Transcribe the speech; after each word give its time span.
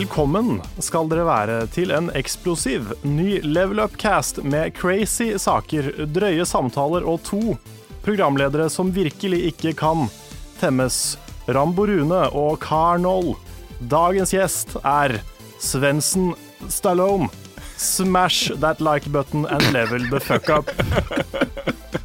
Velkommen 0.00 0.62
skal 0.80 1.10
dere 1.10 1.26
være 1.28 1.56
til 1.74 1.90
en 1.92 2.06
eksplosiv 2.16 2.86
ny 3.04 3.34
Level 3.44 3.82
Up-cast 3.82 4.38
med 4.40 4.72
crazy 4.78 5.34
saker, 5.36 5.90
drøye 6.08 6.46
samtaler 6.48 7.04
og 7.04 7.18
to 7.26 7.58
programledere 8.00 8.70
som 8.72 8.94
virkelig 8.96 9.42
ikke 9.50 9.74
kan 9.76 10.06
temmes. 10.56 11.18
Rambo 11.52 11.84
Rune 11.90 12.22
og 12.32 12.56
Carl. 12.64 13.04
Dagens 13.92 14.32
gjest 14.32 14.72
er 14.80 15.18
Svendsen 15.60 16.32
Stallone. 16.72 17.28
Smash 17.80 18.50
that 18.60 18.80
like 18.80 19.06
button 19.10 19.46
and 19.46 19.72
level 19.72 19.98
the 20.10 20.20
fuck 20.20 20.48
up. 20.50 20.70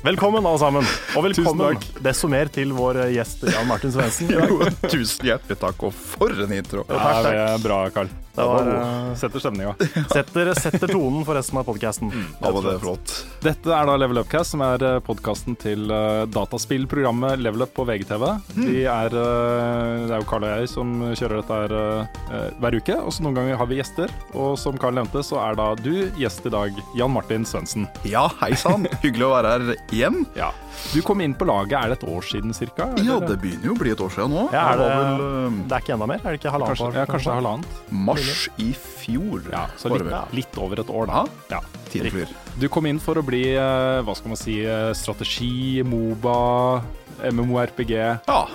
Velkommen, 0.05 0.45
alle 0.45 0.59
sammen. 0.59 0.85
Og 1.17 1.23
velkommen 1.25 1.79
desto 2.05 2.29
mer 2.31 2.47
til 2.53 2.71
vår 2.77 3.01
gjest 3.11 3.43
Jan 3.49 3.67
Martin 3.67 3.91
Svendsen. 3.91 4.31
Tusen 4.93 5.27
hjertelig 5.27 5.57
takk, 5.59 5.83
og 5.89 5.91
for 6.15 6.31
en 6.45 6.53
intro. 6.55 6.85
Ja, 6.87 6.95
takk, 6.95 7.03
Ja, 7.03 7.17
det 7.25 7.33
takk. 7.33 7.41
er 7.57 7.65
bra, 7.67 7.79
Karl. 7.97 8.13
Det 8.35 8.45
var, 8.45 8.67
eh, 8.67 9.15
Setter 9.15 9.39
stemninga. 9.39 9.75
setter, 10.13 10.51
setter 10.59 10.91
tonen 10.91 11.23
for 11.25 11.37
resten 11.37 11.59
av 11.59 11.67
podkasten. 11.67 12.11
Mm, 12.11 12.25
det 12.41 12.73
er 12.73 12.81
flott. 12.83 13.13
Dette 13.45 13.71
er 13.71 13.87
da 13.87 13.95
Level 13.99 14.19
Upcast, 14.19 14.55
som 14.55 14.63
er 14.65 14.83
podkasten 15.05 15.55
til 15.59 15.87
eh, 15.93 16.25
dataspillprogrammet 16.35 17.39
Level 17.39 17.63
Up 17.65 17.71
på 17.77 17.85
VGTV. 17.87 18.25
De 18.57 18.83
er, 18.83 19.15
eh, 19.15 20.05
det 20.05 20.11
er 20.11 20.19
jo 20.19 20.27
Karl 20.29 20.47
og 20.47 20.55
jeg 20.59 20.71
som 20.71 20.93
kjører 21.13 21.41
dette 21.41 21.61
her 21.61 21.77
eh, 21.79 22.51
hver 22.59 22.79
uke, 22.81 22.99
og 22.99 23.15
så 23.15 23.25
noen 23.25 23.39
ganger 23.39 23.61
har 23.61 23.71
vi 23.71 23.79
gjester. 23.79 24.11
Og 24.35 24.59
som 24.59 24.79
Karl 24.81 24.99
nevnte, 24.99 25.23
så 25.25 25.39
er 25.45 25.59
da 25.59 25.71
du 25.79 25.93
gjest 26.19 26.45
i 26.49 26.53
dag, 26.53 26.83
Jan 26.99 27.15
Martin 27.15 27.47
Svendsen. 27.47 27.87
Ja, 28.07 28.27
hei 28.43 28.51
sann. 28.59 28.89
Hyggelig 29.05 29.29
å 29.29 29.33
være 29.37 29.55
her 29.55 29.75
igjen. 29.95 30.23
Ja. 30.37 30.51
Du 30.93 31.01
kom 31.03 31.19
inn 31.21 31.33
på 31.35 31.45
laget, 31.49 31.73
er 31.79 31.91
det 31.91 31.97
et 31.99 32.07
år 32.09 32.21
siden 32.23 32.53
cirka? 32.55 32.87
Ja, 33.03 33.17
det 33.19 33.37
begynner 33.41 33.65
jo 33.71 33.73
å 33.75 33.79
bli 33.79 33.91
et 33.91 34.01
år 34.03 34.11
siden 34.13 34.31
nå. 34.35 34.45
Ja, 34.53 34.65
er 34.73 34.77
det 34.79 34.89
vel 34.91 35.23
eh, 35.25 35.57
det 35.69 35.77
er 35.77 35.83
ikke 35.85 35.95
enda 35.97 36.07
mer? 36.11 36.21
Er 36.23 36.35
det 36.35 36.39
ikke 36.39 36.53
halvannet 36.55 36.75
Kanskje, 36.77 36.87
år? 36.87 36.99
ja, 37.01 37.05
kanskje 37.09 37.35
halvannet. 37.35 37.79
mars 37.91 38.49
i 38.63 38.69
fjor. 38.73 39.41
Ja, 39.51 39.65
så 39.81 39.91
litt, 39.93 40.11
litt 40.39 40.59
over 40.61 40.79
et 40.85 40.89
år, 40.89 41.09
da. 41.11 41.23
Ja. 41.51 41.61
Tiden 41.91 42.11
flyr. 42.13 42.35
Du 42.59 42.67
kom 42.71 42.85
inn 42.89 42.99
for 43.03 43.15
å 43.19 43.23
bli, 43.25 43.43
eh, 43.55 44.01
hva 44.05 44.15
skal 44.15 44.33
man 44.33 44.39
si, 44.39 44.59
eh, 44.65 44.91
strategi, 44.97 45.81
Moba, 45.83 46.81
MMORPG-spesialist 47.23 48.27
Ja. 48.27 48.45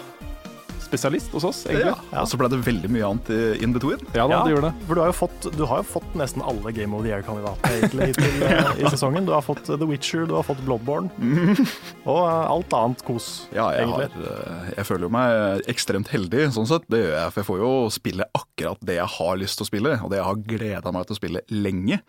Hos 0.91 1.45
oss, 1.45 1.67
egentlig. 1.67 1.87
ja. 2.13 2.21
Og 2.21 2.27
så 2.29 2.37
ble 2.41 2.49
det 2.51 2.59
veldig 2.67 2.91
mye 2.91 3.05
annet 3.07 3.31
i- 3.31 3.63
in 3.65 3.73
between. 3.73 4.01
Ja 4.15 4.27
da, 4.27 4.35
Ja, 4.41 4.45
det 4.45 4.53
gjorde 4.55 4.71
det. 4.73 4.87
For 4.87 4.95
du 4.95 5.01
har 5.01 5.09
jo 5.13 5.17
fått, 5.17 5.57
du 5.57 5.65
har 5.67 5.77
jo 5.79 5.87
fått 5.87 6.15
nesten 6.19 6.43
alle 6.43 6.73
Game 6.73 6.95
of 6.95 7.03
the 7.05 7.11
Year-kandidatene 7.11 7.79
egentlig 7.81 8.07
hittil 8.11 8.41
ja. 8.51 8.73
i 8.75 8.91
sesongen. 8.91 9.27
Du 9.27 9.33
har 9.33 9.43
fått 9.43 9.65
The 9.67 9.87
Witcher, 9.87 10.27
du 10.27 10.35
har 10.35 10.43
fått 10.43 10.61
Bloodborne, 10.67 11.11
og 12.07 12.21
eh, 12.27 12.51
alt 12.51 12.73
annet 12.75 13.05
kos, 13.07 13.47
Ja, 13.55 13.71
jeg, 13.73 13.87
egentlig. 13.87 14.11
Har, 14.17 14.73
jeg 14.77 14.87
føler 14.91 15.07
jo 15.07 15.13
meg 15.15 15.63
ekstremt 15.71 16.09
heldig, 16.13 16.49
sånn 16.57 16.67
sett. 16.71 16.89
Det 16.91 17.05
gjør 17.05 17.17
jeg, 17.19 17.33
for 17.33 17.41
jeg 17.43 17.49
får 17.53 17.63
jo 17.65 17.73
spille 17.95 18.29
akkurat 18.35 18.79
det 18.87 18.99
jeg 19.01 19.11
har 19.19 19.37
lyst 19.41 19.59
til 19.61 19.65
å 19.67 19.71
spille, 19.71 19.97
og 20.03 20.11
det 20.11 20.19
jeg 20.21 20.29
har 20.31 20.45
gleda 20.57 20.93
meg 20.93 21.07
til 21.07 21.15
å 21.17 21.21
spille 21.21 21.45
lenge. 21.51 22.01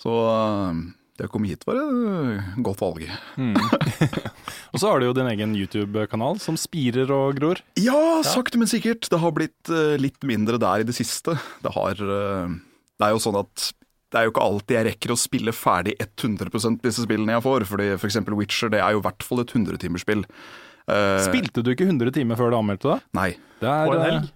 Så 0.00 0.14
eh, 0.30 0.80
det 1.20 1.28
å 1.28 1.32
komme 1.32 1.50
hit 1.50 1.66
var 1.68 1.76
et 1.76 2.60
godt 2.64 2.80
valg. 2.80 3.04
Og 4.72 4.80
så 4.80 4.88
har 4.88 5.00
du 5.00 5.08
jo 5.08 5.16
din 5.16 5.28
egen 5.28 5.52
YouTube-kanal 5.58 6.40
som 6.40 6.56
spirer 6.60 7.10
og 7.12 7.36
gror. 7.36 7.60
Ja, 7.80 8.22
sakte, 8.24 8.60
men 8.60 8.70
sikkert. 8.70 9.10
Det 9.10 9.20
har 9.20 9.34
blitt 9.36 9.72
eh, 9.72 9.98
litt 10.00 10.22
mindre 10.26 10.60
der 10.62 10.82
i 10.84 10.88
det 10.88 10.96
siste. 10.96 11.36
Det 11.64 11.74
har 11.74 12.00
eh, 12.00 12.56
Det 12.96 13.08
er 13.08 13.14
jo 13.14 13.22
sånn 13.22 13.40
at 13.42 13.70
det 14.10 14.18
er 14.18 14.26
jo 14.26 14.32
ikke 14.32 14.42
alltid 14.42 14.74
jeg 14.74 14.86
rekker 14.88 15.12
å 15.14 15.18
spille 15.20 15.52
ferdig 15.54 15.92
100% 16.02 16.80
disse 16.82 17.04
spillene 17.04 17.36
jeg 17.36 17.44
får. 17.46 17.66
Fordi 17.70 17.92
for 17.94 18.08
eksempel 18.08 18.34
Witcher, 18.38 18.72
det 18.72 18.80
er 18.82 18.96
jo 18.96 19.02
i 19.02 19.06
hvert 19.06 19.26
fall 19.26 19.44
et 19.44 19.54
100-timersspill. 19.54 20.24
Uh, 20.90 21.20
Spilte 21.22 21.62
du 21.62 21.70
ikke 21.74 21.86
100 21.86 22.16
timer 22.16 22.40
før 22.40 22.50
du 22.50 22.58
anmeldte 22.58 22.96
det? 22.96 22.98
Nei. 23.14 23.30
Det 23.62 23.70
er, 23.70 23.86
På 23.86 23.94
en 23.94 24.06
helg? 24.08 24.30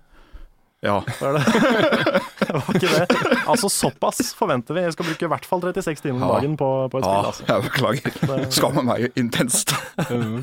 Ja. 0.84 1.00
Var 1.18 1.38
det? 1.40 2.22
det 2.48 2.54
var 2.60 2.78
ikke 2.78 2.92
det. 2.92 3.38
Altså 3.50 3.70
såpass 3.72 4.32
forventer 4.38 4.76
vi. 4.76 4.84
Jeg 4.86 4.96
skal 4.96 5.08
bruke 5.10 5.26
i 5.28 5.32
hvert 5.34 5.48
fall 5.48 5.64
36 5.64 6.04
timer 6.04 6.20
om 6.22 6.34
dagen 6.36 6.56
på, 6.60 6.68
på 6.92 7.00
et 7.02 7.08
ja, 7.08 7.32
spill. 7.32 7.32
Altså. 7.32 7.46
jeg 7.50 7.66
beklager. 7.70 8.46
skammer 8.60 8.86
meg 8.92 9.08
intenst. 9.20 9.74
eh, 10.08 10.38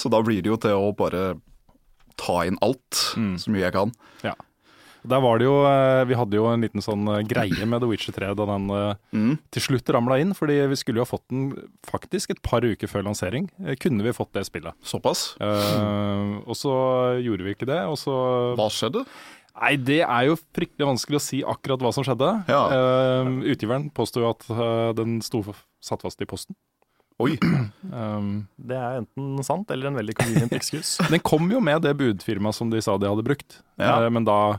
Så 0.00 0.12
da 0.12 0.22
blir 0.26 0.42
det 0.42 0.52
jo 0.54 0.58
til 0.66 0.76
å 0.78 0.90
bare 0.96 1.28
ta 2.16 2.42
inn 2.48 2.56
alt 2.64 3.02
Mm. 3.16 3.34
så 3.38 3.50
mye 3.52 3.66
jeg 3.68 3.74
kan. 3.76 3.90
Ja. 4.24 4.32
Der 5.06 5.20
var 5.22 5.38
det 5.38 5.44
jo 5.46 5.60
eh, 5.62 6.00
Vi 6.08 6.16
hadde 6.18 6.34
jo 6.34 6.48
en 6.50 6.64
liten 6.64 6.82
sånn 6.82 7.04
eh, 7.12 7.20
greie 7.30 7.62
med 7.68 7.78
The 7.78 7.86
Witcher 7.86 8.10
3 8.16 8.32
da 8.34 8.46
den 8.48 8.64
eh, 8.74 8.94
Mm. 9.14 9.36
til 9.54 9.62
slutt 9.62 9.92
ramla 9.94 10.16
inn. 10.18 10.32
Fordi 10.34 10.56
vi 10.72 10.78
skulle 10.80 10.98
jo 10.98 11.04
ha 11.06 11.10
fått 11.12 11.22
den 11.30 11.52
faktisk 11.86 12.32
et 12.34 12.40
par 12.42 12.64
uker 12.66 12.90
før 12.90 13.04
lansering. 13.06 13.46
Kunne 13.78 14.02
vi 14.02 14.14
fått 14.16 14.32
det 14.34 14.42
spillet. 14.48 14.74
Såpass. 14.82 15.36
Uh, 15.38 16.42
og 16.42 16.56
så 16.58 16.72
gjorde 17.22 17.46
vi 17.46 17.54
ikke 17.54 17.68
det. 17.70 17.78
Og 17.86 17.94
så 18.02 18.16
Hva 18.58 18.66
skjedde? 18.72 19.04
Nei, 19.56 19.72
det 19.80 20.02
er 20.04 20.26
jo 20.28 20.36
fryktelig 20.56 20.88
vanskelig 20.90 21.18
å 21.18 21.24
si 21.24 21.40
akkurat 21.46 21.80
hva 21.80 21.92
som 21.96 22.04
skjedde. 22.04 22.28
Ja. 22.50 22.62
Uh, 22.68 23.38
utgiveren 23.48 23.88
påsto 23.94 24.20
jo 24.20 24.30
at 24.34 24.44
uh, 24.52 24.92
den 24.96 25.18
sto 25.24 25.40
satt 25.80 26.04
fast 26.04 26.20
i 26.20 26.28
posten. 26.28 26.56
Oi. 27.22 27.38
Um, 27.88 28.44
Det 28.68 28.76
er 28.76 29.00
enten 29.00 29.40
sant 29.46 29.70
eller 29.72 29.88
en 29.88 29.96
veldig 29.96 30.16
convenient 30.18 30.52
excuse. 30.56 31.00
den 31.12 31.24
kom 31.24 31.48
jo 31.52 31.62
med 31.64 31.80
det 31.86 31.94
budfirmaet 31.96 32.58
som 32.58 32.72
de 32.72 32.82
sa 32.84 32.98
de 33.00 33.08
hadde 33.08 33.24
brukt, 33.24 33.62
Ja. 33.80 33.96
uh, 34.04 34.10
men 34.12 34.28
da 34.28 34.58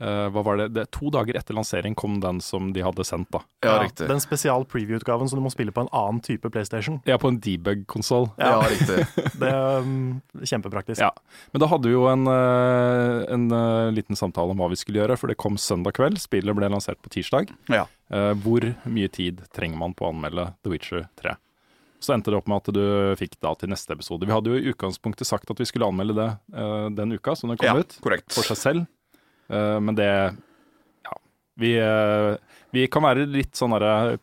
eh, 0.00 0.26
hva 0.32 0.42
var 0.44 0.60
det? 0.60 0.68
det? 0.76 0.86
To 0.96 1.10
dager 1.14 1.38
etter 1.38 1.56
lansering 1.56 1.96
kom 1.98 2.18
den 2.22 2.40
som 2.44 2.72
de 2.74 2.84
hadde 2.84 3.04
sendt, 3.06 3.30
da. 3.34 3.42
Ja, 3.64 3.76
riktig. 3.82 4.08
Den 4.10 4.22
spesial 4.22 4.66
preview-utgaven 4.68 5.30
som 5.30 5.40
du 5.40 5.44
må 5.44 5.52
spille 5.52 5.74
på 5.74 5.84
en 5.84 5.92
annen 5.96 6.20
type 6.24 6.50
PlayStation. 6.52 7.00
Ja, 7.08 7.18
på 7.20 7.30
en 7.32 7.40
debug-konsoll. 7.42 8.30
Ja, 8.40 8.60
riktig. 8.66 9.06
Det 9.40 9.50
er 9.52 9.84
um, 9.84 10.20
kjempepraktisk. 10.42 11.00
Ja. 11.02 11.12
Men 11.52 11.62
da 11.62 11.70
hadde 11.70 11.90
vi 11.90 11.96
jo 11.96 12.06
en, 12.10 12.26
eh, 12.30 13.24
en 13.34 13.48
eh, 13.52 13.94
liten 13.96 14.18
samtale 14.18 14.54
om 14.54 14.62
hva 14.62 14.70
vi 14.72 14.78
skulle 14.80 15.02
gjøre, 15.02 15.18
for 15.20 15.32
det 15.32 15.38
kom 15.40 15.58
søndag 15.60 15.96
kveld. 15.98 16.20
Spillet 16.22 16.56
ble 16.56 16.70
lansert 16.72 17.00
på 17.04 17.12
tirsdag. 17.12 17.52
Ja. 17.72 17.86
Uh, 18.12 18.32
hvor 18.38 18.62
mye 18.86 19.10
tid 19.10 19.40
trenger 19.56 19.80
man 19.80 19.96
på 19.96 20.06
å 20.06 20.12
anmelde 20.12 20.52
The 20.62 20.70
Witcher 20.70 21.08
3? 21.18 21.34
Så 22.02 22.12
endte 22.14 22.30
det 22.30 22.38
opp 22.38 22.48
med 22.50 22.60
at 22.60 22.74
du 22.76 23.16
fikk 23.18 23.38
da 23.42 23.54
til 23.58 23.72
neste 23.72 23.96
episode. 23.96 24.28
Vi 24.28 24.34
hadde 24.34 24.52
jo 24.52 24.58
i 24.60 24.70
utgangspunktet 24.70 25.26
sagt 25.26 25.50
at 25.50 25.60
vi 25.60 25.66
skulle 25.68 25.88
anmelde 25.88 26.16
det 26.18 26.28
uh, 26.54 26.86
den 26.94 27.16
uka 27.16 27.34
som 27.38 27.50
det 27.50 27.58
kom 27.62 27.70
ja, 27.72 27.82
ut, 27.82 27.96
korrekt. 28.04 28.28
for 28.34 28.46
seg 28.46 28.60
selv. 28.60 28.86
Eh, 29.50 29.78
men 29.80 29.94
det 29.94 30.08
Ja. 31.06 31.12
Vi, 31.58 31.74
eh, 31.78 32.36
vi 32.72 32.86
kan 32.88 33.02
være 33.06 33.26
litt 33.30 33.52
sånn 33.54 33.70
derre 33.76 34.18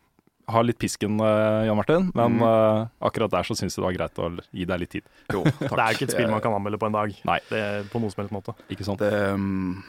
Ha 0.52 0.60
litt 0.60 0.76
pisken, 0.78 1.14
eh, 1.24 1.64
Jan 1.64 1.76
Martin, 1.78 2.10
men 2.14 2.34
Mm. 2.36 2.42
uh, 2.44 2.86
akkurat 3.00 3.30
der 3.32 3.46
så 3.48 3.54
syns 3.56 3.72
jeg 3.72 3.80
det 3.80 3.86
var 3.86 3.94
greit 3.96 4.18
å 4.20 4.26
gi 4.52 4.66
deg 4.68 4.78
litt 4.82 4.90
tid. 4.92 5.02
Jo, 5.32 5.40
takk. 5.44 5.70
Det 5.72 5.78
er 5.80 5.88
jo 5.88 5.96
ikke 5.96 6.04
et 6.04 6.12
spill 6.12 6.28
man 6.28 6.42
kan 6.44 6.52
anmelde 6.52 6.76
på 6.78 6.84
en 6.90 6.92
dag. 6.92 7.14
Nei. 7.24 7.38
Det 7.48 7.58
er 7.64 7.82
på 7.88 7.96
noen 7.98 8.12
som 8.12 8.20
helst 8.20 8.34
måte. 8.36 8.52
Ikke 8.68 8.84
sant? 8.84 8.98
Det, 9.00 9.08
um, 9.32 9.82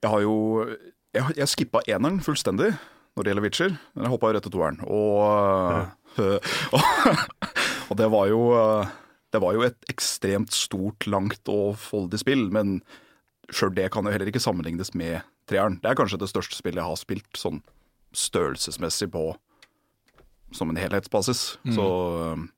jeg 0.00 0.10
har 0.10 0.20
jo 0.22 0.36
Jeg, 1.12 1.34
jeg 1.36 1.48
skippa 1.50 1.82
eneren 1.90 2.20
fullstendig 2.22 2.70
når 3.16 3.24
det 3.24 3.32
gjelder 3.32 3.42
Witcher, 3.44 3.74
men 3.96 4.04
jeg 4.06 4.12
hoppa 4.14 4.30
jo 4.30 4.32
rett 4.38 4.46
til 4.46 4.54
toeren. 4.54 4.78
Og, 4.86 5.90
og 7.90 7.96
det 7.98 8.08
var 8.14 8.30
jo 8.30 8.40
Det 9.32 9.40
var 9.42 9.54
jo 9.56 9.62
et 9.66 9.76
ekstremt 9.90 10.52
stort, 10.52 11.06
langt 11.08 11.48
og 11.48 11.74
foldig 11.80 12.18
spill, 12.20 12.46
men 12.52 12.82
sjøl 13.52 13.72
det 13.76 13.90
kan 13.92 14.06
jo 14.06 14.12
heller 14.14 14.28
ikke 14.30 14.42
sammenlignes 14.42 14.92
med 14.98 15.20
treeren. 15.50 15.78
Det 15.82 15.92
er 15.92 15.98
kanskje 15.98 16.20
det 16.22 16.30
største 16.30 16.58
spillet 16.58 16.80
jeg 16.82 16.88
har 16.88 17.00
spilt 17.00 17.38
sånn 17.38 17.62
størrelsesmessig 18.16 19.10
på 19.12 19.30
som 20.52 20.72
en 20.72 20.80
helhetsbasis. 20.80 21.58
Så 21.74 21.86
um, 22.36 22.48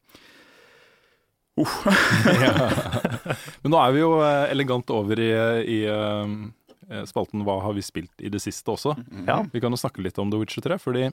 uh, 1.61 1.77
Men 3.63 3.75
nå 3.75 3.79
er 3.79 3.95
vi 3.95 4.03
jo 4.03 4.17
eh, 4.25 4.51
elegant 4.51 4.91
over 4.91 5.21
i, 5.23 5.31
i 5.71 5.79
eh, 5.87 7.05
spalten 7.07 7.45
Hva 7.47 7.61
har 7.63 7.77
vi 7.77 7.85
spilt 7.87 8.25
i 8.25 8.33
det 8.33 8.43
siste 8.43 8.75
også. 8.75 8.97
Ja. 9.29 9.45
Vi 9.53 9.63
kan 9.63 9.75
jo 9.75 9.81
snakke 9.81 10.03
litt 10.03 10.19
om 10.19 10.33
The 10.33 10.43
Witcher 10.43 10.67
3, 10.67 10.81
fordi 10.83 11.09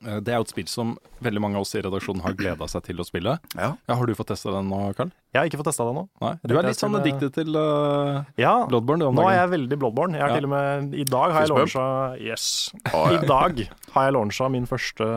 Det 0.00 0.32
er 0.32 0.38
jo 0.38 0.44
et 0.46 0.52
spill 0.52 0.68
som 0.70 0.94
veldig 1.20 1.40
mange 1.44 1.58
av 1.58 1.64
oss 1.66 1.74
i 1.76 1.80
redaksjonen 1.84 2.22
har 2.24 2.32
gleda 2.38 2.64
seg 2.72 2.86
til 2.86 3.02
å 3.02 3.04
spille. 3.04 3.34
Ja. 3.52 3.74
Ja, 3.84 3.96
har 3.98 4.08
du 4.08 4.14
fått 4.16 4.30
testa 4.32 4.52
den 4.54 4.70
nå, 4.72 4.78
Karl? 4.96 5.10
Jeg 5.34 5.38
har 5.38 5.50
ikke 5.50 5.60
fått 5.60 5.68
testa 5.68 5.84
den 5.86 5.98
nå. 6.00 6.04
Nei? 6.24 6.30
Du 6.48 6.54
er 6.56 6.64
litt 6.66 6.80
sånn 6.80 6.96
addicted 6.96 7.34
til 7.36 7.54
uh, 7.54 8.22
Ja, 8.40 8.54
Bloodborne 8.70 9.04
du 9.04 9.12
nå 9.18 9.26
er 9.28 9.36
jeg 9.42 9.50
veldig 9.52 9.78
Bloodborne. 9.82 10.16
Jeg 10.16 10.24
har 10.24 10.32
Ja. 10.32 10.38
til 10.40 10.48
og 10.48 10.52
med, 10.54 10.94
I 10.96 11.04
dag 11.04 11.34
har 11.36 11.44
jeg 11.44 11.52
launcha 11.52 11.84
Yes. 12.16 12.46
Oh, 12.94 13.04
ja. 13.12 13.20
I 13.20 13.28
dag 13.28 13.60
har 13.92 14.08
jeg 14.08 14.16
launcha 14.16 14.48
min 14.56 14.66
første 14.70 15.10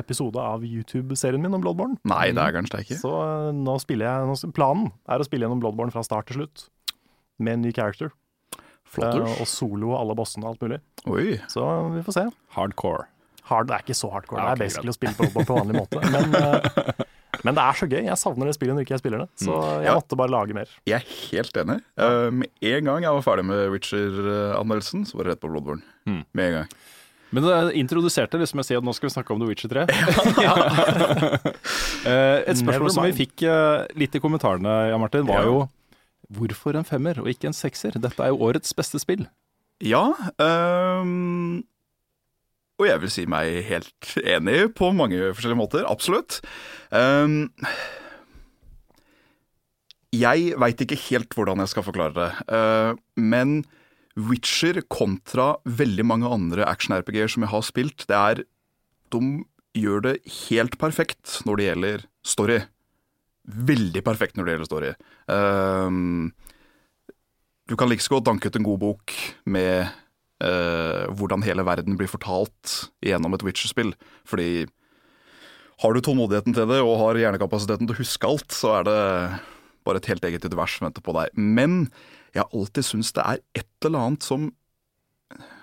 episode 0.00 0.40
av 0.40 0.64
YouTube-serien 0.64 1.44
min 1.44 1.52
om 1.54 1.60
Bloodborne. 1.62 2.00
Nei, 2.08 2.30
det 2.32 2.40
er 2.42 2.56
kanskje 2.56 2.82
ikke. 2.86 2.98
Så 3.04 3.12
eh, 3.12 3.52
nå 3.52 3.76
spiller 3.84 4.08
jeg 4.08 4.32
nå, 4.32 4.52
Planen 4.56 4.88
er 5.12 5.20
å 5.20 5.28
spille 5.28 5.44
gjennom 5.46 5.60
Bloodborne 5.62 5.92
fra 5.94 6.02
start 6.08 6.32
til 6.32 6.40
slutt. 6.40 6.66
Med 7.38 7.58
en 7.60 7.66
ny 7.68 7.72
character. 7.76 8.10
Flotters. 8.92 9.28
Eh, 9.28 9.40
og 9.44 9.48
solo 9.48 9.94
alle 10.00 10.16
bossene 10.16 10.44
og 10.48 10.54
alt 10.56 10.64
mulig. 10.66 10.80
Oi. 11.08 11.38
Så 11.52 11.62
vi 11.94 12.02
får 12.08 12.16
se. 12.18 12.26
Hardcore. 12.56 13.06
Hard, 13.50 13.66
det 13.68 13.74
er 13.74 13.82
ikke 13.86 13.96
så 13.98 14.08
hardcore. 14.12 14.38
Ja, 14.38 14.44
okay, 14.52 14.54
det 14.54 14.60
er 14.60 14.64
basically 14.68 14.92
å 14.92 14.96
spille 14.96 15.14
Bloodborne 15.18 15.48
på 15.48 15.56
vanlig 15.58 15.74
måte. 15.80 15.98
Men, 16.14 16.34
eh, 16.42 17.40
men 17.42 17.56
det 17.58 17.62
er 17.64 17.78
så 17.80 17.88
gøy. 17.90 18.00
Jeg 18.06 18.18
savner 18.20 18.46
det 18.50 18.54
spillet 18.54 18.76
når 18.78 18.84
ikke 18.86 18.94
jeg 18.94 19.02
spiller 19.02 19.24
det. 19.24 19.28
Så 19.42 19.56
jeg 19.82 19.88
Ja. 19.90 19.94
måtte 19.98 20.18
bare 20.20 20.30
lage 20.30 20.54
mer. 20.54 20.70
Jeg 20.86 21.00
er 21.00 21.06
helt 21.32 21.56
enig. 21.64 21.78
Med 21.98 22.28
um, 22.28 22.42
en 22.70 22.84
gang 22.90 23.02
jeg 23.08 23.16
var 23.18 23.24
ferdig 23.26 23.44
med 23.48 23.62
Witcher-anmeldelsen, 23.74 25.06
så 25.10 25.18
var 25.18 25.24
det 25.26 25.34
rett 25.36 25.42
på 25.42 25.50
Bloodborne. 25.50 25.82
Mm. 26.06 26.22
Med 26.38 26.44
en 26.52 26.58
gang. 26.60 26.68
Men 27.32 27.46
det 27.48 27.58
introduserte 27.80 28.36
liksom 28.36 28.60
jeg 28.60 28.66
sier 28.68 28.80
at 28.82 28.84
nå 28.84 28.92
skal 28.92 29.08
vi 29.08 29.14
snakke 29.14 29.32
om 29.32 29.40
The 29.40 29.48
Witcher 29.48 29.72
3. 29.72 29.86
Eh, 32.02 32.42
Et 32.50 32.58
spørsmål 32.58 32.90
som 32.90 33.04
vi 33.06 33.12
fikk 33.14 33.44
eh, 33.46 33.84
litt 33.94 34.16
i 34.18 34.20
kommentarene, 34.22 34.72
Jan 34.90 34.98
Martin, 35.00 35.22
var 35.28 35.44
jo 35.46 35.60
hvorfor 36.34 36.74
en 36.74 36.86
femmer 36.88 37.20
og 37.22 37.28
ikke 37.30 37.46
en 37.50 37.54
sekser? 37.54 37.94
Dette 37.94 38.24
er 38.24 38.32
jo 38.32 38.40
årets 38.42 38.74
beste 38.74 38.98
spill. 38.98 39.22
Ja, 39.82 40.08
ehm, 40.42 41.62
og 42.80 42.88
jeg 42.88 43.02
vil 43.02 43.12
si 43.12 43.26
meg 43.30 43.60
helt 43.68 44.14
enig 44.22 44.72
på 44.78 44.90
mange 44.96 45.18
forskjellige 45.34 45.60
måter. 45.60 45.84
Absolutt. 45.88 46.40
Um, 46.90 47.52
jeg 50.12 50.52
veit 50.60 50.82
ikke 50.84 50.98
helt 51.08 51.36
hvordan 51.36 51.62
jeg 51.62 51.72
skal 51.72 51.86
forklare 51.86 52.16
det, 52.16 52.30
uh, 52.52 52.98
men 53.16 53.62
Witcher 54.12 54.82
kontra 54.92 55.54
veldig 55.64 56.04
mange 56.04 56.28
andre 56.28 56.66
action-RPG-er 56.68 57.30
som 57.32 57.46
jeg 57.46 57.52
har 57.54 57.64
spilt, 57.64 58.04
det 58.10 58.18
er 58.18 58.42
De 59.12 59.22
gjør 59.76 60.04
det 60.04 60.16
helt 60.50 60.76
perfekt 60.80 61.38
når 61.48 61.56
det 61.56 61.66
gjelder 61.66 62.04
story. 62.24 62.58
Veldig 63.44 64.02
perfekt 64.04 64.36
når 64.36 64.44
det 64.44 64.52
gjelder 64.52 64.68
story. 64.68 64.92
Um, 65.28 66.32
du 67.68 67.76
kan 67.76 67.88
like 67.88 68.04
så 68.04 68.18
godt 68.18 68.28
danke 68.28 68.48
ut 68.48 68.56
en 68.58 68.68
god 68.68 68.80
bok 68.82 69.16
med 69.48 69.88
eh, 70.42 71.08
hvordan 71.16 71.44
hele 71.46 71.64
verden 71.66 71.98
blir 71.98 72.10
fortalt 72.10 72.88
gjennom 73.04 73.34
et 73.36 73.44
Witcher-spill. 73.46 73.94
Fordi 74.28 74.66
har 75.82 75.94
du 75.94 76.02
tålmodigheten 76.04 76.54
til 76.56 76.68
det 76.70 76.80
og 76.82 76.98
har 77.00 77.20
hjernekapasiteten 77.20 77.88
til 77.88 77.96
å 77.96 78.02
huske 78.02 78.28
alt, 78.28 78.54
så 78.54 78.76
er 78.78 78.88
det 78.88 78.98
bare 79.86 80.02
et 80.02 80.10
helt 80.12 80.26
eget 80.28 80.44
univers 80.46 80.76
som 80.76 80.86
venter 80.86 81.04
på 81.04 81.14
deg. 81.16 81.32
Men 81.34 81.86
jeg 82.32 82.44
har 82.44 82.52
alltid 82.54 82.86
syntes 82.86 83.14
det 83.16 83.24
er 83.24 83.42
et 83.62 83.88
eller 83.88 84.08
annet 84.08 84.26
som 84.26 84.50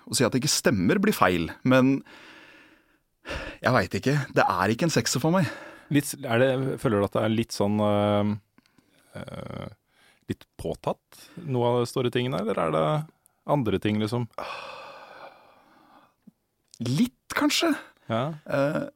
Å 0.10 0.16
si 0.18 0.26
at 0.26 0.34
det 0.34 0.40
ikke 0.42 0.50
stemmer, 0.50 0.98
blir 0.98 1.14
feil. 1.14 1.52
Men 1.62 2.00
jeg 3.62 3.74
veit 3.76 3.98
ikke. 4.00 4.16
Det 4.34 4.42
er 4.42 4.72
ikke 4.74 4.88
en 4.88 4.94
sekser 4.96 5.22
for 5.22 5.36
meg. 5.36 5.46
Litt, 5.94 6.16
det, 6.18 6.48
føler 6.82 6.98
du 6.98 7.06
at 7.06 7.14
det 7.14 7.22
er 7.28 7.36
litt 7.36 7.54
sånn 7.54 7.78
øh, 7.82 8.32
øh, 9.20 9.68
Litt 10.30 10.48
påtatt, 10.62 11.22
noe 11.50 11.70
av 11.70 11.78
de 11.84 11.90
store 11.90 12.10
tingene, 12.14 12.42
eller 12.42 12.58
er 12.62 12.74
det 12.74 12.84
andre 13.50 13.80
ting, 13.82 14.00
liksom? 14.02 14.28
Litt, 16.86 17.16
kanskje. 17.36 17.74
Ja. 18.10 18.22
Uh, 18.48 18.88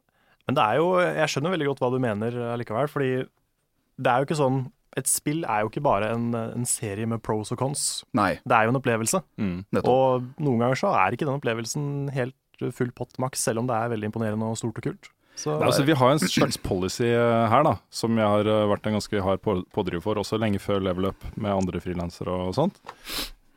Men 0.48 0.56
det 0.58 0.64
er 0.64 0.80
jo, 0.80 0.88
jeg 1.00 1.30
skjønner 1.32 1.54
veldig 1.54 1.68
godt 1.72 1.82
hva 1.84 1.90
du 1.94 2.00
mener 2.04 2.36
eh, 2.36 2.56
likevel, 2.60 2.90
fordi 2.92 3.12
det 3.24 4.10
er 4.12 4.20
jo 4.20 4.26
ikke 4.28 4.36
sånn 4.40 4.58
Et 5.00 5.08
spill 5.10 5.46
er 5.50 5.62
jo 5.64 5.70
ikke 5.72 5.84
bare 5.86 6.10
en, 6.14 6.26
en 6.36 6.66
serie 6.70 7.06
med 7.10 7.22
pros 7.26 7.50
og 7.54 7.58
cons. 7.62 8.04
nei, 8.14 8.34
Det 8.46 8.54
er 8.58 8.68
jo 8.68 8.74
en 8.74 8.78
opplevelse. 8.78 9.22
Mm. 9.42 9.56
Og 9.90 10.28
noen 10.44 10.60
ganger 10.62 10.78
så 10.78 10.92
er 11.00 11.16
ikke 11.16 11.26
den 11.26 11.40
opplevelsen 11.40 11.88
helt 12.14 12.36
full 12.78 12.92
pott 12.94 13.16
maks, 13.20 13.42
selv 13.48 13.64
om 13.64 13.68
det 13.72 13.74
er 13.80 13.90
veldig 13.96 14.12
imponerende 14.12 14.46
og 14.52 14.60
stort 14.60 14.78
og 14.78 14.86
kult. 14.86 15.10
Så 15.36 15.56
Altså, 15.66 15.82
vi 15.88 15.96
har 15.98 16.12
en 16.14 16.22
slags 16.22 16.60
policy 16.62 17.08
eh, 17.10 17.48
her, 17.50 17.64
da, 17.66 17.78
som 17.90 18.14
jeg 18.22 18.28
har 18.36 18.46
vært 18.70 18.86
en 18.92 19.00
ganske 19.00 19.24
hard 19.26 19.42
på- 19.42 19.64
pådriver 19.74 20.04
for, 20.06 20.22
også 20.22 20.38
lenge 20.38 20.62
før 20.62 20.84
Level 20.86 21.10
Up 21.10 21.26
med 21.36 21.50
andre 21.56 21.82
frilansere 21.82 22.30
og 22.30 22.54
sånt. 22.60 22.78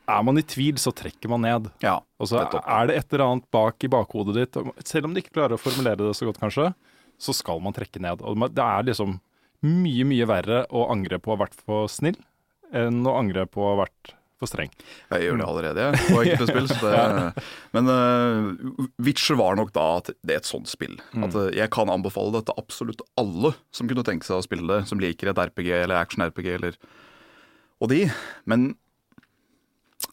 Er 0.07 0.23
man 0.23 0.39
i 0.39 0.45
tvil, 0.47 0.77
så 0.79 0.93
trekker 0.95 1.31
man 1.31 1.43
ned. 1.43 1.71
Ja, 1.83 1.97
Og 2.21 2.29
så 2.31 2.39
er 2.39 2.87
det 2.87 2.95
et 2.95 3.13
eller 3.13 3.25
annet 3.25 3.47
bak 3.51 3.83
i 3.83 3.89
bakhodet 3.91 4.37
ditt, 4.37 4.59
selv 4.87 5.09
om 5.09 5.15
du 5.15 5.19
ikke 5.21 5.35
klarer 5.35 5.57
å 5.57 5.61
formulere 5.61 5.99
det 5.99 6.13
så 6.15 6.29
godt, 6.29 6.39
kanskje, 6.41 6.71
så 7.19 7.35
skal 7.35 7.59
man 7.63 7.75
trekke 7.75 8.01
ned. 8.03 8.23
Og 8.23 8.39
det 8.55 8.63
er 8.63 8.87
liksom 8.87 9.17
mye, 9.67 10.05
mye 10.07 10.27
verre 10.29 10.61
å 10.69 10.87
angre 10.93 11.19
på 11.19 11.33
å 11.33 11.35
ha 11.35 11.43
vært 11.43 11.57
for 11.59 11.91
snill, 11.91 12.17
enn 12.75 13.03
å 13.07 13.17
angre 13.19 13.47
på 13.49 13.63
å 13.63 13.73
ha 13.73 13.81
vært 13.83 14.13
for 14.37 14.49
streng. 14.49 14.69
Jeg 15.09 15.25
gjør 15.25 15.39
det 15.41 15.47
allerede, 15.47 15.85
jeg, 15.87 16.01
på 16.11 16.19
enkelte 16.21 16.47
spill. 16.51 16.67
Så 16.69 16.77
det, 16.93 17.45
men 17.73 17.89
uh, 17.89 18.89
Witcher 19.01 19.39
var 19.39 19.57
nok 19.57 19.73
da 19.75 19.87
at 19.97 20.11
det 20.21 20.35
er 20.35 20.41
et 20.43 20.49
sånt 20.49 20.69
spill. 20.69 20.99
At 21.17 21.33
eh, 21.33 21.55
Jeg 21.57 21.71
kan 21.73 21.89
anbefale 21.89 22.35
det 22.35 22.45
til 22.47 22.59
absolutt 22.61 23.01
alle 23.17 23.55
som 23.73 23.89
kunne 23.89 24.05
tenke 24.05 24.29
seg 24.29 24.37
å 24.37 24.45
spille 24.45 24.69
det, 24.69 24.83
som 24.89 25.01
liker 25.01 25.33
et 25.33 25.41
RPG 25.49 25.71
eller 25.81 25.97
action-RPG 25.99 26.51
eller 26.59 26.77
og 27.81 27.91
de. 27.91 28.03
Men 28.49 28.71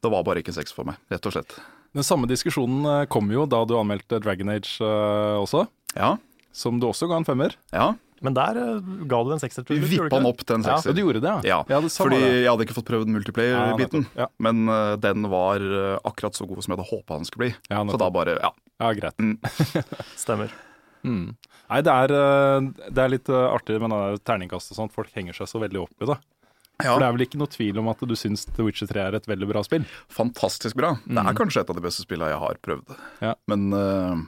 det 0.05 0.13
var 0.13 0.27
bare 0.27 0.45
ikke 0.45 0.55
sex 0.57 0.75
for 0.77 0.87
meg, 0.89 1.01
rett 1.13 1.27
og 1.29 1.35
slett. 1.35 1.57
Den 1.95 2.07
samme 2.07 2.29
diskusjonen 2.31 2.87
eh, 2.91 3.03
kom 3.11 3.31
jo 3.33 3.47
da 3.51 3.63
du 3.69 3.77
anmeldte 3.79 4.21
Dragon 4.23 4.51
Age 4.55 4.79
eh, 4.83 5.37
også, 5.41 5.67
Ja, 5.95 6.17
som 6.55 6.79
du 6.83 6.89
også 6.91 7.11
ga 7.11 7.21
en 7.21 7.29
femmer. 7.29 7.57
ja. 7.75 7.95
Men 8.25 8.37
der 8.37 8.57
eh, 8.57 8.93
ga 9.11 9.21
du 9.27 9.33
en 9.35 9.43
sekser 9.43 9.67
Vi 9.69 9.81
vippa 9.83 10.09
den 10.17 10.29
opp 10.29 10.45
til 10.45 10.57
en 10.57 10.65
Ja, 10.65 10.79
sekser. 10.79 10.93
Ja, 10.93 10.97
du 10.97 11.03
gjorde 11.03 11.23
det, 11.25 11.35
Ja, 11.49 11.61
det 11.69 11.91
samme 11.93 12.15
fordi 12.15 12.21
jeg 12.23 12.49
hadde 12.49 12.67
ikke 12.67 12.77
fått 12.79 12.89
prøvd 12.89 13.11
multiplayer-biten. 13.13 14.07
Ja, 14.15 14.25
ja. 14.25 14.29
Men 14.47 14.69
uh, 14.71 14.95
den 15.01 15.29
var 15.33 15.61
uh, 15.61 15.99
akkurat 16.07 16.39
så 16.39 16.47
god 16.49 16.65
som 16.65 16.73
jeg 16.73 16.79
hadde 16.79 16.89
håpa 16.89 17.19
den 17.19 17.29
skulle 17.29 17.43
bli. 17.43 17.57
Ja, 17.69 17.83
så 17.91 18.01
da 18.01 18.09
bare, 18.15 18.39
ja. 18.41 18.53
ja, 18.81 18.93
greit. 18.97 19.21
Stemmer. 20.25 20.55
Mm. 21.05 21.35
Nei, 21.69 21.83
det 21.85 21.97
er, 22.05 22.15
uh, 22.17 22.71
det 22.89 23.05
er 23.05 23.13
litt 23.13 23.29
artig 23.29 23.77
med 23.83 24.25
terningkast 24.25 24.73
og 24.73 24.81
sånt. 24.81 24.97
Folk 24.97 25.13
henger 25.17 25.37
seg 25.37 25.51
så 25.51 25.61
veldig 25.61 25.85
opp 25.85 26.07
i 26.07 26.09
det. 26.15 26.19
For 26.83 27.01
det 27.01 27.07
er 27.07 27.15
vel 27.15 27.25
ikke 27.27 27.39
noe 27.39 27.51
tvil 27.53 27.79
om 27.79 27.91
at 27.93 28.01
du 28.03 28.15
syns 28.19 28.49
The 28.51 28.65
Witcher 28.67 28.89
3 28.91 29.03
er 29.05 29.17
et 29.21 29.29
veldig 29.31 29.47
bra 29.51 29.63
spill? 29.67 29.85
Fantastisk 30.13 30.79
bra. 30.79 30.97
Det 31.07 31.23
er 31.23 31.37
kanskje 31.39 31.63
et 31.63 31.71
av 31.71 31.79
de 31.79 31.85
beste 31.85 32.03
spillene 32.03 32.33
jeg 32.33 32.41
har 32.43 32.59
prøvd. 32.67 32.97
Ja. 33.23 33.35
Men 33.51 33.69
uh, 33.71 34.25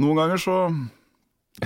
noen 0.00 0.22
ganger 0.22 0.40
så 0.40 0.56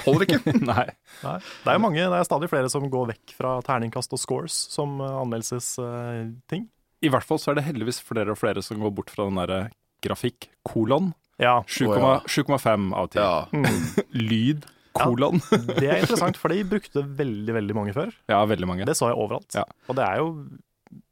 holder 0.05 0.25
det 0.25 0.29
ikke. 0.41 0.57
Nei. 0.73 0.89
Nei. 1.23 1.37
Det 1.39 1.73
er 1.73 1.83
mange, 1.83 2.03
det 2.03 2.19
er 2.19 2.27
stadig 2.27 2.51
flere 2.51 2.71
som 2.73 2.89
går 2.91 3.13
vekk 3.15 3.37
fra 3.39 3.55
terningkast 3.67 4.19
og 4.19 4.23
scores 4.23 4.57
som 4.75 4.99
uh, 5.03 5.21
anmeldelsesting. 5.23 6.67
I 7.01 7.15
hvert 7.15 7.27
fall 7.27 7.41
så 7.41 7.53
er 7.53 7.61
det 7.61 7.69
heldigvis 7.71 8.03
flere 8.05 8.35
og 8.35 8.41
flere 8.41 8.63
som 8.65 8.83
går 8.83 8.93
bort 8.99 9.15
fra 9.15 9.29
den 9.29 9.39
derre 9.41 9.63
grafikk, 10.05 10.51
kolon. 10.67 11.13
ja, 11.41 11.61
7,5 11.69 11.97
ja. 12.01 12.97
av 12.97 13.09
10. 13.09 13.21
ja. 13.21 13.47
mm. 13.53 13.67
Lyd, 14.31 14.67
kolon. 15.05 15.41
Ja. 15.51 15.61
det 15.81 15.91
er 15.91 16.03
interessant, 16.03 16.41
for 16.41 16.53
de 16.53 16.65
brukte 16.69 17.05
veldig, 17.05 17.55
veldig 17.57 17.77
mange 17.79 17.95
før. 17.97 18.13
Ja, 18.31 18.43
veldig 18.49 18.69
mange. 18.71 18.89
Det 18.89 18.97
så 18.99 19.11
jeg 19.13 19.21
overalt. 19.21 19.49
Ja. 19.57 19.65
Og 19.89 19.99
det 19.99 20.07
er 20.07 20.21
jo 20.23 20.33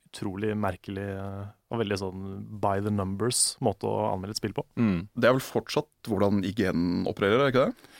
utrolig 0.09 0.55
merkelig 0.57 1.05
uh, 1.21 1.47
og 1.69 1.83
veldig 1.83 1.99
sånn 2.01 2.29
by 2.63 2.79
the 2.81 2.93
numbers 2.93 3.57
måte 3.65 3.89
å 3.89 4.09
anmelde 4.15 4.35
et 4.37 4.41
spill 4.41 4.55
på. 4.57 4.65
Mm. 4.81 5.09
Det 5.13 5.29
er 5.29 5.37
vel 5.37 5.45
fortsatt 5.45 6.09
hvordan 6.09 6.41
IGN 6.49 7.05
opererer, 7.11 7.43
er 7.43 7.49
det 7.49 7.53
ikke 7.53 7.67
det? 7.69 7.91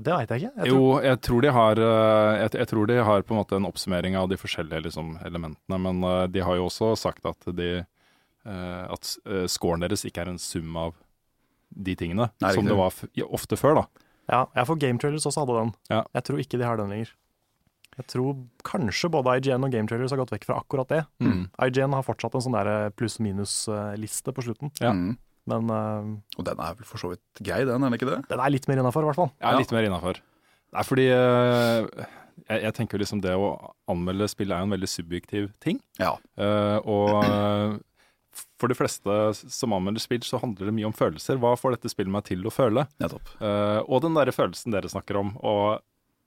Det 0.00 0.14
veit 0.14 0.30
jeg 0.32 0.44
ikke. 0.44 0.52
Jeg 0.54 0.70
tror, 0.70 0.78
Jo, 0.78 0.90
jeg 1.04 1.20
tror, 1.26 1.44
de 1.44 1.52
har, 1.54 1.80
eh, 1.84 2.32
jeg, 2.40 2.50
jeg 2.62 2.68
tror 2.70 2.88
de 2.88 2.98
har 3.10 3.24
på 3.26 3.34
en 3.34 3.40
måte 3.40 3.58
en 3.58 3.68
oppsummering 3.68 4.16
av 4.16 4.28
de 4.30 4.38
forskjellige 4.40 4.86
liksom, 4.86 5.16
elementene, 5.26 5.80
men 5.86 6.04
eh, 6.06 6.26
de 6.32 6.44
har 6.46 6.56
jo 6.56 6.68
også 6.70 6.92
sagt 6.98 7.26
at, 7.28 7.48
de, 7.58 7.70
eh, 7.82 8.84
at 8.86 9.14
eh, 9.26 9.46
scoren 9.50 9.84
deres 9.84 10.06
ikke 10.08 10.24
er 10.24 10.32
en 10.32 10.40
sum 10.40 10.78
av 10.80 10.94
de 11.70 11.96
tingene, 11.98 12.30
Nei, 12.42 12.54
som 12.54 12.66
det 12.66 12.78
var 12.78 12.94
ofte 13.28 13.58
før. 13.58 13.82
da. 13.82 14.06
Ja, 14.30 14.44
jeg 14.56 14.68
for 14.68 14.78
Game 14.80 15.00
Trailers 15.02 15.26
også 15.26 15.42
hadde 15.44 15.56
den. 15.58 15.72
Ja. 15.90 16.04
Jeg 16.16 16.26
tror 16.28 16.40
ikke 16.42 16.58
de 16.60 16.66
har 16.68 16.78
den 16.80 16.92
lenger. 16.94 17.10
Jeg 17.98 18.06
tror 18.08 18.36
kanskje 18.64 19.10
både 19.12 19.34
IGN 19.40 19.66
og 19.66 19.72
Game 19.74 19.90
Trailers 19.90 20.12
har 20.14 20.20
gått 20.22 20.30
vekk 20.32 20.46
fra 20.48 20.60
akkurat 20.62 20.88
det. 20.92 21.00
Mm. 21.20 21.42
IGN 21.66 21.96
har 21.98 22.06
fortsatt 22.06 22.36
en 22.38 22.44
sånn 22.46 22.54
der 22.56 22.94
pluss-minus-liste 22.96 24.32
på 24.36 24.44
slutten, 24.46 24.70
Ja. 24.80 24.92
Mm. 24.94 25.18
men 25.50 25.70
uh, 25.74 26.06
Og 26.38 26.46
den 26.46 26.62
er 26.62 26.78
vel 26.78 26.86
for 26.88 27.02
så 27.02 27.10
vidt 27.12 27.42
grei, 27.42 27.64
den, 27.66 27.82
er 27.82 27.90
den 27.90 27.98
ikke 27.98 28.08
det? 28.08 28.20
den 28.30 28.40
er 28.40 28.54
litt 28.54 28.68
mer 28.70 28.80
innafor, 28.80 29.04
i 29.04 29.10
hvert 29.10 29.18
fall. 29.18 29.32
Ja, 29.42 29.52
litt 29.58 29.74
mer 29.74 29.84
innafor. 29.88 30.22
Nei, 30.70 30.86
fordi 30.86 31.08
uh, 31.10 31.82
jeg, 32.46 32.62
jeg 32.62 32.74
tenker 32.78 32.96
jo 32.96 33.02
liksom 33.02 33.20
det 33.24 33.34
å 33.36 33.50
anmelde 33.90 34.28
spill 34.30 34.54
er 34.54 34.62
jo 34.62 34.70
en 34.70 34.74
veldig 34.78 34.90
subjektiv 34.94 35.50
ting. 35.60 35.80
Ja. 35.98 36.14
Uh, 36.38 36.78
og 36.86 37.10
eh, 37.24 37.74
for 38.60 38.68
de 38.70 38.76
fleste 38.76 39.14
som 39.40 39.72
anmelder 39.76 40.02
spill, 40.04 40.20
så 40.26 40.38
handler 40.42 40.68
det 40.70 40.74
mye 40.76 40.88
om 40.90 40.94
følelser. 40.96 41.38
Hva 41.40 41.54
får 41.58 41.78
dette 41.78 41.90
spillet 41.92 42.12
meg 42.12 42.26
til 42.28 42.44
å 42.44 42.52
føle? 42.52 42.84
Nettopp. 43.00 43.32
Uh, 43.40 43.80
og 43.88 44.02
den 44.04 44.16
derre 44.18 44.34
følelsen 44.36 44.74
dere 44.76 44.90
snakker 44.92 45.18
om, 45.20 45.32
å 45.40 45.54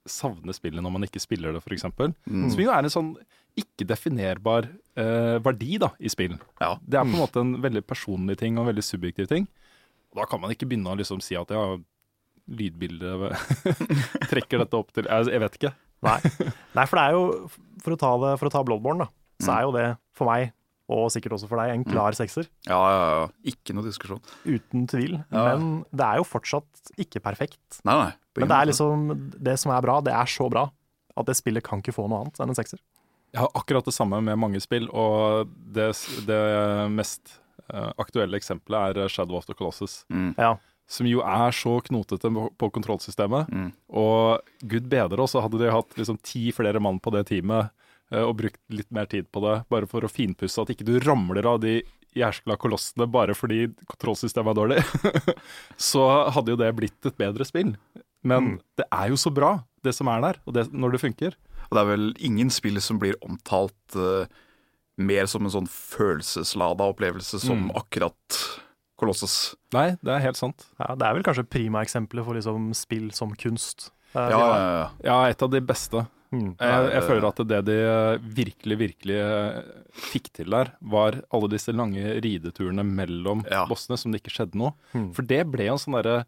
savne 0.04 0.52
spillet 0.52 0.84
når 0.84 0.92
man 0.92 1.06
ikke 1.06 1.22
spiller 1.22 1.54
det, 1.56 1.62
f.eks. 1.64 1.86
Mm. 2.26 2.48
Som 2.52 2.60
jo 2.60 2.68
er 2.74 2.84
en 2.84 2.92
sånn 2.92 3.12
ikke-definerbar 3.56 4.66
uh, 4.98 5.38
verdi 5.46 5.78
da, 5.80 5.92
i 6.02 6.10
spill. 6.12 6.34
Ja. 6.60 6.74
Det 6.82 6.98
er 7.00 7.06
på 7.06 7.14
en 7.14 7.22
måte 7.22 7.40
en 7.44 7.54
veldig 7.64 7.84
personlig 7.88 8.36
ting 8.42 8.58
og 8.58 8.64
en 8.66 8.72
veldig 8.72 8.84
subjektiv 8.84 9.30
ting. 9.30 9.46
Og 10.12 10.20
da 10.20 10.26
kan 10.30 10.42
man 10.42 10.52
ikke 10.54 10.66
begynne 10.70 10.92
å 10.92 10.98
liksom 10.98 11.22
si 11.24 11.38
at 11.38 11.50
ja, 11.54 11.62
lydbildet 12.44 13.32
trekker 14.30 14.60
dette 14.64 14.76
opp 14.78 14.90
til 14.94 15.08
Jeg, 15.08 15.30
jeg 15.32 15.42
vet 15.44 15.58
ikke. 15.58 15.72
Nei. 16.04 16.18
Nei, 16.76 16.84
for 16.90 16.98
det 17.00 17.04
er 17.06 17.14
jo 17.16 17.22
For 17.80 17.94
å 17.94 17.98
ta, 18.00 18.10
det, 18.20 18.32
for 18.42 18.50
å 18.50 18.52
ta 18.52 18.60
Bloodborne, 18.66 19.06
da, 19.06 19.12
så 19.40 19.48
Mm. 19.50 19.54
er 19.56 19.62
jo 19.64 19.72
det 19.74 19.86
for 20.14 20.28
meg, 20.30 20.52
og 20.88 21.06
sikkert 21.14 21.32
også 21.38 21.48
for 21.48 21.56
deg, 21.62 21.70
en 21.72 21.84
klar 21.88 22.12
sekser. 22.12 22.44
Ja, 22.68 22.76
ja, 22.92 23.04
ja. 23.22 23.28
Ikke 23.54 23.72
noe 23.76 23.86
diskusjon. 23.86 24.20
Uten 24.44 24.86
tvil. 24.90 25.14
Ja. 25.32 25.44
Men 25.56 25.84
det 25.90 26.04
er 26.04 26.18
jo 26.20 26.26
fortsatt 26.28 26.92
ikke 27.00 27.22
perfekt. 27.24 27.80
Nei, 27.88 27.94
nei. 28.02 28.10
Men 28.36 28.48
det 28.50 28.56
er 28.58 28.66
liksom 28.68 29.06
Det 29.38 29.54
som 29.62 29.72
er 29.72 29.80
bra, 29.86 30.00
det 30.04 30.12
er 30.12 30.26
så 30.28 30.50
bra 30.50 30.66
at 31.16 31.26
det 31.26 31.36
spillet 31.38 31.62
kan 31.64 31.78
ikke 31.80 31.94
få 31.94 32.08
noe 32.10 32.24
annet 32.24 32.40
enn 32.42 32.50
en 32.50 32.58
sekser. 32.58 32.80
Jeg 33.32 33.40
har 33.40 33.50
akkurat 33.54 33.84
det 33.86 33.94
samme 33.94 34.20
med 34.22 34.36
mange 34.38 34.60
spill, 34.62 34.88
og 34.92 35.48
det, 35.74 35.88
det 36.26 36.40
mest 36.90 37.38
eh, 37.72 37.90
aktuelle 37.98 38.36
eksempelet 38.38 38.98
er 38.98 39.08
Shadow 39.08 39.36
of 39.38 39.46
the 39.46 39.54
Colossus. 39.54 40.04
Mm. 40.10 40.34
Ja. 40.38 40.56
Som 40.86 41.06
jo 41.08 41.22
er 41.24 41.50
så 41.56 41.78
knotete 41.86 42.28
på- 42.34 42.50
på 42.58 42.68
kontrollsystemet. 42.74 43.48
Mm. 43.48 43.70
Og 43.88 44.40
gud 44.68 44.86
bedre 44.90 45.22
oss, 45.24 45.32
så 45.32 45.40
hadde 45.40 45.58
de 45.62 45.70
hatt 45.72 45.96
liksom 45.96 46.18
ti 46.22 46.50
flere 46.52 46.78
mann 46.82 46.98
på 47.00 47.10
det 47.14 47.24
teamet 47.30 47.70
eh, 47.70 47.70
og 48.12 48.36
brukt 48.36 48.60
litt 48.68 48.90
mer 48.92 49.06
tid 49.06 49.30
på 49.32 49.40
det, 49.40 49.64
bare 49.72 49.86
for 49.90 50.04
å 50.04 50.10
finpusse 50.12 50.60
at 50.60 50.68
ikke 50.74 50.84
du 50.86 50.98
ramler 51.00 51.46
av 51.46 51.60
de 51.64 51.78
jærskla 52.14 52.54
kolossene 52.60 53.08
bare 53.10 53.34
fordi 53.34 53.64
kontrollsystemet 53.90 54.52
er 54.52 54.58
dårlig. 54.60 55.34
så 55.90 56.04
hadde 56.34 56.52
jo 56.54 56.60
det 56.60 56.68
blitt 56.76 57.08
et 57.08 57.16
bedre 57.18 57.44
spill. 57.48 57.74
Men 58.24 58.44
Mm. 58.54 58.60
det 58.78 58.86
er 58.92 59.08
jo 59.10 59.16
så 59.20 59.32
bra, 59.34 59.64
det 59.82 59.92
som 59.94 60.08
er 60.08 60.20
der, 60.22 60.38
og 60.46 60.54
det, 60.54 60.68
når 60.72 60.92
det 60.94 61.00
funker. 61.02 61.34
Og 61.68 61.74
det 61.76 61.80
er 61.82 61.90
vel 61.96 62.06
ingen 62.24 62.50
spill 62.50 62.80
som 62.80 62.98
blir 62.98 63.16
omtalt 63.24 63.96
uh, 63.96 64.24
mer 64.96 65.26
som 65.26 65.44
en 65.44 65.50
sånn 65.52 65.66
følelseslada 65.68 66.86
opplevelse 66.92 67.40
som 67.42 67.66
Mm. 67.68 67.74
akkurat 67.76 68.38
Colossus. 68.96 69.56
Nei, 69.74 69.96
det 70.06 70.12
er 70.14 70.20
helt 70.22 70.36
sant. 70.38 70.66
Ja, 70.78 70.94
det 70.94 71.02
er 71.04 71.14
vel 71.16 71.24
kanskje 71.26 71.48
prima 71.50 71.82
eksempelet 71.82 72.24
for 72.24 72.34
liksom 72.38 72.70
spill 72.78 73.10
som 73.12 73.34
kunst. 73.34 73.90
Uh, 74.14 74.30
Ja, 74.30 74.38
ja, 74.38 74.70
ja. 74.78 74.90
Ja, 75.02 75.16
et 75.28 75.42
av 75.42 75.50
de 75.50 75.60
beste. 75.60 76.06
Mm. 76.34 76.56
Jeg, 76.58 76.92
jeg 76.94 77.02
føler 77.08 77.26
at 77.28 77.42
det 77.48 77.60
de 77.68 77.76
eh, 77.88 78.18
virkelig, 78.40 78.78
virkelig 78.80 79.18
eh, 79.22 79.62
fikk 80.10 80.32
til 80.40 80.50
der, 80.50 80.72
var 80.82 81.20
alle 81.30 81.48
disse 81.52 81.72
lange 81.74 82.02
rideturene 82.24 82.84
mellom 82.84 83.44
Ja. 83.50 83.64
bossene 83.70 83.96
som 84.00 84.10
det 84.12 84.22
ikke 84.22 84.34
skjedde 84.38 84.58
noe. 84.58 84.74
Mm. 84.94 85.12
For 85.14 85.22
det 85.22 85.44
ble 85.52 85.70
en 85.70 85.78
sånn 85.78 85.96
derre 86.00 86.24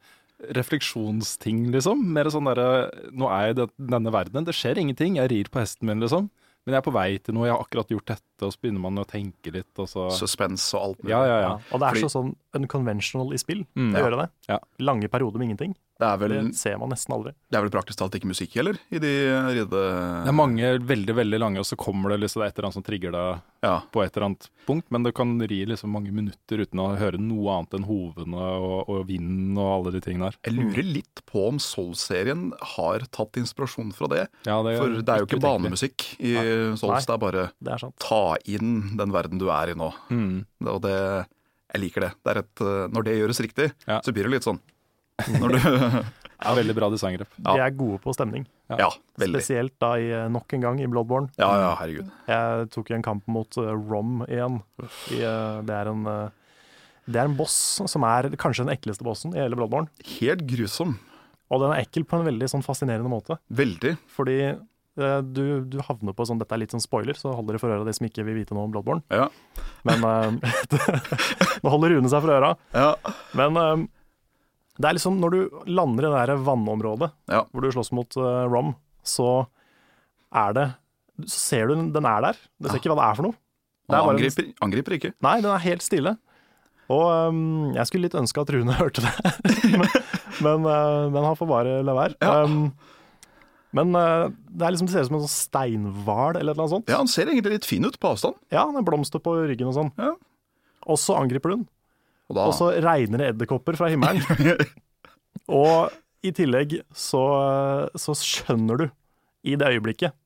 refleksjonsting, 0.52 1.70
liksom. 1.72 2.02
Mer 2.12 2.28
sånn 2.32 2.48
derre 2.50 2.90
Nå 3.16 3.28
er 3.32 3.48
jeg 3.52 3.56
i 3.56 3.66
denne 3.92 4.12
verdenen, 4.12 4.44
det 4.46 4.54
skjer 4.56 4.78
ingenting. 4.82 5.16
Jeg 5.20 5.30
rir 5.32 5.48
på 5.52 5.62
hesten 5.62 5.88
min, 5.88 6.02
liksom. 6.04 6.28
Men 6.66 6.74
jeg 6.74 6.80
er 6.82 6.86
på 6.88 6.92
vei 6.96 7.10
til 7.22 7.36
noe, 7.36 7.46
jeg 7.46 7.54
har 7.54 7.62
akkurat 7.62 7.90
gjort 7.94 8.08
dette, 8.10 8.42
og 8.42 8.50
så 8.52 8.58
begynner 8.60 8.82
man 8.82 8.98
å 8.98 9.04
tenke 9.06 9.52
litt, 9.54 9.70
og 9.78 9.86
så 9.86 10.08
Suspens 10.10 10.64
og 10.74 10.80
alt 10.82 11.02
mulig. 11.04 11.12
Ja, 11.14 11.20
ja, 11.24 11.36
Ja. 11.38 11.40
ja. 11.46 11.52
Og 11.70 11.78
det 11.80 11.86
er 11.86 11.94
Fordi- 11.94 12.02
så 12.02 12.10
sånn 12.16 12.32
unconventional 12.58 13.32
i 13.32 13.38
spill 13.38 13.64
Mm. 13.76 13.94
å 13.94 13.98
gjøre 14.02 14.18
det. 14.22 14.30
Ja. 14.48 14.58
Lange 14.80 15.08
perioder 15.08 15.38
med 15.38 15.46
ingenting. 15.50 15.76
Det, 15.96 16.04
er 16.04 16.18
vel, 16.20 16.32
Det 16.50 16.56
ser 16.58 16.76
man 16.76 16.90
nesten 16.92 17.14
aldri. 17.16 17.30
det 17.48 17.56
er 17.56 17.62
vel 17.64 17.70
praktisk 17.72 17.96
talt 18.02 18.12
ikke 18.18 18.28
musikk 18.28 18.52
heller, 18.58 18.76
i 18.92 18.98
de 19.00 19.12
ride... 19.56 19.70
Det 19.70 20.28
er 20.28 20.36
mange 20.36 20.72
veldig, 20.84 21.14
veldig 21.16 21.38
lange, 21.40 21.62
og 21.62 21.64
så 21.64 21.76
kommer 21.80 22.12
det 22.12 22.18
liksom 22.20 22.42
et 22.44 22.52
eller 22.52 22.66
annet 22.68 22.76
som 22.76 22.84
trigger 22.84 23.14
deg 23.16 23.40
Ja. 23.64 23.78
på 23.90 24.02
et 24.04 24.12
eller 24.16 24.26
annet 24.26 24.48
punkt, 24.66 24.86
men 24.92 25.02
det 25.06 25.14
kan 25.16 25.32
ri 25.40 25.62
liksom 25.64 25.90
mange 25.96 26.12
minutter 26.12 26.60
uten 26.66 26.82
å 26.84 26.90
høre 27.00 27.16
noe 27.18 27.54
annet 27.56 27.78
enn 27.78 27.86
hovene 27.88 28.36
og, 28.60 28.90
og 28.92 29.06
vinden 29.08 29.56
og 29.56 29.70
alle 29.78 29.94
de 29.96 30.02
tingene 30.04 30.28
der. 30.28 30.36
Jeg 30.44 30.54
lurer 30.58 30.84
litt 30.98 31.22
på 31.32 31.46
om 31.48 31.56
Soul-serien 31.58 32.52
har 32.76 33.06
tatt 33.10 33.40
inspirasjon 33.40 33.94
fra 33.96 34.10
det. 34.12 34.26
Ja, 34.44 34.60
det 34.66 34.76
For 34.82 34.98
det 35.00 35.08
er 35.16 35.24
jo 35.24 35.30
ikke 35.30 35.40
banemusikk 35.46 36.04
i 36.20 36.34
Souls, 36.76 37.08
det 37.08 37.16
er 37.16 37.24
bare 37.24 37.48
Det 37.56 37.72
er 37.72 37.88
ta 38.04 38.22
inn 38.44 38.98
den 39.00 39.16
verden 39.16 39.40
du 39.40 39.48
er 39.48 39.72
i 39.72 39.78
nå. 39.80 39.88
Mm. 40.12 40.44
Og 40.68 40.82
det 40.84 40.94
Jeg 41.72 41.80
liker 41.82 42.00
det. 42.04 42.12
det 42.24 42.30
er 42.36 42.38
et, 42.44 42.60
eh, 42.62 42.86
når 42.92 43.04
det 43.04 43.16
gjøres 43.18 43.40
riktig, 43.42 43.72
Ja. 43.88 44.00
så 44.00 44.12
blir 44.12 44.24
det 44.28 44.30
litt 44.36 44.44
sånn. 44.46 44.60
Når 45.24 45.56
du, 45.56 45.58
Ja, 46.36 46.52
veldig 46.54 46.74
bra 46.76 46.88
designgrep. 46.92 47.30
Ja. 47.40 47.54
De 47.54 47.62
er 47.64 47.76
gode 47.76 47.98
på 48.04 48.12
stemning. 48.14 48.44
ja, 48.68 48.90
veldig. 49.16 49.40
Spesielt 49.40 49.74
da 49.80 49.94
i, 50.00 50.10
eh, 50.12 50.26
nok 50.32 50.52
en 50.52 50.66
gang 50.66 50.82
i 50.82 50.88
Bloodborne. 50.90 51.30
Ja, 51.40 51.48
ja, 51.62 51.70
herregud. 51.80 52.10
Jeg 52.28 52.68
tok 52.74 52.92
en 52.92 53.04
kamp 53.06 53.24
mot 53.30 53.58
uh, 53.62 53.72
Rom 53.72 54.20
igjen. 54.28 54.60
I, 55.14 55.22
uh, 55.24 55.62
det, 55.64 55.72
er 55.78 55.90
en, 55.92 56.04
uh, 56.04 56.76
det 57.08 57.22
er 57.22 57.30
en 57.30 57.38
boss 57.38 57.56
som 57.88 58.04
er 58.08 58.30
kanskje 58.36 58.66
den 58.66 58.76
ekleste 58.76 59.06
bossen 59.06 59.32
i 59.36 59.40
hele 59.40 59.56
Bloodborne. 59.56 59.88
Helt 60.18 60.44
grusom. 60.50 60.98
Og 61.48 61.62
den 61.62 61.72
er 61.72 61.86
ekkel 61.86 62.04
på 62.04 62.20
en 62.20 62.28
veldig 62.28 62.52
sånn 62.52 62.66
fascinerende 62.66 63.10
måte. 63.10 63.38
Veldig. 63.48 63.96
Fordi 64.12 64.40
du, 64.96 65.60
du 65.68 65.74
havner 65.84 66.14
på 66.16 66.24
sånn 66.24 66.38
Dette 66.40 66.54
er 66.56 66.62
litt 66.62 66.72
sånn 66.72 66.80
spoiler, 66.80 67.12
så 67.20 67.34
holder 67.36 67.52
dere 67.52 67.60
for 67.60 67.72
øra 67.74 67.84
de 67.84 67.92
som 67.92 68.06
ikke 68.08 68.22
vil 68.24 68.38
vite 68.38 68.56
noe 68.56 68.64
om 68.64 68.72
Bloodborne. 68.72 69.04
Ja. 69.12 69.26
Men 69.84 70.00
Nå 71.62 71.72
holder 71.74 71.92
Rune 71.92 72.08
seg 72.08 72.24
for 72.24 72.32
øra. 72.32 72.54
Ja. 72.72 72.94
Men 73.36 73.86
det 74.76 74.88
er 74.90 74.96
liksom 74.98 75.18
når 75.22 75.32
du 75.34 75.38
lander 75.72 76.04
i 76.06 76.10
det 76.12 76.22
der 76.30 76.42
vannområdet 76.46 77.10
Ja. 77.32 77.44
hvor 77.50 77.64
du 77.64 77.70
slåss 77.72 77.92
mot 77.96 78.16
uh, 78.20 78.44
Rom, 78.50 78.74
så 79.06 79.46
er 80.36 80.52
det 80.56 80.66
Så 81.30 81.38
ser 81.40 81.66
du 81.70 81.74
den, 81.78 81.92
den 81.94 82.04
er 82.04 82.20
der. 82.26 82.36
Du 82.60 82.68
ser 82.68 82.76
ikke 82.80 82.90
hva 82.92 82.98
det 83.00 83.06
er 83.08 83.16
for 83.16 83.28
noe. 83.30 83.36
Det 83.86 83.94
er 83.94 84.02
Han 84.02 84.06
bare 84.06 84.16
en- 84.18 84.24
angriper, 84.26 84.48
angriper 84.66 84.96
ikke. 84.98 85.12
Nei, 85.24 85.36
den 85.40 85.48
er 85.54 85.62
helt 85.64 85.84
stille. 85.86 86.16
Og 86.92 87.06
um, 87.30 87.72
jeg 87.74 87.86
skulle 87.88 88.04
litt 88.06 88.14
ønske 88.18 88.42
at 88.42 88.50
Rune 88.52 88.74
hørte 88.80 89.02
det, 89.02 89.14
men, 90.44 90.66
uh, 90.68 91.08
men 91.10 91.24
han 91.24 91.38
får 91.38 91.48
bare 91.50 91.78
la 91.86 91.94
være. 91.96 92.14
Ja. 92.20 92.44
Um, 92.44 92.68
men 93.76 93.90
uh, 93.96 94.28
det, 94.50 94.62
er 94.68 94.74
liksom, 94.76 94.86
det 94.86 94.94
ser 94.94 95.06
ut 95.06 95.08
som 95.10 95.16
en 95.18 95.24
sånn 95.24 95.32
steinhval 95.34 96.38
eller 96.40 96.54
noe 96.58 96.68
sånt. 96.70 96.86
Ja, 96.92 97.00
han 97.00 97.10
ser 97.10 97.26
egentlig 97.32 97.56
litt 97.56 97.66
fin 97.68 97.84
ut 97.88 97.98
på 98.00 98.12
avstand. 98.12 98.36
Ja, 98.54 98.62
den 98.68 98.78
er 98.78 98.86
blomster 98.86 99.18
på 99.24 99.34
ryggen 99.48 99.72
og 99.72 99.74
sånn. 99.78 99.90
Ja. 99.98 100.12
Og 100.86 101.00
så 101.02 101.16
angriper 101.18 101.50
du 101.50 101.56
den, 101.56 101.66
Og 102.26 102.36
da, 102.38 102.48
og 102.48 102.54
så 102.58 102.72
regner 102.82 103.22
det 103.22 103.30
edderkopper 103.34 103.78
fra 103.78 103.88
himmelen. 103.92 104.22
og 105.60 105.92
i 106.26 106.32
tillegg 106.34 106.80
så, 106.96 107.24
så 107.94 108.14
skjønner 108.18 108.82
du 108.82 108.86
i 109.46 109.54
det 109.58 109.68
øyeblikket 109.76 110.16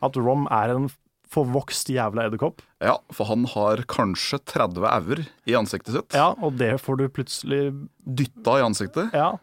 at 0.00 0.18
Rom 0.20 0.46
er 0.54 0.72
en 0.76 0.88
forvokst 1.30 1.90
jævla 1.94 2.24
edderkopp. 2.26 2.62
ja, 2.82 2.96
for 3.14 3.28
han 3.30 3.44
har 3.52 3.84
kanskje 3.90 4.40
30 4.50 4.86
auer 4.88 5.22
i 5.46 5.54
ansiktet 5.58 5.94
sitt. 5.94 6.16
Ja, 6.16 6.32
og 6.42 6.56
det 6.58 6.72
får 6.82 6.98
du 6.98 7.04
plutselig 7.12 7.60
Dytta 8.02 8.58
i 8.58 8.64
ansiktet. 8.66 9.14
Ja, 9.14 9.36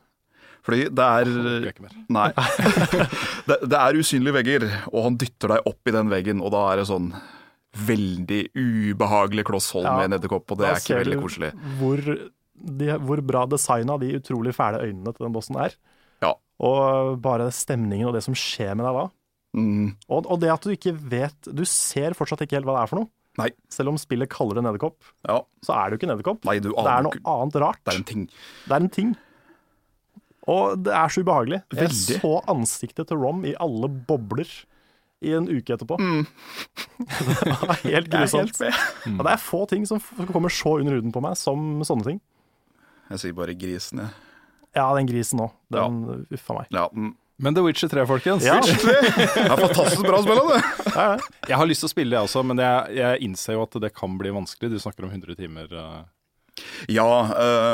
Fordi 0.68 0.90
det 0.92 1.06
er. 1.06 1.30
Nei. 2.12 2.28
det, 3.48 3.60
det 3.72 3.80
er 3.80 4.00
usynlige 4.00 4.36
vegger, 4.36 4.66
og 4.92 5.06
han 5.06 5.20
dytter 5.22 5.54
deg 5.56 5.70
opp 5.72 5.88
i 5.88 5.96
den 5.96 6.12
veggen, 6.12 6.44
og 6.44 6.52
da 6.52 6.66
er 6.74 6.82
det 6.82 6.90
sånn 6.90 7.14
veldig 7.88 8.40
ubehagelig 8.58 9.46
klosshold 9.48 9.86
Ja, 9.88 9.96
med 10.00 10.10
en 10.10 10.18
edderkopp, 10.18 10.52
og 10.52 10.60
det 10.60 10.68
er 10.70 10.82
ikke 10.82 11.00
veldig 11.04 11.20
koselig. 11.22 11.52
Hvor, 11.80 12.02
de, 12.82 12.90
hvor 13.06 13.22
bra 13.30 13.46
designa 13.50 13.98
de 14.02 14.14
utrolig 14.18 14.56
fæle 14.58 14.82
øynene 14.86 15.14
til 15.14 15.28
den 15.28 15.36
bossen 15.36 15.60
er. 15.62 15.76
Ja. 16.24 16.34
Og 16.64 17.18
bare 17.24 17.52
stemningen 17.54 18.10
og 18.10 18.18
det 18.18 18.24
som 18.26 18.38
skjer 18.38 18.74
med 18.78 18.88
deg 18.88 18.98
da. 19.02 19.06
Mm, 19.58 19.86
Og, 20.10 20.26
og 20.28 20.42
det 20.42 20.50
at 20.54 20.66
du 20.68 20.74
ikke 20.74 20.92
vet 20.92 21.48
Du 21.56 21.64
ser 21.66 22.14
fortsatt 22.18 22.42
ikke 22.44 22.58
helt 22.60 22.68
hva 22.68 22.76
det 22.76 22.82
er 22.84 22.90
for 22.92 23.00
noe. 23.00 23.10
Nei. 23.40 23.48
Selv 23.72 23.94
om 23.94 23.98
spillet 24.02 24.30
kaller 24.34 24.58
det 24.58 24.64
en 24.64 24.70
edderkopp, 24.72 24.98
ja. 25.30 25.38
så 25.66 25.76
er 25.78 25.88
det 25.88 25.96
jo 25.96 26.00
ikke 26.02 26.08
en 26.10 26.14
edderkopp. 26.16 26.42
Det 26.42 26.58
er 26.58 27.06
noe 27.06 27.14
ikke 27.14 27.34
annet 27.36 27.58
rart. 27.62 27.82
Det 27.86 27.94
er 27.94 28.00
en 28.02 28.08
ting. 28.10 28.24
Det 28.66 28.74
er 28.74 28.82
en 28.82 28.94
ting. 28.98 29.12
Og 30.48 30.80
det 30.82 30.94
er 30.96 31.12
så 31.14 31.22
ubehagelig. 31.22 31.60
Jeg 31.76 31.94
så 32.18 32.34
ansiktet 32.50 33.10
til 33.10 33.20
Rom 33.22 33.44
i 33.46 33.54
alle 33.62 33.90
bobler 34.10 34.50
i 35.26 35.34
en 35.34 35.48
uke 35.50 35.74
etterpå. 35.74 35.98
Mm. 36.00 36.26
det 37.44 37.58
var 37.64 37.84
helt 37.84 38.10
grusomt. 38.14 38.60
med. 38.64 38.74
Og 39.18 39.24
det 39.26 39.34
er 39.34 39.42
få 39.42 39.62
ting 39.70 39.86
som 39.90 40.02
kommer 40.32 40.54
så 40.54 40.78
under 40.82 40.98
huden 41.00 41.14
på 41.16 41.24
meg 41.26 41.38
som 41.40 41.84
sånne 41.88 42.12
ting. 42.12 42.20
Jeg 43.08 43.24
sier 43.24 43.38
bare 43.38 43.56
grisen, 43.58 44.04
jeg. 44.04 44.12
Ja, 44.76 44.90
den 44.94 45.08
grisen 45.10 45.42
òg. 45.42 45.56
Den 45.74 46.28
uffa 46.36 46.60
meg. 46.60 46.68
Ja, 46.76 46.90
mm. 46.92 47.16
Men 47.38 47.54
The 47.54 47.62
Witcher 47.62 47.90
3, 47.90 48.04
folkens. 48.10 48.46
Ja, 48.46 48.56
Det 48.66 48.96
er 48.98 49.60
fantastisk 49.62 50.02
bra 50.02 50.24
spill, 50.26 50.40
det. 50.50 50.62
det. 50.90 51.28
Jeg 51.52 51.60
har 51.62 51.70
lyst 51.70 51.84
til 51.84 51.90
å 51.90 51.92
spille, 51.92 52.16
det 52.16 52.22
også, 52.26 52.42
men 52.50 52.58
jeg, 52.62 52.96
jeg 52.98 53.22
innser 53.28 53.54
jo 53.54 53.62
at 53.68 53.78
det 53.84 53.92
kan 53.94 54.16
bli 54.18 54.32
vanskelig. 54.34 54.72
Du 54.74 54.82
snakker 54.82 55.06
om 55.06 55.12
100 55.14 55.38
timer. 55.38 55.70
Ja, 56.92 57.06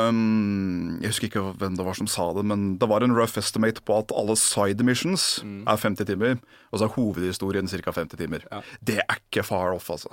um, 0.08 0.98
jeg 1.02 1.12
husker 1.12 1.28
ikke 1.30 1.44
hvem 1.60 1.76
det 1.78 1.86
var 1.86 1.96
som 1.98 2.08
sa 2.10 2.26
det, 2.36 2.44
men 2.46 2.74
det 2.80 2.88
var 2.90 3.04
en 3.04 3.14
rough 3.16 3.38
estimate 3.40 3.82
på 3.86 3.96
at 4.02 4.12
alle 4.16 4.36
side 4.40 4.84
missions 4.86 5.26
er 5.42 5.80
50 5.80 6.08
timer, 6.10 6.38
og 6.70 6.80
så 6.80 6.88
er 6.88 6.94
hovedhistorien 6.96 7.70
ca. 7.70 7.94
50 7.96 8.20
timer. 8.20 8.46
Ja. 8.50 8.62
Det 8.80 9.00
er 9.04 9.20
ikke 9.20 9.46
far 9.46 9.74
off, 9.76 9.90
altså. 9.94 10.12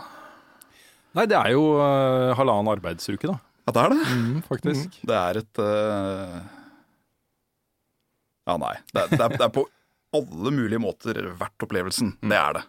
Nei, 1.18 1.28
det 1.28 1.36
er 1.36 1.52
jo 1.56 1.66
uh, 1.76 2.32
halvannen 2.40 2.72
arbeidsuke, 2.72 3.28
da. 3.28 3.40
Ja, 3.68 3.76
det 3.76 3.84
er 3.84 3.94
det. 3.94 4.02
Mm, 4.16 4.42
faktisk. 4.48 4.98
Det 5.08 5.18
er 5.18 5.42
et 5.44 5.62
uh... 5.62 6.40
Ja, 8.50 8.58
nei. 8.58 8.76
Det 8.90 9.06
det, 9.12 9.20
er, 9.20 9.36
det 9.36 9.46
er 9.46 9.54
på 9.54 9.68
alle 10.18 10.52
mulige 10.56 10.82
måter 10.82 11.20
verdt 11.40 11.68
opplevelsen. 11.68 12.16
Det 12.24 12.38
er 12.38 12.58
det. 12.58 12.64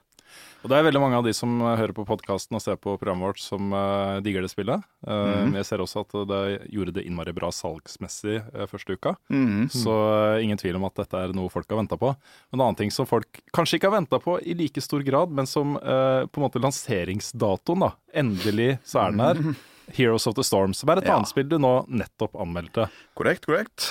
Og 0.62 0.70
det 0.70 0.76
er 0.78 0.84
veldig 0.86 1.00
mange 1.02 1.18
av 1.18 1.26
de 1.26 1.32
som 1.34 1.56
eh, 1.58 1.74
hører 1.80 1.94
på 1.96 2.04
podkasten 2.06 2.54
og 2.54 2.62
ser 2.62 2.76
på 2.78 2.94
programmet 2.94 3.32
vårt, 3.32 3.40
som 3.42 3.72
uh, 3.74 4.20
digger 4.22 4.44
det 4.44 4.52
spillet. 4.52 4.84
Uh, 5.02 5.48
mm. 5.48 5.56
Jeg 5.58 5.66
ser 5.66 5.82
også 5.82 6.04
at 6.04 6.14
det 6.30 6.42
gjorde 6.70 6.94
det 6.94 7.02
innmari 7.08 7.34
bra 7.34 7.50
salgsmessig 7.54 8.38
uh, 8.54 8.66
første 8.70 8.94
uka. 8.94 9.16
Mm. 9.26 9.66
Så 9.74 9.96
ingen 10.44 10.60
tvil 10.60 10.78
om 10.78 10.86
at 10.86 11.02
dette 11.02 11.18
er 11.18 11.34
noe 11.34 11.50
folk 11.50 11.66
har 11.66 11.82
venta 11.82 11.98
på. 11.98 12.12
En 12.54 12.62
annen 12.62 12.78
ting 12.78 12.94
som 12.94 13.10
folk 13.10 13.42
kanskje 13.56 13.80
ikke 13.80 13.90
har 13.90 13.98
venta 13.98 14.22
på 14.22 14.38
i 14.46 14.54
like 14.58 14.84
stor 14.84 15.02
grad, 15.06 15.34
men 15.34 15.50
som 15.50 15.74
på 15.74 16.38
en 16.38 16.44
måte 16.44 16.60
lanseringsdatoen, 16.62 17.82
da. 17.82 17.90
Endelig 18.22 18.76
så 18.86 19.02
er 19.02 19.14
den 19.14 19.22
her. 19.24 19.60
Heroes 19.96 20.28
of 20.30 20.36
the 20.38 20.44
Storm, 20.46 20.74
som 20.76 20.92
er 20.92 21.02
et 21.02 21.08
Ja. 21.08 21.16
annet 21.16 21.30
spill 21.32 21.48
du 21.50 21.58
nå 21.58 21.74
nettopp 21.90 22.38
anmeldte. 22.38 22.88
Korrekt, 23.18 23.46
korrekt. 23.46 23.90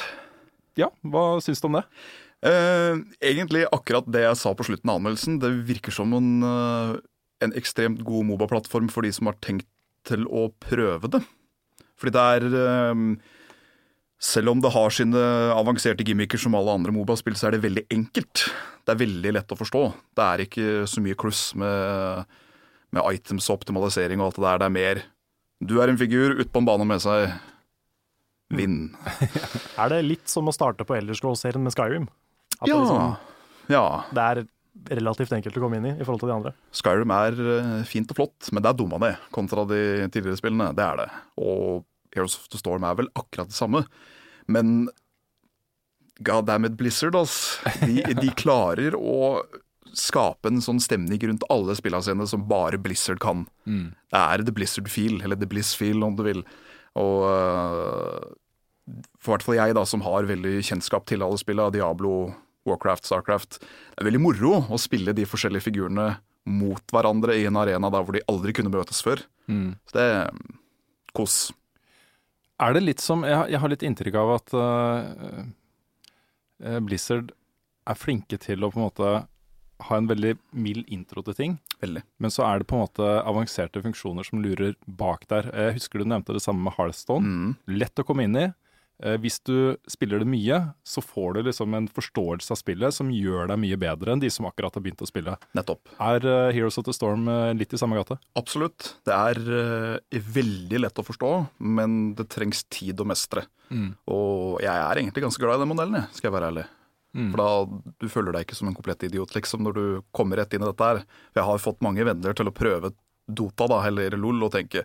ja, 0.79 0.87
hva 1.03 1.41
syns 1.43 1.61
du 1.61 1.67
om 1.67 1.81
det? 1.81 1.85
Eh, 2.41 2.97
egentlig 3.21 3.67
akkurat 3.69 4.07
det 4.09 4.23
jeg 4.23 4.37
sa 4.39 4.53
på 4.57 4.65
slutten 4.65 4.89
av 4.89 4.97
anmeldelsen. 4.97 5.37
Det 5.41 5.51
virker 5.67 5.93
som 5.93 6.13
en, 6.17 6.31
eh, 6.43 6.95
en 7.45 7.53
ekstremt 7.53 8.01
god 8.03 8.25
Moba-plattform 8.25 8.89
for 8.89 9.03
de 9.03 9.11
som 9.11 9.27
har 9.27 9.37
tenkt 9.41 9.67
til 10.03 10.25
å 10.25 10.51
prøve 10.59 11.09
det. 11.09 11.21
Fordi 11.97 12.11
det 12.11 12.25
er 12.35 12.41
eh, 12.63 13.15
Selv 14.21 14.49
om 14.49 14.61
det 14.61 14.69
har 14.69 14.91
sine 14.91 15.17
avanserte 15.49 16.05
gimmicker 16.05 16.37
som 16.37 16.53
alle 16.53 16.69
andre 16.69 16.91
Moba-spill, 16.93 17.33
så 17.33 17.47
er 17.47 17.55
det 17.55 17.63
veldig 17.63 17.87
enkelt. 17.89 18.53
Det 18.85 18.93
er 18.93 18.99
veldig 18.99 19.33
lett 19.33 19.49
å 19.49 19.57
forstå. 19.57 19.81
Det 20.13 20.21
er 20.21 20.43
ikke 20.45 20.85
så 20.85 21.01
mye 21.01 21.17
kluss 21.17 21.55
med, 21.55 22.27
med 22.93 23.01
items 23.15 23.49
og 23.49 23.57
optimalisering 23.57 24.21
og 24.21 24.27
alt 24.27 24.37
det 24.37 24.45
der. 24.45 24.59
Det 24.59 24.67
er 24.67 24.77
mer 24.77 25.03
Du 25.57 25.81
er 25.81 25.89
en 25.89 25.97
figur 25.97 26.37
ute 26.37 26.51
på 26.53 26.61
en 26.61 26.69
bane 26.69 26.85
med 26.85 27.01
seg. 27.01 27.33
Vinn. 28.53 28.95
Er 29.81 29.89
det 29.89 30.05
litt 30.05 30.29
som 30.29 30.45
å 30.45 30.53
starte 30.53 30.85
på 30.85 30.93
Elderscroll-serien 30.99 31.63
med 31.63 31.73
Skyrim? 31.73 32.05
At 32.61 32.67
det, 32.69 32.73
Ja. 32.73 32.79
liksom, 32.79 33.37
ja. 33.73 33.85
det 34.13 34.25
er 34.29 34.43
relativt 34.95 35.33
enkelt 35.35 35.57
å 35.57 35.61
komme 35.65 35.77
inn 35.81 35.85
i 35.89 35.93
i 35.97 36.03
forhold 36.05 36.21
til 36.23 36.29
de 36.31 36.35
andre. 36.37 36.53
Skyrim 36.77 37.11
er 37.15 37.39
eh, 37.57 37.83
fint 37.89 38.09
og 38.13 38.17
flott, 38.21 38.51
men 38.53 38.63
det 38.63 38.69
er 38.71 38.77
dumma 38.79 38.99
det, 39.03 39.15
kontra 39.35 39.65
de 39.69 39.81
tidligere 40.13 40.39
spillene. 40.39 40.71
Det 40.77 40.85
er 40.85 41.01
det. 41.03 41.09
Og 41.41 41.83
Heroes 42.15 42.37
of 42.39 42.47
the 42.53 42.59
Storm 42.61 42.83
er 42.87 42.95
vel 42.99 43.09
akkurat 43.15 43.49
det 43.51 43.57
samme. 43.57 43.83
Men 44.51 44.89
god 46.23 46.45
damn 46.47 46.65
it, 46.65 46.77
Blizzard, 46.77 47.15
ass. 47.15 47.59
De, 47.81 48.01
de 48.21 48.31
klarer 48.37 48.95
å 48.97 49.41
skape 49.97 50.47
en 50.47 50.61
sånn 50.63 50.79
stemning 50.79 51.19
rundt 51.27 51.43
alle 51.51 51.73
spillene 51.75 52.05
sine 52.05 52.27
som 52.29 52.45
bare 52.47 52.77
Blizzard 52.79 53.19
kan. 53.19 53.45
Det 53.65 54.19
er 54.21 54.43
the 54.47 54.53
Blizzard 54.55 54.87
feel, 54.91 55.17
eller 55.21 55.35
the 55.35 55.49
Bliss 55.51 55.73
feel, 55.75 56.03
om 56.07 56.15
du 56.15 56.23
vil. 56.23 56.45
Og 56.99 57.25
øh, 57.27 58.29
for 59.19 59.35
hvert 59.35 59.43
fall 59.45 59.57
jeg, 59.59 59.75
da, 59.75 59.83
som 59.87 60.03
har 60.05 60.27
veldig 60.29 60.61
kjennskap 60.63 61.05
til 61.11 61.23
alle 61.25 61.39
spillene, 61.41 61.73
Diablo, 61.75 62.31
Warcraft, 62.65 63.05
Starcraft. 63.09 63.59
Det 63.59 64.01
er 64.03 64.09
veldig 64.09 64.21
moro 64.21 64.51
å 64.69 64.77
spille 64.79 65.13
de 65.17 65.25
forskjellige 65.25 65.65
figurene 65.69 66.17
mot 66.45 66.81
hverandre 66.93 67.35
i 67.37 67.45
en 67.49 67.57
arena 67.61 67.89
der 67.93 68.03
hvor 68.05 68.13
de 68.17 68.23
aldri 68.29 68.53
kunne 68.57 68.71
møtes 68.73 69.01
før. 69.05 69.23
Så 69.47 69.93
det 69.97 70.05
er 70.05 70.29
kos. 71.17 71.51
Er 72.61 72.73
det 72.77 72.83
litt 72.83 72.99
som 73.01 73.23
Jeg, 73.25 73.35
har- 73.35 73.49
jeg 73.49 73.59
har 73.59 73.69
litt 73.69 73.83
inntrykk 73.83 74.15
av 74.21 74.29
at 74.37 74.53
eh, 74.53 75.43
eh, 76.63 76.79
Blizzard 76.85 77.31
er 77.89 77.97
flinke 77.97 78.37
til 78.41 78.61
å 78.63 78.69
på 78.71 78.77
en 78.79 78.85
måte 78.87 79.11
ha 79.81 79.97
en 79.97 80.07
veldig 80.07 80.35
mild 80.53 80.85
intro 80.93 81.23
til 81.25 81.33
ting. 81.33 81.55
Veldig. 81.81 82.03
Men 82.21 82.29
så 82.29 82.45
er 82.45 82.59
det 82.61 82.67
på 82.69 82.77
en 82.77 82.83
måte 82.85 83.07
avanserte 83.25 83.81
funksjoner 83.81 84.23
som 84.27 84.41
lurer 84.43 84.75
bak 84.85 85.25
der. 85.31 85.49
Jeg 85.49 85.79
husker 85.79 85.99
du 85.99 86.05
nevnte 86.05 86.35
det 86.37 86.43
samme 86.45 86.61
med 86.67 86.75
Hearthstone. 86.77 87.25
Mm. 87.25 87.55
Lett 87.81 87.97
å 87.97 88.05
komme 88.05 88.27
inn 88.27 88.37
i. 88.37 88.47
Eh, 89.01 89.17
Hvis 89.21 89.39
du 89.47 89.75
spiller 89.89 90.21
det 90.21 90.27
mye, 90.29 90.59
så 90.85 91.01
får 91.01 91.33
du 91.35 91.41
liksom 91.49 91.73
en 91.77 91.87
forståelse 91.89 92.53
av 92.53 92.59
spillet 92.59 92.93
som 92.93 93.09
gjør 93.13 93.49
deg 93.51 93.61
mye 93.63 93.79
bedre 93.81 94.13
enn 94.13 94.21
de 94.21 94.29
som 94.33 94.45
akkurat 94.49 94.75
har 94.77 94.83
begynt 94.85 95.01
å 95.01 95.09
spille. 95.09 95.35
Nettopp. 95.57 95.91
Er 95.99 96.25
eh, 96.25 96.51
Heroes 96.55 96.77
of 96.77 96.85
the 96.85 96.93
Storm 96.95 97.25
eh, 97.31 97.53
litt 97.57 97.73
i 97.73 97.79
samme 97.81 97.97
gate? 97.97 98.19
Absolutt. 98.39 98.91
Det 99.07 99.15
er 99.15 99.41
veldig 100.11 100.83
lett 100.83 101.01
å 101.01 101.05
forstå, 101.07 101.31
men 101.65 102.13
det 102.17 102.29
trengs 102.33 102.63
tid 102.69 103.01
å 103.01 103.07
mestre. 103.09 103.47
Og 104.11 104.59
jeg 104.61 104.71
er 104.75 104.99
egentlig 104.99 105.23
ganske 105.23 105.41
glad 105.41 105.61
i 105.61 105.63
den 105.63 105.69
modellen, 105.71 106.05
skal 106.11 106.27
jeg 106.29 106.35
være 106.35 106.49
ærlig. 106.51 106.65
For 107.11 107.39
da 107.41 107.93
du 107.99 108.05
føler 108.11 108.35
deg 108.35 108.45
ikke 108.45 108.55
som 108.55 108.69
en 108.69 108.75
komplett 108.75 109.03
idiot 109.07 109.33
liksom, 109.35 109.63
når 109.65 109.73
du 109.75 109.83
kommer 110.15 110.39
rett 110.39 110.53
inn 110.55 110.63
i 110.63 110.67
dette 110.69 110.87
her. 110.87 111.01
Jeg 111.35 111.43
har 111.47 111.59
fått 111.63 111.81
mange 111.83 112.05
venner 112.07 112.35
til 112.37 112.47
å 112.51 112.53
prøve 112.55 112.93
Dota 113.31 113.67
da, 113.71 113.81
eller 113.87 114.15
LOL 114.19 114.43
og 114.47 114.51
tenke 114.55 114.83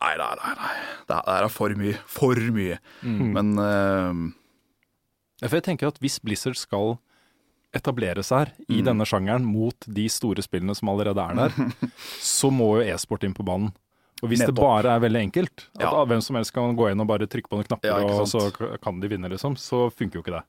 nei, 0.00 0.14
nei, 0.20 0.30
nei, 0.40 0.54
nei. 0.60 0.74
det 1.08 1.18
her 1.26 1.44
er 1.44 1.52
for 1.52 1.74
mye. 1.78 1.98
For 2.06 2.34
mye. 2.56 2.78
Men 3.04 3.54
uh, 3.58 4.32
Ja, 5.42 5.48
For 5.48 5.58
jeg 5.58 5.66
tenker 5.66 5.90
at 5.90 5.98
hvis 6.02 6.20
Blizzard 6.22 6.56
skal 6.56 6.96
etablere 7.74 8.22
seg 8.22 8.38
her 8.44 8.52
i 8.70 8.78
Mm. 8.80 8.84
denne 8.86 9.04
sjangeren 9.08 9.44
mot 9.44 9.74
de 9.90 10.04
store 10.08 10.42
spillene 10.46 10.76
som 10.78 10.88
allerede 10.92 11.18
er 11.18 11.34
der, 11.34 11.72
så 12.22 12.50
må 12.54 12.76
jo 12.78 12.84
e-sport 12.94 13.24
inn 13.26 13.34
på 13.34 13.42
banen. 13.46 13.72
Og 14.22 14.30
hvis 14.30 14.44
det 14.46 14.54
bare 14.54 14.92
er 14.94 15.00
veldig 15.02 15.20
enkelt, 15.26 15.66
at 15.76 15.82
Ja. 15.82 16.04
hvem 16.06 16.22
som 16.22 16.36
helst 16.38 16.52
kan 16.54 16.76
gå 16.78 16.86
inn 16.92 17.00
og 17.02 17.08
bare 17.10 17.26
trykke 17.26 17.50
på 17.50 17.58
noen 17.58 17.66
knapper, 17.66 17.90
Ja, 17.90 17.98
og 18.22 18.28
så 18.30 18.46
kan 18.80 19.00
de 19.02 19.08
vinne, 19.10 19.28
liksom, 19.28 19.56
så 19.58 19.90
funker 19.92 20.20
jo 20.20 20.22
ikke 20.22 20.36
det. 20.38 20.44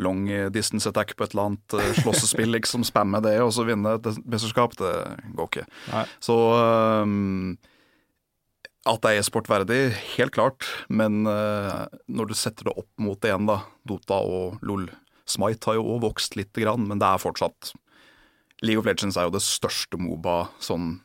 long 0.00 0.24
distance 0.50 0.88
attack 0.88 1.12
på 1.14 1.24
et 1.26 1.34
eller 1.34 1.50
annet 1.50 1.74
øh, 1.76 1.92
slåssespill, 2.00 2.48
liksom 2.56 2.82
spamme 2.88 3.20
det 3.20 3.34
og 3.44 3.50
så 3.52 3.66
vinne 3.68 3.98
et 3.98 4.06
mesterskap, 4.24 4.72
det 4.80 4.94
går 5.36 5.48
ikke. 5.50 5.66
Nei. 5.92 6.04
Så 6.24 6.32
øhm, 6.56 7.58
at 8.88 9.02
det 9.04 9.10
er 9.10 9.20
e-sport 9.20 9.50
verdig, 9.50 9.80
helt 10.16 10.32
klart. 10.32 10.66
Men 10.88 11.26
uh, 11.28 11.84
når 12.08 12.30
du 12.30 12.34
setter 12.38 12.70
det 12.70 12.76
opp 12.80 12.90
mot 13.02 13.20
det 13.20 13.32
igjen, 13.32 13.48
da, 13.50 13.60
Dota 13.88 14.20
og 14.24 14.60
LOL 14.64 14.88
Smite 15.30 15.68
har 15.68 15.76
jo 15.78 15.84
også 15.84 16.02
vokst 16.08 16.34
lite 16.34 16.64
grann, 16.64 16.88
men 16.90 16.98
det 16.98 17.06
er 17.06 17.20
fortsatt 17.22 17.70
League 18.64 18.80
of 18.80 18.88
Legends 18.88 19.16
er 19.16 19.28
jo 19.28 19.34
det 19.36 19.44
største 19.44 20.00
Moba 20.00 20.50
sånn 20.60 20.96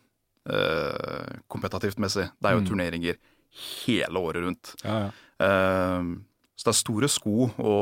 uh, 0.50 1.36
kompetativt 1.52 2.02
messig. 2.02 2.26
Det 2.42 2.50
er 2.50 2.58
jo 2.58 2.66
turneringer 2.66 3.20
hele 3.86 4.24
året 4.24 4.48
rundt. 4.48 4.74
Ja, 4.84 5.06
ja. 5.06 5.12
Uh, 5.40 6.16
så 6.56 6.70
det 6.70 6.72
er 6.72 6.80
store 6.80 7.12
sko 7.12 7.50
å 7.60 7.76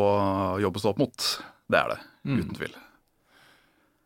jobbe 0.62 0.82
seg 0.82 0.94
opp 0.94 1.02
mot. 1.04 1.30
Det 1.70 1.80
er 1.80 1.94
det, 1.94 2.00
uten 2.26 2.58
tvil. 2.58 2.76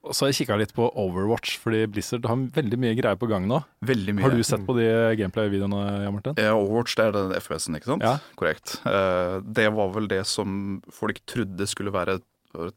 Og 0.08 0.16
så 0.16 0.26
har 0.26 0.32
jeg 0.32 0.40
kikka 0.42 0.58
litt 0.60 0.74
på 0.76 0.86
Overwatch, 0.96 1.58
fordi 1.60 1.82
Blizzard 1.92 2.26
har 2.30 2.40
veldig 2.56 2.80
mye 2.80 2.96
greier 2.98 3.20
på 3.20 3.28
gang 3.30 3.48
nå. 3.50 3.60
Veldig 3.86 4.16
mye. 4.16 4.24
Har 4.28 4.36
du 4.36 4.44
sett 4.48 4.64
på 4.68 4.76
de 4.78 4.88
gameplay-videoene, 5.20 5.82
Jan 6.06 6.16
Martin? 6.16 6.38
Ja, 6.40 6.54
Overwatch, 6.56 6.96
det 7.00 7.06
er 7.10 7.18
den 7.18 7.36
FPS-en, 7.42 7.76
ikke 7.80 7.92
sant? 7.92 8.06
Ja. 8.08 8.16
Korrekt. 8.40 8.78
Eh, 8.88 9.38
det 9.44 9.68
var 9.76 9.92
vel 9.96 10.08
det 10.12 10.24
som 10.30 10.82
folk 10.94 11.20
trodde 11.30 11.68
skulle 11.70 11.92
være 11.96 12.20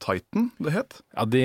Titan 0.03 0.51
det 0.61 0.73
het? 0.75 0.99
Ja, 1.17 1.25
de, 1.25 1.43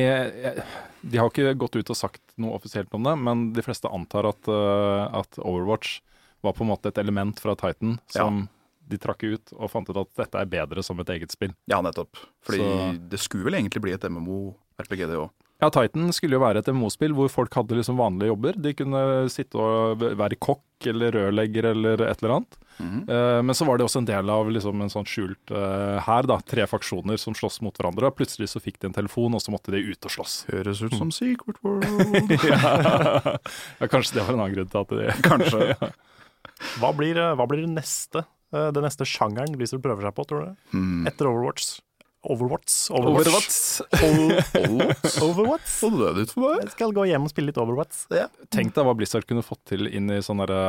de 1.07 1.19
har 1.21 1.29
ikke 1.29 1.53
gått 1.61 1.77
ut 1.77 1.91
og 1.93 1.95
sagt 1.99 2.21
noe 2.41 2.57
offisielt 2.57 2.91
om 2.97 3.05
det, 3.05 3.13
men 3.21 3.45
de 3.55 3.63
fleste 3.63 3.87
antar 3.93 4.27
at, 4.33 4.49
eh, 4.51 5.19
at 5.21 5.39
Overwatch 5.39 5.99
var 6.43 6.53
på 6.57 6.65
en 6.65 6.71
måte 6.73 6.91
et 6.91 6.99
element 7.01 7.39
fra 7.39 7.55
Titan 7.55 7.99
som 8.11 8.47
de 8.85 8.99
trakk 9.01 9.23
ut 9.25 9.53
og 9.55 9.69
fant 9.71 9.87
ut 9.89 9.97
at 9.97 10.11
dette 10.19 10.41
er 10.41 10.49
bedre 10.51 10.83
som 10.85 10.99
et 11.01 11.09
eget 11.15 11.31
spill. 11.33 11.53
Ja, 11.71 11.79
nettopp. 11.81 12.19
Fordi 12.45 12.59
Så- 12.61 13.09
det 13.09 13.19
skulle 13.23 13.45
vel 13.47 13.55
egentlig 13.61 13.81
bli 13.81 13.93
et 13.95 14.03
MMO-RPG, 14.05 15.07
det 15.07 15.17
òg. 15.17 15.31
Ja, 15.63 15.69
Titan 15.71 16.11
skulle 16.11 16.35
jo 16.35 16.43
være 16.43 16.59
et 16.59 16.67
MMO-spill 16.67 17.13
hvor 17.15 17.29
folk 17.31 17.53
hadde 17.55 17.77
liksom 17.77 17.95
vanlige 17.99 18.33
jobber. 18.33 18.57
De 18.59 18.73
kunne 18.75 19.01
sitte 19.31 19.55
og 19.55 20.03
være 20.03 20.35
kokk 20.43 20.87
eller 20.91 21.15
rørlegger 21.15 21.69
eller 21.71 22.03
et 22.03 22.19
eller 22.19 22.33
annet. 22.37 22.57
Mhm. 22.77 23.05
Eh, 23.07 23.41
men 23.47 23.55
så 23.55 23.65
var 23.65 23.79
det 23.79 23.85
også 23.85 24.01
en 24.01 24.09
del 24.09 24.29
av 24.29 24.49
liksom 24.51 24.81
en 24.83 24.91
sånn 24.91 25.07
skjult 25.07 25.53
uh, 25.55 26.01
her, 26.03 26.27
da. 26.27 26.41
Tre 26.43 26.65
faksjoner 26.67 27.19
som 27.21 27.37
slåss 27.37 27.61
mot 27.63 27.75
hverandre. 27.79 28.11
Og 28.11 28.17
plutselig 28.19 28.51
så 28.51 28.59
fikk 28.59 28.81
de 28.81 28.89
en 28.89 28.97
telefon, 28.97 29.37
og 29.37 29.43
så 29.43 29.53
måtte 29.55 29.71
de 29.71 29.79
ut 29.79 30.09
og 30.09 30.15
slåss. 30.17 30.35
Høres 30.51 30.83
ut 30.83 30.97
som 30.99 31.13
Secret 31.15 31.61
World. 31.63 31.87
ja. 32.51 33.39
ja, 33.79 33.87
kanskje 33.87 34.19
det 34.19 34.25
var 34.25 34.35
en 34.35 34.43
annen 34.43 34.57
grunn 34.57 34.71
til 34.75 34.83
at 34.83 34.91
de 34.91 35.17
Kanskje. 35.29 35.93
Hva 36.81 36.91
blir, 36.95 37.17
eh, 37.19 37.33
hva 37.35 37.47
blir 37.49 37.63
det 37.63 37.71
neste? 37.73 38.27
Det 38.55 38.79
neste 38.79 39.03
sjangeren 39.09 39.55
Blizzard 39.57 39.81
prøver 39.83 40.05
seg 40.05 40.13
på, 40.15 40.23
tror 40.29 40.43
du? 40.43 40.75
Mm. 40.77 41.07
Etter 41.09 41.27
Overwatch? 41.27 41.79
Overwatch? 42.25 42.73
Overwatch. 42.89 43.81
Overwatch? 44.01 45.17
Overwatch? 45.21 45.69
Så 45.69 45.89
det 45.93 46.25
ut 46.25 46.33
for 46.33 46.45
meg? 46.45 46.63
Jeg 46.63 46.73
skal 46.73 46.95
gå 46.95 47.05
hjem 47.09 47.27
og 47.27 47.33
spille 47.33 47.51
litt 47.51 47.59
Overwatch. 47.61 48.05
Tenk 48.53 48.73
deg 48.75 48.87
hva 48.87 48.95
Blizzard 48.97 49.27
kunne 49.29 49.45
fått 49.45 49.61
til 49.73 49.89
inn 49.89 50.09
i 50.13 50.21
sånn 50.25 50.41
derre 50.43 50.63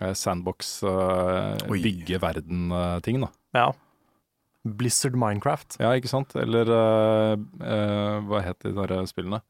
eh, 0.00 0.12
sandbox, 0.18 0.76
uh, 0.86 1.56
bygge 1.70 2.20
verden-ting, 2.22 3.22
da. 3.24 3.30
Ja. 3.56 3.68
Blizzard 4.64 5.16
Minecraft. 5.20 5.78
Ja, 5.82 5.92
ikke 5.96 6.12
sant? 6.12 6.36
Eller 6.40 6.68
uh, 6.72 7.34
uh, 7.60 8.18
hva 8.28 8.44
het 8.44 8.64
de 8.64 8.74
der 8.76 8.96
spillene? 9.10 9.42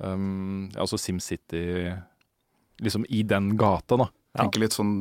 Um, 0.00 0.70
altså 0.80 0.96
SimCity 0.96 1.92
Liksom 2.80 3.04
i 3.12 3.20
den 3.28 3.58
gata, 3.60 3.98
da. 4.00 4.06
Ja. 4.30 4.44
Tenker 4.44 4.62
litt 4.62 4.76
sånn 4.76 4.92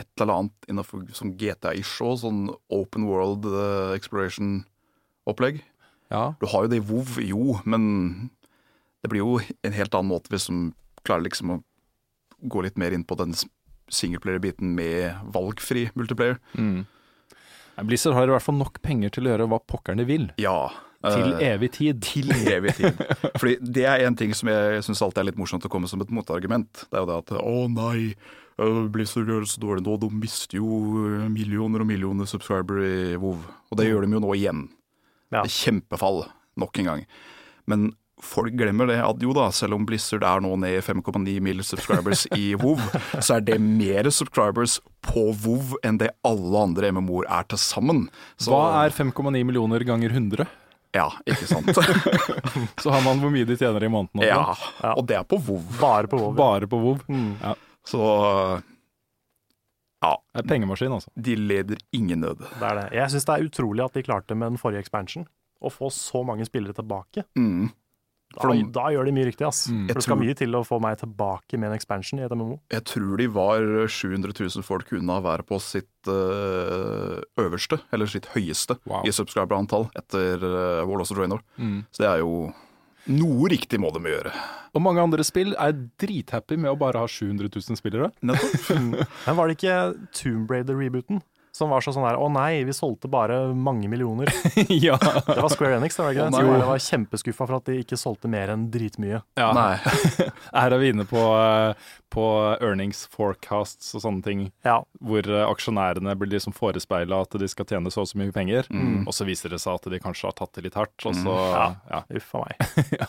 et 0.00 0.08
eller 0.18 0.40
annet 0.40 0.70
innenfor 0.72 1.04
GTA-ish 1.38 2.00
òg, 2.02 2.16
sånn 2.22 2.40
open 2.72 3.04
world 3.06 3.44
eh, 3.46 3.92
exploration-opplegg. 5.28 5.62
Ja. 6.10 6.34
Du 6.40 6.46
har 6.46 6.64
jo 6.64 6.68
det 6.68 6.80
i 6.80 6.86
WoW, 6.88 7.20
jo, 7.20 7.60
men 7.64 8.30
det 9.02 9.10
blir 9.10 9.20
jo 9.20 9.38
en 9.62 9.72
helt 9.76 9.94
annen 9.94 10.10
måte 10.10 10.32
hvis 10.32 10.48
de 10.48 10.72
klarer 11.04 11.26
liksom 11.26 11.50
å 11.52 11.62
gå 12.40 12.62
litt 12.62 12.78
mer 12.78 12.92
inn 12.92 13.04
på 13.04 13.16
den 13.18 13.34
singleplayer-biten 13.88 14.74
med 14.74 15.14
valgfri 15.34 15.88
multiplayer. 15.94 16.38
Mm. 16.54 16.86
Blizzard 17.86 18.14
har 18.14 18.26
i 18.26 18.34
hvert 18.34 18.42
fall 18.42 18.58
nok 18.58 18.80
penger 18.82 19.10
til 19.14 19.26
å 19.26 19.32
gjøre 19.32 19.48
hva 19.50 19.60
pokkerne 19.62 20.04
vil. 20.08 20.30
Ja. 20.40 20.70
Til 21.04 21.36
eh, 21.36 21.52
evig 21.52 21.70
tid. 21.76 22.00
til 22.02 22.32
evig 22.34 22.74
tid. 22.74 22.98
Fordi 23.38 23.54
det 23.62 23.84
er 23.86 24.02
en 24.06 24.16
ting 24.18 24.34
som 24.34 24.50
jeg 24.50 24.82
syns 24.82 25.02
alltid 25.04 25.22
er 25.22 25.28
litt 25.30 25.38
morsomt 25.38 25.66
å 25.66 25.70
komme 25.70 25.90
som 25.90 26.02
et 26.02 26.10
motargument. 26.10 26.86
Det 26.88 26.98
er 26.98 27.04
jo 27.04 27.10
det 27.10 27.20
at 27.22 27.36
å 27.38 27.68
nei, 27.70 28.16
øh, 28.58 28.88
Blizzard 28.90 29.30
gjør 29.30 29.46
det 29.46 29.52
så 29.52 29.62
dårlig 29.62 29.86
nå, 29.86 29.94
de 30.02 30.10
mister 30.24 30.58
jo 30.58 30.80
millioner 31.30 31.84
og 31.84 31.90
millioner 31.90 32.26
subscriber 32.26 32.82
i 32.82 32.98
WoW. 33.14 33.46
Og 33.70 33.78
det 33.78 33.86
gjør 33.92 34.04
de 34.04 34.18
jo 34.18 34.24
nå 34.26 34.34
igjen. 34.34 34.66
Ja. 35.34 35.42
Kjempefall, 35.44 36.22
nok 36.60 36.78
en 36.82 36.84
gang. 36.92 37.02
Men 37.68 37.90
folk 38.18 38.54
glemmer 38.58 38.88
det 38.90 38.96
at 39.04 39.20
jo 39.22 39.30
da, 39.36 39.44
selv 39.54 39.76
om 39.76 39.84
Blizzard 39.86 40.24
er 40.26 40.40
nå 40.42 40.54
ned 40.58 40.78
i 40.78 40.82
5,9 40.82 41.36
mill. 41.44 41.60
subscribers 41.62 42.24
i 42.34 42.54
WoW, 42.58 42.80
så 43.22 43.36
er 43.36 43.44
det 43.46 43.58
mer 43.62 44.08
subscribers 44.10 44.78
på 45.06 45.28
WoW 45.44 45.76
enn 45.86 46.00
det 46.00 46.08
alle 46.26 46.64
andre 46.64 46.90
MMO-er 46.96 47.28
er 47.40 47.46
til 47.52 47.60
sammen. 47.62 48.08
Så, 48.40 48.50
Hva 48.50 48.86
er 48.86 48.96
5,9 48.96 49.44
millioner 49.46 49.84
ganger 49.86 50.10
100? 50.16 50.48
Ja, 50.96 51.10
ikke 51.28 51.46
sant. 51.46 51.68
Så 52.82 52.90
har 52.90 53.02
man 53.04 53.20
hvor 53.20 53.30
mye 53.30 53.44
de 53.46 53.54
tjener 53.60 53.84
i 53.84 53.90
måneden. 53.92 54.24
også. 54.24 54.70
ja, 54.82 54.92
og 54.96 55.04
det 55.06 55.18
er 55.20 55.26
på 55.28 55.36
WoW. 55.44 55.60
Bare 55.78 56.08
på 56.10 56.16
WoW. 56.18 56.32
Bare 56.38 56.66
på 56.66 56.80
WoW. 56.80 56.98
Mm. 57.12 57.34
Ja. 57.44 57.52
Så 57.86 58.00
ja, 60.02 60.14
Det 60.34 60.44
er 60.44 60.48
pengemaskin, 60.48 60.92
altså. 60.94 61.10
de 61.18 61.34
leder 61.36 61.76
ingen 61.92 62.20
nød. 62.20 62.38
Det 62.38 62.62
er 62.62 62.74
det. 62.82 62.86
Jeg 62.92 63.10
syns 63.10 63.24
det 63.26 63.34
er 63.40 63.48
utrolig 63.48 63.84
at 63.84 63.92
de 63.98 64.02
klarte 64.06 64.36
med 64.36 64.52
den 64.52 64.58
forrige 64.62 64.80
expansion 64.84 65.26
å 65.62 65.70
få 65.74 65.90
så 65.90 66.24
mange 66.24 66.46
spillere 66.46 66.72
tilbake. 66.76 67.24
Mm. 67.36 67.70
Da, 68.28 68.42
For 68.42 68.52
de- 68.52 68.66
da 68.70 68.82
gjør 68.92 69.06
de 69.08 69.12
mye 69.16 69.24
riktig, 69.24 69.46
ass. 69.48 69.66
Mm. 69.72 69.86
For 69.88 69.94
det 69.94 70.02
skal 70.04 70.16
tror- 70.18 70.24
mye 70.26 70.34
til 70.36 70.52
å 70.52 70.60
få 70.68 70.78
meg 70.84 70.98
tilbake 71.00 71.58
med 71.58 71.70
en 71.70 71.74
expansion 71.78 72.20
i 72.20 72.24
et 72.26 72.30
MMO. 72.30 72.58
Jeg 72.70 72.84
tror 72.84 73.16
de 73.16 73.26
var 73.26 73.58
700 73.88 74.32
000 74.36 74.62
folk 74.62 74.92
unna 74.92 75.16
være 75.24 75.42
på 75.48 75.58
sitt 75.58 75.88
øh, 76.06 77.22
øverste, 77.40 77.80
eller 77.92 78.06
sitt 78.06 78.26
høyeste, 78.34 78.76
Wow. 78.86 79.02
i 79.06 79.10
subscriber-antall 79.10 79.88
etter 79.96 80.36
uh, 80.44 80.84
Warlords 80.86 81.10
of 81.10 81.16
Draenor. 81.18 81.40
Mm. 81.58 81.86
Så 81.90 82.04
det 82.04 82.10
er 82.12 82.18
jo 82.22 82.52
noe 83.12 83.48
riktig 83.52 83.80
må 83.80 83.90
de 83.94 84.02
gjøre. 84.12 84.32
Og 84.76 84.84
mange 84.84 85.02
andre 85.02 85.24
spill 85.26 85.54
er 85.58 85.74
drithappy 86.00 86.58
med 86.60 86.72
å 86.72 86.78
bare 86.78 87.02
ha 87.02 87.08
700 87.08 87.48
000 87.48 87.80
spillere. 87.80 88.12
Nettopp. 88.20 88.68
Men 89.26 89.38
var 89.38 89.48
det 89.48 89.58
ikke 89.58 89.80
Tomb 90.16 90.52
Raider-rebooten 90.52 91.22
som 91.58 91.72
var 91.72 91.82
så 91.82 91.92
sånn 91.94 92.06
her 92.06 92.18
Å 92.20 92.28
nei, 92.30 92.62
vi 92.66 92.74
solgte 92.76 93.10
bare 93.10 93.40
mange 93.56 93.90
millioner. 93.90 94.30
ja. 94.86 94.98
Det 95.00 95.40
var 95.40 95.50
Square 95.52 95.80
Enix, 95.80 95.98
det 95.98 96.04
var 96.04 96.14
ikke 96.14 96.28
det? 96.28 96.38
Som 96.38 96.68
var 96.70 96.82
kjempeskuffa 96.84 97.48
for 97.48 97.58
at 97.58 97.70
de 97.70 97.80
ikke 97.82 97.98
solgte 97.98 98.30
mer 98.30 98.52
enn 98.54 98.68
dritmye. 98.72 99.22
ja. 99.40 99.48
Nei. 99.56 99.72
Her 100.58 100.76
er 100.76 100.82
vi 100.82 100.92
inne 100.92 101.06
på, 101.08 101.18
eh, 101.18 101.90
på 102.10 102.24
earnings 102.62 103.02
forecasts 103.12 103.94
og 103.94 104.00
sånne 104.02 104.22
ting, 104.24 104.52
Ja. 104.64 104.82
hvor 105.04 105.20
eh, 105.28 105.44
aksjonærene 105.48 106.14
blir 106.18 106.30
liksom 106.32 106.54
forespeila 106.56 107.20
at 107.22 107.30
de 107.38 107.48
skal 107.48 107.66
tjene 107.68 107.90
så 107.92 108.00
og 108.00 108.08
så 108.08 108.16
mye 108.18 108.32
penger, 108.32 108.64
Mm. 108.70 109.06
og 109.06 109.12
så 109.12 109.26
viser 109.28 109.50
det 109.50 109.60
seg 109.60 109.74
at 109.74 109.90
de 109.92 109.98
kanskje 110.00 110.24
har 110.24 110.32
tatt 110.32 110.52
det 110.54 110.64
litt 110.64 110.74
hardt, 110.74 110.96
og 111.06 111.14
så 111.14 111.34
Ja. 111.36 111.74
ja. 111.90 112.02
Uff 112.16 112.34
a 112.34 112.44
meg. 112.44 112.56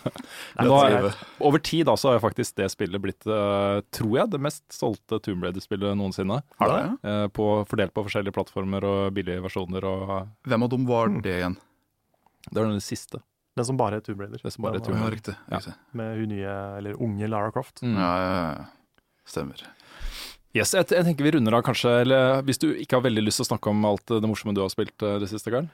Er, 0.60 1.14
over 1.40 1.60
tid 1.60 1.86
da, 1.88 1.96
så 1.96 2.10
har 2.12 2.20
jo 2.20 2.24
faktisk 2.28 2.56
det 2.60 2.70
spillet 2.74 3.02
blitt, 3.02 3.26
eh, 3.28 3.82
tror 3.96 4.18
jeg, 4.18 4.30
det 4.34 4.42
mest 4.42 4.64
solgte 4.76 5.20
Tomb 5.24 5.44
Raider-spillet 5.44 5.96
noensinne. 5.98 6.42
Har 6.60 6.68
det? 6.74 6.84
Eh, 7.10 7.28
på, 7.28 7.48
fordelt 7.70 7.94
på 7.96 8.04
forskjellige 8.08 8.34
plattformer 8.36 8.84
og 8.84 9.14
billige 9.16 9.42
versjoner, 9.44 9.84
og 9.88 10.28
Hvem 10.48 10.64
av 10.64 10.70
dem 10.70 10.86
var 10.90 11.08
det 11.22 11.38
igjen? 11.40 11.58
det 12.52 12.56
var 12.64 12.70
den 12.72 12.80
siste. 12.84 13.22
Den 13.58 13.66
som 13.66 13.78
bare 13.78 13.98
er 13.98 14.02
Tomb 14.06 14.20
Raider. 14.22 14.40
Det 14.42 14.52
som 14.54 14.64
bare 14.64 14.76
er 14.80 14.80
Tomb 14.86 14.96
Tomb 14.98 15.04
Ja, 15.04 15.10
riktig. 15.16 15.36
Ja. 15.52 15.60
Med 15.94 16.18
hun 16.20 16.30
nye, 16.32 16.54
eller 16.80 16.94
unge 17.02 17.28
Lara 17.28 17.52
Croft. 17.52 17.82
Mm. 17.84 17.96
Ja, 17.98 18.12
ja, 18.24 18.54
ja. 18.54 18.66
Stemmer. 19.30 19.62
Yes, 20.58 20.72
jeg, 20.74 20.88
jeg 20.90 21.06
tenker 21.06 21.28
vi 21.28 21.32
runder 21.36 21.54
av 21.60 21.62
kanskje, 21.68 21.92
eller 22.02 22.42
hvis 22.48 22.58
du 22.58 22.72
ikke 22.74 22.98
har 22.98 23.06
veldig 23.06 23.22
lyst 23.28 23.38
til 23.38 23.46
å 23.46 23.52
snakke 23.52 23.70
om 23.70 23.84
alt 23.86 24.10
det 24.10 24.26
morsomme 24.26 24.56
du 24.58 24.64
har 24.64 24.72
spilt 24.74 25.06
eh, 25.06 25.20
det 25.22 25.30
siste, 25.30 25.52
Karl? 25.54 25.68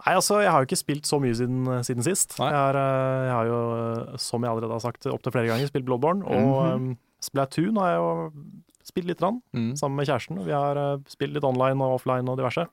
Nei, 0.00 0.12
altså, 0.16 0.38
jeg 0.40 0.48
har 0.52 0.62
jo 0.62 0.68
ikke 0.68 0.80
spilt 0.80 1.08
så 1.08 1.18
mye 1.20 1.36
siden, 1.36 1.64
siden 1.84 2.04
sist. 2.04 2.36
Jeg 2.40 2.52
har, 2.56 2.76
eh, 2.76 3.24
jeg 3.28 3.34
har 3.36 3.48
jo, 3.48 3.60
eh, 3.80 4.18
som 4.20 4.44
jeg 4.44 4.52
allerede 4.52 4.76
har 4.76 4.84
sagt 4.84 5.08
opptil 5.12 5.32
flere 5.34 5.48
ganger, 5.50 5.68
spilt 5.72 5.88
Bloodborne. 5.88 6.24
Og 6.24 6.52
Mhm. 6.60 6.90
um, 6.92 6.98
Splatoon 7.20 7.76
har 7.80 7.90
jeg 7.92 7.98
jo 8.00 8.12
spilt 8.90 9.08
litt 9.10 9.18
grann, 9.20 9.42
Mm. 9.52 9.72
sammen 9.76 9.96
med 10.00 10.06
kjæresten. 10.08 10.38
Vi 10.46 10.52
har 10.56 10.76
uh, 10.76 10.96
spilt 11.08 11.34
litt 11.36 11.44
online 11.44 11.80
og 11.84 11.98
offline 12.00 12.28
og 12.32 12.38
diverse. 12.40 12.64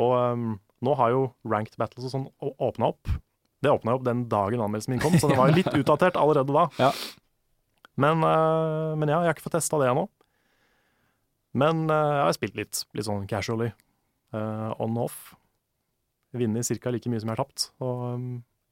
Og 0.00 0.12
um, 0.32 0.60
nå 0.82 0.94
har 0.98 1.10
jo 1.14 1.24
ranked 1.46 1.76
battles 1.78 2.06
og 2.08 2.14
sånn 2.14 2.28
åpna 2.58 2.90
opp. 2.94 3.10
Det 3.62 3.68
åpna 3.70 3.92
opp 3.98 4.04
den 4.06 4.22
dagen 4.30 4.62
anmeldelsen 4.64 4.94
min 4.94 5.02
kom, 5.02 5.12
så 5.20 5.28
det 5.28 5.36
var 5.38 5.50
jo 5.50 5.56
litt 5.60 5.68
utdatert 5.76 6.16
allerede 6.16 6.54
da. 6.54 6.66
Ja. 6.80 6.90
Men, 8.00 8.24
eh, 8.24 8.96
men 8.96 9.10
ja, 9.10 9.20
jeg 9.20 9.30
har 9.30 9.36
ikke 9.36 9.46
fått 9.48 9.58
testa 9.58 9.80
det 9.80 9.90
ennå. 9.90 10.06
Men 11.60 11.84
eh, 11.90 12.12
jeg 12.16 12.26
har 12.28 12.36
spilt 12.36 12.58
litt, 12.58 12.82
litt 12.96 13.08
sånn 13.08 13.28
casually. 13.30 13.72
eh, 14.32 14.70
on 14.78 14.98
off. 15.02 15.34
Vinner 16.36 16.62
ca. 16.62 16.90
like 16.94 17.10
mye 17.10 17.20
som 17.20 17.30
jeg 17.30 17.36
har 17.36 17.42
tapt. 17.42 17.70
Og 17.82 18.20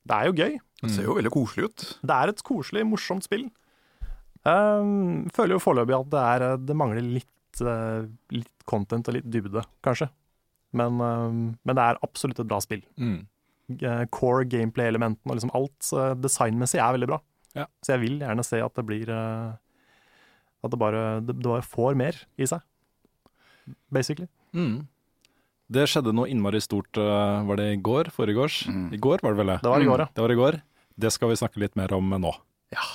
det 0.08 0.14
er 0.14 0.28
jo 0.28 0.36
gøy. 0.38 0.58
Det 0.78 0.92
ser 0.94 1.08
jo 1.08 1.16
veldig 1.18 1.32
koselig 1.34 1.66
ut. 1.66 1.86
Det 2.06 2.14
er 2.14 2.30
et 2.30 2.44
koselig, 2.46 2.84
morsomt 2.86 3.26
spill. 3.26 3.48
Um, 4.46 5.26
føler 5.34 5.56
jo 5.56 5.64
foreløpig 5.64 5.96
at 5.96 6.12
det, 6.12 6.20
er, 6.22 6.44
det 6.62 6.76
mangler 6.78 7.02
litt, 7.02 7.62
litt 8.30 8.62
content 8.70 9.10
og 9.10 9.16
litt 9.18 9.26
dybde, 9.26 9.64
kanskje. 9.82 10.06
Men, 10.78 11.02
men 11.02 11.74
det 11.74 11.82
er 11.82 11.98
absolutt 12.06 12.38
et 12.38 12.46
bra 12.48 12.60
spill. 12.62 12.84
Mm. 12.94 13.26
Core 14.14 14.46
gameplay-elementene 14.46 15.34
og 15.34 15.40
liksom 15.40 15.52
alt 15.58 15.90
designmessig 16.22 16.78
er 16.78 16.94
veldig 16.94 17.10
bra. 17.10 17.18
Ja. 17.58 17.66
Så 17.82 17.94
jeg 17.96 18.04
vil 18.04 18.20
gjerne 18.22 18.44
se 18.46 18.60
at 18.62 18.78
det 18.78 18.84
blir 18.86 19.10
eh, 19.10 19.56
At 20.64 20.74
det 20.74 20.78
bare, 20.80 21.02
det, 21.22 21.36
det 21.38 21.46
bare 21.46 21.66
får 21.66 21.98
mer 21.98 22.16
i 22.38 22.46
seg. 22.50 22.62
Basically. 23.92 24.28
Mm. 24.56 24.86
Det 25.68 25.84
skjedde 25.90 26.14
noe 26.16 26.30
innmari 26.32 26.60
stort, 26.64 26.96
eh, 26.96 27.42
var 27.48 27.60
det 27.60 27.66
i 27.74 27.80
går? 27.84 28.08
Foregårs? 28.14 28.62
Mm. 28.70 28.86
I 28.96 29.00
går 29.04 29.20
var 29.22 29.34
det 29.34 29.42
vel 29.42 29.52
det? 29.52 29.58
Det 29.66 29.74
var 29.74 29.84
i 29.84 29.90
går, 29.90 30.04
ja. 30.06 30.08
Det 30.14 30.24
var 30.24 30.32
i 30.32 30.38
går. 30.38 30.60
Det 30.98 31.12
skal 31.14 31.30
vi 31.30 31.36
snakke 31.42 31.60
litt 31.62 31.76
mer 31.78 31.92
om 31.94 32.16
nå. 32.16 32.32
Ja. 32.74 32.86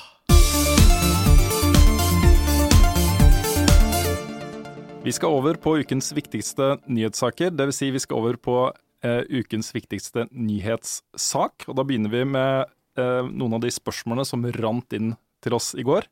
Vi 5.03 5.11
skal 5.11 5.35
over 5.35 5.59
på 5.59 5.75
ukens 5.83 6.13
viktigste 6.15 6.77
nyhetssaker. 6.87 7.51
Dvs. 7.51 7.75
Si 7.75 7.91
vi 7.91 7.99
skal 7.99 8.21
over 8.21 8.37
på 8.39 8.57
eh, 9.03 9.21
ukens 9.29 9.73
viktigste 9.75 10.29
nyhetssak. 10.31 11.65
Og 11.67 11.75
da 11.75 11.83
begynner 11.83 12.13
vi 12.13 12.23
med 12.23 12.63
eh, 12.63 12.71
noen 12.99 13.55
av 13.57 13.63
de 13.63 13.71
spørsmålene 13.73 14.25
som 14.27 14.43
rant 14.59 14.93
inn 14.93 15.15
til 15.43 15.55
oss 15.57 15.71
i 15.79 15.85
går. 15.87 16.05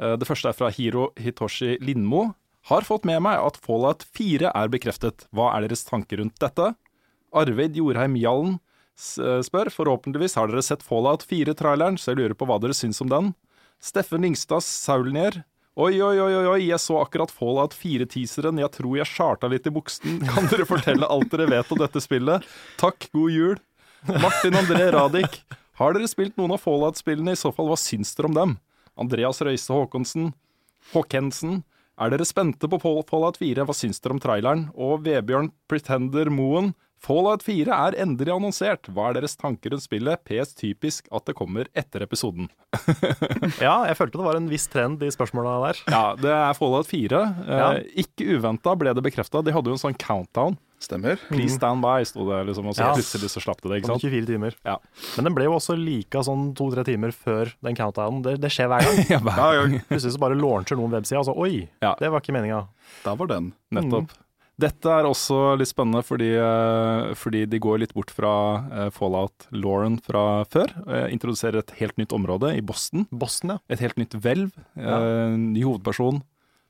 Eh, 0.00 0.16
det 0.18 0.28
første 0.28 0.50
er 0.50 0.56
fra 0.56 0.70
Hiro 0.72 1.10
Hitoshi 1.20 1.76
Lindmo. 1.84 2.32
Har 2.70 2.86
fått 2.86 3.06
med 3.08 3.22
meg 3.24 3.40
at 3.42 3.58
Fallout 3.62 4.04
4 4.16 4.52
er 4.54 4.72
bekreftet. 4.72 5.26
Hva 5.34 5.50
er 5.56 5.66
deres 5.66 5.84
tanker 5.88 6.22
rundt 6.22 6.38
dette? 6.42 6.72
Arvid 7.34 7.78
Jorheim 7.78 8.16
Jallen 8.20 8.58
eh, 9.18 9.40
spør. 9.44 9.72
Forhåpentligvis 9.74 10.38
har 10.38 10.50
dere 10.50 10.64
sett 10.64 10.84
Fallout 10.86 11.26
4-traileren, 11.28 11.98
så 11.98 12.12
jeg 12.12 12.22
lurer 12.22 12.36
på 12.38 12.48
hva 12.48 12.60
dere 12.62 12.76
syns 12.76 13.02
om 13.04 13.10
den. 13.12 13.32
Steffen 13.82 14.22
Lingstad 14.22 14.62
Saulnier. 14.62 15.42
Oi, 15.72 15.96
oi, 16.04 16.18
oi, 16.20 16.32
oi, 16.36 16.58
jeg 16.68 16.78
så 16.84 16.98
akkurat 17.00 17.32
Fallout 17.32 17.74
4-teaseren. 17.74 18.60
Jeg 18.60 18.74
tror 18.76 18.98
jeg 19.00 19.10
charta 19.10 19.50
litt 19.50 19.66
i 19.66 19.74
buksen. 19.74 20.20
Kan 20.30 20.46
dere 20.52 20.68
fortelle 20.68 21.08
alt 21.10 21.32
dere 21.32 21.48
vet 21.50 21.74
om 21.74 21.82
dette 21.82 22.04
spillet? 22.04 22.46
Takk, 22.80 23.08
god 23.16 23.34
jul. 23.34 23.58
Martin 24.22 24.58
André 24.58 24.90
Radik. 24.92 25.42
Har 25.80 25.94
dere 25.96 26.08
spilt 26.10 26.36
noen 26.36 26.52
av 26.54 26.60
Fallout-spillene? 26.62 27.32
I 27.32 27.40
så 27.40 27.52
fall, 27.54 27.70
hva 27.72 27.78
syns 27.80 28.12
dere 28.18 28.28
om 28.30 28.36
dem? 28.36 28.56
Andreas 29.00 29.40
Røise 29.44 29.72
Håkonsen. 29.72 30.32
Håkensen. 30.92 31.62
Er 32.00 32.12
dere 32.12 32.26
spente 32.26 32.68
på 32.68 32.78
Fallout 32.82 33.38
4? 33.40 33.64
Hva 33.68 33.74
syns 33.76 34.00
dere 34.02 34.16
om 34.16 34.20
traileren? 34.22 34.66
Og 34.74 35.04
Vebjørn 35.06 35.52
Pretender 35.70 36.30
Moen. 36.32 36.72
Fallout 37.02 37.42
4 37.42 37.66
er 37.74 37.96
endelig 38.04 38.30
annonsert. 38.30 38.86
Hva 38.94 39.08
er 39.10 39.16
deres 39.18 39.34
tanker 39.38 39.72
rundt 39.74 39.82
spillet? 39.82 40.20
PS 40.28 40.52
typisk 40.54 41.08
at 41.10 41.24
det 41.26 41.34
kommer 41.38 41.66
etter 41.74 42.04
episoden. 42.06 42.46
Ja, 43.62 43.82
jeg 43.88 43.96
følte 43.98 44.18
det 44.20 44.26
var 44.26 44.38
en 44.38 44.46
viss 44.50 44.68
trend 44.70 45.02
i 45.02 45.10
spørsmåla 45.12 45.56
der. 45.66 45.80
Ja, 45.90 46.02
det 46.18 46.30
er 46.34 46.54
Fallout 46.58 46.86
4. 46.90 47.22
Eh, 47.42 47.58
Ja. 47.58 47.70
Ikke 48.04 48.36
uventa 48.36 48.74
ble 48.78 48.94
det 48.94 49.02
bekrefta. 49.04 49.42
De 49.42 49.54
hadde 49.54 49.70
jo 49.72 49.76
en 49.78 49.82
sånn 49.82 49.98
countdown. 49.98 50.56
Stemmer. 50.82 51.20
Please 51.30 51.54
stand 51.54 51.80
by, 51.84 52.02
sto 52.08 52.24
det 52.26 52.40
liksom. 52.48 52.66
Og 52.66 52.74
så 52.74 52.82
Ja. 52.88 52.94
plutselig 52.96 53.30
så 53.30 53.40
slapp 53.44 53.60
det 53.62 53.70
det, 53.70 53.76
ikke 53.82 53.92
sant? 53.92 54.02
24 54.02 54.26
timer. 54.26 54.56
Ja. 54.66 54.76
Men 55.16 55.28
den 55.28 55.34
ble 55.36 55.44
jo 55.46 55.54
også 55.54 55.76
lika 55.78 56.24
sånn 56.26 56.50
to-tre 56.58 56.82
timer 56.88 57.12
før 57.14 57.52
den 57.62 57.76
countdownen. 57.78 58.22
Det, 58.26 58.40
det 58.42 58.50
skjer 58.50 58.66
hver 58.72 58.82
gang. 58.82 58.98
Ja, 59.14 59.20
hver 59.22 59.60
gang. 59.62 59.78
Plutselig 59.86 60.16
så 60.16 60.22
bare 60.24 60.34
launcher 60.40 60.76
noen 60.80 60.90
websider, 60.98 61.22
og 61.22 61.30
så 61.30 61.36
oi, 61.38 61.68
Ja. 61.80 61.94
det 62.02 62.10
var 62.10 62.20
ikke 62.20 62.34
meninga. 62.34 62.66
der 63.04 63.16
var 63.16 63.26
den. 63.30 63.52
Nettopp. 63.72 64.10
Dette 64.62 64.84
er 64.92 65.06
også 65.08 65.56
litt 65.58 65.70
spennende 65.70 66.02
fordi, 66.04 66.28
eh, 66.36 67.14
fordi 67.18 67.46
de 67.48 67.58
går 67.58 67.78
litt 67.80 67.94
bort 67.96 68.10
fra 68.12 68.32
eh, 68.70 68.90
Fallout 68.94 69.46
Lauren 69.50 69.96
fra 70.04 70.44
før. 70.44 70.68
Eh, 70.86 71.08
introduserer 71.14 71.58
et 71.62 71.70
helt 71.80 71.96
nytt 71.98 72.12
område 72.12 72.52
i 72.54 72.60
Boston. 72.60 73.06
Boston, 73.10 73.54
ja. 73.56 73.58
Et 73.72 73.80
helt 73.80 73.96
nytt 73.96 74.12
hvelv. 74.20 74.52
Ja. 74.76 74.98
Ny 75.38 75.62
hovedperson. 75.64 76.20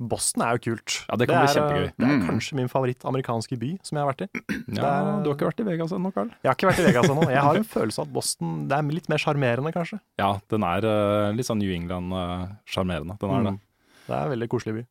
Boston 0.08 0.42
er 0.46 0.56
jo 0.56 0.62
kult. 0.70 0.94
Ja, 1.08 1.16
det 1.20 1.26
kan 1.28 1.38
bli 1.42 1.48
er, 1.50 1.54
kjempegøy. 1.54 1.86
Det 1.96 2.06
er 2.08 2.12
Mm. 2.16 2.22
kanskje 2.28 2.54
min 2.58 2.68
favoritt-amerikanske 2.68 3.58
by 3.58 3.70
som 3.82 3.96
jeg 3.98 4.04
har 4.04 4.12
vært 4.12 4.22
i. 4.24 4.28
Ja, 4.76 4.82
er- 4.82 5.22
du 5.22 5.30
har 5.30 5.36
ikke 5.36 5.48
vært 5.50 5.60
i 5.60 5.66
Vegas 5.70 5.92
ennå, 5.92 6.12
Carl? 6.14 6.30
Jeg 6.42 6.48
har 6.50 6.56
ikke 6.56 6.70
vært 6.70 6.80
i 6.82 6.86
Vegas 6.90 7.08
ennå. 7.10 7.28
Jeg 7.30 7.42
har 7.42 7.56
en 7.56 7.64
følelse 7.64 7.98
av 7.98 8.06
at 8.08 8.12
Boston 8.12 8.68
det 8.68 8.78
er 8.78 8.82
litt 8.82 9.08
mer 9.08 9.18
sjarmerende, 9.18 9.72
kanskje. 9.72 10.00
Ja, 10.18 10.40
den 10.48 10.62
er 10.64 10.84
eh, 10.84 11.32
litt 11.32 11.46
sånn 11.46 11.58
New 11.58 11.72
England-sjarmerende. 11.72 13.18
den 13.18 13.30
er 13.30 13.42
det. 13.42 13.52
Mm. 13.52 13.60
Det 14.08 14.16
er 14.16 14.22
en 14.26 14.32
veldig 14.38 14.48
koselig 14.48 14.74
by. 14.80 14.86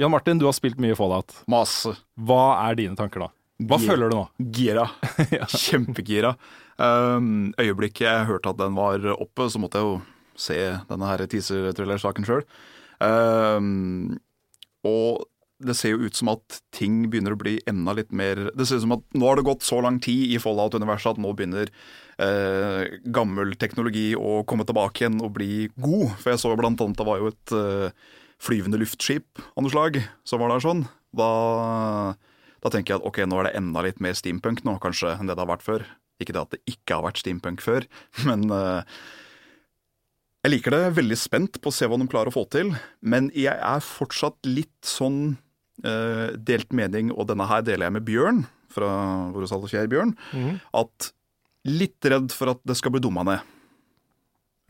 Jan 0.00 0.10
Martin, 0.10 0.38
du 0.38 0.46
har 0.46 0.52
spilt 0.56 0.78
mye 0.80 0.96
Fallout. 0.96 1.34
Masse. 1.46 1.96
Hva 2.18 2.70
er 2.70 2.74
dine 2.76 2.96
tanker 2.96 3.20
da? 3.20 3.28
Hva 3.60 3.76
G 3.78 3.86
føler 3.90 4.08
du 4.10 4.16
nå? 4.16 4.28
Gira. 4.56 4.86
Kjempegira. 5.52 6.36
Um, 6.80 7.52
øyeblikket 7.60 8.06
jeg 8.06 8.26
hørte 8.30 8.48
at 8.54 8.56
den 8.56 8.74
var 8.74 8.98
oppe, 9.20 9.50
så 9.52 9.60
måtte 9.60 9.76
jeg 9.76 9.84
jo 9.84 10.02
se 10.40 10.56
denne 10.88 11.04
her 11.10 11.18
teaser-trailer-saken 11.28 12.24
sjøl. 12.24 12.44
Um, 13.00 14.18
og 14.86 15.26
det 15.60 15.76
ser 15.76 15.94
jo 15.94 16.08
ut 16.08 16.16
som 16.16 16.30
at 16.32 16.60
ting 16.72 17.02
begynner 17.12 17.34
å 17.34 17.40
bli 17.40 17.58
enda 17.68 17.92
litt 17.96 18.14
mer 18.16 18.48
Det 18.56 18.64
ser 18.66 18.80
ut 18.80 18.86
som 18.86 18.94
at 18.96 19.02
nå 19.16 19.26
har 19.28 19.36
det 19.38 19.46
gått 19.48 19.66
så 19.66 19.80
lang 19.84 19.98
tid 20.02 20.32
i 20.32 20.40
Fallout-universet 20.40 21.14
at 21.14 21.20
nå 21.20 21.34
begynner 21.36 21.68
eh, 22.20 22.96
gammel 23.12 23.52
teknologi 23.60 24.14
å 24.16 24.40
komme 24.48 24.64
tilbake 24.68 25.04
igjen 25.04 25.20
og 25.20 25.34
bli 25.36 25.68
god. 25.76 26.16
For 26.22 26.32
jeg 26.32 26.42
så 26.42 26.54
jo 26.54 26.60
blant 26.60 26.80
annet 26.80 27.00
det 27.00 27.08
var 27.08 27.20
jo 27.20 27.30
et 27.32 27.54
eh, 27.56 28.08
flyvende 28.40 28.80
luftskip 28.80 29.42
av 29.52 29.66
noe 29.66 29.74
slag 29.74 30.00
som 30.24 30.40
var 30.40 30.54
der 30.54 30.64
sånn. 30.64 30.86
Da, 31.16 31.30
da 32.64 32.72
tenker 32.72 32.94
jeg 32.94 33.02
at 33.02 33.08
ok, 33.12 33.24
nå 33.28 33.42
er 33.42 33.50
det 33.50 33.56
enda 33.60 33.84
litt 33.84 34.00
mer 34.00 34.16
steampunk 34.16 34.64
nå, 34.64 34.78
kanskje, 34.80 35.12
enn 35.18 35.28
det 35.28 35.36
det 35.36 35.44
har 35.44 35.52
vært 35.52 35.66
før. 35.66 35.84
Ikke 36.20 36.36
det 36.36 36.44
at 36.46 36.56
det 36.56 36.64
ikke 36.72 36.96
har 36.96 37.04
vært 37.10 37.20
steampunk 37.20 37.60
før, 37.64 37.84
men 38.28 38.48
eh, 38.48 39.00
jeg 40.44 40.54
liker 40.54 40.74
det. 40.74 40.82
Veldig 40.96 41.18
spent 41.20 41.60
på 41.60 41.70
å 41.70 41.74
se 41.74 41.88
hva 41.88 41.98
de 42.00 42.08
klarer 42.10 42.32
å 42.32 42.34
få 42.34 42.46
til. 42.52 42.72
Men 43.00 43.28
jeg 43.36 43.54
er 43.56 43.84
fortsatt 43.84 44.38
litt 44.48 44.88
sånn 44.88 45.36
uh, 45.84 46.28
delt 46.36 46.72
mening, 46.76 47.12
og 47.12 47.28
denne 47.30 47.48
her 47.50 47.64
deler 47.66 47.88
jeg 47.88 47.96
med 47.98 48.06
Bjørn, 48.08 48.44
fra 48.70 48.90
Våre 49.34 49.48
Salt 49.50 49.66
og 49.66 49.72
Fjær, 49.72 49.88
Bjørn, 49.90 50.14
at 50.78 51.10
litt 51.66 52.06
redd 52.06 52.30
for 52.32 52.52
at 52.54 52.60
det 52.64 52.76
skal 52.78 52.94
bli 52.94 53.02
dumma 53.02 53.26
ned. 53.26 53.48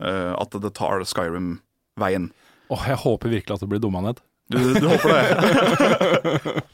Uh, 0.01 0.33
at 0.41 0.57
det 0.57 0.73
tar 0.75 1.05
Skyrim-veien. 1.05 2.31
Åh, 2.73 2.85
jeg 2.89 3.01
håper 3.03 3.35
virkelig 3.35 3.55
at 3.55 3.63
det 3.63 3.69
blir 3.71 3.83
dumma 3.83 4.01
ned. 4.07 4.23
Du, 4.51 4.59
du 4.75 4.87
håper 4.89 5.13
det? 5.13 6.63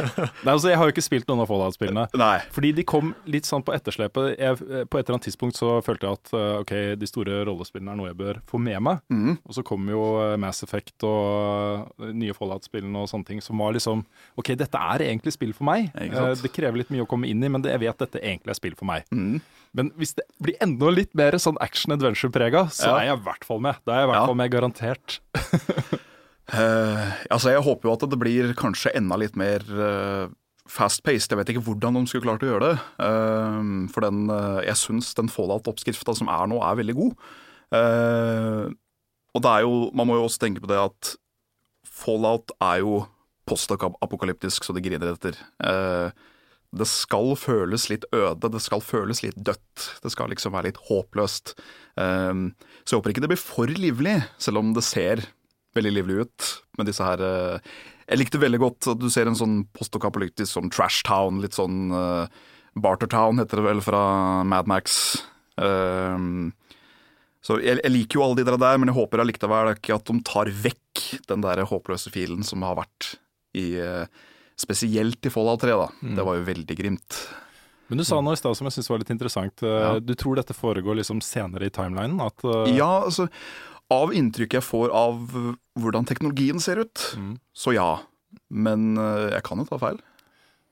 Nei, 0.00 0.52
altså, 0.54 0.68
jeg 0.70 0.78
har 0.80 0.88
jo 0.88 0.92
ikke 0.94 1.04
spilt 1.04 1.28
noen 1.30 1.42
av 1.44 1.48
Fallout-spillene. 1.50 2.06
Nei. 2.20 2.38
Fordi 2.54 2.72
de 2.76 2.84
kom 2.88 3.12
litt 3.30 3.48
sånn 3.48 3.64
på 3.66 3.74
etterslepet. 3.76 4.38
Jeg, 4.40 4.58
på 4.60 4.98
et 5.00 5.04
eller 5.04 5.16
annet 5.16 5.26
tidspunkt 5.28 5.58
så 5.60 5.76
følte 5.86 6.06
jeg 6.08 6.18
at 6.20 6.32
eh, 6.36 6.54
ok, 6.64 6.72
de 7.00 7.08
store 7.10 7.40
rollespillene 7.48 7.92
er 7.94 8.00
noe 8.00 8.10
jeg 8.10 8.18
bør 8.20 8.40
få 8.50 8.60
med 8.62 8.80
meg. 8.86 9.02
Mm. 9.12 9.36
Og 9.44 9.56
så 9.58 9.64
kom 9.66 9.86
jo 9.92 10.02
eh, 10.24 10.36
Mass 10.40 10.62
Effect 10.66 11.06
og 11.08 11.92
eh, 12.00 12.12
nye 12.24 12.36
Fallout-spillene 12.36 13.04
og 13.04 13.08
sånne 13.12 13.28
ting 13.30 13.40
som 13.44 13.60
var 13.60 13.74
liksom 13.76 14.04
Ok, 14.40 14.52
dette 14.58 14.78
er 14.94 15.06
egentlig 15.10 15.34
spill 15.36 15.52
for 15.56 15.68
meg. 15.68 15.90
Eh, 15.94 16.34
Det 16.40 16.52
krever 16.54 16.80
litt 16.82 16.90
mye 16.94 17.04
å 17.04 17.08
komme 17.10 17.28
inn 17.30 17.42
i, 17.44 17.48
men 17.52 17.62
det, 17.64 17.72
jeg 17.76 17.84
vet 17.86 17.96
at 17.96 18.06
dette 18.08 18.22
egentlig 18.24 18.54
er 18.54 18.60
spill 18.60 18.76
for 18.78 18.88
meg. 18.90 19.04
Mm. 19.14 19.40
Men 19.76 19.92
hvis 20.00 20.16
det 20.18 20.24
blir 20.42 20.56
enda 20.64 20.88
litt 20.90 21.12
mer 21.14 21.36
sånn 21.38 21.58
action-adventure-prega, 21.62 22.64
så 22.74 22.88
Ja. 22.88 22.96
er 22.98 23.04
jeg 23.12 23.18
i 23.20 23.24
hvert 23.28 23.44
fall 23.46 23.60
med. 23.62 23.76
Da 23.86 23.92
er 23.94 24.00
jeg 24.00 24.08
i 24.08 24.10
hvert 24.10 24.20
Ja. 24.22 24.26
fall 24.26 24.40
med, 24.40 24.50
garantert. 24.50 25.20
Eh, 26.50 27.10
altså, 27.30 27.52
jeg 27.52 27.62
håper 27.62 27.88
jo 27.88 27.94
at 27.94 28.04
det 28.10 28.18
blir 28.18 28.54
kanskje 28.58 28.92
enda 28.98 29.18
litt 29.20 29.36
mer 29.38 29.62
uh, 29.70 30.26
fast-paced. 30.70 31.30
Jeg 31.30 31.38
vet 31.38 31.52
ikke 31.52 31.62
hvordan 31.68 31.98
de 31.98 32.04
skulle 32.10 32.26
klart 32.26 32.44
å 32.46 32.50
gjøre 32.50 32.72
det. 32.72 32.82
Uh, 32.98 33.86
for 33.94 34.06
den, 34.06 34.26
jeg 34.66 34.78
syns 34.80 35.12
den 35.18 35.30
Fallout-oppskrifta 35.30 36.16
som 36.18 36.30
er 36.32 36.50
nå, 36.50 36.60
er 36.64 36.80
veldig 36.82 36.98
god. 36.98 37.14
Og 39.30 39.42
det 39.44 39.50
er 39.54 39.62
jo, 39.62 39.74
man 39.94 40.08
må 40.10 40.18
jo 40.18 40.26
også 40.26 40.42
tenke 40.42 40.62
på 40.62 40.70
det 40.70 40.80
at 40.80 41.14
Fallout 41.86 42.50
er 42.58 42.80
jo 42.82 43.04
postapokalyptisk 43.50 44.66
så 44.66 44.74
det 44.74 44.82
griner 44.82 45.12
etter. 45.12 45.38
Det 46.70 46.86
skal 46.86 47.36
føles 47.38 47.86
litt 47.92 48.08
øde, 48.14 48.50
det 48.50 48.62
skal 48.62 48.82
føles 48.82 49.22
litt 49.22 49.38
dødt. 49.38 49.86
Det 50.02 50.10
skal 50.10 50.34
liksom 50.34 50.54
være 50.56 50.72
litt 50.72 50.82
håpløst. 50.88 51.54
Så 51.94 52.90
jeg 52.90 52.98
håper 52.98 53.14
ikke 53.14 53.22
det 53.22 53.30
blir 53.30 53.42
for 53.42 53.70
livlig, 53.70 54.16
selv 54.42 54.64
om 54.64 54.74
det 54.74 54.86
ser 54.86 55.22
veldig 55.76 55.92
livlig 55.94 56.24
ut 56.24 56.46
med 56.78 56.88
disse 56.90 57.04
her 57.04 57.22
eh, 57.22 57.74
Jeg 58.08 58.20
likte 58.20 58.42
veldig 58.42 58.60
godt 58.62 58.88
at 58.94 59.02
du 59.02 59.08
ser 59.12 59.30
en 59.30 59.38
sånn 59.38 59.60
postapokalyptisk 59.76 60.50
som 60.50 60.70
Trash 60.72 61.04
Town, 61.06 61.38
litt 61.44 61.54
sånn 61.58 61.92
uh, 61.94 62.26
Barter 62.74 63.10
Town 63.10 63.38
heter 63.38 63.60
det 63.60 63.66
vel 63.66 63.82
fra 63.82 64.00
Mad 64.46 64.68
Max. 64.70 64.96
Eh, 65.60 66.24
så 67.40 67.56
jeg, 67.62 67.80
jeg 67.80 67.92
liker 67.92 68.18
jo 68.18 68.24
alle 68.24 68.40
de 68.40 68.46
der, 68.46 68.58
der, 68.60 68.80
men 68.80 68.90
jeg 68.90 68.98
håper 68.98 69.22
allikevel 69.24 69.72
ikke 69.74 69.96
at 69.96 70.10
de 70.10 70.16
tar 70.28 70.50
vekk 70.66 71.04
den 71.30 71.44
der 71.44 71.62
håpløse 71.70 72.12
filen 72.12 72.44
som 72.46 72.66
har 72.66 72.78
vært 72.82 73.14
i 73.56 73.72
eh, 73.80 74.26
Spesielt 74.60 75.24
i 75.24 75.30
Fallout 75.32 75.62
3, 75.64 75.72
da. 75.72 75.86
Det 76.18 76.24
var 76.26 76.36
jo 76.36 76.42
veldig 76.44 76.74
grimt. 76.76 77.16
Men 77.88 77.96
du 77.96 78.04
sa 78.04 78.18
noe 78.20 78.36
i 78.36 78.38
stad 78.38 78.58
som 78.58 78.66
jeg 78.68 78.74
syns 78.74 78.90
var 78.92 79.00
litt 79.00 79.12
interessant. 79.14 79.62
Eh, 79.64 79.76
Ja. 79.86 79.94
Du 80.04 80.12
tror 80.20 80.36
dette 80.36 80.52
foregår 80.52 80.98
liksom 80.98 81.22
senere 81.24 81.70
i 81.70 81.72
timelinen? 81.72 82.20
At, 82.20 82.44
uh... 82.44 82.68
Ja, 82.68 83.06
altså 83.06 83.30
Av 83.90 84.12
inntrykket 84.14 84.60
jeg 84.60 84.66
får 84.68 84.92
av 84.94 85.18
hvordan 85.80 86.06
teknologien 86.06 86.60
ser 86.62 86.78
ut, 86.84 86.94
Mm. 87.16 87.38
så 87.56 87.74
ja. 87.74 87.88
Men 88.50 88.96
eh, 88.98 89.30
jeg 89.34 89.42
kan 89.42 89.58
jo 89.58 89.64
ta 89.66 89.78
feil. 89.78 89.98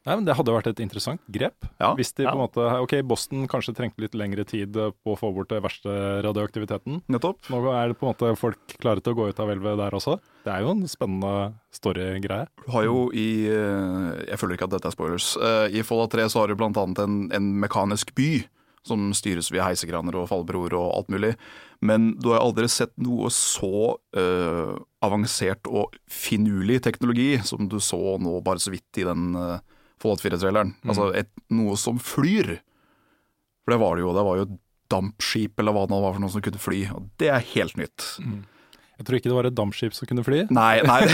Nei, 0.07 0.15
men 0.15 0.25
Det 0.25 0.37
hadde 0.39 0.53
vært 0.55 0.69
et 0.71 0.79
interessant 0.81 1.21
grep. 1.29 1.67
Ja. 1.81 1.91
Hvis 1.99 2.15
de 2.15 2.23
Ja. 2.25 2.31
på 2.33 2.39
en 2.39 2.47
måte 2.47 2.81
Ok, 2.81 2.93
Boston 3.05 3.47
kanskje 3.51 3.75
trengte 3.77 3.99
litt 4.01 4.15
lengre 4.15 4.45
tid 4.47 4.75
eh, 4.77 4.91
på 5.05 5.13
å 5.17 5.19
få 5.19 5.35
bort 5.35 5.49
det 5.51 5.61
verste 5.61 5.91
radioaktiviteten. 6.25 7.03
Nettopp. 7.11 7.43
Nå 7.51 7.59
er 7.75 7.89
det 7.89 7.99
på 7.99 8.07
en 8.07 8.15
måte 8.15 8.31
folk 8.39 8.57
klare 8.79 9.03
til 9.03 9.13
å 9.13 9.17
gå 9.19 9.29
ut 9.29 9.41
av 9.41 9.49
hvelvet 9.51 9.77
der 9.77 9.91
også. 9.99 10.19
Det 10.47 10.53
er 10.55 10.63
jo 10.63 10.71
en 10.71 10.87
spennende 10.89 11.55
storygreie. 11.75 12.47
Du 12.65 12.71
har 12.73 12.85
jo 12.87 13.11
i 13.13 13.49
eh, 13.51 14.25
Jeg 14.31 14.39
føler 14.39 14.55
ikke 14.57 14.65
at 14.71 14.77
dette 14.79 14.87
er 14.87 14.95
spoilers. 14.97 15.37
I 15.75 15.83
Fallout 15.83 16.11
3 16.15 16.29
så 16.31 16.41
har 16.41 16.49
du 16.49 16.55
blant 16.55 16.77
annet 16.79 16.99
en, 17.05 17.19
en 17.35 17.51
mekanisk 17.61 18.15
by 18.15 18.47
som 18.87 19.11
styres 19.17 19.51
via 19.53 19.67
heisekraner 19.67 20.17
og 20.19 20.29
fallbroer 20.31 20.77
og 20.79 20.93
alt 20.95 21.11
mulig. 21.13 21.33
Men 21.85 22.13
du 22.19 22.33
har 22.33 22.43
aldri 22.43 22.69
sett 22.71 22.95
noe 22.99 23.31
så 23.35 23.99
uh, 24.19 24.75
avansert 25.05 25.69
og 25.71 25.97
finurlig 26.11 26.81
teknologi 26.87 27.37
som 27.47 27.69
du 27.71 27.79
så 27.83 28.17
nå 28.23 28.39
bare 28.47 28.63
så 28.63 28.73
vidt 28.75 29.03
i 29.03 29.07
den 29.07 29.35
uh, 29.39 29.59
Fallout 29.99 30.23
4-traileren. 30.23 30.77
Altså 30.87 31.11
et, 31.19 31.31
noe 31.51 31.75
som 31.79 31.99
flyr. 32.03 32.57
For 33.65 33.75
det 33.75 33.81
var 33.83 33.97
det 33.97 34.05
jo. 34.05 34.15
Det 34.15 34.27
var 34.29 34.39
jo 34.39 34.47
et 34.47 34.59
dampskip 34.89 35.61
eller 35.61 35.75
hva 35.75 35.87
det 35.89 35.99
var 35.99 36.15
for 36.15 36.23
noe 36.23 36.33
som 36.35 36.45
kunne 36.45 36.63
fly. 36.63 36.85
Og 36.95 37.09
det 37.21 37.33
er 37.35 37.51
helt 37.55 37.79
nytt. 37.81 38.07
Jeg 38.99 39.07
tror 39.07 39.19
ikke 39.19 39.31
det 39.31 39.37
var 39.37 39.47
et 39.47 39.55
dampskip 39.55 39.95
som 39.95 40.09
kunne 40.11 40.25
fly. 40.27 40.41
Nei, 40.51 40.81
nei 40.83 41.03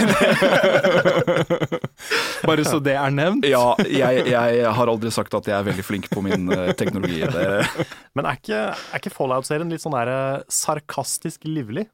Bare 2.48 2.64
så 2.64 2.78
det 2.80 2.94
er 2.96 3.12
nevnt. 3.12 3.44
Ja, 3.48 3.74
jeg, 3.84 4.22
jeg 4.30 4.70
har 4.78 4.90
aldri 4.90 5.12
sagt 5.12 5.34
at 5.36 5.50
jeg 5.50 5.56
er 5.58 5.66
veldig 5.66 5.84
flink 5.84 6.08
på 6.12 6.22
min 6.24 6.48
eh, 6.54 6.72
teknologi. 6.78 7.20
Det, 7.28 7.84
Men 8.16 8.30
er 8.30 8.40
ikke, 8.40 8.62
er 8.72 9.02
ikke 9.02 9.12
Fallout-serien 9.12 9.72
litt 9.72 9.84
sånn 9.84 9.96
der 9.96 10.12
eh, 10.14 10.46
sarkastisk 10.48 11.44
livlig? 11.48 11.86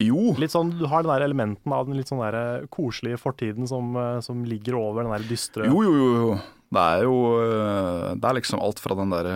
jo, 0.00 0.30
Litt 0.40 0.54
sånn, 0.54 0.70
Du 0.78 0.86
har 0.88 1.02
den 1.02 1.12
der 1.12 1.26
elementen 1.26 1.74
av 1.76 1.88
den 1.88 1.98
litt 1.98 2.08
sånn 2.08 2.22
der 2.22 2.38
eh, 2.38 2.68
koselige 2.72 3.18
fortiden 3.20 3.68
som, 3.68 3.98
som 4.24 4.46
ligger 4.46 4.78
over 4.78 5.04
den 5.04 5.12
der 5.12 5.26
dystre 5.28 5.66
jo, 5.68 5.82
jo, 5.84 5.96
jo, 5.98 6.12
jo. 6.22 6.38
Det 6.70 6.84
er 6.94 7.02
jo 7.02 7.16
Det 8.14 8.30
er 8.30 8.36
liksom 8.38 8.62
alt 8.62 8.78
fra 8.78 8.94
den 8.96 9.10
derre 9.10 9.34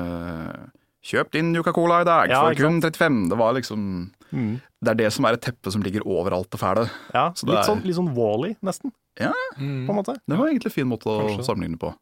Kjøp 1.04 1.30
din 1.36 1.52
Yuca-cola 1.54 2.00
i 2.00 2.04
dag 2.08 2.30
Ja, 2.32 2.40
for 2.46 2.54
kun 2.54 2.80
35. 2.80 3.28
Det 3.28 3.36
var 3.38 3.52
liksom 3.54 4.10
Mm. 4.34 4.60
Det 4.82 4.90
er 4.90 4.94
det 4.94 5.12
som 5.12 5.24
er 5.26 5.34
et 5.34 5.40
teppe 5.42 5.70
som 5.70 5.80
ligger 5.84 6.02
overalt 6.04 6.50
det 6.50 6.58
fæle. 6.58 6.90
Ja, 7.14 7.30
Så 7.30 7.46
det 7.46 7.54
litt 7.54 7.58
er- 7.68 7.68
sånn, 7.70 7.84
litt 7.84 7.94
sånn 7.94 8.14
Wall-E, 8.16 8.56
nesten, 8.64 8.90
Ja, 9.20 9.32
på 9.56 9.60
en 9.60 9.86
måte. 9.86 10.16
det 10.26 10.36
var 10.36 10.48
egentlig 10.48 10.66
en 10.66 10.70
fin 10.72 10.86
måte 10.88 11.04
å 11.06 11.20
Kanskje. 11.28 11.44
sammenligne 11.46 11.78
på. 11.78 11.94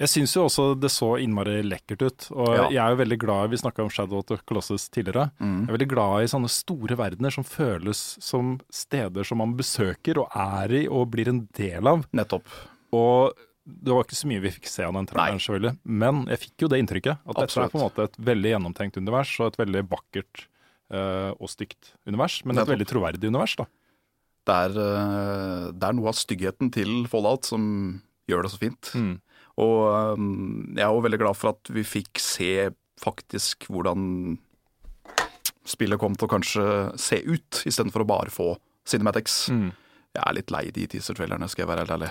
Jeg 0.00 0.08
syns 0.08 0.32
jo 0.34 0.46
også 0.46 0.80
det 0.80 0.88
så 0.90 1.20
innmari 1.20 1.62
lekkert 1.62 2.00
ut. 2.02 2.30
Og 2.32 2.48
Ja. 2.56 2.68
jeg 2.70 2.78
er 2.78 2.96
jo 2.96 3.04
veldig 3.04 3.18
glad 3.18 3.50
Vi 3.50 3.56
snakka 3.58 3.82
om 3.82 3.90
Shadow 3.90 4.18
of 4.18 4.26
the 4.26 4.38
Colossus 4.38 4.88
tidligere. 4.88 5.30
Mm. 5.38 5.66
Jeg 5.66 5.68
er 5.68 5.78
veldig 5.78 5.88
glad 5.88 6.22
i 6.22 6.26
sånne 6.32 6.48
store 6.48 6.96
verdener 6.96 7.30
som 7.30 7.44
føles 7.44 8.16
som 8.22 8.58
steder 8.70 9.22
som 9.24 9.38
man 9.38 9.54
besøker 9.54 10.16
og 10.18 10.28
er 10.34 10.72
i 10.72 10.86
og 10.88 11.10
blir 11.10 11.28
en 11.28 11.46
del 11.52 11.86
av. 11.86 12.06
Nettopp. 12.14 12.44
Og 12.92 13.34
det 13.64 13.94
var 13.94 14.06
ikke 14.06 14.18
så 14.18 14.28
mye 14.30 14.42
vi 14.42 14.50
fikk 14.56 14.66
se 14.70 14.84
av 14.86 14.94
den 14.96 15.06
traileren, 15.06 15.40
selvfølgelig. 15.42 15.76
Men 16.02 16.24
jeg 16.32 16.42
fikk 16.46 16.64
jo 16.64 16.70
det 16.72 16.80
inntrykket. 16.82 17.22
At 17.22 17.38
dette 17.38 17.62
er 17.62 17.70
på 17.70 17.78
en 17.78 17.84
måte 17.84 18.06
et 18.08 18.18
veldig 18.30 18.54
gjennomtenkt 18.56 18.98
univers, 18.98 19.34
og 19.38 19.52
et 19.52 19.60
veldig 19.60 19.84
vakkert 19.92 20.46
eh, 20.90 21.30
og 21.36 21.50
stygt 21.52 21.92
univers. 22.08 22.40
Men 22.48 22.58
et 22.58 22.72
veldig 22.72 22.88
troverdig 22.90 23.30
univers, 23.30 23.54
da. 23.60 23.68
Det 24.42 24.56
er, 24.66 24.78
eh, 24.82 25.66
det 25.78 25.88
er 25.88 25.94
noe 25.94 26.10
av 26.10 26.18
styggheten 26.18 26.72
til 26.74 27.04
Fallout 27.10 27.46
som 27.46 27.64
gjør 28.30 28.46
det 28.46 28.54
så 28.54 28.62
fint. 28.62 28.94
Mm. 28.98 29.14
Og 29.62 29.76
eh, 29.86 30.24
jeg 30.80 30.86
er 30.88 30.96
jo 30.96 31.04
veldig 31.06 31.22
glad 31.22 31.38
for 31.38 31.54
at 31.54 31.74
vi 31.74 31.86
fikk 31.86 32.22
se 32.22 32.72
faktisk 33.02 33.68
hvordan 33.70 34.36
spillet 35.68 36.00
kom 36.02 36.16
til 36.18 36.26
å 36.26 36.32
kanskje 36.32 36.64
se 36.98 37.20
ut, 37.22 37.62
istedenfor 37.62 38.02
å 38.02 38.10
bare 38.10 38.34
få 38.34 38.54
cinematics. 38.88 39.44
Mm. 39.54 39.68
Jeg 40.12 40.24
er 40.26 40.34
litt 40.36 40.50
lei 40.52 40.66
de 40.74 40.88
teaser-trailerne, 40.90 41.46
skal 41.48 41.64
jeg 41.64 41.70
være 41.70 41.84
helt 41.86 41.94
ærlig. 41.94 42.10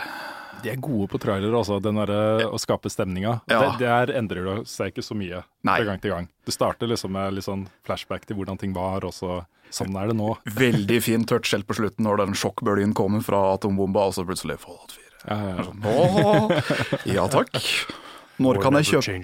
De 0.63 0.71
er 0.73 0.81
gode 0.81 1.07
på 1.11 1.19
trailere, 1.21 1.53
altså. 1.57 1.79
Den 1.83 1.99
derre 2.01 2.47
å 2.49 2.59
skape 2.61 2.91
stemninga. 2.91 3.39
Ja. 3.51 3.61
Det, 3.63 3.85
der 3.85 4.13
endrer 4.19 4.47
det 4.47 4.57
seg 4.71 4.93
ikke 4.93 5.05
så 5.05 5.17
mye 5.17 5.43
Nei. 5.67 5.77
fra 5.79 5.87
gang 5.89 6.03
til 6.03 6.13
gang. 6.13 6.29
Det 6.45 6.55
starter 6.55 6.91
liksom 6.91 7.13
med 7.15 7.37
litt 7.37 7.47
sånn 7.47 7.65
flashback 7.87 8.27
til 8.29 8.39
hvordan 8.39 8.61
ting 8.61 8.75
var, 8.77 9.05
og 9.07 9.15
så 9.15 9.41
sånn 9.71 9.95
er 9.99 10.11
det 10.11 10.17
nå. 10.19 10.35
Veldig 10.61 10.99
fin 11.03 11.25
touch 11.27 11.53
helt 11.55 11.67
på 11.69 11.79
slutten 11.79 12.07
når 12.07 12.25
den 12.25 12.37
sjokkbølgen 12.37 12.95
kommer 12.97 13.23
fra 13.25 13.43
atombomba, 13.55 14.09
og 14.11 14.17
så 14.17 14.27
plutselig 14.27 14.59
Fallout 14.63 14.95
4. 14.97 15.11
Ja, 15.21 15.37
ja, 15.37 15.65
ja. 15.85 16.61
Ja 17.21 17.27
takk. 17.29 17.53
Når 18.41 18.57
kan 18.63 18.77
jeg 18.79 18.87
kjøpe 18.95 19.19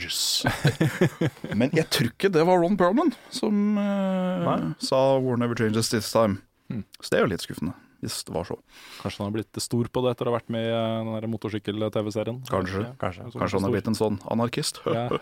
Men 1.59 1.71
jeg 1.73 1.87
tror 1.93 2.11
ikke 2.11 2.29
det 2.29 2.43
var 2.45 2.61
Ron 2.61 2.77
Perlman 2.77 3.15
som 3.33 3.79
eh, 3.81 4.59
sa 4.83 4.99
'War 5.17 5.39
never 5.41 5.57
changes 5.57 5.89
this 5.89 6.11
time'. 6.13 6.37
Mm. 6.69 6.83
Så 6.99 7.09
det 7.09 7.17
er 7.17 7.23
jo 7.23 7.31
litt 7.31 7.45
skuffende, 7.45 7.73
hvis 8.03 8.21
det 8.27 8.33
var 8.35 8.47
så. 8.47 8.57
Kanskje 9.01 9.21
han 9.21 9.29
har 9.29 9.35
blitt 9.37 9.59
stor 9.63 9.89
på 9.91 10.03
det 10.05 10.13
etter 10.13 10.29
å 10.29 10.33
ha 10.33 10.37
vært 10.37 10.51
med 10.53 10.65
i 10.65 10.71
eh, 10.73 11.11
den 11.23 11.33
motorsykkel-TV-serien. 11.33 12.41
Kanskje. 12.49 12.83
Kanskje. 13.01 13.29
Kanskje 13.33 13.59
han 13.59 13.67
har 13.67 13.75
blitt 13.75 13.91
en 13.93 14.01
sånn 14.01 14.19
anarkist. 14.33 14.81
Ja. 14.87 15.07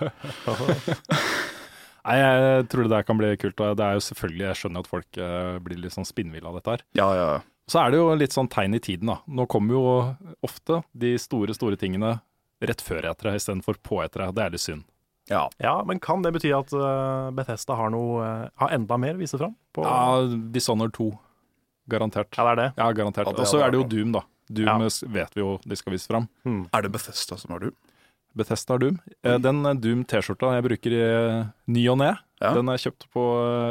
Nei, 2.06 2.20
jeg 2.22 2.66
tror 2.70 2.86
det 2.86 2.92
der 2.94 3.06
kan 3.08 3.18
bli 3.18 3.32
kult. 3.42 3.62
Og 3.66 3.78
det 3.80 3.86
er 3.86 3.96
jo 3.98 4.04
selvfølgelig, 4.06 4.44
jeg 4.46 4.60
skjønner 4.60 4.84
at 4.84 4.90
folk 4.92 5.18
eh, 5.18 5.56
blir 5.66 5.80
litt 5.82 5.96
sånn 5.96 6.06
spinnville 6.06 6.46
av 6.46 6.60
dette 6.60 6.76
her. 6.76 6.84
Ja, 7.00 7.08
ja. 7.18 7.30
Så 7.66 7.80
er 7.82 7.90
det 7.90 7.98
jo 7.98 8.12
litt 8.14 8.36
sånn 8.36 8.50
tegn 8.54 8.78
i 8.78 8.82
tiden, 8.84 9.10
da. 9.10 9.18
Nå 9.26 9.48
kommer 9.50 9.74
jo 9.74 9.86
ofte 10.46 10.84
de 10.94 11.16
store, 11.22 11.56
store 11.58 11.80
tingene 11.82 12.20
rett 12.62 12.84
før 12.86 13.10
etere 13.10 13.34
istedenfor 13.40 13.82
på 13.82 14.04
etere. 14.06 14.30
Det 14.38 14.44
er 14.46 14.54
litt 14.54 14.64
synd. 14.64 14.86
Ja. 15.32 15.48
Ja, 15.58 15.80
men 15.88 15.98
kan 16.00 16.22
det 16.22 16.36
bety 16.36 16.52
at 16.54 16.70
eh, 16.78 17.32
Bethesda 17.34 17.74
har 17.80 17.90
noe 17.90 18.26
Har 18.62 18.74
enda 18.76 18.98
mer 19.02 19.16
å 19.18 19.22
vise 19.24 19.40
fram? 19.42 19.56
På... 19.74 19.82
Ja, 19.82 20.22
Dishonored 20.54 20.94
2. 20.94 21.10
Garantert. 21.90 22.32
Ja, 22.38 22.44
det 22.44 22.52
er 22.52 22.62
det. 22.64 22.70
Ja, 22.82 22.88
garantert. 22.98 23.28
Og 23.34 23.46
så 23.48 23.60
er 23.64 23.72
det 23.72 23.80
jo 23.82 23.88
Doom, 23.90 24.12
da. 24.18 24.22
Doom 24.50 24.66
Ja. 24.68 24.78
vet 25.10 25.34
vi 25.36 25.42
jo 25.42 25.60
de 25.66 25.76
skal 25.76 25.94
vise 25.94 26.08
fram. 26.08 26.28
Er 26.74 26.82
det 26.86 26.92
Bethesda 26.94 27.38
som 27.38 27.52
har 27.56 27.60
Doom? 27.66 27.76
Bethesda 28.36 28.74
har 28.74 28.80
Doom. 28.80 29.00
Mm. 29.24 29.42
Den 29.42 29.66
eh, 29.66 29.74
Doom-T-skjorta 29.80 30.54
jeg 30.58 30.66
bruker 30.66 30.92
i 30.92 31.02
eh, 31.02 31.46
ny 31.68 31.86
og 31.90 31.98
ne, 32.02 32.12
Ja. 32.42 32.54
den 32.54 32.68
er 32.70 32.78
kjøpt 32.78 33.06
på 33.14 33.24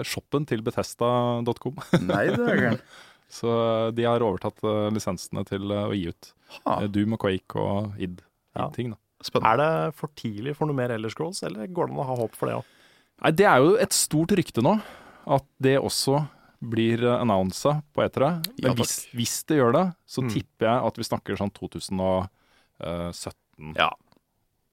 shoppen 0.09 0.47
til 0.49 0.63
bethesda.com. 0.65 1.77
Nei, 2.09 2.27
det 2.33 2.47
er 2.49 2.63
galt 2.71 2.83
Så 3.29 3.51
de 3.95 4.05
har 4.07 4.23
overtatt 4.25 4.63
lisensene 4.95 5.45
til 5.49 5.69
å 5.75 5.91
gi 5.93 6.09
ut 6.09 6.31
Ha, 6.65 6.87
Doom 6.87 7.15
og 7.17 7.21
Quake 7.25 7.57
og 7.61 7.95
id. 7.99 8.23
Ja. 8.57 8.69
ting 8.71 8.93
da. 8.95 8.97
Spennende. 9.25 9.51
Er 9.51 9.57
det 9.89 9.95
for 9.99 10.09
tidlig 10.15 10.53
for 10.57 10.67
noe 10.69 10.77
mer 10.77 10.93
Ellers 10.95 11.13
Scrolls, 11.17 11.43
eller 11.43 11.67
går 11.67 11.89
det 11.89 11.95
an 11.97 12.03
å 12.05 12.07
ha 12.07 12.17
håp 12.21 12.35
for 12.37 12.47
det 12.51 12.55
òg? 12.61 12.65
Nei, 13.25 13.31
det 13.33 13.47
er 13.49 13.59
jo 13.65 13.75
et 13.81 13.93
stort 13.97 14.35
rykte 14.37 14.63
nå, 14.63 14.77
at 15.27 15.45
det 15.65 15.79
også 15.81 16.21
blir 16.71 16.99
annonsa 17.21 17.83
på 17.95 18.03
etere. 18.05 18.31
Men 18.63 18.71
ja, 18.71 18.75
hvis, 18.79 18.95
hvis 19.15 19.35
det 19.49 19.57
gjør 19.61 19.73
det, 19.77 19.85
så 20.07 20.23
Mm. 20.25 20.31
tipper 20.35 20.67
jeg 20.71 20.85
at 20.89 20.97
vi 20.97 21.05
snakker 21.05 21.37
sånn 21.39 21.53
2017 21.53 23.75
Ja. 23.77 23.91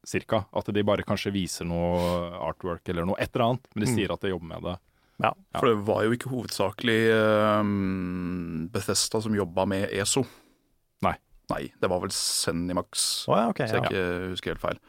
cirka. 0.05 0.45
At 0.53 0.65
de 0.73 0.83
bare 0.83 1.03
kanskje 1.03 1.31
viser 1.33 1.65
noe 1.65 2.31
artwork 2.41 2.87
eller 2.89 3.05
noe 3.05 3.15
et 3.19 3.29
eller 3.35 3.45
annet, 3.51 3.67
men 3.75 3.85
de 3.85 3.91
Mm. 3.91 3.95
sier 3.95 4.11
at 4.11 4.21
de 4.21 4.29
jobber 4.29 4.47
med 4.47 4.61
det. 4.63 4.77
Ja. 5.21 5.33
For 5.59 5.67
det 5.67 5.85
var 5.85 6.03
jo 6.03 6.11
ikke 6.11 6.29
hovedsakelig 6.31 7.11
ehm, 7.13 8.69
Bethesda 8.71 9.21
som 9.21 9.33
jobba 9.35 9.65
med 9.67 9.89
ESO. 9.93 10.25
Nei. 11.03 11.15
Nei, 11.51 11.71
det 11.79 11.89
var 11.89 11.99
vel 11.99 12.09
Zenimax, 12.09 13.27
oh, 13.27 13.35
ja, 13.35 13.49
okay, 13.49 13.65
hvis 13.67 13.73
jeg 13.73 13.83
Ja. 13.83 13.89
ikke 13.89 14.29
husker 14.31 14.49
helt 14.55 14.61
feil. 14.61 14.79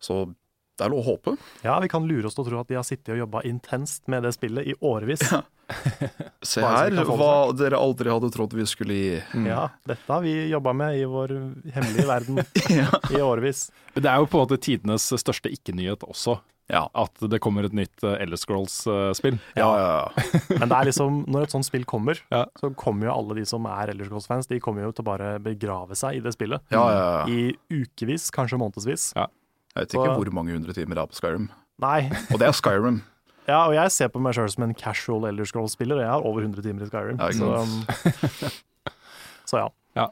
Så 0.00 0.34
det 0.76 0.84
er 0.86 0.90
lov 0.92 1.00
å 1.00 1.06
håpe. 1.14 1.36
ja, 1.64 1.78
vi 1.80 1.88
kan 1.88 2.04
lure 2.08 2.26
oss 2.28 2.34
til 2.36 2.44
å 2.44 2.48
tro 2.50 2.60
at 2.60 2.68
de 2.68 2.76
har 2.76 2.84
sittet 2.84 3.14
og 3.14 3.20
jobba 3.24 3.40
intenst 3.48 4.06
med 4.12 4.22
det 4.26 4.34
spillet 4.36 4.66
i 4.68 4.74
årevis. 4.84 5.22
Se 6.46 6.62
her 6.62 6.94
hva 7.08 7.30
dere 7.58 7.78
aldri 7.80 8.12
hadde 8.12 8.28
trodd 8.34 8.52
vi 8.54 8.66
skulle 8.70 8.94
gi. 8.98 9.14
Ja, 9.48 9.64
dette 9.88 10.06
har 10.12 10.20
vi 10.22 10.34
jobba 10.52 10.74
med 10.76 10.98
i 11.00 11.06
vår 11.10 11.32
hemmelige 11.74 12.06
verden 12.06 12.42
Ja. 12.80 12.90
i 13.10 13.22
årevis. 13.24 13.70
Men 13.96 14.04
det 14.06 14.12
er 14.12 14.20
jo 14.22 14.28
på 14.30 14.38
en 14.38 14.44
måte 14.46 14.60
tidenes 14.62 15.08
største 15.16 15.50
ikke-nyhet 15.50 16.04
også, 16.06 16.36
Ja. 16.70 16.84
at 16.94 17.18
det 17.30 17.40
kommer 17.42 17.64
et 17.66 17.74
nytt 17.74 18.04
uh, 18.04 18.14
Elder 18.20 18.36
Scrolls-spill. 18.38 19.40
Ja, 19.58 19.66
ja, 19.80 19.88
ja. 19.96 20.40
Men 20.60 20.68
det 20.70 20.76
er 20.78 20.88
liksom, 20.90 21.22
når 21.30 21.46
et 21.48 21.56
sånt 21.56 21.66
spill 21.66 21.84
kommer, 21.88 22.20
Ja. 22.30 22.44
så 22.60 22.70
kommer 22.78 23.08
jo 23.08 23.16
alle 23.16 23.40
de 23.40 23.46
som 23.48 23.66
er 23.70 23.90
Elder 23.94 24.06
Scrolls-fans, 24.10 24.46
de 24.52 24.60
kommer 24.62 24.86
jo 24.86 24.92
til 24.94 25.02
å 25.06 25.10
bare 25.10 25.32
begrave 25.42 25.98
seg 25.98 26.20
i 26.20 26.22
det 26.22 26.36
spillet. 26.36 26.62
ja, 26.74 26.84
ja, 26.92 27.02
ja. 27.16 27.26
I 27.26 27.80
ukevis, 27.82 28.28
kanskje 28.34 28.60
månedsvis. 28.62 29.12
Jeg 29.76 29.84
vet 29.84 29.94
ikke 29.94 30.06
ikke 30.08 30.20
hvor 30.22 30.32
mange 30.38 30.56
hundre 30.56 30.72
timer 30.72 30.96
det 30.96 31.02
er 31.04 31.10
på 31.12 31.18
Skyrim. 31.18 31.50
Nei. 31.84 31.98
Og 32.32 32.40
det 32.40 32.48
er 32.48 32.56
Skyrim. 32.56 33.02
Ja, 33.46 33.60
og 33.68 33.76
jeg 33.76 33.92
ser 33.94 34.08
på 34.10 34.18
meg 34.18 34.34
sjøl 34.34 34.48
som 34.50 34.64
en 34.66 34.72
casual 34.74 35.28
Elder 35.28 35.46
Scrolls-spiller. 35.46 36.00
Jeg 36.02 36.10
har 36.10 36.24
over 36.26 36.42
100 36.42 36.64
timer 36.64 36.82
i 36.82 36.88
Skyrim. 36.88 37.20
Ja, 37.20 37.28
så, 37.30 37.60
um, 37.62 38.48
så 39.52 39.60
ja. 39.60 40.08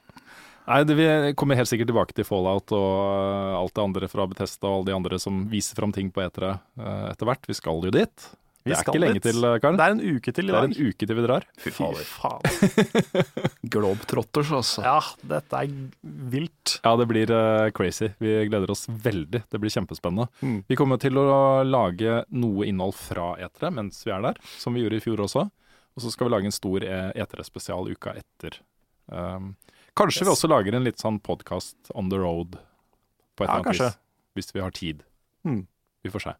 Nei, 0.69 0.77
det, 0.87 0.95
Vi 0.95 1.33
kommer 1.35 1.59
helt 1.59 1.67
sikkert 1.67 1.91
tilbake 1.91 2.15
til 2.15 2.29
Fallout 2.29 2.71
og 2.71 2.93
uh, 3.03 3.57
alt 3.59 3.75
det 3.75 3.83
andre 3.83 4.11
fra 4.13 4.29
Bethesda 4.31 4.71
og 4.71 4.77
alle 4.77 4.89
de 4.93 4.95
andre 5.01 5.19
som 5.19 5.43
viser 5.51 5.75
fram 5.75 5.91
ting 5.91 6.15
på 6.15 6.23
etere 6.23 6.55
uh, 6.79 7.11
etter 7.11 7.27
hvert. 7.27 7.51
Vi 7.51 7.59
skal 7.59 7.83
jo 7.83 7.91
dit. 7.99 8.29
Vi 8.65 8.73
det 8.73 8.79
er 8.79 8.87
ikke 8.87 9.01
lenge 9.03 9.21
til, 9.21 9.43
Karen. 9.45 9.61
Karl. 9.61 9.77
Det 9.77 9.85
er 9.85 9.93
en 9.93 10.17
uke 10.17 10.33
til 10.33 10.47
i 10.49 10.53
Det 10.53 10.57
er 10.57 10.67
en 10.71 10.77
uke 10.89 11.07
til 11.09 11.17
vi 11.19 11.25
drar. 11.27 11.45
Fy 11.61 11.73
Fy 11.75 12.05
faen. 12.09 13.51
Globetrotters, 13.75 14.53
altså. 14.57 14.85
Ja, 14.87 15.01
dette 15.35 15.61
er 15.61 15.75
vilt. 16.33 16.79
Ja, 16.85 16.95
det 16.97 17.07
blir 17.11 17.33
uh, 17.35 17.69
crazy. 17.77 18.09
Vi 18.25 18.33
gleder 18.49 18.73
oss 18.73 18.87
veldig. 18.89 19.43
Det 19.53 19.61
blir 19.61 19.73
kjempespennende. 19.75 20.29
Mm. 20.41 20.57
Vi 20.71 20.79
kommer 20.81 21.01
til 21.03 21.21
å 21.21 21.27
lage 21.69 22.23
noe 22.33 22.65
innhold 22.71 22.97
fra 22.97 23.35
etere 23.45 23.69
mens 23.75 24.01
vi 24.07 24.15
er 24.17 24.25
der, 24.31 24.41
som 24.57 24.73
vi 24.77 24.85
gjorde 24.85 25.01
i 25.01 25.05
fjor 25.05 25.25
også. 25.27 25.45
Og 25.95 26.03
så 26.03 26.11
skal 26.11 26.27
vi 26.31 26.35
lage 26.35 26.49
en 26.49 26.57
stor 26.57 26.85
eh, 26.89 27.11
etere-spesial 27.23 27.93
uka 27.93 28.17
etter. 28.19 28.57
Um, 29.13 29.53
kanskje 29.95 30.25
vi 30.27 30.33
også 30.33 30.49
lager 30.51 30.75
en 30.75 30.89
litt 30.89 30.99
sånn 31.05 31.21
podkast 31.23 31.93
on 31.95 32.09
the 32.11 32.19
road 32.19 32.57
på 33.37 33.45
et 33.45 33.51
Ja, 33.51 33.59
eller 33.59 33.61
annet 33.61 33.69
kanskje. 33.75 33.91
vis. 33.93 34.01
Hvis 34.41 34.55
vi 34.57 34.65
har 34.65 34.73
tid. 34.75 35.05
Mm. 35.47 35.67
Vi 36.03 36.11
får 36.11 36.25
se. 36.31 36.33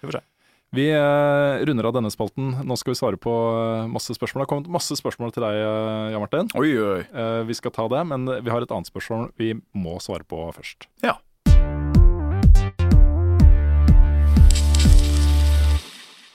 Vi 0.00 0.08
får 0.08 0.20
se. 0.20 0.22
Vi 0.72 0.86
eh, 0.88 1.64
runder 1.66 1.84
av 1.84 1.92
denne 1.92 2.08
spalten. 2.08 2.54
Nå 2.64 2.76
skal 2.80 2.94
vi 2.94 2.96
svare 2.96 3.18
på 3.20 3.28
eh, 3.28 3.90
masse 3.92 4.14
spørsmål. 4.16 4.40
Det 4.40 4.46
har 4.46 4.52
kommet 4.54 4.70
masse 4.72 4.96
spørsmål 4.96 5.34
til 5.34 5.44
deg, 5.44 5.58
eh, 5.60 6.12
Jan 6.14 6.22
Martin. 6.24 6.48
Oi, 6.56 6.70
oi. 6.80 7.02
Eh, 7.12 7.40
vi 7.44 7.56
skal 7.58 7.74
ta 7.76 7.84
det, 7.92 8.00
men 8.08 8.24
vi 8.40 8.48
har 8.48 8.64
et 8.64 8.72
annet 8.72 8.88
spørsmål 8.88 9.28
vi 9.36 9.52
må 9.76 9.98
svare 10.00 10.24
på 10.24 10.46
først. 10.56 10.88
Ja. 11.04 11.18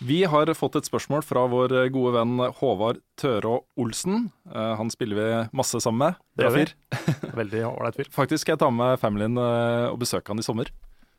Vi 0.07 0.21
har 0.29 0.53
fått 0.53 0.77
et 0.77 0.85
spørsmål 0.85 1.25
fra 1.25 1.47
vår 1.49 1.73
gode 1.91 2.13
venn 2.19 2.37
Håvard 2.61 3.01
Tørå 3.19 3.63
Olsen. 3.81 4.29
Han 4.53 4.93
spiller 4.93 5.17
vi 5.17 5.29
masse 5.57 5.81
sammen 5.83 5.99
med. 6.05 6.21
Det 6.37 6.45
Bra 6.45 6.53
vi. 6.53 6.67
fyr. 6.69 7.33
Veldig 7.41 7.65
ålreit 7.73 7.97
fyr. 7.97 8.13
Faktisk 8.13 8.45
skal 8.45 8.53
jeg 8.53 8.61
ta 8.61 8.69
med 8.69 9.01
familien 9.01 9.41
og 9.41 9.97
besøke 9.99 10.29
han 10.31 10.39
i 10.39 10.45
sommer. 10.45 10.69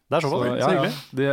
Det 0.08 0.16
er 0.16 0.24
såpass. 0.24 0.44
Så, 0.64 0.70
ja, 0.72 0.84
ja. 0.84 0.92
De, 1.12 1.26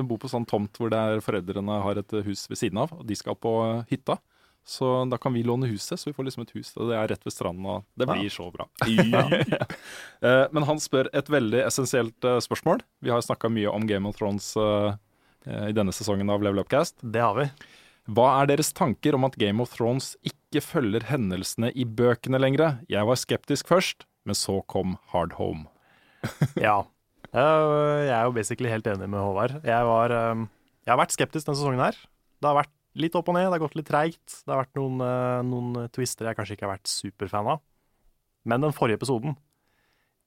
de 0.00 0.06
bor 0.08 0.18
på 0.22 0.30
sånn 0.32 0.46
tomt 0.48 0.78
hvor 0.80 0.94
foreldrene 1.24 1.80
har 1.84 1.98
et 2.00 2.14
hus 2.24 2.46
ved 2.48 2.56
siden 2.60 2.78
av, 2.80 2.92
og 2.96 3.04
de 3.08 3.16
skal 3.18 3.36
på 3.36 3.52
hytta. 3.90 4.16
Så 4.64 4.88
da 5.12 5.18
kan 5.20 5.34
vi 5.36 5.42
låne 5.44 5.68
huset, 5.68 6.00
så 6.00 6.08
vi 6.08 6.14
får 6.16 6.24
liksom 6.24 6.42
et 6.46 6.54
hus, 6.56 6.70
og 6.80 6.88
det 6.88 6.96
er 6.96 7.10
rett 7.12 7.26
ved 7.26 7.34
stranden, 7.34 7.66
og 7.68 7.82
det 8.00 8.06
blir 8.08 8.30
så 8.32 8.46
bra. 8.54 8.64
Eh, 10.24 10.46
Men 10.56 10.64
han 10.64 10.80
spør 10.80 11.10
et 11.12 11.28
veldig 11.28 11.60
essensielt 11.66 12.24
eh, 12.24 12.38
spørsmål. 12.40 12.80
Vi 13.04 13.12
har 13.12 13.20
snakka 13.20 13.50
mye 13.52 13.68
om 13.68 13.84
Game 13.86 14.08
of 14.08 14.16
Thrones 14.16 14.54
eh, 14.56 14.94
eh, 15.44 15.66
i 15.68 15.74
denne 15.76 15.92
sesongen 15.92 16.30
av 16.32 16.40
Level 16.40 16.62
Upcast. 16.64 16.96
Det 17.04 17.20
har 17.20 17.36
vi. 17.36 17.44
Hva 18.08 18.30
er 18.40 18.48
deres 18.54 18.72
tanker 18.76 19.16
om 19.18 19.24
at 19.28 19.36
Game 19.40 19.60
of 19.60 19.74
Thrones 19.76 20.14
ikke 20.24 20.62
følger 20.64 21.04
hendelsene 21.10 21.68
i 21.76 21.84
bøkene 21.84 22.40
lenger? 22.40 22.78
Jeg 22.88 23.04
var 23.04 23.20
skeptisk 23.20 23.68
først, 23.68 24.08
men 24.24 24.36
så 24.38 24.62
kom 24.64 24.96
Hard 25.12 25.36
Home. 25.36 25.66
Ja. 26.56 26.86
Eh, 27.34 28.00
Jeg 28.06 28.14
er 28.14 28.28
jo 28.28 28.34
basically 28.36 28.70
helt 28.70 28.86
enig 28.86 29.08
med 29.10 29.18
Håvard. 29.18 29.58
Jeg, 29.66 29.86
var, 29.88 30.14
eh, 30.14 30.44
jeg 30.86 30.92
har 30.92 31.00
vært 31.00 31.14
skeptisk 31.16 31.48
denne 31.48 31.58
sesongen 31.58 31.82
her. 31.82 31.98
Det 32.38 32.50
har 32.50 32.60
vært 32.60 32.74
litt 32.94 33.16
opp 33.18 33.30
og 33.30 33.34
ned, 33.34 33.48
det 33.48 33.56
har 33.56 33.64
gått 33.64 33.78
litt 33.78 33.88
treigt. 33.90 34.36
Det 34.44 34.52
har 34.52 34.62
vært 34.62 34.78
noen, 34.78 35.00
eh, 35.02 35.40
noen 35.48 35.88
twister 35.94 36.28
jeg 36.30 36.38
kanskje 36.38 36.54
ikke 36.56 36.68
har 36.68 36.76
vært 36.76 36.92
superfan 36.92 37.50
av. 37.56 37.64
Men 38.46 38.62
den 38.62 38.76
forrige 38.76 39.00
episoden 39.00 39.36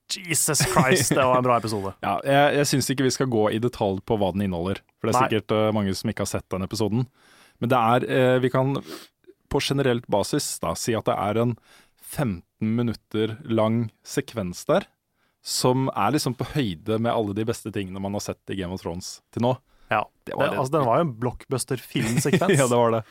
Jesus 0.07 0.61
Christ, 0.63 1.11
det 1.11 1.23
var 1.23 1.37
en 1.37 1.43
bra 1.43 1.57
episode. 1.59 1.93
Ja, 2.05 2.15
jeg, 2.23 2.55
jeg 2.61 2.67
syns 2.71 2.87
ikke 2.91 3.03
vi 3.07 3.11
skal 3.11 3.27
gå 3.31 3.43
i 3.51 3.59
detalj 3.59 3.99
på 4.07 4.15
hva 4.19 4.31
den 4.31 4.45
inneholder, 4.45 4.79
for 4.97 5.09
det 5.09 5.13
er 5.13 5.17
Nei. 5.17 5.27
sikkert 5.27 5.51
uh, 5.51 5.71
mange 5.75 5.95
som 5.99 6.11
ikke 6.11 6.23
har 6.23 6.31
sett 6.31 6.47
den 6.53 6.63
episoden. 6.63 7.03
Men 7.59 7.71
det 7.73 7.77
er 7.77 8.05
uh, 8.07 8.37
Vi 8.39 8.51
kan 8.53 8.77
på 9.51 9.59
generelt 9.63 10.07
basis 10.07 10.47
da 10.63 10.71
si 10.79 10.95
at 10.95 11.07
det 11.07 11.15
er 11.15 11.41
en 11.43 11.57
15 11.99 12.41
minutter 12.61 13.35
lang 13.43 13.89
sekvens 14.07 14.63
der 14.67 14.87
som 15.47 15.87
er 15.95 16.11
liksom 16.11 16.35
på 16.35 16.47
høyde 16.57 16.97
med 16.99 17.13
alle 17.13 17.35
de 17.37 17.45
beste 17.47 17.71
tingene 17.71 18.01
man 18.03 18.17
har 18.17 18.25
sett 18.25 18.51
i 18.51 18.57
Game 18.59 18.75
of 18.75 18.81
Thrones 18.83 19.17
til 19.31 19.45
nå. 19.45 19.53
Ja. 19.87 20.01
Det 20.27 20.35
var 20.35 20.51
det. 20.51 20.57
altså, 20.59 20.73
den 20.75 20.85
var 20.89 20.99
jo 20.99 21.05
en 21.05 21.15
blockbuster-filmsekvens. 21.21 22.57
ja, 22.59 22.67
det 22.67 22.79
var 22.81 22.91
det. 22.97 23.03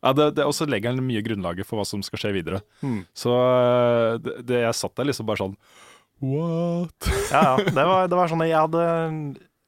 Ja, 0.00 0.12
det, 0.16 0.28
det 0.38 0.46
også 0.46 0.68
legger 0.70 0.94
den 0.94 1.04
mye 1.04 1.22
grunnlaget 1.26 1.66
for 1.68 1.80
hva 1.80 1.84
som 1.88 2.04
skal 2.06 2.22
skje 2.22 2.30
videre. 2.38 2.62
Hmm. 2.80 3.02
Så 3.12 3.34
eh, 3.34 4.14
det, 4.22 4.36
det 4.48 4.62
jeg 4.62 4.78
satt 4.78 4.94
der 4.96 5.10
liksom 5.10 5.26
bare 5.28 5.42
sånn 5.42 5.56
What? 6.20 7.10
Ja, 7.34 7.42
ja. 7.42 7.52
Det 7.66 7.84
var, 7.88 8.08
det 8.12 8.16
var 8.18 8.30
sånn 8.30 8.44
jeg 8.46 8.56
hadde, 8.56 8.86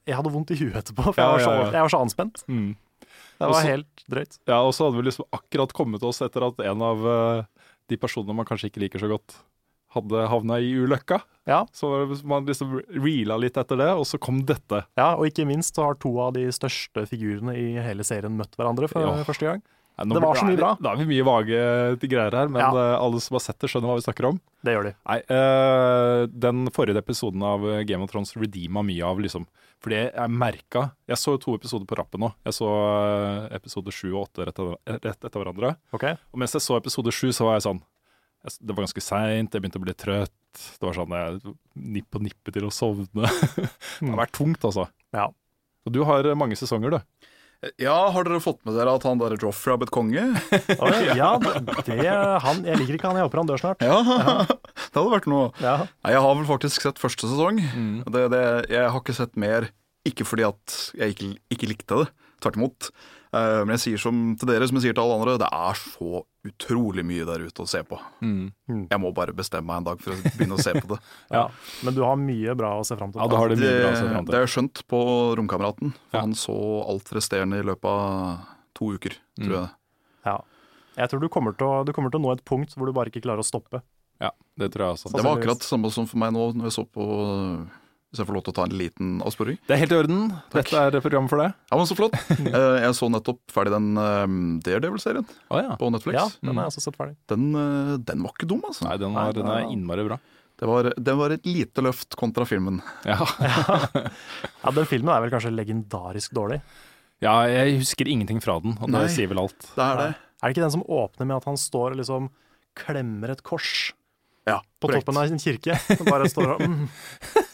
jeg 0.08 0.18
hadde 0.18 0.32
vondt 0.34 0.52
i 0.54 0.58
huet 0.60 0.78
etterpå, 0.82 1.10
for 1.10 1.18
jeg, 1.18 1.34
var 1.34 1.44
så, 1.44 1.52
jeg 1.72 1.86
var 1.88 1.92
så 1.92 2.00
anspent. 2.04 2.42
Mm. 2.46 2.72
Det 3.02 3.48
var 3.48 3.56
Også- 3.56 3.70
helt 3.72 4.04
drøyt. 4.12 4.38
Ja, 4.46 4.60
og 4.62 4.74
så 4.76 4.86
hadde 4.86 5.00
vi 5.00 5.08
liksom 5.08 5.26
akkurat 5.34 5.72
kommet 5.74 6.04
oss 6.06 6.22
etter 6.22 6.46
at 6.46 6.60
en 6.62 6.84
av 6.86 7.06
eh, 7.16 7.64
de 7.90 7.98
personene 7.98 8.36
man 8.38 8.46
kanskje 8.48 8.70
ikke 8.70 8.84
liker 8.84 9.02
så 9.02 9.10
godt, 9.10 9.34
hadde 9.94 10.26
havna 10.28 10.58
i 10.62 10.72
ulykka. 10.78 11.20
Ja. 11.46 11.64
Så 11.74 11.88
man 12.24 12.46
liksom 12.46 12.76
reela 12.94 13.36
litt 13.40 13.56
etter 13.58 13.76
det, 13.80 13.90
og 13.98 14.04
så 14.06 14.18
kom 14.22 14.44
dette. 14.46 14.84
Ja, 14.96 15.14
og 15.16 15.26
ikke 15.26 15.46
minst 15.48 15.74
så 15.76 15.88
har 15.88 15.94
to 15.98 16.12
av 16.22 16.34
de 16.36 16.46
største 16.54 17.06
figurene 17.10 17.56
i 17.58 17.72
hele 17.82 18.04
serien 18.06 18.36
møtt 18.38 18.54
hverandre 18.56 18.88
for 18.88 19.02
Ja. 19.02 19.24
første 19.26 19.48
gang. 19.50 19.62
Ja, 19.98 20.04
Det 20.08 20.22
var 20.22 20.34
så 20.34 20.46
mye 20.48 20.56
bra. 20.56 20.70
Da 20.80 20.92
er 20.92 20.96
vi 21.04 21.04
mye 21.04 21.24
vage 21.26 21.98
til 22.00 22.08
greier 22.08 22.32
her, 22.32 22.48
men 22.48 22.62
Ja. 22.62 22.70
eh, 22.72 22.98
alle 22.98 23.20
som 23.20 23.34
har 23.34 23.40
sett 23.40 23.58
det, 23.58 23.68
skjønner 23.68 23.90
hva 23.92 23.98
vi 24.00 24.06
snakker 24.06 24.24
om. 24.30 24.40
Det 24.64 24.72
gjør 24.74 24.84
de. 24.88 24.94
Nei, 25.06 25.18
uh, 25.28 26.26
Den 26.26 26.68
forrige 26.70 26.96
episoden 27.02 27.42
av 27.42 27.60
eh, 27.68 27.82
Game 27.84 28.02
of 28.02 28.10
Thrones 28.10 28.32
redeema 28.34 28.82
mye 28.82 29.02
av 29.04 29.18
liksom 29.18 29.44
Fordi 29.82 29.96
jeg 30.14 30.30
merka 30.30 30.92
Jeg 31.08 31.16
så 31.18 31.36
to 31.42 31.54
episoder 31.58 31.84
på 31.90 31.96
rappen 31.98 32.20
nå. 32.22 32.32
Jeg 32.46 32.54
så 32.54 32.68
eh, 33.50 33.56
episode 33.56 33.90
sju 33.92 34.12
og 34.14 34.28
åtte 34.30 34.46
rett, 34.46 35.04
etter- 35.04 35.30
hverandre. 35.42 35.76
Ok? 35.92 36.04
Og 36.32 36.38
mens 36.38 36.52
jeg 36.54 36.62
så 36.62 36.76
episode 36.78 37.10
sju, 37.12 37.28
så 37.34 37.44
var 37.50 37.58
jeg 37.58 37.66
sånn 37.66 37.82
jeg, 38.42 38.56
Det 38.60 38.74
var 38.74 38.86
ganske 38.86 39.04
seint, 39.04 39.52
jeg 39.54 39.62
begynte 39.62 39.80
å 39.80 39.84
bli 39.84 39.94
trøtt. 39.96 40.32
Det 40.52 40.84
var 40.84 40.96
sånn 40.96 41.14
jeg 41.16 41.54
nipp 41.96 42.08
på 42.12 42.22
nippet 42.22 42.56
til 42.58 42.66
å 42.68 42.72
sovne. 42.74 43.30
det 44.00 44.10
har 44.10 44.22
vært 44.24 44.34
tungt, 44.36 44.64
altså. 44.68 44.88
Ja. 45.14 45.30
Og 45.86 45.94
du 45.94 46.02
har 46.06 46.26
eh, 46.28 46.38
mange 46.38 46.58
sesonger, 46.58 46.96
du. 46.98 47.28
Ja, 47.78 47.94
har 48.10 48.26
dere 48.26 48.40
fått 48.42 48.58
med 48.66 48.74
dere 48.74 48.90
at 48.98 49.04
han 49.06 49.20
der 49.20 49.36
Joffrey 49.38 49.70
har 49.70 49.78
blitt 49.78 49.92
konge? 49.94 50.24
Ja, 51.20 51.36
det, 51.38 52.08
han, 52.42 52.64
jeg 52.66 52.80
liker 52.80 52.96
ikke 52.96 53.12
han. 53.12 53.20
Jeg 53.20 53.28
håper 53.28 53.42
han 53.42 53.50
dør 53.52 53.62
snart. 53.62 53.84
Ja, 53.86 54.00
det 54.48 54.98
hadde 54.98 55.12
vært 55.12 55.28
noe. 55.30 55.52
Ja. 55.62 55.76
Nei, 56.02 56.16
jeg 56.16 56.24
har 56.24 56.34
vel 56.40 56.48
faktisk 56.48 56.82
sett 56.82 56.98
første 56.98 57.30
sesong. 57.30 57.62
Det, 58.10 58.24
det, 58.34 58.42
jeg 58.72 58.88
har 58.88 58.98
ikke 58.98 59.14
sett 59.14 59.38
mer, 59.38 59.70
ikke 60.08 60.26
fordi 60.26 60.48
at 60.48 60.78
jeg 60.98 61.14
ikke, 61.14 61.30
ikke 61.54 61.70
likte 61.70 62.00
det, 62.02 62.10
tvert 62.42 62.58
imot. 62.60 62.88
Eh, 63.32 63.62
men 63.64 63.72
jeg 63.78 63.82
sier 63.86 64.00
som 64.02 64.18
til 64.36 64.50
dere, 64.50 64.66
som 64.68 64.76
jeg 64.76 64.84
sier 64.88 64.96
til 64.98 65.02
alle 65.06 65.16
andre, 65.20 65.36
det 65.40 65.48
er 65.48 65.78
så 65.80 66.20
utrolig 66.44 67.04
mye 67.06 67.24
der 67.28 67.44
ute 67.46 67.64
å 67.64 67.68
se 67.70 67.80
på. 67.86 67.96
Mm. 68.20 68.50
Jeg 68.90 69.00
må 69.00 69.12
bare 69.16 69.32
bestemme 69.36 69.70
meg 69.70 69.80
en 69.80 69.86
dag 69.92 70.02
for 70.04 70.12
å 70.12 70.18
begynne 70.34 70.58
å 70.58 70.62
se 70.64 70.74
på 70.76 70.90
det. 70.92 70.98
Ja, 71.36 71.46
Men 71.86 71.96
du 71.96 72.02
har 72.04 72.18
mye 72.20 72.54
bra 72.58 72.74
å 72.80 72.84
se 72.84 72.98
fram 72.98 73.14
til. 73.14 73.22
Ja, 73.22 73.28
du 73.30 73.36
har 73.38 73.48
det 73.52 73.60
Det, 73.62 73.70
mye 73.70 73.84
bra 73.86 73.92
å 73.92 74.00
se 74.00 74.08
frem 74.10 74.18
til. 74.26 74.32
det 74.32 74.40
har 74.40 74.46
jeg 74.48 74.54
skjønt 74.56 74.82
på 74.92 75.02
romkameraten. 75.40 75.94
For 76.10 76.18
Ja. 76.18 76.24
Han 76.26 76.34
så 76.36 76.58
alt 76.92 77.14
resterende 77.16 77.62
i 77.62 77.66
løpet 77.70 77.88
av 77.88 78.50
to 78.76 78.92
uker, 78.98 79.16
tror 79.40 79.56
jeg. 79.60 79.70
Ja. 80.26 80.36
Jeg 80.98 81.08
tror 81.08 81.22
du 81.24 81.28
kommer, 81.32 81.54
til 81.56 81.64
å, 81.70 81.84
du 81.88 81.92
kommer 81.96 82.12
til 82.12 82.20
å 82.20 82.26
nå 82.26 82.32
et 82.36 82.44
punkt 82.44 82.74
hvor 82.76 82.84
du 82.84 82.92
bare 82.92 83.08
ikke 83.08 83.22
klarer 83.24 83.40
å 83.40 83.46
stoppe. 83.48 83.80
Ja, 84.20 84.28
det 84.60 84.68
tror 84.74 84.84
jeg 84.90 84.98
også. 84.98 85.12
Det 85.16 85.24
var 85.24 85.38
akkurat 85.38 85.64
samme 85.64 85.88
som 85.94 86.04
for 86.10 86.20
meg 86.20 86.34
nå 86.36 86.50
når 86.52 86.68
jeg 86.68 86.74
så 86.76 86.84
på 86.84 87.06
Hvis 88.12 88.20
jeg 88.20 88.28
får 88.28 88.36
lov 88.36 88.42
til 88.44 88.52
å 88.52 88.56
ta 88.58 88.64
en 88.68 88.74
liten 88.76 89.12
avsporing. 89.24 89.56
Det 89.64 89.72
er 89.72 89.78
helt 89.80 89.92
i 89.94 89.96
orden. 89.96 90.18
Takk. 90.52 90.66
Dette 90.68 90.80
er 90.84 91.00
programmet 91.00 91.32
for 91.32 91.40
det. 91.40 91.46
Ja, 91.72 91.78
men 91.80 91.86
Så 91.88 91.96
flott. 91.96 92.12
Eh, 92.52 92.76
Jeg 92.84 92.96
så 92.98 93.08
nettopp 93.08 93.40
ferdig 93.54 93.72
den 93.72 93.86
eh, 93.96 94.34
Daredevil-serien 94.66 95.24
oh, 95.48 95.56
ja. 95.62 95.78
på 95.80 95.88
Netflix. 95.94 96.18
Ja, 96.18 96.26
den 96.44 96.58
har 96.60 96.66
jeg 96.68 96.72
også 96.74 96.84
sett 96.84 96.98
ferdig. 97.00 97.16
Den, 97.32 97.46
eh, 97.56 97.94
den 98.04 98.20
var 98.26 98.34
ikke 98.36 98.48
dum, 98.50 98.60
altså. 98.68 98.84
Nei, 98.84 98.98
den, 99.00 99.16
var, 99.16 99.32
den 99.32 99.48
er 99.48 99.64
innmari 99.72 100.04
bra. 100.10 100.18
Det 100.60 100.68
var, 100.68 100.90
det 100.94 101.14
var 101.18 101.32
et 101.34 101.48
lite 101.48 101.82
løft 101.82 102.14
kontra 102.20 102.44
filmen. 102.46 102.82
Ja. 103.08 103.16
Ja, 103.40 104.70
Den 104.76 104.86
filmen 104.90 105.10
er 105.14 105.24
vel 105.24 105.32
kanskje 105.32 105.54
legendarisk 105.56 106.36
dårlig. 106.36 106.60
ja, 107.24 107.38
jeg 107.48 107.78
husker 107.80 108.08
ingenting 108.12 108.42
fra 108.44 108.58
den, 108.62 108.76
og 108.76 108.90
det 108.92 108.98
Nei. 109.06 109.08
sier 109.14 109.30
vel 109.32 109.40
alt. 109.42 109.58
Det 109.72 109.82
er 109.88 109.98
det. 110.02 110.10
Er 110.42 110.50
det 110.50 110.56
ikke 110.56 110.64
den 110.66 110.74
som 110.76 110.84
åpner 110.90 111.28
med 111.32 111.36
at 111.40 111.48
han 111.48 111.58
står 111.58 111.94
og 111.96 112.00
liksom 112.02 112.28
klemmer 112.78 113.32
et 113.34 113.42
kors 113.46 113.92
Ja, 114.48 114.58
på 114.80 114.88
korrekt. 114.88 115.06
toppen 115.06 115.20
av 115.20 115.30
en 115.30 115.42
kirke? 115.42 115.76
Som 115.98 116.08
bare 116.08 116.30
står 116.30 116.54
og 116.56 116.64
mm, 116.64 116.80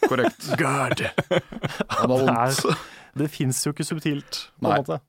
korrekt. 0.09 0.49
God! 0.63 1.05
Han 1.99 2.15
har 2.15 2.25
vondt. 2.25 2.89
Det 3.19 3.29
fins 3.33 3.61
jo 3.67 3.75
ikke 3.75 3.87
subtilt, 3.87 4.45
på 4.61 4.69
Nei. 4.69 4.79
en 4.79 4.85
måte. 4.87 5.01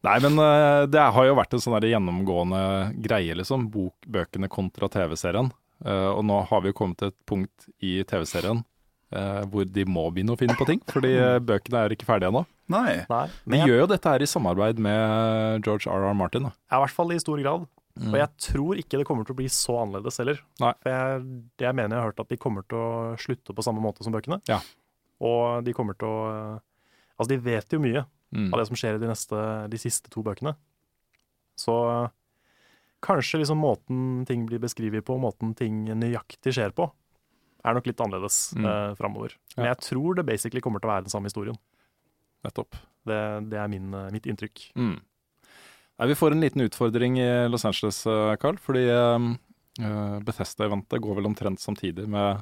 Nei, 0.00 0.16
men 0.24 0.38
eh, 0.40 0.86
det 0.88 1.02
har 1.12 1.26
jo 1.28 1.36
vært 1.36 1.52
en 1.56 1.60
sånn 1.60 1.76
gjennomgående 1.84 2.60
greie, 3.04 3.34
liksom. 3.36 3.68
Bok, 3.72 3.96
bøkene 4.08 4.48
kontra 4.52 4.88
TV-serien. 4.92 5.50
Eh, 5.84 6.08
og 6.12 6.24
nå 6.28 6.38
har 6.48 6.62
vi 6.64 6.72
jo 6.72 6.76
kommet 6.76 7.00
til 7.00 7.12
et 7.12 7.18
punkt 7.28 7.68
i 7.84 7.98
TV-serien 8.08 8.62
eh, 9.16 9.42
hvor 9.48 9.68
de 9.68 9.84
må 9.88 10.06
begynne 10.12 10.34
å 10.34 10.40
finne 10.40 10.56
på 10.58 10.66
ting, 10.68 10.80
fordi 10.92 11.12
eh, 11.16 11.36
bøkene 11.44 11.84
er 11.84 11.94
ikke 11.96 12.08
ferdige 12.08 12.32
ennå. 12.32 12.44
Nei. 12.70 13.00
Nei, 13.10 13.24
De 13.44 13.60
gjør 13.64 13.84
jo 13.84 13.90
dette 13.90 14.12
her 14.12 14.22
i 14.24 14.28
samarbeid 14.30 14.80
med 14.82 15.66
George 15.66 15.90
R.R. 15.90 16.12
Martin. 16.16 16.48
Da. 16.48 16.52
ja, 16.70 16.78
i 16.78 16.82
hvert 16.84 16.96
fall 16.96 17.14
i 17.14 17.20
stor 17.22 17.40
grad. 17.42 17.68
Mm. 18.00 18.14
Og 18.14 18.18
jeg 18.18 18.30
tror 18.40 18.78
ikke 18.80 18.98
det 18.98 19.06
kommer 19.06 19.26
til 19.28 19.34
å 19.34 19.38
bli 19.42 19.48
så 19.52 19.74
annerledes 19.82 20.16
heller. 20.22 20.38
Nei. 20.62 20.72
For 20.80 20.88
jeg, 20.94 21.24
jeg 21.60 21.74
mener 21.76 21.96
jeg 21.96 22.00
har 22.00 22.08
hørt 22.10 22.20
at 22.24 22.28
de 22.32 22.38
kommer 22.40 22.64
til 22.66 22.78
å 22.80 23.16
slutte 23.20 23.52
på 23.54 23.62
samme 23.66 23.82
måte 23.84 24.02
som 24.06 24.14
bøkene. 24.14 24.40
Ja. 24.48 24.60
Og 25.20 25.64
de 25.66 25.74
kommer 25.76 25.94
til 26.00 26.08
å 26.08 26.60
Altså, 27.20 27.28
de 27.34 27.36
vet 27.44 27.68
jo 27.76 27.78
mye 27.82 28.06
Mm. 28.32 28.52
av 28.54 28.60
det 28.60 28.66
som 28.68 28.76
skjer 28.78 28.94
i 28.94 28.98
de, 29.02 29.08
neste, 29.10 29.36
de 29.68 29.76
siste 29.76 30.08
to 30.08 30.22
bøkene. 30.22 30.54
Så 31.58 31.74
kanskje 33.02 33.40
liksom 33.42 33.58
måten 33.58 34.24
ting 34.28 34.44
blir 34.46 34.60
beskrevet 34.62 35.04
på, 35.04 35.16
måten 35.20 35.50
ting 35.58 35.82
nøyaktig 35.98 36.52
skjer 36.54 36.70
på, 36.76 36.86
er 37.66 37.74
nok 37.76 37.86
litt 37.90 38.00
annerledes 38.00 38.54
Mm. 38.56 38.64
eh, 38.64 38.94
framover. 38.94 39.34
Men 39.56 39.66
Ja. 39.66 39.74
jeg 39.74 39.78
tror 39.90 40.14
det 40.14 40.24
basically 40.26 40.60
kommer 40.62 40.80
til 40.80 40.88
å 40.88 40.94
være 40.94 41.04
den 41.04 41.10
samme 41.10 41.26
historien. 41.28 41.58
Nettopp. 42.44 42.70
Det, 43.04 43.50
det 43.50 43.58
er 43.58 43.68
min, 43.68 43.92
eh, 43.92 44.10
mitt 44.10 44.24
inntrykk. 44.24 44.72
Mm. 44.76 45.00
Nei, 46.00 46.08
vi 46.08 46.16
får 46.16 46.32
en 46.32 46.40
liten 46.40 46.62
utfordring 46.64 47.18
i 47.20 47.28
Los 47.52 47.64
Angeles, 47.68 48.02
eh, 48.08 48.34
Carl. 48.40 48.56
Fordi 48.56 48.86
uh, 48.88 50.18
Bethesda-eventet 50.24 51.00
går 51.04 51.18
vel 51.20 51.28
omtrent 51.28 51.60
samtidig 51.60 52.06
med 52.08 52.40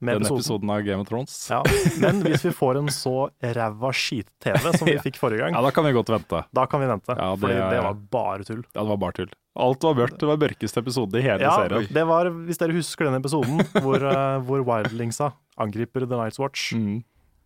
Med 0.00 0.14
den 0.18 0.22
episoden. 0.22 0.38
episoden 0.38 0.70
av 0.70 0.82
Game 0.86 1.00
of 1.02 1.08
Thrones. 1.08 1.34
Ja, 1.50 1.62
men 2.02 2.22
hvis 2.26 2.44
vi 2.44 2.50
får 2.54 2.78
en 2.80 2.88
så 2.92 3.30
ræva 3.42 3.90
skit-TV 3.94 4.72
som 4.78 4.86
vi 4.90 4.96
fikk 5.06 5.18
forrige 5.20 5.42
gang, 5.44 5.54
Ja, 5.56 5.62
da 5.64 5.70
kan 5.74 5.84
vi 5.86 5.92
godt 5.96 6.10
vente. 6.14 6.44
da 6.54 6.66
kan 6.70 6.82
vi 6.82 6.88
vente. 6.90 7.14
Ja, 7.18 7.30
det 7.34 7.40
fordi 7.44 7.58
det 7.74 7.82
var 7.86 7.94
bare 8.16 8.44
tull. 8.48 8.62
Ja, 8.74 8.80
det 8.82 8.88
var 8.90 9.00
bare 9.04 9.16
tull. 9.20 9.32
Alt 9.64 9.84
var 9.86 9.94
mørkt. 9.94 10.18
Det 10.18 10.26
var 10.28 10.40
mørkeste 10.42 10.82
episode 10.82 11.18
i 11.18 11.22
hele 11.22 11.46
Ja, 11.46 11.54
serien. 11.62 11.86
det 11.94 12.04
var, 12.10 12.26
Hvis 12.46 12.58
dere 12.58 12.74
husker 12.74 13.06
den 13.10 13.20
episoden 13.20 13.62
hvor, 13.82 14.02
uh, 14.02 14.40
hvor 14.42 14.64
Wildlingsa 14.66 15.32
angriper 15.56 16.06
The 16.06 16.18
Night's 16.18 16.40
Watch, 16.42 16.72
Mm. 16.74 17.04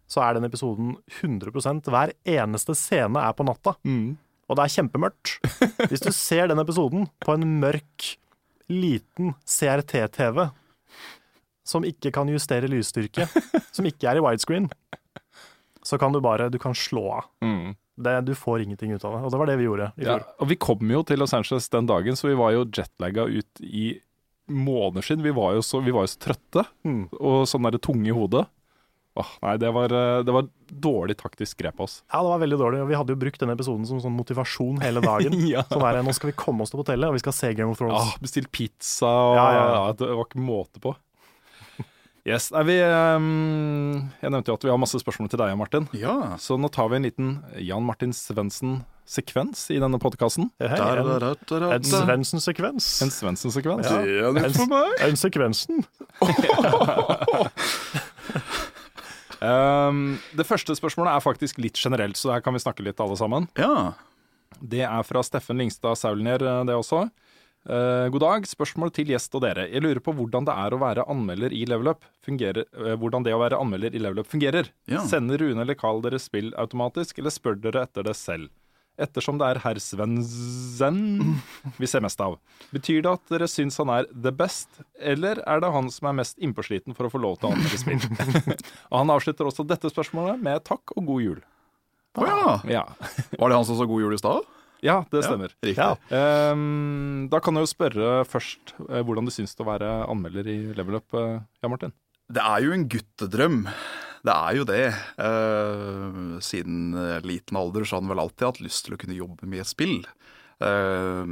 så 0.09 0.23
er 0.25 0.35
den 0.39 0.45
episoden 0.49 0.95
100% 1.21 1.85
Hver 1.93 2.13
eneste 2.25 2.75
scene 2.75 3.21
er 3.21 3.33
på 3.37 3.45
natta, 3.45 3.77
Mm. 3.85 4.17
Og 4.49 4.57
det 4.59 4.65
er 4.65 4.75
kjempemørkt. 4.79 5.35
Hvis 5.91 6.03
du 6.05 6.11
ser 6.17 6.49
den 6.51 6.59
episoden 6.63 7.07
på 7.21 7.35
en 7.37 7.45
mørk, 7.61 8.15
liten 8.69 9.35
CRT-TV 9.49 10.49
som 11.69 11.85
ikke 11.85 12.11
kan 12.17 12.29
justere 12.33 12.69
lysstyrke, 12.69 13.27
som 13.77 13.87
ikke 13.89 14.09
er 14.09 14.19
i 14.21 14.25
widescreen, 14.25 14.71
så 15.85 15.99
kan 16.01 16.13
du 16.13 16.21
bare 16.25 16.49
du 16.53 16.59
kan 16.61 16.75
slå 16.77 17.05
av. 17.21 17.29
Mm. 17.45 17.77
Det, 17.99 18.13
du 18.29 18.35
får 18.39 18.63
ingenting 18.63 18.93
ut 18.95 19.05
av 19.05 19.17
det. 19.17 19.23
Og 19.27 19.33
det 19.35 19.39
var 19.41 19.49
det 19.51 19.57
vi 19.59 19.67
gjorde 19.67 19.89
i 19.99 20.05
Ja, 20.07 20.19
og 20.39 20.49
vi 20.53 20.57
kom 20.61 20.85
jo 20.93 21.01
til 21.09 21.19
Los 21.21 21.33
Angeles 21.37 21.69
den 21.73 21.89
dagen, 21.89 22.17
så 22.17 22.29
vi 22.31 22.37
var 22.39 22.53
jo 22.55 22.67
jetlagga 22.69 23.25
ut 23.27 23.63
i 23.65 23.89
måneder 24.49 25.05
siden. 25.05 25.25
Vi 25.27 25.33
var 25.37 25.57
jo 25.59 25.65
så, 25.67 25.81
vi 25.85 25.93
var 25.97 26.07
jo 26.07 26.13
så 26.15 26.21
trøtte 26.29 26.65
Mm. 26.87 27.09
og 27.19 27.43
sånn 27.51 27.67
der 27.69 27.81
tunge 27.83 28.09
i 28.09 28.15
hodet. 28.17 28.47
Åh, 29.19 29.31
nei, 29.43 29.57
det 29.59 29.71
var, 29.75 29.91
eh, 29.91 30.21
det 30.23 30.35
var 30.35 30.47
dårlig 30.69 31.17
taktisk 31.19 31.59
grep 31.59 31.81
av 31.81 31.89
oss. 31.89 31.97
Ja, 32.13 32.21
det 32.23 32.31
var 32.31 32.39
veldig 32.45 32.59
dårlig. 32.61 32.85
Vi 32.87 32.99
hadde 33.01 33.15
jo 33.15 33.19
brukt 33.19 33.43
denne 33.43 33.57
episoden 33.59 33.89
som 33.89 33.99
sånn 34.03 34.15
motivasjon 34.15 34.79
hele 34.85 35.03
dagen. 35.03 35.35
ja. 35.55 35.65
Sånn 35.67 35.83
der, 35.83 36.01
nå 36.07 36.15
skal 36.15 36.31
vi 36.31 36.39
komme 36.39 36.63
oss 36.63 36.75
til 36.75 36.83
hotellet, 36.85 37.11
og 37.11 37.19
vi 37.19 37.25
skal 37.25 37.35
se 37.35 37.53
Game 37.59 37.75
of 37.75 37.81
Thrones. 37.81 37.99
Ja, 37.99 38.23
Bestill 38.23 38.47
pizza 38.53 39.11
og 39.11 39.37
Ja, 39.41 39.47
ja, 39.51 39.59
ja, 39.59 39.79
ja. 39.89 39.99
Det 39.99 40.11
var 40.13 40.29
ikke 40.29 40.45
måte 40.45 40.83
på. 40.85 40.95
Yes, 42.29 42.51
nei, 42.53 42.63
vi, 42.69 42.75
um, 42.85 44.11
Jeg 44.21 44.33
nevnte 44.35 44.51
jo 44.53 44.57
at 44.59 44.65
vi 44.67 44.71
har 44.73 44.81
masse 44.81 44.99
spørsmål 45.01 45.31
til 45.33 45.41
deg, 45.41 45.55
Martin. 45.57 45.87
Ja. 45.97 46.37
Så 46.43 46.59
nå 46.61 46.69
tar 46.75 46.91
vi 46.93 46.99
en 46.99 47.07
liten 47.07 47.31
Jan 47.65 47.87
Martin 47.89 48.13
Svendsen-sekvens 48.13 49.65
i 49.73 49.79
denne 49.81 50.01
podkasten. 50.03 50.51
En, 50.61 50.75
en 50.77 51.89
Svendsen-sekvens. 51.89 52.91
En 53.07 53.15
Svendsen-sekvens. 53.15 53.89
Ja. 53.89 54.05
Det 54.05 54.29
er 54.29 54.39
nytt 54.45 54.61
for 54.61 54.69
meg. 54.71 54.93
En 55.09 55.19
sekvensen. 55.19 55.87
Ehm, 59.45 60.19
det 60.37 60.47
første 60.49 60.75
spørsmålet 60.79 61.15
er 61.15 61.25
faktisk 61.25 61.61
litt 61.63 61.79
generelt, 61.79 62.19
så 62.19 62.35
her 62.35 62.45
kan 62.45 62.57
vi 62.57 62.63
snakke 62.63 62.85
litt 62.87 63.01
alle 63.03 63.19
sammen. 63.19 63.49
Ja. 63.59 63.95
Det 64.59 64.85
er 64.87 65.07
fra 65.07 65.23
Steffen 65.23 65.61
Lingstad 65.61 65.99
Saulnier, 66.01 66.43
eh, 66.43 66.65
det 66.69 66.77
også. 66.77 67.09
Uh, 67.69 68.09
god 68.09 68.23
dag. 68.23 68.47
Spørsmål 68.49 68.93
til 68.97 69.11
gjest 69.13 69.35
og 69.37 69.43
dere. 69.45 69.67
Jeg 69.69 69.83
lurer 69.85 69.99
på 70.01 70.15
hvordan 70.17 70.47
det 70.47 70.55
er 70.57 70.73
å 70.73 70.79
være 70.81 71.05
anmelder 71.11 71.53
i 71.53 71.67
Level 71.69 71.91
Up. 71.91 72.07
Fungerer, 72.25 72.65
uh, 72.79 72.95
hvordan 72.97 73.27
det 73.27 73.35
å 73.35 73.41
være 73.43 73.59
anmelder 73.61 73.93
i 73.93 74.01
Level 74.01 74.23
Up 74.23 74.31
fungerer. 74.31 74.71
Ja. 74.89 75.03
Sender 75.05 75.43
Rune 75.43 75.61
eller 75.67 75.77
Carl 75.77 76.01
dere 76.01 76.21
spill 76.23 76.55
automatisk, 76.57 77.19
eller 77.21 77.35
spør 77.35 77.59
dere 77.61 77.83
etter 77.85 78.07
det 78.07 78.15
selv? 78.17 78.49
Ettersom 78.99 79.39
det 79.39 79.47
er 79.47 79.61
herr 79.63 79.79
Svendsen 79.79 80.97
vi 81.79 81.87
ser 81.87 82.03
mest 82.03 82.19
av. 82.25 82.37
Betyr 82.75 83.05
det 83.05 83.13
at 83.13 83.31
dere 83.31 83.47
syns 83.51 83.79
han 83.79 83.93
er 83.95 84.09
the 84.11 84.33
best, 84.35 84.81
eller 84.99 85.39
er 85.47 85.63
det 85.63 85.71
han 85.75 85.91
som 85.95 86.11
er 86.11 86.19
mest 86.19 86.39
innpåsliten 86.43 86.97
for 86.99 87.07
å 87.07 87.13
få 87.13 87.21
lov 87.23 87.39
til 87.39 87.51
å 87.51 87.53
anmelde 87.55 87.79
spill? 87.79 88.03
og 88.91 88.97
han 88.99 89.15
avslutter 89.15 89.49
også 89.49 89.67
dette 89.71 89.93
spørsmålet 89.93 90.43
med 90.43 90.67
takk 90.67 90.97
og 90.97 91.07
god 91.13 91.25
jul. 91.25 91.41
Å 92.19 92.27
ja. 92.27 92.55
Ja, 92.81 92.85
Var 93.39 93.53
det 93.53 93.61
han 93.61 93.69
som 93.69 93.79
sa 93.79 93.87
god 93.87 94.03
jul 94.03 94.17
i 94.17 94.21
stad? 94.21 94.55
ja 94.85 95.01
det 95.11 95.25
stemmer. 95.27 95.55
Riktig. 95.63 95.79
Ja. 95.79 95.97
Um, 96.53 97.27
da 97.31 97.41
kan 97.43 97.57
jeg 97.59 97.67
jo 97.67 97.71
spørre 97.73 98.11
først 98.31 98.75
eh, 98.87 99.03
hvordan 99.03 99.27
du 99.27 99.33
syns 99.35 99.57
det 99.59 99.65
å 99.65 99.67
være 99.67 99.89
anmelder 100.07 100.47
i 100.51 100.59
Level 100.79 101.01
Up, 101.01 101.15
eh, 101.19 101.41
ja, 101.63 101.71
Martin? 101.71 101.95
Det 102.29 102.43
er 102.45 102.65
jo 102.67 102.75
en 102.75 102.89
guttedrøm. 102.93 103.63
Det 104.27 104.35
er 104.35 104.59
jo 104.59 104.65
det. 104.69 104.83
Uh, 105.17 106.37
siden 106.45 106.93
liten 107.25 107.57
alder 107.57 107.87
så 107.87 107.97
har 107.97 108.03
han 108.05 108.11
vel 108.13 108.21
alltid 108.25 108.47
hatt 108.51 108.61
lyst 108.65 108.85
til 108.87 108.97
å 108.97 109.01
kunne 109.01 109.17
jobbe 109.17 109.49
med 109.49 109.65
spill. 109.69 110.03
Uh, 110.61 111.25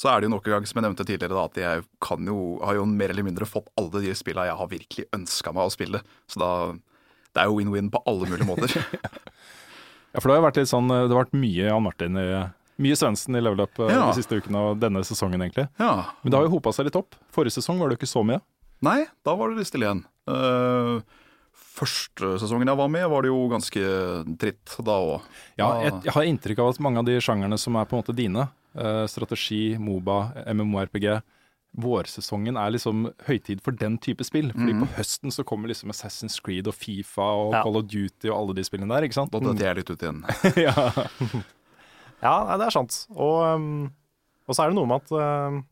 så 0.00 0.08
er 0.10 0.18
det 0.22 0.26
jo 0.26 0.32
nok 0.32 0.48
en 0.48 0.56
gang, 0.56 0.66
som 0.66 0.80
jeg 0.80 0.86
nevnte 0.88 1.04
tidligere, 1.06 1.36
da, 1.36 1.44
at 1.46 1.58
jeg 1.60 1.84
kan 2.02 2.26
jo, 2.26 2.38
har 2.64 2.74
jo 2.80 2.86
mer 2.90 3.12
eller 3.14 3.26
mindre 3.28 3.46
fått 3.46 3.68
alle 3.78 4.00
de 4.02 4.14
spillene 4.18 4.48
jeg 4.48 4.58
har 4.58 4.70
virkelig 4.72 5.04
ønska 5.14 5.52
meg 5.54 5.68
å 5.68 5.74
spille. 5.74 6.00
Så 6.26 6.42
da 6.42 6.50
det 7.32 7.40
er 7.40 7.48
jo 7.48 7.54
win-win 7.60 7.86
på 7.92 8.00
alle 8.10 8.26
mulige 8.32 8.48
måter. 8.48 8.74
Ja, 10.12 10.20
for 10.20 10.28
det 10.28 10.34
har 10.34 10.42
jo 10.42 10.44
vært 10.44 10.58
litt 10.60 10.68
sånn 10.68 10.90
eh, 10.92 11.06
Det 11.06 11.14
har 11.14 11.22
vært 11.22 11.36
mye 11.40 11.62
Jan 11.70 11.84
Martin 11.86 12.18
Mye 12.84 12.96
Svendsen 13.00 13.38
i 13.38 13.40
Level 13.40 13.62
Up 13.64 13.78
Ja. 13.80 14.10
de 14.10 14.18
siste 14.18 14.36
ukene 14.36 14.60
og 14.60 14.82
denne 14.82 15.00
sesongen, 15.08 15.40
egentlig. 15.40 15.64
ja. 15.80 15.92
Men 16.20 16.34
det 16.34 16.36
har 16.36 16.44
jo 16.44 16.50
hopa 16.58 16.68
seg 16.76 16.84
litt 16.90 16.98
opp. 17.00 17.16
Forrige 17.32 17.54
sesong 17.56 17.80
var 17.80 17.88
det 17.88 17.96
jo 17.96 18.02
ikke 18.02 18.10
så 18.10 18.20
mye. 18.28 18.42
Nei, 18.84 18.98
da 19.24 19.32
var 19.40 19.48
det 19.48 19.62
litt 19.62 19.70
stille 19.70 19.86
igjen. 19.88 20.02
Eh, 20.30 21.02
første 21.72 22.34
sesongen 22.38 22.68
jeg 22.68 22.78
var 22.78 22.90
med, 22.92 23.08
var 23.10 23.24
det 23.24 23.32
jo 23.32 23.42
ganske 23.50 23.82
dritt 24.38 24.76
da 24.84 24.96
òg. 25.00 25.28
Ja, 25.58 25.68
Ah. 25.72 25.82
jeg, 25.82 25.92
jeg 26.06 26.12
har 26.14 26.28
inntrykk 26.28 26.58
av 26.62 26.72
at 26.74 26.80
mange 26.84 26.98
av 27.02 27.06
de 27.08 27.18
sjangerne 27.18 27.58
som 27.58 27.76
er 27.76 27.86
på 27.88 27.96
en 27.96 28.02
måte 28.02 28.14
dine, 28.16 28.48
eh, 28.76 29.06
strategi, 29.06 29.76
Moba, 29.78 30.32
MMORPG, 30.46 31.22
vårsesongen 31.72 32.58
er 32.60 32.74
liksom 32.74 33.06
høytid 33.24 33.62
for 33.64 33.72
den 33.72 33.96
type 33.96 34.22
spill. 34.28 34.50
Fordi 34.52 34.74
mm. 34.76 34.82
på 34.84 34.88
høsten 34.98 35.32
så 35.32 35.44
kommer 35.48 35.72
liksom 35.72 35.90
Assassin's 35.90 36.36
Creed 36.44 36.68
og 36.68 36.76
Fifa 36.76 37.24
og 37.24 37.54
Ja. 37.56 37.62
Call 37.64 37.78
of 37.80 37.86
Duty 37.88 38.28
og 38.28 38.36
alle 38.36 38.54
de 38.58 38.64
spillene 38.68 38.92
der, 38.92 39.08
ikke 39.08 39.16
sant? 39.16 39.32
Da 39.32 39.40
detter 39.40 39.70
jeg 39.70 39.80
litt 39.80 39.90
ut 39.90 40.04
igjen. 40.04 40.20
ja. 40.66 40.74
Ja, 42.22 42.56
det 42.60 42.68
er 42.68 42.74
sant. 42.76 43.06
Og, 43.16 43.40
um, 43.56 43.90
og 44.46 44.54
så 44.54 44.62
er 44.66 44.70
det 44.70 44.76
noe 44.76 44.86
med 44.86 45.00
at 45.00 45.16
um, 45.16 45.62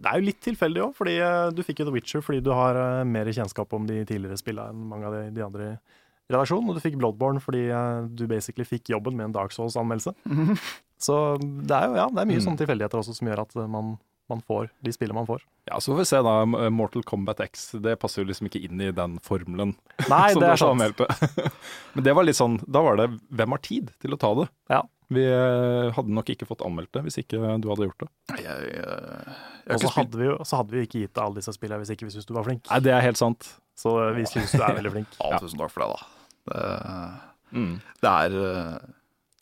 det 0.00 0.08
er 0.12 0.20
jo 0.20 0.26
litt 0.26 0.40
tilfeldig 0.42 0.82
òg, 0.86 0.94
fordi 0.96 1.16
uh, 1.20 1.50
du 1.54 1.60
fikk 1.66 1.82
jo 1.82 1.88
The 1.90 1.94
Witcher 1.94 2.22
fordi 2.24 2.40
du 2.42 2.52
har 2.56 2.78
uh, 2.78 3.02
mer 3.08 3.28
kjennskap 3.28 3.72
om 3.76 3.84
de 3.86 4.00
tidligere 4.08 4.38
spillene 4.40 4.72
enn 4.72 4.86
mange 4.90 5.06
av 5.10 5.16
de, 5.18 5.24
de 5.36 5.44
andre 5.44 5.66
i 5.74 6.32
redaksjonen. 6.32 6.70
Og 6.72 6.78
du 6.78 6.82
fikk 6.84 6.96
Bloodborne 7.00 7.42
fordi 7.44 7.66
uh, 7.70 8.06
du 8.08 8.24
basically 8.30 8.64
fikk 8.66 8.88
jobben 8.94 9.16
med 9.18 9.28
en 9.30 9.36
Dark 9.36 9.52
Souls-anmeldelse. 9.54 10.14
Så 11.02 11.18
det 11.42 11.74
er 11.76 11.90
jo 11.90 11.96
ja, 11.98 12.06
det 12.14 12.22
er 12.22 12.28
mye 12.30 12.38
Mm. 12.40 12.46
sånne 12.46 12.60
tilfeldigheter 12.62 13.00
også 13.02 13.14
som 13.18 13.26
gjør 13.28 13.40
at 13.42 13.54
man, 13.66 13.96
man 14.30 14.40
får 14.46 14.68
de 14.86 14.92
spillene 14.94 15.18
man 15.18 15.26
får. 15.26 15.42
ja, 15.66 15.80
så 15.82 15.90
får 15.92 15.98
vi 15.98 16.04
se 16.12 16.20
da. 16.22 16.34
Mortal 16.70 17.02
Kombat 17.06 17.40
X, 17.42 17.72
det 17.82 17.96
passer 18.00 18.22
jo 18.22 18.28
liksom 18.30 18.46
ikke 18.48 18.60
inn 18.68 18.80
i 18.80 18.92
den 18.94 19.16
formelen. 19.22 19.74
Nei, 20.08 20.28
det 20.38 20.46
er 20.52 20.60
sant. 20.62 21.02
Men 21.94 22.06
det 22.06 22.14
var 22.14 22.24
litt 22.26 22.38
sånn, 22.38 22.60
da 22.70 22.82
var 22.86 22.96
det 23.02 23.08
hvem 23.34 23.54
har 23.56 23.62
tid 23.66 23.90
til 24.02 24.14
å 24.14 24.20
ta 24.22 24.30
det? 24.40 24.46
Ja. 24.70 24.80
Vi 25.12 25.24
eh, 25.28 25.90
hadde 25.96 26.14
nok 26.16 26.30
ikke 26.34 26.46
fått 26.48 26.62
anmeldt 26.66 26.92
det 26.96 27.02
hvis 27.06 27.18
ikke 27.22 27.40
du 27.62 27.68
hadde 27.70 27.88
gjort 27.88 28.04
det. 28.04 28.08
Jeg, 28.42 28.70
jeg, 28.76 29.34
jeg 29.66 29.76
Og 29.76 29.82
så 29.84 29.90
hadde, 29.96 30.20
vi 30.20 30.28
jo, 30.30 30.36
så 30.48 30.60
hadde 30.60 30.74
vi 30.74 30.80
jo 30.82 30.86
ikke 30.88 31.02
gitt 31.04 31.14
deg 31.14 31.24
alle 31.24 31.40
disse 31.40 31.54
spillene 31.56 31.82
hvis 31.84 31.92
ikke 31.94 32.08
vi 32.08 32.14
syntes 32.14 32.28
du 32.30 32.34
var 32.36 32.46
flink. 32.48 32.64
Nei, 32.70 32.80
det 32.86 32.94
er 32.96 33.04
helt 33.04 33.20
sant. 33.20 33.50
Så 33.78 33.92
uh, 33.98 34.10
vi 34.16 34.24
syns 34.28 34.52
du 34.56 34.62
er 34.62 34.78
veldig 34.78 34.92
flink. 34.94 35.14
Ja, 35.22 35.38
tusen 35.42 35.60
takk 35.60 35.72
for 35.74 35.84
det, 35.84 35.92
da. 35.92 36.10
Det, 36.52 36.62
Mm. 37.52 37.74
det, 38.00 38.08
er, 38.08 38.34
eh, 38.40 38.92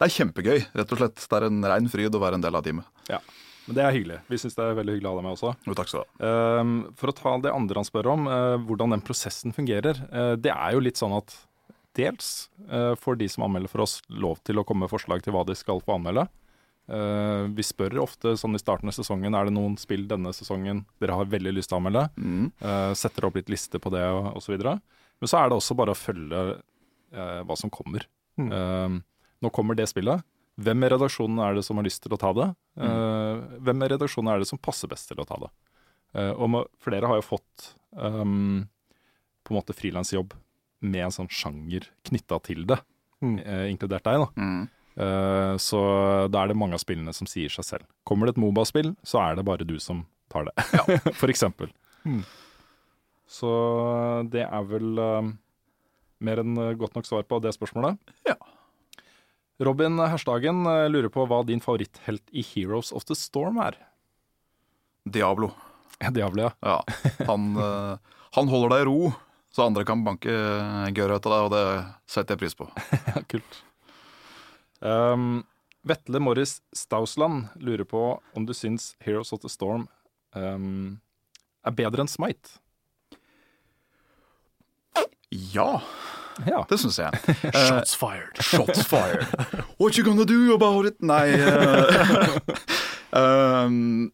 det 0.00 0.06
er 0.08 0.10
kjempegøy, 0.16 0.64
rett 0.80 0.92
og 0.96 0.98
slett. 0.98 1.20
Det 1.30 1.36
er 1.38 1.44
en 1.46 1.60
rein 1.62 1.84
fryd 1.92 2.16
å 2.18 2.20
være 2.22 2.40
en 2.40 2.42
del 2.42 2.56
av 2.58 2.64
teamet. 2.66 2.88
Ja. 3.06 3.20
Men 3.68 3.76
det 3.76 3.84
er 3.84 3.92
hyggelig. 3.94 4.16
Vi 4.26 4.38
syns 4.42 4.56
det 4.58 4.64
er 4.66 4.74
veldig 4.80 4.96
hyggelig 4.96 5.06
å 5.06 5.12
ha 5.12 5.18
deg 5.20 5.26
med 5.28 5.36
også. 5.36 5.52
Jo, 5.68 5.76
takk 5.78 5.90
skal 5.92 6.02
du 6.02 6.08
ha. 6.26 6.30
Ehm, 6.58 6.72
for 6.98 7.12
å 7.12 7.14
ta 7.14 7.36
det 7.44 7.52
andre 7.54 7.78
han 7.78 7.86
spør 7.86 8.08
om, 8.16 8.26
eh, 8.26 8.56
hvordan 8.66 8.96
den 8.96 9.04
prosessen 9.06 9.54
fungerer. 9.54 10.00
eh, 10.10 10.32
det 10.42 10.50
er 10.50 10.74
jo 10.74 10.80
litt 10.82 10.98
sånn 10.98 11.14
at 11.20 11.36
dels 11.98 12.50
eh, 12.70 12.94
får 12.98 13.18
de 13.20 13.28
som 13.28 13.44
anmelder 13.46 13.70
for 13.70 13.84
oss 13.84 13.98
lov 14.08 14.40
til 14.46 14.60
å 14.60 14.64
komme 14.66 14.86
med 14.86 14.92
forslag 14.92 15.24
til 15.24 15.34
hva 15.34 15.44
de 15.46 15.56
skal 15.58 15.82
få 15.84 15.96
anmelde. 15.96 16.26
Eh, 16.90 17.44
vi 17.56 17.66
spør 17.66 18.00
ofte 18.04 18.34
sånn 18.38 18.56
i 18.58 18.62
starten 18.62 18.90
av 18.90 18.96
sesongen 18.96 19.36
er 19.36 19.48
det 19.48 19.54
noen 19.54 19.76
spill 19.80 20.06
denne 20.10 20.32
sesongen 20.36 20.84
dere 21.02 21.18
har 21.18 21.30
veldig 21.30 21.54
lyst 21.56 21.72
til 21.72 21.78
å 21.78 21.82
anmelde. 21.82 22.06
Mm. 22.16 22.48
Eh, 22.58 22.90
setter 22.98 23.28
opp 23.28 23.38
litt 23.38 23.52
liste 23.52 23.82
på 23.82 23.92
det 23.94 24.04
og 24.06 24.32
osv. 24.40 24.56
Men 24.60 25.30
så 25.30 25.40
er 25.40 25.50
det 25.50 25.58
også 25.58 25.76
bare 25.78 25.94
å 25.94 25.98
følge 25.98 26.44
hva 27.10 27.54
som 27.58 27.66
kommer. 27.74 28.04
Mm. 28.38 29.00
Nå 29.42 29.50
kommer 29.50 29.74
det 29.74 29.88
spillet. 29.90 30.22
Hvem 30.62 30.84
i 30.86 30.90
redaksjonen 30.92 31.40
er 31.42 31.56
det 31.58 31.64
som 31.66 31.80
har 31.80 31.82
lyst 31.82 32.04
til 32.04 32.14
å 32.14 32.18
ta 32.20 32.30
det? 32.36 32.46
Mm. 32.78 33.40
hvem 33.66 33.82
i 33.82 33.88
redaksjonen 33.90 34.30
er 34.30 34.38
det 34.38 34.46
som 34.46 34.60
passer 34.62 34.88
best 34.88 35.10
til 35.10 35.18
å 35.18 35.26
ta 35.26 35.40
det? 35.42 35.50
Og 36.38 36.54
flere 36.78 37.10
har 37.10 37.18
jo 37.18 37.26
fått 37.26 37.66
um, 37.98 38.62
på 39.42 39.50
en 39.50 39.58
måte 39.58 39.74
frilansjobb 39.74 40.38
med 40.80 41.04
en 41.06 41.14
sånn 41.14 41.28
sjanger 41.30 41.86
knytta 42.08 42.38
til 42.42 42.64
det, 42.66 42.80
Mm. 43.22 43.38
eh, 43.44 43.66
inkludert 43.70 44.02
deg. 44.04 44.16
da. 44.22 44.28
Mm. 44.40 44.68
Eh, 44.96 45.54
så 45.60 45.80
da 46.30 46.42
er 46.42 46.48
det 46.48 46.56
mange 46.56 46.72
av 46.74 46.80
spillene 46.80 47.12
som 47.14 47.26
sier 47.28 47.48
seg 47.52 47.64
selv. 47.64 47.84
Kommer 48.08 48.26
det 48.26 48.36
et 48.36 48.40
Moba-spill, 48.42 48.94
så 49.04 49.20
er 49.20 49.36
det 49.36 49.44
bare 49.44 49.64
du 49.66 49.78
som 49.78 50.06
tar 50.30 50.44
det, 50.48 50.54
for 51.20 51.28
eksempel. 51.28 51.68
Mm. 52.06 52.24
Så 53.28 53.50
det 54.30 54.42
er 54.48 54.64
vel 54.66 54.98
uh, 54.98 55.28
mer 56.20 56.40
enn 56.42 56.56
godt 56.80 56.96
nok 56.96 57.06
svar 57.06 57.22
på 57.28 57.38
det 57.44 57.52
spørsmålet. 57.54 57.98
Ja. 58.26 58.34
Robin 59.60 59.98
Herstagen 60.00 60.64
eh, 60.66 60.88
lurer 60.88 61.10
på 61.12 61.26
hva 61.28 61.42
din 61.46 61.60
favoritthelt 61.60 62.22
i 62.32 62.40
Heroes 62.42 62.90
of 62.96 63.04
the 63.04 63.14
Storm 63.14 63.58
er. 63.60 63.76
Diablo. 65.04 65.52
Diablo, 66.16 66.48
ja. 66.48 66.52
Ja. 66.64 67.24
Han, 67.28 67.52
uh, 67.56 67.98
han 68.36 68.48
holder 68.48 68.72
deg 68.74 68.82
i 68.86 68.88
ro, 68.88 69.12
så 69.50 69.66
andre 69.66 69.84
kan 69.88 70.04
banke 70.06 70.30
av 71.28 71.32
deg, 71.34 71.46
og 71.46 71.50
det 71.54 71.64
setter 72.10 72.36
jeg 72.36 72.42
pris 72.44 72.54
på. 72.58 72.68
Ja, 73.10 73.22
kult. 73.30 73.62
Um, 74.80 75.42
Vetle 75.84 76.20
Morris 76.22 76.58
Stausland 76.76 77.48
lurer 77.60 77.84
på 77.88 78.02
om 78.36 78.46
du 78.48 78.52
syns 78.56 78.94
Heroes 79.04 79.32
of 79.32 79.40
the 79.42 79.50
Storm 79.52 79.86
um, 80.36 81.00
er 81.66 81.74
bedre 81.76 82.04
enn 82.04 82.08
Smite. 82.10 82.58
Ja, 85.30 85.80
Ja. 86.46 86.64
det 86.68 86.78
syns 86.80 86.98
jeg. 86.98 87.12
Eh, 87.50 87.66
Shots 87.68 87.94
fired. 87.94 88.40
Shots 88.42 88.82
fired. 88.86 89.26
What 89.78 89.96
you 89.98 90.04
gonna 90.04 90.24
do 90.24 90.54
about 90.54 90.86
it? 90.86 90.96
Nei 91.02 91.34
uh, 91.36 92.38
um, 93.12 94.10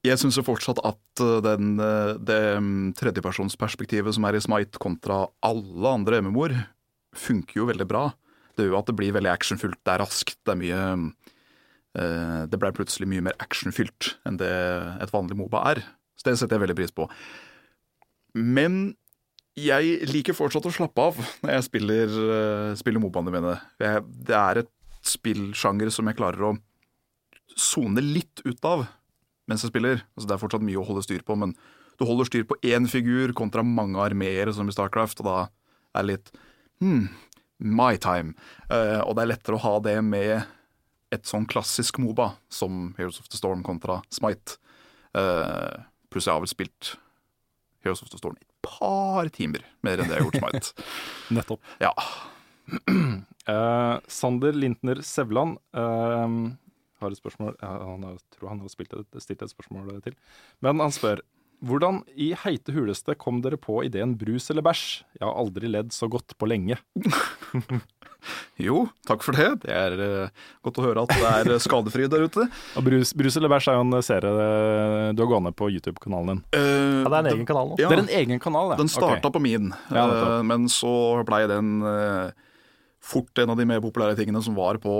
Jeg 0.00 0.16
syns 0.16 0.38
jo 0.38 0.44
fortsatt 0.46 0.80
at 0.88 1.20
eh, 1.20 1.38
den, 1.44 1.74
eh, 1.84 2.14
det 2.16 2.40
mm, 2.64 2.92
tredjepersonsperspektivet 2.96 4.16
som 4.16 4.24
er 4.24 4.38
i 4.38 4.40
Smite 4.40 4.80
kontra 4.80 5.26
alle 5.44 5.92
andre 5.92 6.22
MMO-er, 6.24 6.56
funker 7.16 7.60
jo 7.60 7.66
veldig 7.68 7.86
bra. 7.90 8.06
Det 8.56 8.64
gjør 8.64 8.76
jo 8.76 8.78
at 8.80 8.88
det 8.88 8.96
blir 8.96 9.12
veldig 9.16 9.32
actionfullt, 9.32 9.80
det 9.84 9.92
er 9.92 10.00
raskt, 10.00 10.38
det 10.46 10.54
er 10.54 10.60
mye 10.60 10.80
eh, 12.00 12.40
Det 12.48 12.60
blei 12.60 12.70
plutselig 12.76 13.08
mye 13.10 13.26
mer 13.28 13.36
actionfylt 13.42 14.14
enn 14.28 14.38
det 14.40 14.50
et 15.04 15.12
vanlig 15.12 15.36
Moba 15.36 15.66
er. 15.74 15.82
Så 16.16 16.30
det 16.30 16.38
setter 16.40 16.56
jeg 16.56 16.64
veldig 16.64 16.78
pris 16.78 16.94
på. 16.96 17.08
Men 18.36 18.94
jeg 19.58 20.08
liker 20.08 20.36
fortsatt 20.36 20.68
å 20.70 20.72
slappe 20.72 21.04
av 21.10 21.18
når 21.42 21.52
jeg 21.56 21.66
spiller, 21.66 22.12
spiller 22.78 23.02
Mobaene 23.02 23.34
mine. 23.34 23.56
Det 23.76 24.36
er 24.36 24.62
et 24.62 24.72
spillsjanger 25.04 25.90
som 25.92 26.08
jeg 26.08 26.16
klarer 26.20 26.46
å 26.46 26.54
sone 27.58 28.04
litt 28.04 28.44
ut 28.46 28.68
av 28.68 28.86
mens 29.50 29.64
jeg 29.66 29.72
spiller. 29.72 30.04
Altså, 30.14 30.28
det 30.28 30.36
er 30.36 30.42
fortsatt 30.44 30.66
mye 30.66 30.78
å 30.80 30.86
holde 30.86 31.04
styr 31.06 31.24
på, 31.26 31.36
men 31.38 31.56
du 32.00 32.06
holder 32.08 32.30
styr 32.30 32.46
på 32.48 32.56
én 32.64 32.86
figur 32.88 33.34
kontra 33.36 33.64
mange 33.66 34.00
armeer 34.00 34.52
som 34.56 34.70
i 34.70 34.74
Starcraft, 34.74 35.20
og 35.20 35.28
da 35.28 35.36
er 35.98 36.06
det 36.06 36.08
litt 36.14 36.32
hmm, 36.80 37.10
my 37.60 37.98
time. 38.00 38.32
Uh, 38.70 39.02
og 39.04 39.16
det 39.16 39.24
er 39.24 39.32
lettere 39.34 39.58
å 39.58 39.64
ha 39.66 39.74
det 39.84 39.98
med 40.06 40.46
et 41.10 41.26
sånn 41.26 41.46
klassisk 41.50 41.98
Moba 42.00 42.32
som 42.52 42.94
Heroes 42.96 43.18
of 43.20 43.28
the 43.28 43.38
Storm 43.38 43.64
kontra 43.66 44.00
Smite. 44.14 44.56
Uh, 45.12 45.82
pluss 46.10 46.28
jeg 46.28 46.36
har 46.36 46.42
vel 46.42 46.52
spilt 46.52 46.94
Heroes 47.84 48.02
of 48.04 48.12
the 48.12 48.20
Storm 48.20 48.38
i 48.38 48.44
et 48.46 48.64
par 48.64 49.28
timer 49.34 49.64
mer 49.84 50.00
enn 50.00 50.10
det 50.10 50.16
jeg 50.16 50.22
har 50.22 50.28
gjort 50.30 50.40
Smite. 50.44 50.88
Nettopp. 51.36 51.72
Ja. 51.82 51.92
Uh, 53.50 53.98
Sander 54.06 54.54
Lintner 54.54 55.02
Sevland 55.04 55.58
um, 55.74 56.54
har 57.02 57.14
et 57.14 57.20
spørsmål 57.20 57.56
Han 57.64 58.06
har, 58.06 58.16
tror 58.36 58.52
han 58.52 58.62
har 58.64 58.72
spilt 58.72 58.96
et, 58.96 59.20
stilt 59.22 59.44
et 59.44 59.52
spørsmål 59.52 59.92
til. 60.04 60.16
Men 60.64 60.82
han 60.84 60.94
spør 60.94 61.22
hvordan 61.60 62.00
i 62.16 62.30
heite 62.40 62.72
huleste 62.72 63.12
kom 63.20 63.42
dere 63.44 63.58
på 63.60 63.82
ideen 63.84 64.14
brus 64.16 64.48
eller 64.48 64.64
bæsj? 64.64 64.84
Jeg 65.18 65.26
har 65.26 65.36
aldri 65.36 65.68
ledd 65.68 65.92
så 65.92 66.08
godt 66.08 66.36
på 66.40 66.48
lenge. 66.48 66.80
Jo, 68.60 68.82
takk 69.08 69.22
for 69.24 69.32
det. 69.32 69.62
Det 69.62 69.72
er 69.72 69.94
uh, 69.96 70.48
godt 70.66 70.76
å 70.76 70.82
høre 70.84 71.04
at 71.06 71.12
det 71.16 71.28
er 71.30 71.48
eh, 71.54 71.62
skadefri 71.64 72.04
der 72.12 72.26
ute. 72.28 72.44
Og 72.76 72.84
brus, 72.84 73.14
brus 73.16 73.38
eller 73.40 73.48
bæsj 73.48 73.70
er 73.72 73.78
jo 73.78 73.84
en 73.86 73.96
serie 74.04 74.32
eh, 74.44 75.06
du 75.16 75.22
har 75.24 75.30
gående 75.30 75.54
på 75.56 75.70
YouTube-kanalen 75.72 76.34
din. 76.34 76.42
Uh, 76.52 77.00
Ja, 77.00 77.08
det 77.08 77.16
er 77.16 77.22
en 77.22 77.30
egen 77.32 77.48
kanal 77.48 77.70
nå. 77.70 77.78
Ja, 77.80 77.88
Det 77.88 77.96
er 77.96 78.04
en 78.04 78.14
egen 78.20 78.42
kanal, 78.42 78.74
ja. 78.74 78.78
den 78.80 78.92
starta 78.92 79.28
okay. 79.28 79.32
på 79.32 79.42
min, 79.42 79.72
Ja, 79.88 80.04
eh, 80.04 80.42
men 80.46 80.68
så 80.68 80.92
blei 81.28 81.46
den 81.50 81.80
eh, 81.80 82.49
fort 83.00 83.40
en 83.40 83.52
av 83.52 83.58
de 83.58 83.64
mer 83.68 83.80
populære 83.82 84.16
tingene 84.18 84.42
som 84.44 84.56
var 84.58 84.78
på 84.82 84.92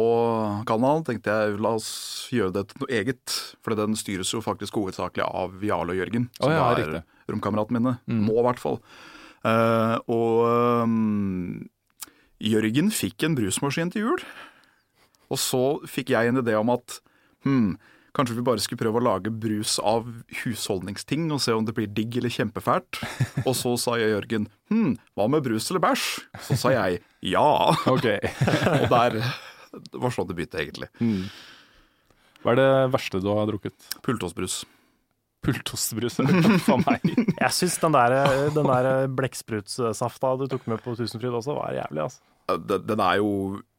kanalen. 0.68 1.04
Tenkte 1.06 1.34
jeg 1.34 1.60
la 1.60 1.74
oss 1.76 1.90
gjøre 2.32 2.54
det 2.56 2.66
til 2.70 2.82
noe 2.82 2.94
eget, 3.00 3.36
for 3.60 3.76
den 3.78 3.96
styres 3.98 4.32
jo 4.32 4.42
faktisk 4.44 4.80
hovedsakelig 4.80 5.26
av 5.26 5.60
Jarle 5.64 5.94
og 5.94 6.00
Jørgen, 6.00 6.30
som 6.40 6.48
oh, 6.48 6.56
ja, 6.56 6.68
er 6.70 6.80
riktig. 6.80 7.02
romkameratene 7.30 7.82
mine. 7.82 7.98
Mm. 8.08 8.24
Nå, 8.26 8.38
i 8.40 8.46
hvert 8.48 8.62
fall. 8.62 8.80
Uh, 9.40 9.96
og 10.12 10.84
um, 10.84 11.68
Jørgen 12.40 12.90
fikk 12.92 13.28
en 13.28 13.36
brusmaskin 13.36 13.92
til 13.92 14.08
jul. 14.08 14.26
Og 15.30 15.38
så 15.38 15.64
fikk 15.88 16.14
jeg 16.14 16.30
en 16.30 16.40
idé 16.40 16.56
om 16.58 16.72
at 16.72 16.98
hm, 17.46 17.74
kanskje 18.16 18.36
vi 18.38 18.44
bare 18.46 18.62
skulle 18.62 18.80
prøve 18.82 19.00
å 19.00 19.04
lage 19.04 19.32
brus 19.32 19.76
av 19.82 20.08
husholdningsting 20.42 21.28
og 21.34 21.42
se 21.44 21.54
om 21.56 21.66
det 21.66 21.74
blir 21.76 21.90
digg 21.90 22.18
eller 22.20 22.32
kjempefælt. 22.32 23.00
Og 23.48 23.54
så 23.58 23.76
sa 23.80 23.96
jeg 24.00 24.12
Jørgen 24.14 24.48
hm, 24.72 24.96
hva 25.18 25.28
med 25.30 25.44
brus 25.46 25.70
eller 25.70 25.82
bæsj? 25.84 26.08
Så 26.48 26.58
sa 26.60 26.74
jeg 26.74 27.00
ja. 27.26 27.46
Okay. 27.94 28.18
Og 28.80 28.90
der 28.90 29.20
Det 29.70 30.02
var 30.02 30.14
sånn 30.14 30.28
det 30.30 30.36
begynte, 30.38 30.60
egentlig. 30.62 30.90
Mm. 30.98 31.30
Hva 32.42 32.54
er 32.54 32.60
det 32.60 32.70
verste 32.94 33.20
du 33.22 33.30
har 33.30 33.46
drukket? 33.50 33.76
Pultåsbrus. 34.02 34.62
Pultostbrus? 35.44 36.18
For 36.66 36.82
meg. 36.84 37.04
Jeg 37.14 37.52
syns 37.56 37.78
den 37.80 37.94
der, 37.96 38.16
den 38.56 38.68
der 38.68 39.06
blekksprutsafta 39.16 40.34
du 40.40 40.48
tok 40.50 40.66
med 40.68 40.82
på 40.84 40.96
Tusenfryd 40.98 41.38
også, 41.38 41.56
var 41.56 41.76
jævlig, 41.76 42.08
altså. 42.08 42.24
Den, 42.66 42.82
den 42.88 43.02
er 43.04 43.20
jo 43.20 43.30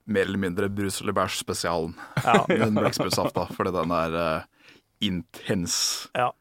mer 0.05 0.27
eller 0.27 0.41
mindre 0.41 0.69
brus 0.73 1.01
eller 1.01 1.15
bæsj 1.17 1.39
spesialen. 1.43 1.95
Ja. 2.23 2.39
Den 2.63 2.77
blekksprutafta, 2.77 3.47
fordi 3.55 3.73
den 3.75 3.91
er 3.95 4.15
uh, 4.17 4.69
intens. 5.03 5.75
Ja. 6.17 6.31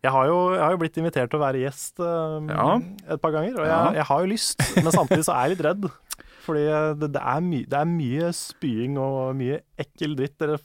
Jeg 0.00 0.14
har, 0.14 0.28
jo, 0.30 0.36
jeg 0.54 0.62
har 0.64 0.72
jo 0.72 0.78
blitt 0.80 0.96
invitert 0.96 1.28
til 1.28 1.36
å 1.36 1.42
være 1.42 1.60
gjest 1.60 2.00
um, 2.00 2.46
Ja. 2.48 2.78
et 3.12 3.20
par 3.20 3.34
ganger, 3.34 3.58
og 3.60 3.66
jeg, 3.68 3.96
jeg 3.98 4.06
har 4.08 4.22
jo 4.24 4.30
lyst, 4.30 4.62
men 4.78 4.94
samtidig 4.94 5.26
så 5.26 5.34
er 5.34 5.42
jeg 5.44 5.52
litt 5.58 5.64
redd. 5.66 5.88
Fordi 6.40 6.62
det, 7.02 7.10
det, 7.18 7.20
er, 7.20 7.42
my, 7.44 7.58
det 7.68 7.76
er 7.82 7.90
mye 7.90 8.30
spying 8.32 8.96
og 9.00 9.34
mye 9.36 9.58
ekkel 9.80 10.16
dritt 10.16 10.38
dere 10.40 10.56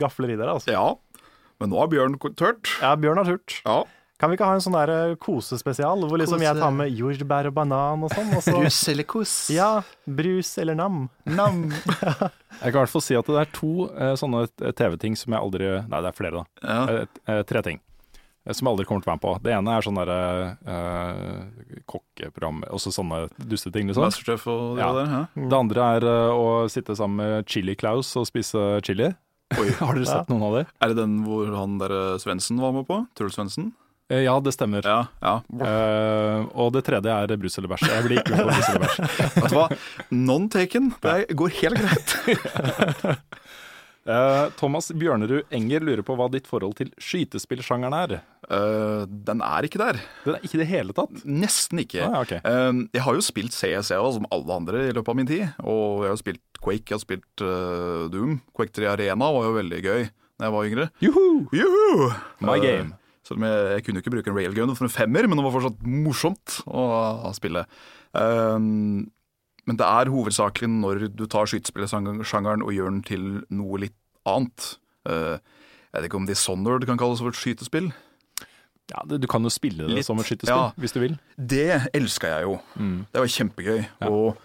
gafler 0.00 0.32
i 0.32 0.38
dere, 0.40 0.54
altså. 0.56 0.72
Ja, 0.72 1.26
Men 1.60 1.70
nå 1.70 1.82
har 1.82 1.90
Bjørn 1.92 2.16
tørt. 2.32 2.72
Ja, 2.80 2.94
Bjørn 2.96 3.20
har 3.20 3.28
turt. 3.28 3.58
Ja. 3.68 3.82
Kan 4.22 4.30
vi 4.30 4.36
ikke 4.38 4.46
ha 4.46 4.54
en 4.54 4.62
sånn 4.62 4.76
der 4.76 4.90
eh, 4.94 5.14
kosespesial, 5.18 6.04
hvor 6.06 6.20
liksom 6.20 6.38
Kose. 6.38 6.46
jeg 6.46 6.60
tar 6.62 6.74
med 6.78 6.92
jordbær 6.94 7.48
og 7.50 7.54
banan 7.56 8.04
og 8.06 8.12
sånn? 8.14 8.28
Og 8.38 8.44
så, 8.46 8.92
eller 8.92 9.06
kos? 9.10 9.32
ja, 9.50 9.70
brus 10.06 10.52
eller 10.62 10.76
nam. 10.78 11.08
Nam. 11.26 11.64
Jeg 12.62 12.70
kan 12.70 12.76
i 12.76 12.82
hvert 12.84 12.92
fall 12.92 13.02
si 13.02 13.16
at 13.18 13.26
det 13.26 13.40
er 13.40 13.48
to 13.56 13.88
eh, 13.90 14.12
sånne 14.20 14.44
TV-ting 14.78 15.16
som 15.18 15.32
jeg 15.34 15.40
aldri 15.42 15.70
Nei, 15.88 16.00
det 16.04 16.10
er 16.12 16.14
flere, 16.14 16.42
da. 16.44 16.44
Ja. 16.62 16.82
Eh, 17.00 17.16
eh, 17.32 17.40
tre 17.48 17.62
ting 17.66 17.80
eh, 17.80 18.52
som 18.54 18.68
jeg 18.68 18.70
aldri 18.76 18.86
kommer 18.86 19.02
til 19.02 19.08
å 19.08 19.12
være 19.14 19.18
med 19.18 19.24
på. 19.24 19.32
Det 19.42 19.54
ene 19.56 19.74
er 19.74 19.86
sånn 19.88 19.98
derre 19.98 20.18
eh, 20.76 21.82
kokkeprogram, 21.90 22.62
også 22.70 22.92
sånne 22.94 23.24
dusteting, 23.50 23.90
liksom. 23.90 24.04
Masterchef 24.06 24.46
og 24.52 24.76
det 24.78 24.84
Ja. 24.84 24.92
der. 25.00 25.10
Ja. 25.16 25.24
Det 25.48 25.58
andre 25.64 25.88
er 25.96 26.06
eh, 26.12 26.38
å 26.44 26.48
sitte 26.70 26.94
sammen 26.98 27.18
med 27.24 27.50
Chili 27.50 27.74
Claus 27.80 28.12
og 28.20 28.28
spise 28.30 28.78
chili. 28.86 29.10
Oi, 29.58 29.66
Har 29.80 29.96
dere 29.98 30.06
sett 30.08 30.30
noen 30.30 30.46
av 30.46 30.54
dem? 30.60 30.70
Er 30.80 30.92
det 30.94 31.00
den 31.02 31.18
hvor 31.26 31.50
han 31.58 31.74
der 31.82 31.96
Svendsen 32.22 32.60
var 32.62 32.72
med 32.76 32.86
på? 32.88 33.02
Truls 33.18 33.34
Svendsen? 33.40 33.72
Eh, 34.12 34.26
ja, 34.26 34.34
det 34.40 34.52
stemmer. 34.52 34.84
Ja. 34.84 35.06
ja. 35.24 35.34
Uh, 35.48 36.44
og 36.52 36.74
det 36.76 36.84
tredje 36.84 37.16
er 37.16 37.36
brus 37.40 37.56
eller 37.58 37.72
bæsj. 37.72 37.88
Jeg 37.88 38.06
blir 38.06 38.20
ikke 38.20 38.34
med 38.34 38.44
på 38.44 38.52
brus 38.52 38.68
eller 38.68 38.84
bæsj. 38.84 38.98
Vet 39.38 39.54
du 39.54 39.56
hva? 39.56 39.66
Non 40.12 40.48
taken. 40.52 40.92
Det 41.00 41.18
går 41.40 41.58
helt 41.62 41.84
greit. 41.84 42.16
Eh, 44.02 44.48
Thomas 44.58 44.88
Bjørnerud 44.98 45.52
Enger 45.54 45.84
lurer 45.86 46.00
på 46.02 46.16
hva 46.18 46.24
ditt 46.26 46.48
forhold 46.50 46.72
til 46.74 46.88
skytespillsjangeren 46.98 47.94
er. 47.94 48.14
Uh, 48.50 49.04
den 49.06 49.38
er 49.46 49.68
ikke 49.68 49.78
der. 49.78 50.00
Den 50.24 50.34
er 50.34 50.42
ikke 50.42 50.56
i 50.58 50.60
det 50.64 50.66
hele 50.72 50.96
tatt. 50.96 51.20
Nesten 51.22 51.78
ikke. 51.84 52.08
Ah, 52.08 52.16
okay. 52.24 52.40
ok. 52.42 52.80
Jeg 52.98 53.04
har 53.06 53.14
jo 53.14 53.22
spilt 53.22 53.54
CS, 53.54 53.92
som 53.92 54.26
alle 54.34 54.56
andre, 54.56 54.80
i 54.88 54.96
løpet 54.96 55.12
av 55.12 55.18
min 55.20 55.30
tid. 55.30 55.44
Og 55.62 56.02
jeg 56.02 56.10
har 56.10 56.16
jo 56.16 56.22
spilt 56.24 56.42
Quake, 56.58 56.82
jeg 56.90 56.96
har 56.98 57.04
spilt 57.04 57.44
Doom. 58.10 58.40
Quake 58.58 58.74
3 58.74 58.90
Arena 58.96 59.30
var 59.38 59.46
jo 59.46 59.54
veldig 59.60 59.80
gøy 59.86 60.02
da 60.10 60.48
jeg 60.48 60.56
var 60.56 60.72
yngre. 60.72 60.88
Juhu! 61.06 61.28
Juhu! 61.54 62.10
My 62.42 62.58
game. 62.58 62.96
Selv 63.26 63.38
om 63.38 63.46
jeg, 63.46 63.64
jeg 63.76 63.84
kunne 63.86 64.00
jo 64.00 64.02
ikke 64.02 64.14
bruke 64.16 64.32
en 64.32 64.38
railgun 64.38 64.76
for 64.78 64.88
en 64.88 64.92
femmer, 64.92 65.28
men 65.30 65.38
det 65.38 65.44
var 65.46 65.54
fortsatt 65.54 65.82
morsomt 65.86 66.60
å, 66.66 66.86
å 67.28 67.34
spille. 67.36 67.64
Um, 68.12 69.10
men 69.68 69.78
det 69.78 69.86
er 69.86 70.10
hovedsakelig 70.10 70.68
når 70.72 71.04
du 71.14 71.26
tar 71.30 71.46
skytespillsjangeren 71.50 72.64
og 72.66 72.74
gjør 72.74 72.90
den 72.90 73.02
til 73.06 73.28
noe 73.54 73.84
litt 73.84 73.98
annet. 74.28 74.72
Uh, 75.06 75.38
jeg 75.92 76.00
vet 76.00 76.08
ikke 76.08 76.18
om 76.18 76.26
Dishonored 76.26 76.88
kan 76.88 76.98
kalles 76.98 77.22
for 77.22 77.30
et 77.30 77.38
skytespill. 77.38 77.92
Ja, 78.90 79.04
du 79.06 79.28
kan 79.30 79.46
jo 79.46 79.52
spille 79.52 79.86
det 79.86 80.00
Litt, 80.00 80.08
som 80.08 80.18
et 80.20 80.26
skytespill, 80.26 80.50
ja. 80.50 80.72
hvis 80.82 80.96
du 80.96 80.98
vil. 81.04 81.14
Det 81.38 81.94
elska 81.94 82.32
jeg 82.34 82.48
jo. 82.48 82.58
Mm. 82.74 82.98
Det 83.12 83.22
var 83.22 83.32
kjempegøy. 83.36 83.84
Og 84.08 84.42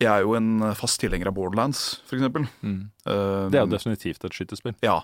jeg 0.00 0.08
er 0.08 0.24
jo 0.24 0.32
en 0.38 0.64
fast 0.78 1.00
tilhenger 1.02 1.28
av 1.28 1.36
Borderlands, 1.36 1.82
eksempel. 2.08 2.48
Mm. 2.62 2.80
Uh, 3.04 3.50
Det 3.52 3.60
er 3.60 3.66
jo 3.66 3.72
definitivt 3.74 4.24
et 4.24 4.40
skytespill. 4.40 4.76
Ja. 4.86 5.00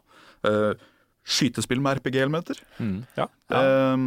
Uh, 0.47 0.73
skytespill 1.25 1.81
med 1.83 1.99
RPG-elementer. 2.01 2.61
Mm. 2.79 2.99
Ja. 3.17 3.27
Um, 3.49 4.07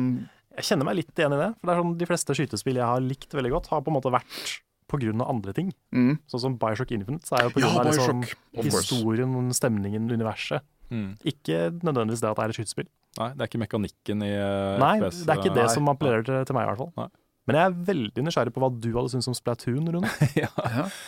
Jeg 0.57 0.69
kjenner 0.69 0.87
meg 0.87 0.99
litt 1.01 1.17
igjen 1.17 1.33
i 1.35 1.41
det. 1.41 1.49
For 1.57 1.69
det 1.69 1.73
er 1.73 1.81
sånn 1.83 1.97
De 1.99 2.07
fleste 2.09 2.37
skytespill 2.37 2.79
jeg 2.79 2.89
har 2.89 3.03
likt 3.03 3.33
veldig 3.37 3.53
godt, 3.55 3.69
har 3.73 3.83
på 3.85 3.93
en 3.93 3.97
måte 3.99 4.13
vært 4.13 4.55
av 4.87 5.27
andre 5.27 5.51
ting. 5.53 5.73
mm. 5.91 6.13
Sånn 6.31 6.39
som 6.39 6.57
Bioshock 6.57 6.91
Infinite. 6.95 7.27
Så 7.27 7.35
er 7.35 7.43
jo 7.43 7.49
på 7.51 7.59
Ja, 7.59 7.73
av 7.75 7.85
liksom 7.89 8.23
historien, 8.63 9.51
stemningen, 9.51 10.09
universet. 10.09 10.63
Mm. 10.89 11.17
Ikke 11.25 11.71
nødvendigvis 11.83 12.21
det 12.23 12.29
at 12.29 12.37
det 12.37 12.43
er 12.45 12.49
et 12.53 12.55
skytespill. 12.55 12.87
Nei, 13.19 13.31
det 13.33 13.41
er 13.43 13.49
ikke 13.49 13.59
mekanikken 13.65 14.23
i 14.23 14.31
uh, 14.37 14.77
Nei, 14.79 14.93
FPS. 15.01 15.25
det 15.25 15.33
er 15.33 15.41
ikke 15.41 15.55
det 15.57 15.65
nei. 15.65 15.73
som 15.73 15.89
appellerer 15.91 16.23
til, 16.23 16.45
til 16.45 16.55
meg, 16.55 16.63
i 16.63 16.69
hvert 16.71 16.83
fall. 16.83 16.91
Nei. 17.01 17.09
Men 17.47 17.55
jeg 17.57 17.65
er 17.65 17.75
veldig 17.87 18.23
nysgjerrig 18.27 18.53
på 18.55 18.61
hva 18.63 18.69
du 18.75 18.87
hadde 18.91 19.11
syntes 19.13 19.29
om 19.31 19.35
Splatoon, 19.37 19.87
Rune. 19.95 20.09
ja. 20.43 20.49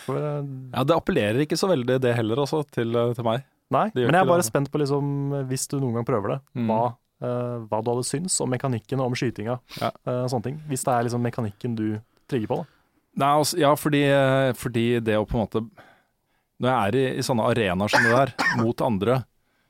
For, 0.06 0.20
uh, 0.20 0.44
ja, 0.74 0.84
det 0.84 0.98
appellerer 0.98 1.46
ikke 1.46 1.60
så 1.60 1.70
veldig 1.72 2.00
det 2.04 2.16
heller, 2.18 2.44
altså, 2.44 2.64
til, 2.76 2.96
til 3.16 3.28
meg. 3.28 3.46
Nei, 3.72 3.86
men 3.94 4.14
jeg 4.16 4.22
er 4.24 4.26
bare 4.30 4.42
det. 4.44 4.48
spent 4.50 4.72
på, 4.72 4.80
liksom, 4.82 5.12
hvis 5.50 5.68
du 5.70 5.80
noen 5.80 5.94
gang 6.00 6.06
prøver 6.08 6.36
det, 6.36 6.40
Mm. 6.58 6.68
hva, 6.72 6.96
eh, 7.22 7.58
hva 7.70 7.82
du 7.84 7.92
hadde 7.92 8.06
syntes 8.08 8.40
om 8.42 8.50
mekanikken 8.50 9.00
og 9.00 9.08
om 9.12 9.14
skytinga. 9.20 9.60
Ja. 9.82 9.92
Uh, 10.08 10.26
sånne 10.32 10.44
ting. 10.44 10.58
Hvis 10.70 10.84
det 10.88 10.94
er 10.96 11.04
liksom 11.08 11.22
mekanikken 11.22 11.76
du 11.76 12.02
trigger 12.28 12.48
på. 12.48 12.58
da. 12.64 12.66
Nei, 13.20 13.30
altså, 13.42 13.58
ja, 13.60 13.74
fordi, 13.76 14.04
eh, 14.06 14.54
fordi 14.54 15.00
det 15.04 15.16
å 15.18 15.26
på 15.28 15.36
en 15.36 15.46
måte 15.48 15.70
Når 16.62 16.70
jeg 16.70 16.88
er 16.88 16.96
i, 17.00 17.18
i 17.18 17.24
sånne 17.24 17.46
arenaer 17.50 17.90
som 17.90 18.04
det 18.04 18.12
der, 18.12 18.34
mot 18.60 18.82
andre, 18.82 19.24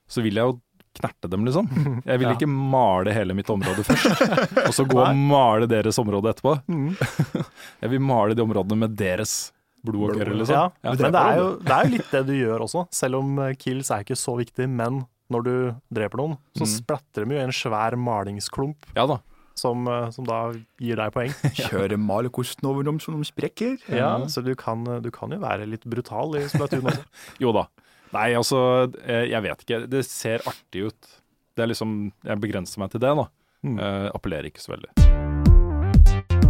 så 0.10 0.24
vil 0.26 0.34
jeg 0.40 0.44
jo 0.44 0.60
knerte 1.00 1.30
dem, 1.30 1.46
liksom. 1.46 1.68
Jeg 2.04 2.18
vil 2.20 2.28
Ja. 2.28 2.34
ikke 2.34 2.48
male 2.50 3.14
hele 3.14 3.34
mitt 3.38 3.46
område 3.48 3.84
først, 3.86 4.10
og 4.68 4.74
så 4.74 4.86
gå 4.90 4.98
og 4.98 5.16
male 5.16 5.68
deres 5.70 6.00
område 6.02 6.34
etterpå. 6.34 6.56
Jeg 7.82 7.90
vil 7.92 8.00
male 8.02 8.34
de 8.36 8.42
områdene 8.42 8.76
med 8.88 8.96
deres 8.98 9.52
blod 9.86 10.12
og 10.12 10.18
gørr, 10.20 10.34
liksom. 10.36 10.54
Ja, 10.56 10.66
Ja. 10.84 10.94
men 10.94 11.12
det 11.14 11.22
er, 11.22 11.38
jo, 11.38 11.48
det 11.60 11.72
er 11.72 11.84
jo 11.86 11.92
litt 11.96 12.12
det 12.12 12.26
du 12.28 12.34
gjør 12.34 12.60
også, 12.66 12.88
selv 12.92 13.16
om 13.22 13.40
eh, 13.40 13.54
kills 13.56 13.90
er 13.92 14.04
ikke 14.04 14.18
så 14.20 14.36
viktig. 14.38 14.68
Men 14.70 15.06
når 15.30 15.44
du 15.46 15.54
dreper 15.94 16.18
noen, 16.18 16.38
så 16.58 16.66
Mm. 16.66 16.72
splatter 16.80 17.26
de 17.26 17.36
jo 17.36 17.40
i 17.40 17.44
en 17.44 17.52
svær 17.52 17.96
malingsklump 17.96 18.76
Ja 18.96 19.06
da. 19.06 19.20
som, 19.56 19.88
eh, 19.88 20.10
som 20.12 20.26
da 20.26 20.52
gir 20.80 20.96
deg 20.96 21.12
poeng. 21.14 21.34
Kjøre 21.70 21.98
malerkosten 21.98 22.66
over 22.70 22.84
dem 22.84 23.00
som 23.00 23.16
de 23.18 23.24
sprekker. 23.28 23.78
Ja, 23.90 24.18
Så 24.26 24.44
du 24.44 24.56
kan, 24.56 24.84
du 25.02 25.12
kan 25.12 25.30
jo 25.32 25.38
være 25.40 25.68
litt 25.70 25.84
brutal 25.86 26.36
i 26.36 26.48
Splatoon 26.48 26.82
også. 26.90 27.04
Jo 27.40 27.52
da. 27.54 27.68
Nei, 28.12 28.34
altså, 28.34 28.92
eh, 29.06 29.28
jeg 29.30 29.42
vet 29.44 29.60
ikke. 29.68 29.88
Det 29.90 30.04
ser 30.06 30.40
artig 30.50 30.88
ut. 30.88 31.08
Det 31.56 31.64
er 31.64 31.68
liksom 31.74 32.12
Jeg 32.26 32.40
begrenser 32.42 32.80
meg 32.80 32.90
til 32.92 33.00
det, 33.00 33.16
da. 33.16 33.28
Mm. 33.64 33.78
Uh, 33.78 34.10
appellerer 34.16 34.48
ikke 34.50 34.62
så 34.64 34.72
veldig. 34.78 36.49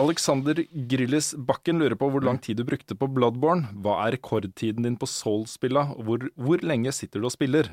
Alexander 0.00 0.58
Grillis 0.90 1.34
Bakken 1.38 1.78
lurer 1.78 1.94
på 1.98 2.08
hvor 2.10 2.24
lang 2.24 2.40
tid 2.42 2.58
du 2.58 2.64
brukte 2.66 2.96
på 2.98 3.06
Bloodborne. 3.14 3.68
Hva 3.84 4.00
er 4.04 4.16
rekordtiden 4.16 4.86
din 4.86 4.96
på 4.98 5.06
Soul-spilla? 5.06 5.84
Hvor, 6.02 6.24
hvor 6.34 6.64
lenge 6.66 6.90
sitter 6.94 7.22
du 7.22 7.28
og 7.28 7.34
spiller? 7.34 7.70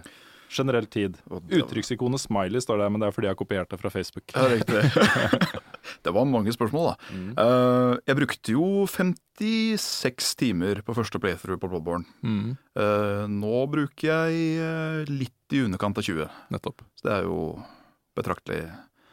Generell 0.52 0.86
tid. 0.92 1.16
Og 1.32 1.48
Uttrykksikonet 1.56 2.22
smiley 2.22 2.62
står 2.62 2.82
der, 2.84 2.92
men 2.92 3.02
det 3.02 3.08
er 3.08 3.16
fordi 3.16 3.30
jeg 3.30 3.34
har 3.34 3.40
kopiert 3.40 3.72
det 3.72 3.80
fra 3.80 3.90
Facebook. 3.94 4.34
Ja, 4.36 4.44
riktig. 4.52 4.82
det 6.06 6.14
var 6.14 6.28
mange 6.28 6.54
spørsmål, 6.54 6.92
da. 6.92 7.22
Eh, 7.42 7.94
jeg 8.12 8.20
brukte 8.20 8.54
jo 8.58 8.66
56 8.92 10.36
timer 10.44 10.84
på 10.86 10.96
første 10.98 11.22
playthrough 11.24 11.62
på 11.62 11.72
Bloodborne. 11.72 12.06
Mm, 12.22 12.58
Uh, 12.72 13.26
nå 13.28 13.66
bruker 13.68 14.06
jeg 14.08 14.44
eh, 14.64 15.10
litt 15.12 15.52
i 15.56 15.60
underkant 15.66 15.98
av 16.00 16.06
20, 16.08 16.30
nettopp. 16.56 16.86
så 16.96 17.04
det 17.10 17.16
er 17.18 17.26
jo 17.26 17.40
betraktelig. 18.16 18.62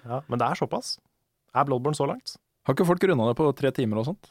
Ja, 0.05 0.21
men 0.31 0.39
det 0.39 0.47
er 0.47 0.61
såpass. 0.61 0.93
Er 1.59 1.67
Bloodborne 1.67 1.99
så 1.99 2.07
langt? 2.07 2.37
Har 2.69 2.77
ikke 2.77 2.85
folk 2.85 3.05
runda 3.09 3.31
det 3.31 3.37
på 3.39 3.49
tre 3.57 3.71
timer 3.73 4.03
og 4.03 4.11
sånt? 4.11 4.29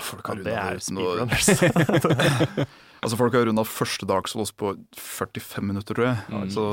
Folk 0.00 0.24
Ja, 0.24 0.32
har 0.32 0.40
det 0.40 0.46
runda 0.48 0.62
er 0.64 0.78
uten 0.80 0.96
å- 0.96 1.28
speedrunners. 1.28 2.68
Altså, 3.04 3.18
folk 3.20 3.34
har 3.36 3.44
runda 3.44 3.62
første 3.68 4.06
Dark 4.08 4.30
Souls 4.32 4.50
på 4.56 4.70
45 4.96 5.66
minutter, 5.68 5.92
tror 5.92 6.06
jeg. 6.08 6.22
Mm. 6.32 6.46
Så 6.54 6.64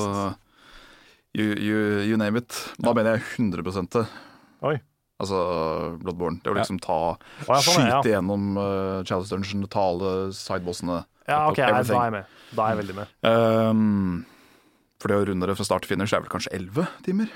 you, 1.35 1.49
you, 1.59 1.81
you 2.07 2.15
name 2.17 2.39
it. 2.39 2.55
Da 2.79 2.93
mener 2.95 3.17
jeg 3.19 3.25
100 3.51 3.89
det. 3.91 4.05
Oi. 4.63 4.77
Altså 5.21 5.41
Bloodborne. 6.01 6.39
Det 6.41 6.49
å 6.49 6.55
liksom 6.57 6.79
ta 6.81 6.95
Å, 7.13 7.17
ja, 7.45 7.59
sånn, 7.61 7.83
ja. 7.85 7.99
Skyte 7.99 8.13
gjennom 8.15 8.47
uh, 8.57 9.03
Challenge 9.03 9.29
Dungeon, 9.35 9.67
ta 9.69 9.83
alle 9.91 10.13
sidebossene. 10.33 11.01
Ja, 11.27 11.43
OK, 11.51 11.59
jeg, 11.61 11.69
da 11.91 11.99
er 11.99 12.07
jeg 12.07 12.15
med. 12.15 12.39
Da 12.55 12.63
er 12.65 12.73
jeg 12.73 12.79
veldig 12.81 12.95
med. 12.97 13.11
Um, 13.27 14.25
for 15.03 15.11
det 15.11 15.19
å 15.19 15.27
runde 15.29 15.51
det 15.51 15.57
fra 15.59 15.67
start 15.67 15.83
til 15.85 15.93
finish 15.93 16.15
er 16.15 16.23
vel 16.23 16.31
kanskje 16.31 16.55
11 16.57 16.87
timer? 17.05 17.29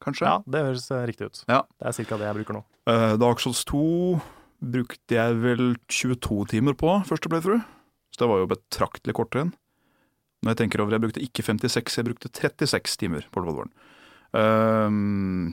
Kanskje? 0.00 0.26
Ja, 0.28 0.38
det 0.48 0.62
høres 0.64 0.86
eh, 0.90 1.04
riktig 1.10 1.28
ut. 1.30 1.42
Ja. 1.50 1.62
Det 1.80 1.90
er 1.90 2.04
ca. 2.08 2.18
det 2.20 2.28
jeg 2.30 2.38
bruker 2.40 2.56
nå. 2.58 2.62
Uh, 2.88 3.14
Dark 3.20 3.42
Souls 3.42 3.60
2 3.68 3.80
brukte 4.60 5.16
jeg 5.16 5.38
vel 5.40 5.74
22 5.92 6.40
timer 6.54 6.76
på 6.80 6.94
første 7.08 7.28
playthrough. 7.32 7.62
Så 8.14 8.24
det 8.24 8.28
var 8.32 8.42
jo 8.42 8.50
betraktelig 8.50 9.14
kortere 9.16 9.46
enn. 9.46 9.52
Når 10.40 10.54
jeg 10.54 10.58
tenker 10.62 10.80
over, 10.80 10.96
jeg 10.96 11.04
brukte 11.04 11.20
ikke 11.24 11.44
56, 11.44 11.98
jeg 12.00 12.06
brukte 12.08 12.30
36 12.32 12.96
timer 13.00 13.26
på 13.32 13.42
Bloodborne. 13.44 13.72
Um, 14.32 15.52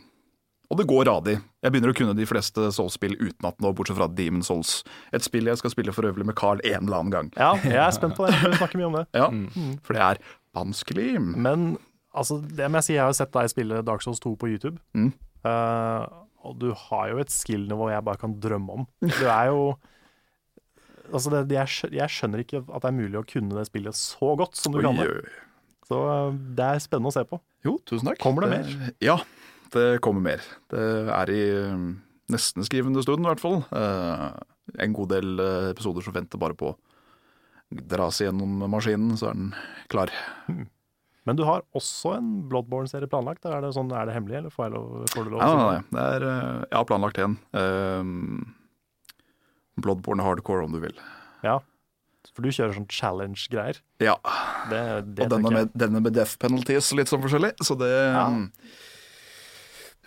og 0.71 0.79
det 0.81 0.87
går 0.89 1.05
radig. 1.07 1.37
Jeg 1.63 1.71
begynner 1.73 1.93
å 1.93 1.95
kunne 1.95 2.15
de 2.17 2.25
fleste 2.27 2.69
Souls-spill 2.75 3.15
utenat 3.19 3.59
nå, 3.63 3.71
bortsett 3.75 3.95
fra 3.99 4.09
Demon 4.11 4.43
Souls. 4.43 4.81
Et 5.15 5.23
spill 5.23 5.47
jeg 5.47 5.59
skal 5.61 5.71
spille 5.71 5.93
for 5.95 6.07
øvrig 6.09 6.27
med 6.27 6.35
Carl 6.39 6.59
en 6.67 6.87
eller 6.87 6.97
annen 6.99 7.13
gang. 7.13 7.29
Ja, 7.39 7.53
jeg 7.63 7.79
er 7.83 7.93
spent 7.95 8.17
på 8.19 8.27
det. 8.27 8.35
Vi 8.43 8.59
snakker 8.59 8.81
mye 8.81 8.89
om 8.89 8.97
det. 8.99 9.05
Ja, 9.15 9.29
Mm. 9.31 9.77
For 9.83 9.95
det 9.95 10.03
er 10.03 10.19
vanskelig. 10.57 11.07
Men 11.35 11.77
altså, 12.17 12.39
det 12.41 12.69
må 12.69 12.81
jeg 12.81 12.87
si, 12.87 12.95
jeg 12.97 13.05
har 13.05 13.17
sett 13.17 13.33
deg 13.35 13.51
spille 13.51 13.83
Dark 13.85 14.03
Souls 14.05 14.21
2 14.23 14.33
på 14.39 14.49
YouTube. 14.51 14.81
Mm. 14.97 15.11
Uh, 15.45 16.03
og 16.47 16.57
du 16.61 16.71
har 16.87 17.11
jo 17.11 17.21
et 17.21 17.33
skill-nivå 17.33 17.91
jeg 17.91 18.05
bare 18.07 18.21
kan 18.21 18.35
drømme 18.43 18.81
om. 18.81 18.87
Du 19.03 19.25
er 19.25 19.51
jo 19.51 19.61
Altså, 21.07 21.31
det, 21.31 21.55
jeg, 21.55 21.93
jeg 21.95 22.11
skjønner 22.11 22.41
ikke 22.43 22.59
at 22.65 22.83
det 22.83 22.89
er 22.89 22.95
mulig 22.97 23.15
å 23.15 23.23
kunne 23.23 23.55
det 23.55 23.69
spillet 23.69 23.95
så 23.95 24.33
godt 24.35 24.57
som 24.59 24.73
du 24.75 24.81
kan 24.83 24.97
det. 24.99 25.05
Oi, 25.07 25.21
oi. 25.21 25.45
Så 25.87 25.99
eh, 26.11 26.33
det 26.57 26.65
er 26.65 26.81
spennende 26.83 27.13
å 27.13 27.15
se 27.15 27.23
på. 27.29 27.39
Jo, 27.63 27.77
tusen 27.87 28.09
takk. 28.09 28.19
Kommer 28.19 28.43
det 28.43 28.49
mer? 28.51 28.91
Ja, 29.03 29.15
det 29.71 29.85
kommer 30.03 30.25
mer. 30.25 30.43
Det 30.71 30.83
er 31.15 31.31
i 31.31 31.41
um, 31.71 31.87
nesten 32.33 32.67
skrivende 32.67 33.03
stund, 33.05 33.23
i 33.23 33.31
hvert 33.31 33.43
fall. 33.43 33.61
Uh, 33.71 34.35
en 34.83 34.95
god 34.95 35.13
del 35.15 35.39
eh, 35.39 35.69
episoder 35.71 36.03
som 36.03 36.15
venter 36.15 36.41
bare 36.41 36.57
på 36.59 36.73
å 36.73 36.77
dra 37.87 38.09
seg 38.11 38.29
gjennom 38.29 38.67
maskinen, 38.71 39.15
så 39.19 39.31
er 39.31 39.39
den 39.39 39.53
klar. 39.91 40.11
Men 41.27 41.35
du 41.35 41.43
har 41.47 41.63
også 41.75 42.13
en 42.17 42.27
Bloodborne-serie 42.47 43.09
planlagt? 43.11 43.45
Er 43.49 43.59
det, 43.65 43.73
sånn, 43.75 43.91
er 43.91 44.07
det 44.07 44.15
hemmelig, 44.15 44.37
eller 44.41 44.53
får, 44.53 44.69
jeg 44.69 44.75
lov, 44.77 45.07
får 45.11 45.27
du 45.27 45.33
lov? 45.33 45.41
Nei, 45.43 45.49
nei, 45.59 45.65
det? 45.75 45.95
nei. 45.97 46.05
Er, 46.15 46.27
eh, 46.31 46.59
jeg 46.69 46.77
har 46.79 46.87
planlagt 46.87 47.19
én. 47.23 47.35
Um, 47.51 48.53
Bloodborne 49.83 50.23
hardcore, 50.23 50.63
om 50.65 50.71
du 50.77 50.79
vil. 50.87 50.95
Ja. 51.43 51.59
For 52.35 52.43
du 52.43 52.51
kjører 52.51 52.75
sånn 52.75 52.87
challenge-greier. 52.91 53.79
Ja. 54.03 54.15
Det, 54.71 54.81
det 55.17 55.27
Og 55.27 55.33
denne 55.35 55.51
med, 55.53 55.75
denne 55.77 56.01
med 56.03 56.15
death 56.17 56.35
penalties 56.41 56.91
litt 56.97 57.11
sånn 57.11 57.23
forskjellig. 57.23 57.53
Så 57.63 57.77
det 57.79 57.91
ja. 57.91 58.27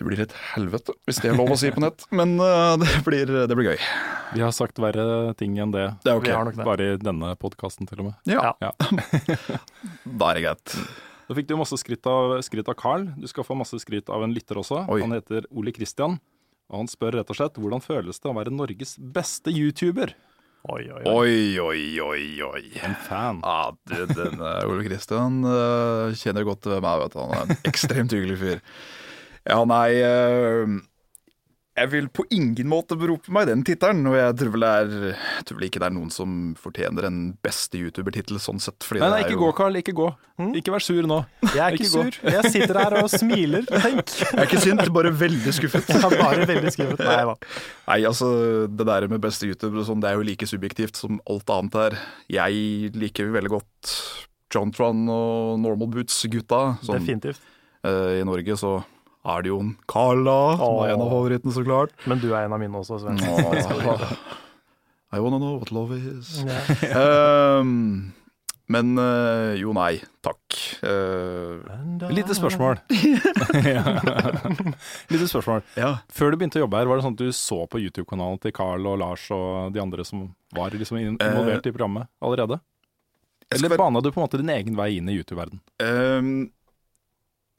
Det 0.01 0.07
blir 0.07 0.21
et 0.23 0.31
helvete, 0.55 0.95
hvis 1.05 1.19
det 1.21 1.29
er 1.29 1.35
lov 1.37 1.51
å 1.53 1.55
si 1.61 1.69
på 1.69 1.81
nett. 1.83 2.07
Men 2.09 2.33
uh, 2.41 2.73
det, 2.81 2.89
blir, 3.05 3.29
det 3.45 3.53
blir 3.53 3.67
gøy. 3.75 3.83
Vi 4.33 4.41
har 4.41 4.53
sagt 4.55 4.81
verre 4.81 5.35
ting 5.37 5.59
enn 5.61 5.73
det, 5.75 5.83
Det 6.01 6.09
er 6.09 6.17
ok. 6.17 6.25
Vi 6.25 6.33
har 6.33 6.47
nok 6.47 6.57
det. 6.57 6.65
bare 6.65 6.87
i 6.95 6.97
denne 6.97 7.35
podkasten 7.37 7.85
til 7.89 8.01
og 8.01 8.09
med. 8.09 8.31
Ja, 8.31 8.55
Ja. 8.65 8.71
da 10.21 10.31
er 10.31 10.39
det 10.39 10.45
greit. 10.47 10.75
Da 11.31 11.35
fikk 11.37 11.47
du 11.47 11.53
masse 11.55 11.77
skryt 11.79 12.03
av, 12.11 12.33
skryt 12.43 12.67
av 12.67 12.75
Carl. 12.75 13.05
Du 13.15 13.23
skal 13.31 13.45
få 13.47 13.55
masse 13.55 13.77
skryt 13.79 14.09
av 14.11 14.25
en 14.25 14.33
lytter 14.35 14.57
også. 14.59 14.81
Oi. 14.91 14.97
Han 14.99 15.15
heter 15.15 15.45
Ole 15.55 15.71
Christian. 15.71 16.17
Og 16.67 16.81
han 16.81 16.89
spør 16.91 17.15
rett 17.21 17.31
og 17.31 17.37
slett 17.37 17.55
hvordan 17.55 17.83
føles 17.83 18.19
det 18.19 18.27
å 18.27 18.33
være 18.35 18.51
Norges 18.51 18.97
beste 18.99 19.53
YouTuber? 19.55 20.11
Oi, 20.75 20.81
oi, 20.91 21.05
oi. 21.07 21.31
Oi, 21.63 21.85
oi, 22.03 22.25
oi. 22.43 22.63
En 22.83 22.97
fan. 23.07 23.39
Ja, 23.47 23.71
du, 23.71 24.11
den 24.11 24.43
eh, 24.43 24.67
Ole 24.67 24.83
Kristian 24.89 25.39
uh, 25.47 26.11
kjenner 26.19 26.43
godt 26.45 26.67
hvem 26.67 26.83
jeg 26.83 26.99
er, 26.99 27.05
vet 27.05 27.15
du. 27.15 27.21
Han 27.23 27.33
er 27.37 27.47
en 27.47 27.71
ekstremt 27.71 28.17
hyggelig 28.17 28.37
fyr. 28.43 28.61
Ja, 29.47 29.63
nei 29.71 29.87
eh, 30.03 30.75
Jeg 31.71 31.87
vil 31.87 32.07
på 32.11 32.25
ingen 32.35 32.67
måte 32.67 32.97
berope 32.99 33.31
meg 33.31 33.45
den 33.47 33.61
tittelen, 33.63 34.03
og 34.09 34.17
jeg 34.17 34.33
tror 34.41 34.49
vel, 34.51 34.63
det 34.65 34.71
er, 34.75 35.19
tror 35.47 35.57
vel 35.57 35.65
ikke 35.69 35.79
det 35.79 35.85
er 35.87 35.93
noen 35.95 36.09
som 36.11 36.33
fortjener 36.59 37.05
en 37.07 37.19
beste 37.47 37.79
YouTuber-tittel 37.79 38.41
sånn 38.43 38.59
sett. 38.59 38.83
Fordi 38.83 38.99
Nei, 38.99 39.07
nei, 39.07 39.21
det 39.21 39.23
er 39.23 39.29
ikke 39.29 39.37
jo, 39.37 39.45
gå, 39.45 39.51
Carl. 39.55 39.77
Ikke 39.79 39.93
gå. 39.95 40.07
Ikke 40.59 40.73
vær 40.75 40.83
sur 40.83 41.07
nå. 41.07 41.21
Jeg 41.47 41.61
er 41.63 41.71
ikke 41.77 41.87
Ikke 41.87 41.93
gå. 41.93 42.03
sur. 42.11 42.35
Jeg 42.35 42.51
sitter 42.57 42.81
her 42.81 42.97
og 42.99 43.07
smiler. 43.13 43.63
Tenk. 43.87 44.03
Jeg 44.19 44.35
er 44.35 44.49
ikke 44.49 44.61
sint, 44.65 44.83
bare 44.99 45.13
veldig 45.23 45.55
skuffet. 45.61 45.87
Er 46.01 46.17
bare 46.19 46.49
veldig 46.51 46.75
skuffet. 46.75 47.05
Nei 47.07 47.17
da. 47.31 47.37
Nei, 47.87 47.99
altså, 48.11 48.29
det 48.67 48.89
der 48.91 49.07
med 49.15 49.23
beste 49.23 49.47
YouTuber 49.47 49.79
og 49.85 49.87
sånn, 49.93 50.03
det 50.03 50.11
er 50.11 50.19
jo 50.19 50.27
like 50.27 50.51
subjektivt 50.51 50.99
som 50.99 51.21
alt 51.31 51.55
annet 51.55 51.79
her. 51.85 51.99
Jeg 52.35 52.91
liker 52.99 53.31
veldig 53.31 53.55
godt 53.55 53.95
John 54.51 54.75
Tron 54.75 55.05
og 55.07 55.55
Normal 55.63 55.87
Boots-gutta. 55.95 56.65
Sånn, 56.83 56.99
Definitivt. 56.99 57.39
Uh, 57.87 58.19
I 58.19 58.25
Norge 58.27 58.59
så 58.59 58.81
er 59.25 59.41
det 59.43 59.49
jo 59.51 59.59
en 59.61 59.73
Carl, 59.87 60.23
da, 60.25 60.37
som 60.57 60.79
er 60.85 60.93
en 60.95 61.01
av 61.01 61.07
Åh. 61.07 61.11
favorittene, 61.13 61.53
så 61.53 61.63
klart. 61.65 61.91
Men 62.09 62.19
du 62.23 62.29
er 62.33 62.45
en 62.47 62.53
av 62.53 62.59
mine 62.63 62.73
også, 62.81 62.99
Sven. 63.03 63.19
Åh. 63.21 64.15
I 65.13 65.19
wanna 65.19 65.37
know 65.39 65.57
what 65.59 65.71
love 65.75 65.91
is. 65.97 66.43
Yeah. 66.45 67.59
um, 67.59 68.13
men 68.71 68.93
uh, 68.97 69.51
jo, 69.59 69.73
nei, 69.75 69.97
takk. 70.23 70.55
Uh, 70.81 71.59
Lite 72.15 72.31
spørsmål. 72.37 72.79
Lite 75.11 75.27
spørsmål. 75.27 75.61
ja. 75.75 75.89
Før 76.11 76.31
du 76.31 76.37
begynte 76.39 76.59
å 76.59 76.63
jobbe 76.65 76.79
her, 76.79 76.87
var 76.89 76.99
det 77.01 77.05
sånn 77.05 77.17
at 77.17 77.23
du 77.25 77.31
så 77.35 77.59
på 77.67 77.81
YouTube-kanalen 77.83 78.39
til 78.43 78.53
Carl 78.55 78.87
og 78.87 78.99
Lars 79.01 79.25
og 79.35 79.73
de 79.75 79.81
andre 79.83 80.05
som 80.07 80.29
var 80.55 80.71
liksom 80.75 80.97
in- 81.01 81.17
involvert 81.19 81.67
i 81.67 81.73
programmet 81.75 82.07
allerede? 82.23 82.61
Eller 83.51 83.67
være- 83.73 83.77
bana 83.83 83.99
du 84.01 84.11
på 84.11 84.21
en 84.21 84.27
måte 84.29 84.39
din 84.39 84.49
egen 84.55 84.75
vei 84.79 84.93
inn 84.97 85.09
i 85.11 85.17
YouTube-verden? 85.19 85.59
Ehm, 85.83 86.51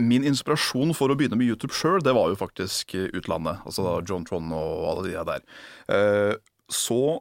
min 0.08 0.26
inspirasjon 0.28 0.94
for 0.96 1.12
å 1.12 1.16
begynne 1.18 1.38
med 1.38 1.48
YouTube 1.48 1.74
sjøl, 1.76 2.00
det 2.04 2.14
var 2.16 2.30
jo 2.32 2.38
faktisk 2.40 2.94
eh, 2.98 3.10
utlandet. 3.16 3.62
Altså 3.68 3.84
da 3.86 3.98
John 4.08 4.26
Tron 4.28 4.52
og 4.56 4.88
alle 4.90 5.04
de 5.08 5.26
der. 5.28 5.44
Eh, 5.92 6.34
så 6.72 7.20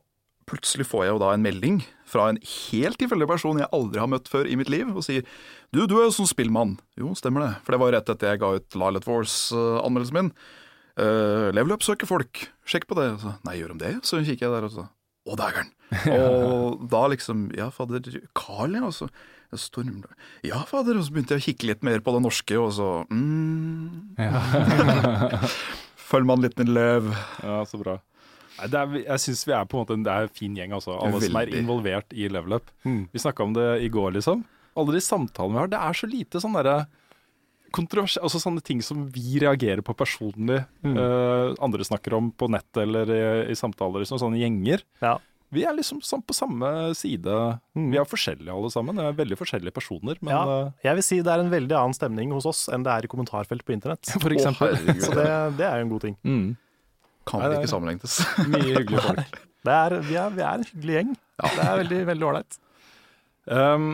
plutselig 0.49 0.88
får 0.89 1.05
jeg 1.05 1.13
jo 1.13 1.21
da 1.21 1.34
en 1.34 1.43
melding 1.45 1.82
fra 2.11 2.27
en 2.32 2.39
helt 2.41 2.99
tilfeldig 2.99 3.27
person 3.29 3.59
jeg 3.61 3.71
aldri 3.71 4.01
har 4.01 4.09
møtt 4.11 4.27
før 4.32 4.49
i 4.49 4.57
mitt 4.59 4.71
liv, 4.71 4.89
og 4.91 5.05
sier 5.05 5.23
du, 5.71 5.86
du 5.86 5.95
er 5.97 6.09
jo 6.09 6.15
sånn 6.17 6.29
spillmann. 6.29 6.75
Jo, 6.99 7.13
stemmer 7.15 7.45
det. 7.45 7.51
For 7.63 7.73
det 7.73 7.79
var 7.82 7.91
jo 7.91 7.95
rett 7.95 8.11
etter 8.11 8.34
jeg 8.34 8.41
ga 8.41 8.49
ut 8.57 8.79
Lilet 8.82 9.07
Wars-anmeldelsen 9.07 10.17
min. 10.17 10.34
Uh, 10.99 11.47
Level 11.55 11.71
Up 11.77 11.86
søker 11.88 12.09
folk, 12.09 12.49
sjekk 12.67 12.89
på 12.89 12.97
det. 12.99 13.13
Så, 13.21 13.38
Nei, 13.47 13.55
gjør 13.61 13.77
de 13.77 13.86
det? 13.86 13.93
Så 14.07 14.19
kikker 14.19 14.49
jeg 14.49 14.57
der 14.57 14.67
og 14.67 14.73
så 14.75 14.89
Å, 15.32 15.38
dægeren. 15.39 15.71
Og 16.15 16.84
da 16.91 17.05
liksom 17.11 17.49
Ja, 17.55 17.69
fader, 17.73 18.03
Carl, 18.38 18.75
ja. 18.77 18.84
Og 18.88 18.95
så 18.95 19.09
Storm... 19.59 20.05
Ja, 20.47 20.61
fader. 20.67 20.95
Og 20.95 21.07
så 21.07 21.11
begynte 21.11 21.36
jeg 21.36 21.41
å 21.41 21.45
kikke 21.49 21.67
litt 21.71 21.82
mer 21.84 22.03
på 22.03 22.13
det 22.15 22.21
norske, 22.23 22.55
og 22.55 22.69
så 22.77 22.91
mm, 23.11 24.15
Følger 26.11 26.29
man 26.29 26.45
litt 26.45 26.59
en 26.59 26.71
løv. 26.71 27.11
Ja, 27.43 27.57
så 27.67 27.79
bra. 27.82 27.97
Er, 28.61 28.95
jeg 28.99 29.23
syns 29.23 29.43
vi 29.47 29.55
er 29.57 29.67
på 29.67 29.75
en 29.75 29.84
måte 29.84 29.95
en, 29.97 30.05
det 30.05 30.13
er 30.13 30.27
en 30.27 30.34
fin 30.38 30.55
gjeng, 30.55 30.75
altså. 30.77 30.95
Alle 30.99 31.19
som 31.23 31.38
er 31.41 31.51
involvert 31.59 32.15
i 32.15 32.29
Level 32.32 32.59
Up. 32.59 32.71
Vi 32.86 33.21
snakka 33.23 33.47
om 33.47 33.55
det 33.57 33.67
i 33.84 33.91
går, 33.91 34.13
liksom. 34.19 34.45
Alle 34.79 34.95
de 34.95 35.03
samtalene 35.03 35.57
vi 35.57 35.63
har. 35.65 35.71
Det 35.71 35.84
er 35.84 35.99
så 35.99 36.07
lite 36.07 36.43
sånn 36.43 36.55
derre 36.55 36.77
kontrovers... 37.74 38.17
Altså 38.22 38.39
sånne 38.43 38.61
ting 38.65 38.82
som 38.86 39.05
vi 39.13 39.39
reagerer 39.41 39.82
på 39.86 39.95
personlig, 39.97 40.61
eh, 40.86 41.51
andre 41.63 41.88
snakker 41.88 42.15
om 42.17 42.30
på 42.32 42.49
nettet 42.51 42.84
eller 42.86 43.11
i, 43.15 43.22
i 43.51 43.57
samtaler, 43.57 44.03
liksom, 44.03 44.19
sånne 44.22 44.39
gjenger. 44.41 44.84
Ja. 45.03 45.17
Vi 45.51 45.65
er 45.67 45.76
liksom 45.76 45.99
sånn 46.05 46.22
på 46.24 46.32
samme 46.32 46.67
side. 46.95 47.32
Vi 47.76 47.97
er 47.99 48.07
forskjellige 48.07 48.53
alle 48.55 48.69
sammen. 48.72 48.95
Vi 49.01 49.03
er 49.09 49.17
veldig 49.17 49.38
forskjellige 49.39 49.74
personer, 49.76 50.15
men 50.24 50.32
Ja, 50.32 50.43
eh, 50.61 50.69
jeg 50.88 50.99
vil 51.01 51.03
si 51.09 51.17
det 51.19 51.34
er 51.34 51.43
en 51.43 51.51
veldig 51.51 51.76
annen 51.76 51.97
stemning 51.97 52.32
hos 52.32 52.47
oss 52.47 52.61
enn 52.72 52.86
det 52.88 52.93
er 52.93 53.07
i 53.07 53.11
kommentarfelt 53.11 53.65
på 53.67 53.76
internett. 53.76 54.13
for 54.24 54.32
eksempel. 54.32 54.78
Så 55.03 55.11
det, 55.17 55.28
det 55.59 55.67
er 55.67 55.82
jo 55.82 55.88
en 55.89 55.91
god 55.95 56.05
ting. 56.07 56.15
mm, 56.24 56.45
Kan 57.28 57.43
vi 57.43 57.49
vel 57.51 57.57
ikke 57.59 57.74
sammenlignes. 57.74 58.15
mye 58.53 58.78
hyggelige 58.78 59.03
folk. 59.09 59.41
Det 59.61 59.74
er, 59.76 59.97
vi, 60.07 60.15
er, 60.17 60.32
vi 60.39 60.41
er 60.47 60.55
en 60.55 60.63
hyggelig 60.72 60.95
gjeng. 61.01 61.11
Det 61.41 61.65
er 61.67 61.76
veldig 61.84 61.99
veldig 62.13 62.26
ålreit. 62.32 62.57
Um, 63.51 63.91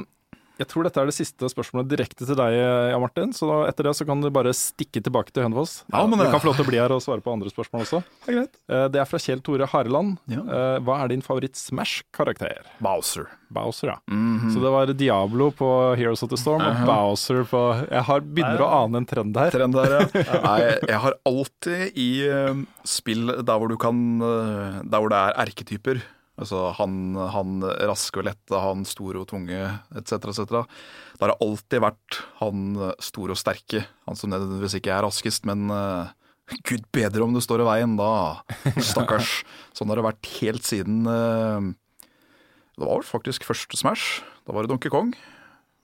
jeg 0.58 0.68
tror 0.72 0.88
dette 0.88 1.02
er 1.02 1.10
det 1.10 1.16
siste 1.18 1.50
spørsmålet 1.52 1.90
direkte 1.92 2.26
til 2.28 2.38
deg, 2.40 2.56
Jan 2.58 3.02
Martin. 3.04 3.34
Så 3.38 3.48
da, 3.50 3.58
etter 3.70 3.88
det 3.90 3.96
så 4.00 4.06
kan 4.10 4.22
du 4.24 4.30
bare 4.34 4.54
stikke 4.58 5.02
tilbake 5.06 5.32
til 5.36 5.46
Hønefoss. 5.46 5.84
Ja, 5.94 6.02
men 6.10 6.18
du 6.20 6.26
kan 6.32 6.42
få 6.42 6.50
lov 6.52 6.58
til 6.60 6.66
å 6.66 6.70
bli 6.72 6.80
her 6.82 6.94
og 6.96 7.04
svare 7.06 7.22
på 7.26 7.34
andre 7.36 7.52
spørsmål 7.54 7.86
også. 7.86 8.02
Det 8.28 8.34
er 8.34 8.40
greit. 8.42 8.56
Eh, 8.70 8.86
Det 8.94 9.02
er 9.04 9.10
fra 9.10 9.20
Kjell 9.22 9.42
Tore 9.46 9.68
Hareland. 9.72 10.18
Ja. 10.32 10.42
Eh, 10.44 10.78
Hva 10.86 10.98
er 11.04 11.12
din 11.14 11.22
favoritt-Smash-karakter? 11.26 12.66
Bowser. 12.84 13.28
Bowser, 13.54 13.94
ja. 13.94 13.98
Mhm. 14.12 14.50
Så 14.54 14.60
det 14.64 14.72
var 14.74 14.90
Diablo 14.98 15.52
på 15.56 15.70
Heroes 15.96 16.24
of 16.26 16.30
the 16.34 16.38
Storm 16.40 16.62
og 16.66 16.82
Bowser 16.88 17.44
på 17.48 17.62
Jeg 17.88 18.04
har, 18.10 18.20
begynner 18.22 18.64
å 18.66 18.72
ane 18.84 19.02
en 19.04 19.08
trend 19.08 19.38
her. 19.40 19.52
Trend 19.56 19.78
der, 19.78 19.96
ja. 20.02 20.26
Nei, 20.48 20.60
jeg 20.90 21.00
har 21.06 21.16
alltid 21.28 21.96
i 21.98 22.10
eh, 22.28 22.60
spill 22.88 23.32
der 23.38 23.58
hvor 23.62 23.72
du 23.72 23.78
kan 23.80 23.96
eh, 24.22 24.82
Der 24.88 25.00
hvor 25.04 25.12
det 25.14 25.22
er 25.30 25.38
erketyper, 25.46 26.02
altså 26.38 26.68
han, 26.78 27.18
han 27.34 27.66
raske 27.90 28.22
og 28.22 28.28
lette, 28.30 28.62
han 28.62 28.86
store 28.88 29.24
og 29.24 29.30
tunge, 29.32 29.60
etc., 29.98 30.30
etc. 30.32 30.62
Det 31.18 31.26
har 31.26 31.36
alltid 31.44 31.84
vært 31.84 32.20
han 32.42 32.78
store 33.04 33.36
og 33.36 33.42
sterke. 33.42 33.84
Han 34.10 34.20
som 34.20 34.32
nødvendigvis 34.34 34.78
ikke 34.80 34.94
er 34.94 35.06
raskest, 35.08 35.48
men 35.50 35.68
uh, 35.74 36.14
gud 36.68 36.86
bedre 36.96 37.26
om 37.26 37.34
du 37.36 37.42
står 37.44 37.66
i 37.66 37.70
veien 37.72 37.98
da. 38.00 38.12
Stakkars. 38.92 39.42
Sånn 39.78 39.90
har 39.92 40.00
det 40.00 40.08
vært 40.08 40.32
helt 40.38 40.68
siden 40.68 41.04
uh, 41.10 41.74
Det 42.78 42.86
var 42.86 43.00
vel 43.00 43.10
faktisk 43.10 43.48
første 43.48 43.80
Smash. 43.80 44.22
Da 44.48 44.56
var 44.56 44.66
det 44.66 44.74
Donkey 44.76 44.94
Kong. 44.94 45.12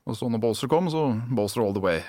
Og 0.04 0.18
så 0.20 0.28
når 0.28 0.42
Bowser 0.44 0.70
kom, 0.72 0.90
så 0.92 1.14
Bowser 1.32 1.64
all 1.64 1.76
the 1.76 1.84
way. 1.84 2.02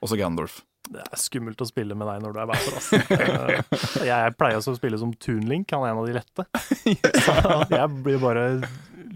Og 0.00 0.10
så 0.12 0.18
Gandalf. 0.20 0.60
Det 0.90 1.02
er 1.06 1.20
skummelt 1.22 1.60
å 1.62 1.66
spille 1.68 1.94
med 1.94 2.08
deg 2.10 2.22
når 2.24 2.32
du 2.34 2.38
er 2.42 2.48
Bowser. 2.50 2.78
Altså. 2.80 4.06
Jeg 4.08 4.32
pleier 4.40 4.58
også 4.58 4.72
å 4.74 4.78
spille 4.78 4.98
som 4.98 5.12
Tunlink, 5.22 5.70
han 5.70 5.84
er 5.86 5.92
en 5.92 6.00
av 6.02 6.08
de 6.08 6.16
lette. 6.16 6.46
Så 7.22 7.34
jeg 7.78 8.00
blir 8.02 8.18
bare 8.22 8.46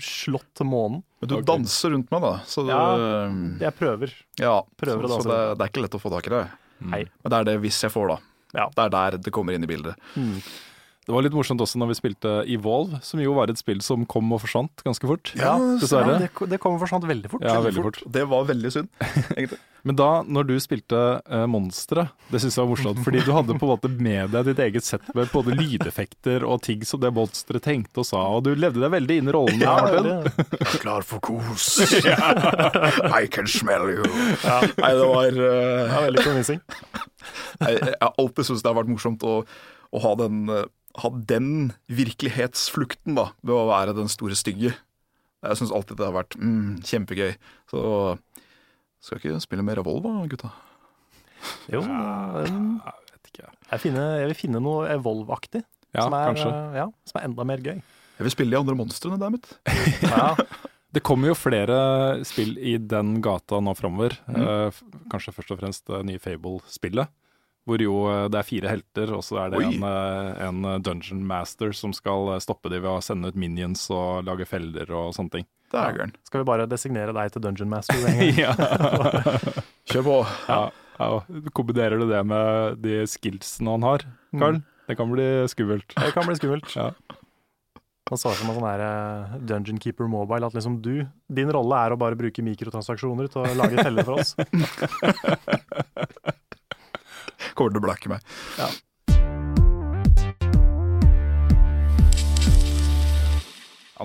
slått 0.02 0.46
til 0.58 0.68
månen. 0.70 1.00
Men 1.22 1.32
du 1.32 1.34
danser 1.46 1.94
rundt 1.96 2.12
meg, 2.14 2.22
da. 2.22 2.34
Så 2.50 2.62
Ja. 2.68 2.84
Jeg 3.62 3.74
prøver. 3.78 4.14
ja, 4.38 4.60
prøver 4.78 5.08
så, 5.10 5.18
å 5.18 5.24
så 5.24 5.32
det, 5.32 5.40
det 5.58 5.66
er 5.66 5.72
ikke 5.74 5.82
lett 5.86 5.98
å 5.98 6.02
få 6.02 6.14
tak 6.14 6.30
i 6.30 6.34
det. 6.36 6.44
Nei. 6.84 7.02
Men 7.24 7.34
det 7.34 7.40
er 7.40 7.50
det 7.50 7.56
hvis 7.64 7.82
jeg 7.86 7.94
får, 7.94 8.14
da. 8.14 8.20
Ja. 8.54 8.68
Det 8.70 8.86
er 8.86 8.94
der 8.94 9.18
det 9.26 9.34
kommer 9.34 9.56
inn 9.56 9.66
i 9.66 9.70
bildet. 9.70 9.98
Det 11.04 11.12
var 11.12 11.20
litt 11.26 11.34
morsomt 11.36 11.60
også 11.60 11.76
når 11.82 11.90
vi 11.90 11.98
spilte 11.98 12.30
Evolve, 12.48 13.02
som 13.04 13.20
jo 13.20 13.34
var 13.36 13.50
et 13.52 13.60
spill 13.60 13.82
som 13.84 14.06
kom 14.08 14.30
og 14.32 14.40
forsvant 14.46 14.86
ganske 14.86 15.10
fort. 15.10 15.34
Ja, 15.36 15.58
dessverre. 15.82 16.16
Ja, 16.16 16.30
det, 16.30 16.48
det 16.54 16.58
kom 16.62 16.78
og 16.78 16.82
forsvant 16.86 17.04
veldig 17.10 17.28
fort. 17.34 17.44
Ja, 17.44 17.58
veldig 17.66 17.84
fort. 17.90 18.00
Det 18.14 18.24
var 18.30 18.46
veldig 18.48 18.72
synd, 18.78 18.92
egentlig. 19.34 19.58
Men 19.84 19.98
da, 19.98 20.08
når 20.24 20.46
du 20.48 20.54
spilte 20.62 20.98
uh, 21.28 21.44
Monstre, 21.50 22.06
det 22.30 22.40
syns 22.40 22.56
jeg 22.56 22.64
var 22.64 22.70
morsomt, 22.70 23.02
fordi 23.04 23.20
du 23.20 23.30
hadde 23.36 23.56
på 23.58 23.66
en 23.66 23.72
måte 23.74 23.90
med 23.92 24.32
deg 24.32 24.48
ditt 24.48 24.62
eget 24.64 24.86
sett 24.86 25.10
med 25.16 25.28
både 25.28 25.56
lydeffekter 25.58 26.46
og 26.48 26.62
ting 26.64 26.86
som 26.88 27.02
det 27.02 27.10
monsteret 27.12 27.66
tenkte 27.66 28.00
og 28.00 28.08
sa, 28.08 28.22
og 28.32 28.46
du 28.46 28.54
levde 28.56 28.80
deg 28.80 28.94
veldig 28.94 29.18
inn 29.20 29.28
i 29.28 29.34
rollen. 29.36 29.60
Ja, 29.60 29.76
ja. 29.92 30.16
Klar 30.84 31.04
for 31.04 31.20
kos. 31.24 31.68
I 33.20 33.28
can 33.28 33.50
smell 33.50 33.90
you. 33.92 34.08
Nei, 34.08 34.94
det 34.96 35.10
var 35.12 35.36
uh... 35.36 35.84
Ja, 35.84 36.00
veldig 36.08 36.24
convincing. 36.24 36.64
Jeg, 37.60 37.76
jeg 37.76 38.00
har 38.00 38.16
alltid 38.16 38.48
syntes 38.48 38.64
det 38.64 38.72
har 38.72 38.80
vært 38.80 38.92
morsomt 38.94 39.28
å, 39.28 39.36
å 39.44 40.02
ha, 40.04 40.16
den, 40.20 40.42
eh, 40.48 40.66
ha 41.02 41.12
den 41.28 41.52
virkelighetsflukten, 41.92 43.20
da, 43.20 43.30
ved 43.44 43.56
å 43.56 43.68
være 43.68 43.96
den 44.00 44.08
store 44.12 44.36
stygge. 44.38 44.72
Jeg 45.44 45.60
syns 45.60 45.72
alltid 45.76 46.00
det 46.00 46.08
har 46.08 46.16
vært 46.16 46.36
mm, 46.40 46.80
kjempegøy. 46.88 47.34
Så 47.68 47.82
skal 49.04 49.20
ikke 49.20 49.40
spille 49.44 49.64
mer 49.66 49.80
Revolva, 49.80 50.14
gutta. 50.30 50.50
Jo, 51.68 51.82
ja, 51.84 52.44
Jeg 52.44 52.52
vet 53.12 53.30
ikke. 53.30 53.48
jeg, 53.70 53.80
finner, 53.82 54.14
jeg 54.22 54.30
vil 54.30 54.38
finne 54.38 54.62
noe 54.64 54.86
Evolve-aktig. 54.94 55.64
Ja, 55.94 56.06
som, 56.08 56.16
er, 56.16 56.38
uh, 56.40 56.74
ja, 56.74 56.86
som 57.06 57.20
er 57.20 57.26
enda 57.28 57.44
mer 57.46 57.60
gøy. 57.62 57.76
Jeg 58.14 58.26
vil 58.26 58.32
spille 58.34 58.54
de 58.54 58.58
andre 58.60 58.76
monstrene, 58.78 59.18
dammit. 59.20 59.46
Ja, 60.02 60.32
Det 60.94 61.02
kommer 61.02 61.32
jo 61.32 61.34
flere 61.34 61.76
spill 62.26 62.54
i 62.62 62.76
den 62.78 63.16
gata 63.22 63.58
nå 63.58 63.72
framover. 63.74 64.14
Mm. 64.30 64.36
Eh, 64.38 64.76
kanskje 65.10 65.32
først 65.34 65.50
og 65.50 65.58
fremst 65.58 65.88
det 65.90 66.04
nye 66.06 66.20
Fable-spillet. 66.22 67.10
Hvor 67.66 67.82
jo 67.82 67.96
eh, 68.12 68.28
det 68.30 68.38
er 68.38 68.46
fire 68.46 68.70
helter, 68.70 69.10
og 69.16 69.24
så 69.26 69.40
er 69.42 69.50
det 69.50 69.62
en, 69.66 69.82
eh, 69.88 70.44
en 70.46 70.60
dungeon 70.86 71.24
master 71.26 71.74
som 71.74 71.90
skal 71.96 72.36
eh, 72.36 72.42
stoppe 72.44 72.70
de 72.70 72.78
ved 72.78 72.92
å 72.92 73.02
sende 73.02 73.32
ut 73.32 73.40
minions 73.40 73.88
og 73.90 74.22
lage 74.28 74.46
feller 74.46 74.94
og 74.94 75.10
sånne 75.16 75.34
ting. 75.40 75.48
Dægeren. 75.74 76.14
Skal 76.26 76.42
vi 76.42 76.48
bare 76.48 76.68
designere 76.70 77.14
deg 77.16 77.34
til 77.34 77.44
Dungeon 77.44 77.72
Master? 77.72 77.98
ja. 78.44 78.54
Kjør 79.90 80.06
på. 80.06 80.20
ja. 80.48 80.62
ja. 81.00 81.10
Kombinerer 81.56 82.00
du 82.00 82.06
det 82.10 82.22
med 82.30 82.80
de 82.84 83.02
skillsene 83.10 83.76
han 83.76 83.86
har, 83.86 84.06
Carl? 84.38 84.62
Det 84.84 84.98
kan 84.98 85.08
bli 85.10 85.26
skummelt. 85.48 85.94
Det 85.96 86.12
kan 86.12 86.26
bli 86.28 86.36
skummelt. 86.36 86.74
Ja. 86.76 86.90
Han 88.10 88.20
sa 88.20 88.34
som 88.36 88.50
en 88.52 88.58
sånn 88.58 88.66
eh, 88.84 89.36
Dungeon 89.48 89.78
Keeper 89.80 90.08
Mobile 90.12 90.44
at 90.44 90.52
liksom 90.56 90.76
du, 90.84 91.06
din 91.32 91.52
rolle 91.56 91.78
er 91.86 91.94
å 91.94 92.00
bare 92.00 92.18
bruke 92.20 92.44
mikrotransaksjoner 92.44 93.30
til 93.32 93.40
å 93.40 93.54
lage 93.56 93.80
teller 93.80 94.04
for 94.04 94.20
oss. 94.20 94.34
Kommer 97.56 97.72
til 97.72 97.80
å 97.80 97.86
blakke 97.86 98.12
meg. 98.12 98.20
Ja, 98.60 98.68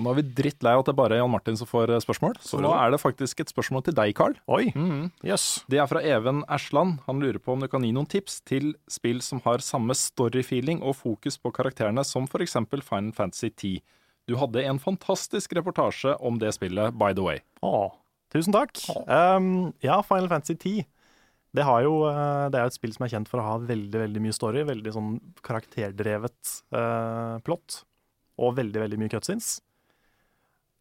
nå 0.04 0.10
er 0.12 0.18
vi 0.20 0.24
drittlei 0.40 0.72
av 0.76 0.82
at 0.82 0.90
det 0.90 0.94
bare 0.98 1.16
er 1.16 1.22
Jan 1.22 1.30
Martin 1.32 1.56
som 1.60 1.68
får 1.70 1.92
eh, 1.94 2.00
spørsmål, 2.04 2.34
så 2.40 2.54
Sorry 2.56 2.64
nå 2.66 2.72
er 2.76 2.90
det 2.94 3.00
faktisk 3.02 3.40
et 3.44 3.52
spørsmål 3.52 3.84
til 3.86 3.96
deg, 3.98 4.14
Carl. 4.18 4.34
Oi, 4.48 4.72
Mm. 4.74 5.10
yes. 5.26 5.64
Det 5.70 5.78
er 5.82 5.86
fra 5.90 6.02
Even 6.02 6.42
Ersland. 6.48 6.98
Han 7.06 7.20
lurer 7.22 7.38
på 7.38 7.52
om 7.54 7.60
du 7.64 7.68
kan 7.68 7.82
gi 7.86 7.92
noen 7.96 8.08
tips 8.08 8.40
til 8.48 8.74
spill 8.88 9.20
som 9.24 9.40
har 9.44 9.58
samme 9.64 9.94
story-feeling 9.96 10.82
og 10.82 10.96
fokus 11.00 11.36
på 11.38 11.52
karakterene 11.52 12.04
som 12.04 12.24
f.eks. 12.30 12.56
Final 12.70 13.12
Fantasy 13.12 13.50
10. 13.50 13.80
Du 14.28 14.36
hadde 14.38 14.62
en 14.62 14.78
fantastisk 14.78 15.52
reportasje 15.58 16.12
om 16.20 16.36
det 16.38 16.52
spillet, 16.54 16.94
by 16.94 17.12
the 17.16 17.22
way. 17.24 17.40
Å, 17.66 17.90
tusen 18.30 18.54
takk. 18.54 18.78
Um, 19.08 19.72
ja, 19.82 20.00
Final 20.06 20.28
Fantasy 20.30 20.54
10. 20.54 20.84
Det, 21.50 21.64
har 21.66 21.82
jo, 21.82 22.04
eh, 22.06 22.44
det 22.52 22.60
er 22.60 22.62
jo 22.68 22.70
et 22.70 22.76
spill 22.76 22.92
som 22.94 23.02
er 23.08 23.10
kjent 23.10 23.26
for 23.26 23.40
å 23.42 23.46
ha 23.48 23.56
veldig 23.58 23.98
veldig 24.04 24.20
mye 24.22 24.34
story, 24.36 24.60
veldig 24.68 24.92
sånn 24.94 25.08
karakterdrevet 25.42 26.52
uh, 26.76 27.40
plott, 27.42 27.80
og 28.38 28.54
veldig 28.60 28.84
veldig 28.84 28.98
mye 29.02 29.10
cutscenes. 29.12 29.56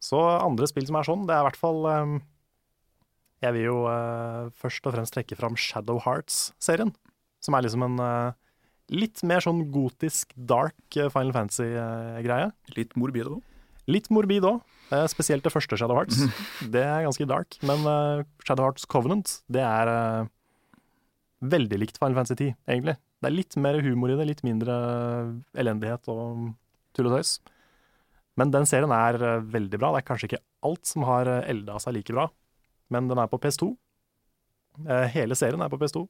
Så 0.03 0.19
andre 0.19 0.67
spill 0.69 0.87
som 0.87 0.97
er 0.99 1.07
sånn, 1.07 1.25
det 1.27 1.35
er 1.35 1.43
i 1.43 1.47
hvert 1.49 1.59
fall 1.59 1.83
um, 1.83 2.13
Jeg 3.43 3.55
vil 3.57 3.65
jo 3.67 3.79
uh, 3.87 4.47
først 4.55 4.87
og 4.87 4.95
fremst 4.95 5.15
trekke 5.15 5.37
fram 5.39 5.57
Shadow 5.59 5.99
Hearts-serien, 6.05 6.93
som 7.43 7.55
er 7.55 7.65
liksom 7.65 7.83
en 7.87 7.99
uh, 7.99 8.37
litt 8.91 9.21
mer 9.27 9.43
sånn 9.45 9.65
gotisk, 9.69 10.31
dark 10.33 10.97
eh, 10.97 11.11
Final 11.13 11.35
Fantasy-greie. 11.35 12.49
Litt 12.73 12.95
morbid 12.97 13.27
òg. 13.29 13.43
Litt 13.89 14.07
morbid 14.13 14.47
òg, 14.49 14.63
spesielt 15.11 15.45
det 15.45 15.51
første 15.53 15.77
Shadow 15.77 15.99
Hearts. 15.99 16.23
Det 16.73 16.81
er 16.81 17.05
ganske 17.05 17.27
dark, 17.29 17.59
men 17.65 17.85
Shadow 18.47 18.65
Hearts 18.65 18.89
Covenant, 18.89 19.35
det 19.45 19.61
er 19.61 19.91
veldig 21.53 21.79
likt 21.83 22.01
Final 22.01 22.17
Fantasy 22.17 22.49
10, 22.49 22.57
egentlig. 22.69 22.97
Det 23.19 23.29
er 23.29 23.35
litt 23.35 23.57
mer 23.59 23.79
humor 23.83 24.13
i 24.13 24.17
det, 24.17 24.27
litt 24.29 24.43
mindre 24.47 24.75
elendighet 25.59 26.09
og 26.11 26.51
tull 26.97 27.09
og 27.11 27.17
tøys. 27.17 27.37
Men 28.39 28.53
den 28.53 28.67
serien 28.69 28.91
er 28.95 29.17
eh, 29.19 29.41
veldig 29.51 29.79
bra. 29.81 29.91
Det 29.95 30.01
er 30.03 30.07
kanskje 30.07 30.29
ikke 30.29 30.43
alt 30.69 30.87
som 30.87 31.05
har 31.07 31.27
eh, 31.27 31.45
elda 31.51 31.79
seg 31.83 31.97
like 31.97 32.15
bra, 32.15 32.27
men 32.93 33.09
den 33.11 33.19
er 33.19 33.29
på 33.31 33.39
PS2. 33.43 33.73
Eh, 34.87 35.07
Hele 35.15 35.35
serien 35.37 35.61
er 35.65 35.71
på 35.71 35.79
PS2. 35.81 36.05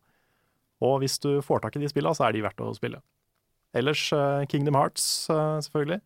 Og 0.86 1.00
hvis 1.02 1.18
du 1.24 1.32
får 1.44 1.64
tak 1.66 1.76
i 1.76 1.82
de 1.82 1.90
spillene, 1.92 2.16
så 2.16 2.28
er 2.28 2.36
de 2.38 2.44
verdt 2.46 2.62
å 2.64 2.70
spille. 2.78 3.02
Ellers 3.76 4.06
Kingdom 4.50 4.78
Hearts, 4.80 5.04
selvfølgelig. 5.28 6.00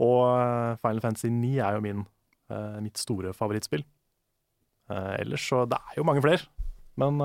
Og 0.00 0.78
Final 0.80 1.02
Fantasy 1.04 1.28
9 1.34 1.50
er 1.60 1.74
jo 1.76 1.82
min, 1.84 2.04
eh, 2.48 2.76
mitt 2.84 2.96
store 3.02 3.34
favorittspill. 3.36 3.82
Eh, 4.88 5.10
ellers 5.24 5.42
så 5.50 5.64
Det 5.68 5.76
er 5.76 5.98
jo 5.98 6.06
mange 6.06 6.22
flere, 6.22 6.46
men 6.96 7.18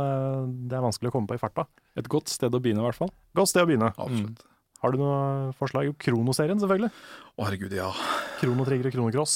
det 0.68 0.76
er 0.76 0.84
vanskelig 0.84 1.11
å 1.11 1.16
komme 1.16 1.30
på 1.30 1.38
i 1.38 1.43
farta. 1.43 1.68
Et 1.95 2.09
godt 2.09 2.28
sted 2.34 2.51
å 2.51 2.59
begynne, 2.59 2.82
i 2.82 2.88
hvert 2.89 2.97
fall. 3.03 3.13
Godt 3.38 3.53
sted 3.53 3.63
å 3.63 3.70
begynne. 3.70 3.93
Absolutt. 3.95 4.43
Har 4.84 4.91
du 4.93 4.99
noe 5.01 5.51
forslag? 5.57 5.88
Jo, 5.89 5.93
Kronoserien, 5.97 6.59
selvfølgelig. 6.61 6.91
Å, 7.36 7.45
herregud, 7.47 7.73
ja. 7.73 7.89
Kronotrigger 8.41 8.89
og 8.91 8.95
Kronocross. 8.97 9.36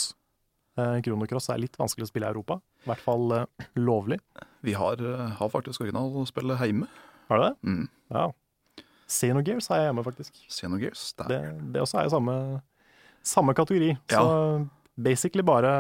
Eh, 0.80 0.98
Kronocross 1.06 1.50
er 1.54 1.62
litt 1.64 1.78
vanskelig 1.80 2.06
å 2.08 2.12
spille 2.12 2.28
i 2.28 2.34
Europa. 2.34 2.60
I 2.86 2.92
hvert 2.92 3.04
fall 3.04 3.32
eh, 3.38 3.68
lovlig. 3.80 4.20
Vi 4.68 4.76
har, 4.78 5.00
eh, 5.02 5.26
har 5.40 5.50
faktisk 5.54 5.82
originalspillet 5.86 6.62
hjemme. 6.68 6.90
Har 7.32 7.40
du 7.42 7.46
det? 7.48 7.54
Mm. 7.72 7.86
Ja. 8.14 8.28
Xenogears 9.10 9.68
har 9.72 9.80
jeg 9.82 9.90
hjemme, 9.90 10.04
faktisk. 10.06 10.42
Xenogears. 10.54 11.06
der. 11.18 11.32
Det, 11.32 11.40
det 11.74 11.82
også 11.82 12.00
er 12.02 12.10
jo 12.10 12.14
samme, 12.14 12.36
samme 13.26 13.56
kategori. 13.58 13.94
Så 14.12 14.26
basically 15.00 15.42
bare 15.46 15.72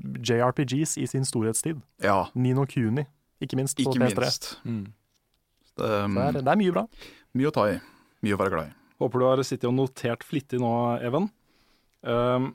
JRPGs 0.00 0.98
i 1.00 1.06
sin 1.08 1.24
storhetstid. 1.28 1.80
Ja, 2.04 2.26
Nino 2.34 2.66
Kuni, 2.68 3.06
ikke 3.40 3.56
minst. 3.56 3.76
på 3.80 3.92
ikke 3.94 4.02
minst. 4.02 4.50
Mm. 4.64 4.84
Det 5.80 5.86
Så 5.86 5.86
er, 5.88 6.08
det, 6.08 6.26
er, 6.26 6.44
det 6.44 6.52
er 6.52 6.60
mye 6.60 6.74
bra. 6.74 6.84
mye 7.38 7.48
å 7.48 7.54
ta 7.54 7.66
i. 7.72 7.78
Mye 8.24 8.36
å 8.36 8.40
være 8.40 8.52
glad 8.56 8.68
i. 8.68 8.76
Håper 9.00 9.22
du 9.22 9.26
har 9.26 9.42
sittet 9.46 9.68
og 9.70 9.76
notert 9.78 10.24
flittig 10.26 10.60
nå, 10.60 10.70
Even. 11.00 11.30
Um, 12.00 12.52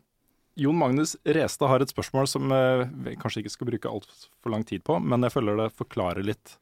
Jon 0.56 0.78
Magnus 0.80 1.18
Restad 1.26 1.68
har 1.68 1.84
et 1.84 1.92
spørsmål 1.92 2.30
som 2.32 2.52
eh, 2.56 2.86
vi 3.04 3.18
kanskje 3.20 3.42
ikke 3.42 3.52
skal 3.52 3.68
bruke 3.68 3.92
altfor 3.92 4.54
lang 4.54 4.64
tid 4.64 4.86
på, 4.88 4.96
men 5.04 5.26
jeg 5.28 5.34
føler 5.34 5.60
det 5.60 5.74
forklarer 5.76 6.24
litt 6.24 6.56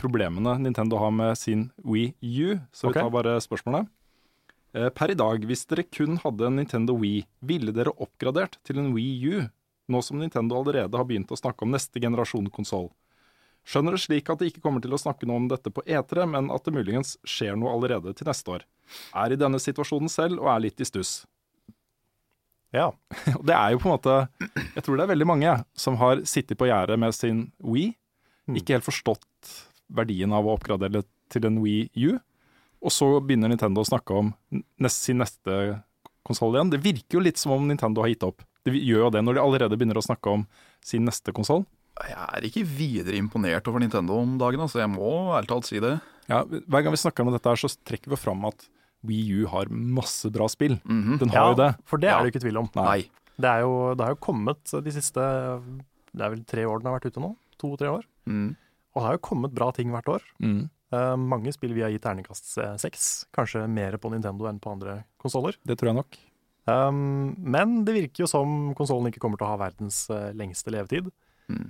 problemene 0.00 0.54
Nintendo 0.62 1.00
har 1.02 1.12
med 1.12 1.36
sin 1.36 1.66
Wii 1.84 2.14
U. 2.22 2.56
Så 2.72 2.88
okay. 2.88 3.02
vi 3.02 3.04
tar 3.04 3.12
bare 3.12 3.34
spørsmålet. 3.44 3.90
Eh, 4.72 4.88
per 4.96 5.12
i 5.12 5.18
dag, 5.18 5.44
hvis 5.44 5.66
dere 5.68 5.84
kun 5.84 6.16
hadde 6.22 6.48
en 6.48 6.56
Nintendo 6.60 6.96
Wii, 6.96 7.26
ville 7.44 7.74
dere 7.76 7.92
oppgradert 8.00 8.56
til 8.64 8.80
en 8.80 8.94
Wii 8.96 9.34
U, 9.34 9.44
nå 9.92 10.02
som 10.04 10.20
Nintendo 10.22 10.62
allerede 10.62 10.96
har 10.96 11.08
begynt 11.08 11.32
å 11.32 11.40
snakke 11.40 11.66
om 11.66 11.76
neste 11.76 12.00
generasjon 12.00 12.48
konsoll? 12.54 12.88
Skjønner 13.68 13.94
det 13.94 14.00
slik 14.00 14.30
at 14.32 14.40
de 14.40 14.48
ikke 14.48 14.62
kommer 14.64 14.80
til 14.80 14.94
å 14.96 15.00
snakke 15.00 15.28
noe 15.28 15.42
om 15.42 15.48
dette 15.50 15.68
på 15.74 15.84
E3, 15.84 16.24
men 16.30 16.48
at 16.54 16.64
det 16.64 16.72
muligens 16.72 17.16
skjer 17.28 17.58
noe 17.60 17.74
allerede 17.76 18.14
til 18.16 18.28
neste 18.30 18.54
år. 18.54 18.64
Er 19.12 19.34
i 19.34 19.40
denne 19.40 19.60
situasjonen 19.60 20.08
selv 20.08 20.40
og 20.40 20.48
er 20.54 20.62
litt 20.64 20.80
i 20.80 20.86
stuss. 20.88 21.18
Ja. 22.72 22.90
Det 23.48 23.54
er 23.56 23.72
jo 23.72 23.78
på 23.80 23.88
en 23.88 23.94
måte 23.94 24.14
Jeg 24.76 24.82
tror 24.84 24.98
det 24.98 25.04
er 25.06 25.12
veldig 25.14 25.26
mange 25.28 25.52
som 25.72 25.96
har 26.00 26.20
sittet 26.28 26.58
på 26.60 26.68
gjerdet 26.68 26.98
med 27.00 27.16
sin 27.16 27.46
Wii, 27.64 27.94
Mm. 28.48 28.56
ikke 28.56 28.78
helt 28.78 28.86
forstått 28.86 29.48
verdien 29.92 30.32
av 30.32 30.46
å 30.48 30.54
oppgradere 30.56 31.02
til 31.28 31.44
en 31.44 31.58
Wii 31.60 31.90
U, 32.08 32.14
og 32.80 32.92
så 32.94 33.08
begynner 33.20 33.50
Nintendo 33.52 33.82
å 33.82 33.88
snakke 33.88 34.14
om 34.16 34.30
nest, 34.80 35.02
sin 35.04 35.18
neste 35.20 35.82
konsoll 36.24 36.56
igjen. 36.56 36.70
Det 36.72 36.80
virker 36.80 37.18
jo 37.18 37.24
litt 37.26 37.36
som 37.36 37.52
om 37.52 37.66
Nintendo 37.68 38.00
har 38.00 38.08
gitt 38.08 38.24
opp. 38.24 38.40
De 38.64 38.72
gjør 38.72 39.04
jo 39.04 39.10
det 39.12 39.20
når 39.26 39.36
de 39.36 39.42
allerede 39.42 39.76
begynner 39.76 40.00
å 40.00 40.04
snakke 40.06 40.32
om 40.32 40.46
sin 40.80 41.04
neste 41.04 41.34
konsoll. 41.36 41.66
Jeg 42.06 42.16
er 42.18 42.46
ikke 42.46 42.64
videre 42.66 43.18
imponert 43.18 43.68
over 43.70 43.82
Nintendo 43.82 44.20
om 44.22 44.36
dagen, 44.40 44.62
altså. 44.64 44.82
Jeg 44.82 44.90
må 44.92 45.10
ærlig 45.36 45.50
talt 45.50 45.68
si 45.68 45.80
det. 45.82 45.96
Ja, 46.28 46.42
hver 46.44 46.84
gang 46.84 46.94
vi 46.94 47.00
snakker 47.00 47.24
om 47.24 47.32
dette, 47.32 47.48
her, 47.48 47.60
så 47.60 47.70
trekker 47.88 48.12
vi 48.12 48.20
fram 48.20 48.44
at 48.48 48.68
Wii 49.08 49.40
U 49.40 49.48
har 49.50 49.70
masse 49.70 50.30
bra 50.34 50.48
spill. 50.50 50.78
Mhm. 50.84 51.18
Den 51.22 51.34
har 51.34 51.52
jo 51.52 51.58
det. 51.58 51.70
For 51.88 52.02
det 52.02 52.10
er 52.12 52.18
det 52.20 52.28
jo 52.28 52.34
ikke 52.34 52.44
tvil 52.46 52.62
om. 52.62 52.70
Nei. 52.78 53.02
Det, 53.38 53.50
er 53.50 53.62
jo, 53.62 53.74
det 53.94 54.04
har 54.04 54.16
jo 54.16 54.22
kommet 54.22 54.72
de 54.82 54.94
siste 54.94 55.22
Det 55.22 56.24
er 56.24 56.32
vel 56.32 56.42
tre 56.48 56.64
år 56.66 56.80
den 56.80 56.90
har 56.90 56.98
vært 56.98 57.12
ute 57.12 57.22
nå? 57.22 57.34
To-tre 57.62 57.92
år. 57.98 58.08
Mm. 58.26 58.56
Og 58.94 59.00
det 59.00 59.06
har 59.06 59.18
jo 59.18 59.26
kommet 59.28 59.54
bra 59.54 59.70
ting 59.74 59.92
hvert 59.94 60.10
år. 60.10 60.24
Mm. 60.42 60.66
Uh, 60.88 61.14
mange 61.20 61.52
spill 61.52 61.74
vi 61.76 61.84
har 61.84 61.92
gitt 61.92 62.02
terningkast 62.06 62.54
eh, 62.64 62.74
seks. 62.80 63.28
Kanskje 63.36 63.66
mer 63.68 63.98
på 64.00 64.10
Nintendo 64.10 64.48
enn 64.48 64.60
på 64.62 64.72
andre 64.72 65.02
konsoller. 65.20 65.58
Det 65.68 65.76
tror 65.78 65.92
jeg 65.92 65.98
nok. 66.00 66.18
Um, 66.68 67.34
men 67.38 67.82
det 67.84 67.94
virker 67.96 68.24
jo 68.24 68.28
som 68.30 68.72
konsollen 68.76 69.08
ikke 69.10 69.20
kommer 69.22 69.40
til 69.40 69.46
å 69.48 69.52
ha 69.52 69.60
verdens 69.60 70.02
eh, 70.12 70.30
lengste 70.36 70.72
levetid. 70.72 71.10
Mm. 71.52 71.68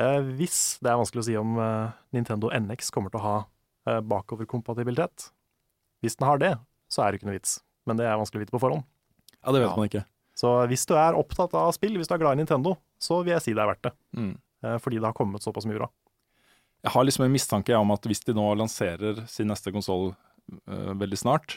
Eh, 0.00 0.20
hvis 0.38 0.78
det 0.82 0.90
er 0.90 1.00
vanskelig 1.00 1.22
å 1.22 1.26
si 1.26 1.34
om 1.36 1.58
eh, 1.60 1.92
Nintendo 2.16 2.48
NX 2.54 2.92
kommer 2.94 3.12
til 3.12 3.20
å 3.20 3.26
ha 3.26 3.34
eh, 3.90 4.00
bakoverkompatibilitet. 4.00 5.28
Hvis 6.02 6.16
den 6.18 6.28
har 6.28 6.40
det, 6.42 6.54
så 6.90 7.04
er 7.04 7.12
det 7.12 7.20
ikke 7.20 7.28
noe 7.30 7.36
vits. 7.36 7.58
Men 7.88 7.98
det 8.00 8.06
er 8.08 8.18
vanskelig 8.20 8.40
å 8.40 8.44
vite 8.46 8.54
på 8.56 8.62
forhånd. 8.62 8.86
Ja, 9.42 9.52
det 9.52 9.60
vet 9.60 9.70
Ja. 9.70 9.76
man 9.76 9.90
ikke. 9.90 10.04
Så 10.38 10.52
hvis 10.70 10.86
du 10.88 10.94
er 10.96 11.18
opptatt 11.18 11.52
av 11.58 11.74
spill, 11.76 11.98
hvis 12.00 12.08
du 12.08 12.14
er 12.16 12.22
glad 12.22 12.38
i 12.38 12.40
Nintendo, 12.40 12.78
så 12.98 13.20
vil 13.20 13.34
jeg 13.34 13.44
si 13.44 13.52
det 13.52 13.60
er 13.62 13.68
verdt 13.68 13.84
det. 13.84 13.92
Mm. 14.16 14.32
Eh, 14.64 14.78
fordi 14.80 14.98
det 14.98 15.10
har 15.10 15.18
kommet 15.18 15.44
såpass 15.44 15.68
mye 15.68 15.76
bra. 15.82 15.90
Jeg 16.82 16.94
har 16.96 17.04
liksom 17.04 17.26
en 17.26 17.34
mistanke 17.34 17.76
om 17.78 17.92
at 17.94 18.08
hvis 18.08 18.24
de 18.26 18.34
nå 18.34 18.46
lanserer 18.58 19.20
sin 19.30 19.46
neste 19.52 19.70
konsoll 19.70 20.14
veldig 20.66 21.18
snart, 21.20 21.54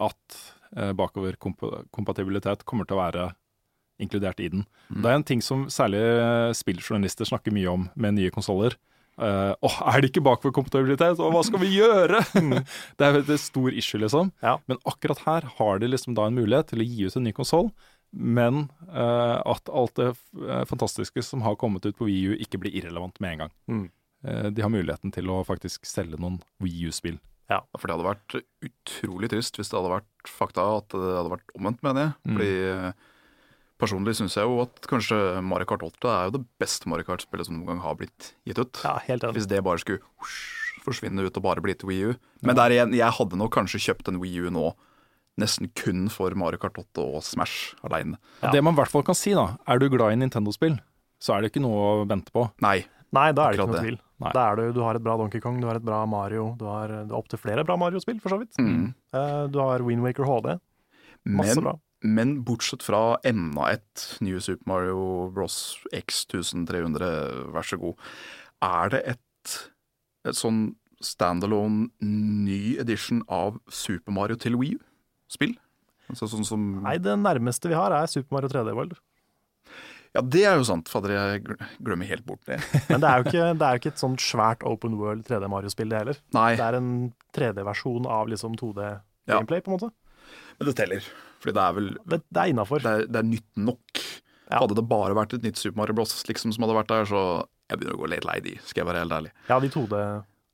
at 0.00 0.36
uh, 0.76 0.92
bakoverkompatibilitet 0.96 2.64
kommer 2.64 2.88
til 2.88 2.96
å 2.96 3.02
være 3.02 3.24
inkludert 4.02 4.40
i 4.40 4.50
den. 4.52 4.66
Mm. 4.90 5.00
Det 5.02 5.10
er 5.10 5.18
en 5.18 5.26
ting 5.26 5.42
som 5.44 5.66
særlig 5.72 6.02
eh, 6.02 6.50
spilljournalister 6.56 7.28
snakker 7.28 7.54
mye 7.54 7.72
om 7.72 7.88
med 7.94 8.18
nye 8.18 8.34
konsoller. 8.34 8.76
Uh, 9.16 9.56
Åh, 9.64 9.76
er 9.88 10.02
det 10.02 10.10
ikke 10.10 10.26
bakoverkompatibilitet? 10.26 11.20
Og 11.24 11.32
hva 11.32 11.40
skal 11.46 11.62
vi 11.62 11.70
gjøre? 11.78 12.20
det 13.00 13.06
er 13.06 13.16
et 13.22 13.30
stor 13.40 13.72
issue, 13.72 14.00
liksom. 14.02 14.32
Ja. 14.44 14.58
Men 14.68 14.80
akkurat 14.84 15.22
her 15.24 15.46
har 15.56 15.80
de 15.80 15.88
liksom 15.88 16.16
da 16.18 16.26
en 16.28 16.36
mulighet 16.36 16.68
til 16.72 16.84
å 16.84 16.88
gi 16.88 17.06
ut 17.08 17.16
en 17.16 17.24
ny 17.24 17.32
konsoll, 17.36 17.70
men 18.12 18.66
uh, 18.90 19.40
at 19.40 19.72
alt 19.72 19.96
det 19.96 20.10
fantastiske 20.68 21.24
som 21.24 21.42
har 21.46 21.56
kommet 21.60 21.88
ut 21.88 21.96
på 21.96 22.10
Wii 22.10 22.34
U, 22.34 22.36
ikke 22.44 22.60
blir 22.60 22.76
irrelevant 22.76 23.16
med 23.24 23.32
en 23.32 23.46
gang. 23.46 23.54
Mm. 23.72 23.86
Uh, 24.26 24.50
de 24.52 24.64
har 24.64 24.72
muligheten 24.72 25.16
til 25.16 25.32
å 25.32 25.40
faktisk 25.48 25.88
selge 25.88 26.20
noen 26.20 26.36
Wii 26.60 26.90
U-spill. 26.90 27.16
Ja, 27.48 27.62
For 27.78 27.86
det 27.86 27.96
hadde 27.96 28.10
vært 28.10 28.36
utrolig 28.66 29.30
trist 29.32 29.56
hvis 29.56 29.70
det 29.70 29.78
hadde 29.78 29.96
vært 30.00 30.28
fakta 30.30 30.64
at 30.80 30.90
det 30.92 31.12
hadde 31.14 31.32
vært 31.36 31.52
omvendt, 31.56 31.84
mener 31.86 32.08
jeg. 32.08 32.16
Mm. 32.26 32.36
Fordi 32.36 32.94
personlig 33.80 34.16
syns 34.18 34.36
jeg 34.38 34.48
jo 34.48 34.60
at 34.64 34.88
kanskje 34.90 35.18
Mario 35.44 35.68
Kart 35.68 35.84
8 35.86 36.10
er 36.12 36.28
jo 36.28 36.36
det 36.38 36.42
beste 36.62 36.90
Mario 36.90 37.08
Kart-spillet 37.08 37.48
som 37.48 37.58
noen 37.58 37.74
gang 37.74 37.84
har 37.84 37.98
blitt 37.98 38.32
gitt 38.48 38.60
ut. 38.60 38.82
Ja, 38.84 38.96
helt 39.06 39.26
enig. 39.26 39.38
Hvis 39.38 39.48
det 39.50 39.62
bare 39.66 39.82
skulle 39.82 40.02
husk, 40.22 40.82
forsvinne 40.86 41.26
ut 41.26 41.38
og 41.38 41.44
bare 41.44 41.64
bli 41.64 41.74
til 41.74 41.90
Wii 41.90 42.10
U. 42.10 42.18
Men 42.46 42.58
der 42.58 42.74
igjen, 42.74 42.94
jeg 42.96 43.18
hadde 43.18 43.38
nok 43.40 43.54
kanskje 43.56 43.82
kjøpt 43.88 44.12
en 44.12 44.20
Wii 44.22 44.46
U 44.46 44.52
nå 44.54 44.66
nesten 45.36 45.68
kun 45.76 46.06
for 46.08 46.32
Mario 46.38 46.60
Kart 46.62 46.78
8 46.80 47.02
og 47.04 47.24
Smash 47.26 47.74
aleine. 47.84 48.16
Ja. 48.40 48.54
Det 48.54 48.62
man 48.64 48.76
i 48.76 48.80
hvert 48.80 48.92
fall 48.92 49.04
kan 49.04 49.18
si, 49.18 49.34
da, 49.36 49.50
er 49.68 49.80
du 49.82 49.90
glad 49.92 50.14
i 50.14 50.20
Nintendo-spill, 50.22 50.78
så 51.20 51.36
er 51.36 51.44
det 51.44 51.52
ikke 51.52 51.64
noe 51.64 51.82
å 51.82 52.06
vente 52.08 52.32
på. 52.32 52.46
Nei, 52.64 52.86
Nei, 53.14 53.30
da 53.36 53.46
er 53.46 53.54
det 53.54 53.60
ikke 53.60 53.70
noe 53.70 53.84
tvil. 53.84 53.98
Nei. 54.22 54.30
Da 54.34 54.44
er 54.50 54.58
du, 54.58 54.62
du 54.76 54.80
har 54.82 54.98
et 54.98 55.04
bra 55.04 55.16
Donkey 55.20 55.42
Kong, 55.44 55.58
du 55.60 55.68
har 55.68 55.78
et 55.78 55.84
bra 55.84 56.00
Mario, 56.08 56.50
du 56.58 56.64
har, 56.68 56.92
du 57.06 57.12
har 57.12 57.20
opptil 57.20 57.40
flere 57.40 57.64
bra 57.68 57.76
Mario-spill, 57.80 58.18
for 58.22 58.32
så 58.32 58.40
vidt. 58.40 58.56
mm. 58.58 58.88
Uh, 59.14 59.44
du 59.52 59.60
har 59.62 59.84
Windwaker 59.86 60.26
HD, 60.28 60.56
masse 61.36 61.56
men, 61.58 61.64
bra. 61.68 61.76
Men 62.06 62.36
bortsett 62.46 62.84
fra 62.86 63.16
enda 63.26 63.70
et 63.74 64.06
New 64.24 64.38
Super 64.42 64.68
Mario 64.70 65.00
Bros. 65.34 65.76
X 65.94 66.24
1300, 66.30 67.50
vær 67.54 67.66
så 67.66 67.78
god, 67.80 68.00
er 68.64 68.92
det 68.94 69.02
et, 69.14 69.56
et 70.28 70.38
sånn 70.38 70.68
standalone 71.04 71.90
ny 72.00 72.76
edition 72.80 73.20
av 73.28 73.58
Super 73.68 74.14
Mario 74.16 74.38
til 74.40 74.56
Wii 74.60 74.78
U-spill? 74.78 75.56
Altså 76.10 76.28
sånn 76.30 76.46
som 76.46 76.64
Nei, 76.84 76.96
det 77.02 77.16
nærmeste 77.18 77.68
vi 77.70 77.76
har 77.76 77.92
er 77.94 78.08
Super 78.10 78.38
Mario 78.38 78.50
3D 78.52 78.74
World. 78.78 78.96
Ja, 80.16 80.22
det 80.24 80.44
er 80.48 80.54
jo 80.56 80.64
sant, 80.64 80.88
fader, 80.88 81.12
jeg 81.12 81.42
glemmer 81.84 82.08
helt 82.08 82.24
bort 82.24 82.46
det. 82.48 82.56
Men 82.88 83.02
det 83.02 83.08
er 83.10 83.20
jo 83.20 83.26
ikke, 83.26 83.48
det 83.58 83.66
er 83.66 83.74
jo 83.76 83.80
ikke 83.82 83.92
et 83.92 84.00
sånt 84.00 84.22
svært 84.24 84.64
open 84.64 84.96
world 84.96 85.26
3D 85.28 85.50
Mario-spill, 85.52 85.90
det 85.92 85.98
heller. 86.00 86.20
Nei, 86.36 86.50
Det 86.56 86.64
er 86.64 86.78
en 86.78 86.90
3D-versjon 87.36 88.08
av 88.08 88.30
liksom 88.32 88.56
2D-gameplay, 88.56 89.60
på 89.60 89.72
en 89.72 89.76
måte. 89.76 89.90
Men 90.58 90.68
det 90.70 90.76
teller. 90.78 91.08
Fordi 91.42 91.54
det 91.56 91.64
er 91.64 91.74
vel 91.76 91.88
Det, 92.08 92.20
det 92.32 92.42
er 92.42 92.52
innafor. 92.54 92.80
det 92.82 92.94
det 93.12 93.20
er 93.22 93.28
nytt 93.28 93.50
nok. 93.60 94.04
Ja. 94.50 94.60
Hadde 94.62 94.76
det 94.78 94.86
bare 94.88 95.14
vært 95.18 95.34
et 95.34 95.42
nytt 95.42 95.58
Super 95.58 95.76
Mario 95.82 95.94
Bros. 95.98 96.14
liksom 96.28 96.52
som 96.54 96.62
hadde 96.64 96.76
vært 96.78 96.88
der, 96.92 97.04
så 97.10 97.20
jeg 97.68 97.78
begynner 97.80 97.96
å 97.98 98.02
gå 98.04 98.08
litt 98.12 98.24
lei 98.28 98.38
de, 98.40 98.56
skal 98.62 98.84
jeg 98.84 98.86
være 98.92 99.02
helt 99.02 99.12
ærlig. 99.16 99.32
Ja, 99.50 99.58
de 99.60 99.68
2D 99.74 100.00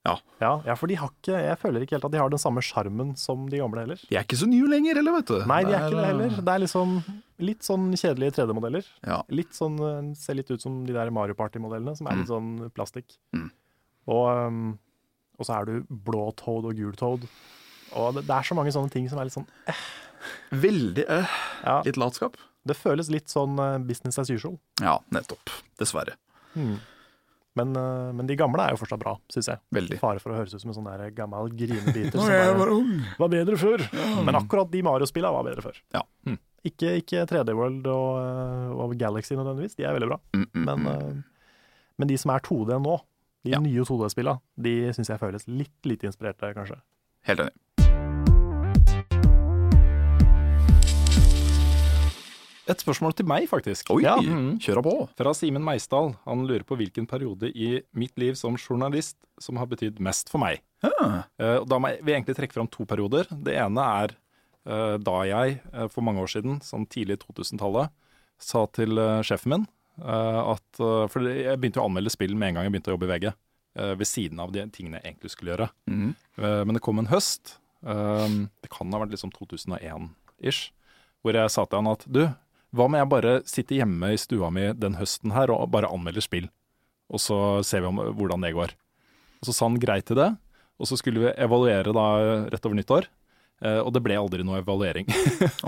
Ja. 0.05 0.17
ja. 0.41 0.53
ja, 0.67 0.75
for 0.75 0.89
de 0.91 0.97
har 0.99 1.11
ikke 1.13 1.37
Jeg 1.45 1.59
føler 1.61 1.85
ikke 1.85 1.95
helt 1.95 2.07
at 2.09 2.11
de 2.11 2.19
har 2.19 2.31
den 2.33 2.41
samme 2.43 2.59
sjarmen 2.65 3.13
som 3.17 3.45
de 3.53 3.61
gamle 3.61 3.85
heller. 3.85 4.01
De 4.09 4.17
er 4.17 4.25
ikke 4.25 4.39
så 4.41 4.49
nye 4.51 4.67
lenger, 4.67 4.99
eller, 4.99 5.13
vet 5.21 5.29
du. 5.31 5.45
Nei, 5.47 5.61
de 5.69 5.77
er 5.77 5.85
ikke 5.87 6.01
det 6.01 6.07
heller. 6.09 6.31
Det 6.43 6.55
er 6.57 6.63
liksom 6.65 6.97
litt 7.39 7.63
sånn 7.63 7.85
kjedelige 7.95 8.35
3D-modeller. 8.41 8.89
Ja. 9.07 9.21
Litt 9.31 9.53
sånn, 9.55 9.77
eh, 9.79 10.15
Ser 10.19 10.35
litt 10.41 10.51
ut 10.51 10.61
som 10.65 10.81
de 10.89 10.93
der 10.97 11.11
Mario 11.15 11.35
Party-modellene, 11.39 11.95
som 11.97 12.09
er 12.11 12.17
litt 12.19 12.33
sånn 12.33 12.71
plastikk. 12.75 13.15
Mm. 13.37 13.51
Og, 14.09 14.25
um, 14.49 14.79
og 15.39 15.47
så 15.47 15.61
er 15.61 15.65
du 15.71 15.87
blå 15.87 16.33
Toad 16.35 16.65
og 16.67 16.75
gul 16.81 16.97
Toad. 16.99 17.29
Og 17.99 18.15
det, 18.17 18.25
det 18.29 18.35
er 18.37 18.47
så 18.49 18.55
mange 18.59 18.73
sånne 18.75 18.91
ting 18.93 19.09
som 19.11 19.19
er 19.21 19.29
litt 19.29 19.35
sånn 19.37 19.49
Veldig 20.55 21.05
eh, 21.09 21.33
Ja, 21.65 21.81
litt 21.87 21.97
latskap. 21.99 22.37
det 22.69 22.77
føles 22.79 23.09
litt 23.11 23.29
sånn 23.33 23.59
eh, 23.59 23.79
business 23.89 24.19
as 24.23 24.31
usual. 24.31 24.57
Ja, 24.81 24.99
nettopp. 25.15 25.51
Dessverre. 25.81 26.15
Men, 26.55 27.75
eh, 27.77 28.13
men 28.17 28.27
de 28.29 28.37
gamle 28.39 28.65
er 28.65 28.73
jo 28.77 28.79
fortsatt 28.81 29.01
bra, 29.03 29.17
syns 29.33 29.51
jeg. 29.51 29.61
Veldig. 29.77 29.99
Fare 30.01 30.23
for 30.23 30.33
å 30.33 30.39
høres 30.39 30.55
ut 30.55 30.63
som 30.63 30.71
en 30.73 30.77
sånn 30.79 30.87
der 30.89 31.11
gammel 31.17 31.51
grinebiter 31.59 32.15
som 32.17 32.31
bare 32.31 32.79
var 33.21 33.33
bedre 33.35 33.59
før. 33.61 33.85
Men 34.25 34.39
akkurat 34.39 34.71
de 34.73 34.81
Mario-spillene 34.87 35.35
var 35.35 35.45
bedre 35.51 35.65
før. 35.67 35.81
Ja. 35.97 36.05
Mm. 36.29 36.39
Ikke, 36.71 36.93
ikke 37.03 37.25
3D 37.27 37.57
World 37.59 37.89
og, 37.91 38.11
eh, 38.23 38.73
og 38.87 38.95
Galaxy 39.01 39.35
nødvendigvis, 39.37 39.75
de 39.77 39.85
er 39.89 39.97
veldig 39.99 40.09
bra. 40.15 40.21
Mm, 40.37 40.47
mm, 40.47 40.65
Men, 40.69 40.87
mm. 40.87 40.93
eh, 40.95 41.59
men 41.99 42.09
de 42.13 42.17
som 42.23 42.31
er 42.37 42.45
2D 42.47 42.79
nå, 42.87 43.01
de 43.43 43.51
Ja. 43.57 43.59
nye 43.59 43.83
2D-spillene, 43.85 44.39
de 44.63 44.77
syns 44.95 45.11
jeg 45.11 45.19
føles 45.19 45.49
litt 45.51 45.89
lite 45.91 46.07
inspirerte, 46.07 46.53
kanskje. 46.55 46.79
Helt 47.27 47.41
enig. 47.43 47.53
Et 52.71 52.79
spørsmål 52.79 53.15
til 53.19 53.27
meg, 53.27 53.49
faktisk. 53.51 53.91
Oi, 53.91 54.03
Ja. 54.05 54.17
Mhm. 54.21 54.59
kjøra 54.63 54.83
på. 54.87 55.09
Fra 55.19 55.33
Simen 55.35 55.65
Meisdal. 55.65 56.15
Han 56.25 56.47
lurer 56.47 56.63
på 56.65 56.77
hvilken 56.79 57.07
periode 57.11 57.51
i 57.55 57.83
mitt 57.95 58.17
liv 58.17 58.35
som 58.39 58.55
journalist 58.57 59.17
som 59.41 59.57
har 59.57 59.67
betydd 59.67 59.99
mest 59.99 60.29
for 60.31 60.39
meg. 60.39 60.61
Ja. 60.85 61.25
Eh, 61.39 61.65
da 61.65 61.79
må 61.79 61.89
jeg, 61.91 62.03
vil 62.05 62.15
jeg 62.15 62.23
egentlig 62.23 62.37
trekke 62.39 62.53
fram 62.55 62.69
to 62.71 62.85
perioder. 62.87 63.27
Det 63.31 63.55
ene 63.57 63.81
er 64.05 64.15
eh, 64.67 64.97
da 64.99 65.17
jeg 65.27 65.61
eh, 65.73 65.89
for 65.89 66.03
mange 66.03 66.23
år 66.23 66.31
siden, 66.31 66.61
sånn 66.63 66.87
tidlig 66.87 67.19
2000-tallet, 67.25 67.91
sa 68.39 68.67
til 68.67 68.97
sjefen 69.23 69.51
min 69.51 69.67
at 70.03 70.79
For 70.79 71.21
jeg 71.21 71.59
begynte 71.61 71.79
å 71.79 71.85
anmelde 71.87 72.11
spill 72.11 72.33
med 72.35 72.49
en 72.49 72.55
gang 72.55 72.65
jeg 72.65 72.73
begynte 72.73 72.91
å 72.91 72.97
jobbe 72.97 73.05
i 73.11 73.19
VG. 73.19 73.33
ved 73.99 74.07
siden 74.07 74.41
av 74.41 74.51
de 74.53 74.65
tingene 74.69 74.99
jeg 75.01 75.15
egentlig 75.15 75.31
skulle 75.31 75.53
gjøre. 75.57 75.69
Eh, 75.89 76.65
men 76.65 76.75
det 76.75 76.81
kom 76.83 76.99
en 76.99 77.07
høst, 77.07 77.59
det 77.83 78.71
kan 78.71 78.93
ha 78.93 78.99
vært 79.03 79.11
liksom 79.13 79.31
2001-ish, 79.33 80.71
hvor 81.23 81.35
jeg 81.37 81.51
sa 81.51 81.65
til 81.67 81.79
han 81.83 81.93
at 81.93 82.05
du, 82.11 82.23
hva 82.73 82.89
om 82.89 82.97
jeg 82.97 83.11
bare 83.13 83.33
sitter 83.49 83.83
hjemme 83.83 84.13
i 84.15 84.21
stua 84.21 84.49
mi 84.53 84.71
den 84.77 84.97
høsten 84.97 85.35
her 85.37 85.53
og 85.53 85.69
bare 85.73 85.91
anmelder 85.93 86.25
spill, 86.25 86.49
og 87.13 87.21
så 87.21 87.39
ser 87.67 87.85
vi 87.85 87.91
om, 87.91 88.01
hvordan 88.17 88.45
det 88.45 88.55
går. 88.57 88.73
Og 89.43 89.49
så 89.49 89.57
sa 89.57 89.67
han 89.69 89.81
greit 89.83 90.07
til 90.09 90.17
det, 90.21 90.31
og 90.81 90.89
så 90.89 90.97
skulle 90.99 91.21
vi 91.27 91.35
evaluere 91.37 91.93
da 91.95 92.07
rett 92.51 92.65
over 92.69 92.79
nyttår, 92.79 93.09
eh, 93.61 93.79
og 93.83 93.91
det 93.93 94.01
ble 94.07 94.17
aldri 94.17 94.47
noe 94.47 94.63
evaluering. 94.63 95.11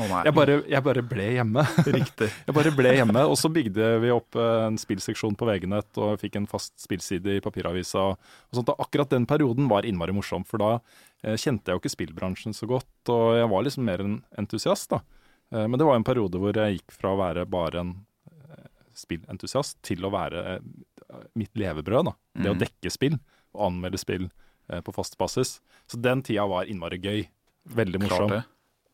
Oh. 0.01 0.15
Jeg 0.27 0.33
bare, 0.37 0.57
jeg 0.71 0.85
bare 0.87 1.03
ble 1.05 1.27
hjemme. 1.37 1.65
Riktig. 1.85 2.31
Jeg 2.49 2.57
bare 2.57 2.73
ble 2.75 2.95
hjemme, 2.97 3.27
og 3.29 3.37
så 3.39 3.51
bygde 3.53 3.91
vi 4.03 4.13
opp 4.15 4.39
en 4.41 4.79
spillseksjon 4.81 5.37
på 5.37 5.49
VG-nett 5.49 6.01
og 6.01 6.17
fikk 6.23 6.39
en 6.41 6.49
fast 6.51 6.73
spillside 6.83 7.37
i 7.37 7.43
papiravisa. 7.45 8.07
Og 8.15 8.57
sånt. 8.59 8.73
Og 8.73 8.87
akkurat 8.87 9.13
den 9.13 9.29
perioden 9.29 9.69
var 9.71 9.85
innmari 9.85 10.17
morsom, 10.17 10.47
for 10.49 10.63
da 10.63 10.71
eh, 11.21 11.37
kjente 11.37 11.69
jeg 11.69 11.77
jo 11.77 11.85
ikke 11.85 11.95
spillbransjen 11.99 12.57
så 12.57 12.71
godt, 12.71 13.13
og 13.13 13.37
jeg 13.43 13.53
var 13.53 13.69
liksom 13.69 13.87
mer 13.91 14.07
en 14.07 14.17
entusiast, 14.41 14.89
da. 14.95 15.03
Eh, 15.53 15.67
men 15.69 15.79
det 15.79 15.85
var 15.89 15.97
en 15.97 16.05
periode 16.07 16.39
hvor 16.41 16.55
jeg 16.57 16.79
gikk 16.79 16.93
fra 16.97 17.13
å 17.15 17.19
være 17.21 17.45
bare 17.51 17.81
en 17.85 17.93
eh, 18.31 18.65
spillentusiast 18.95 19.81
til 19.83 20.05
å 20.07 20.13
være 20.15 20.45
eh, 20.55 21.21
mitt 21.35 21.53
levebrød, 21.59 22.05
da. 22.11 22.15
Det 22.35 22.51
å 22.51 22.55
Mhm. 22.57 22.63
dekke 22.65 22.91
spill 22.91 23.19
og 23.55 23.67
anmelde 23.71 23.99
spill 23.99 24.31
på 24.65 24.95
fast 24.97 25.19
basis. 25.21 25.61
Så 25.87 26.01
den 26.01 26.23
tida 26.25 26.47
var 26.49 26.65
innmari 26.65 26.97
gøy. 26.99 27.27
Veldig 27.69 28.01
morsom. 28.01 28.29
Klart 28.29 28.31
det. 28.31 28.45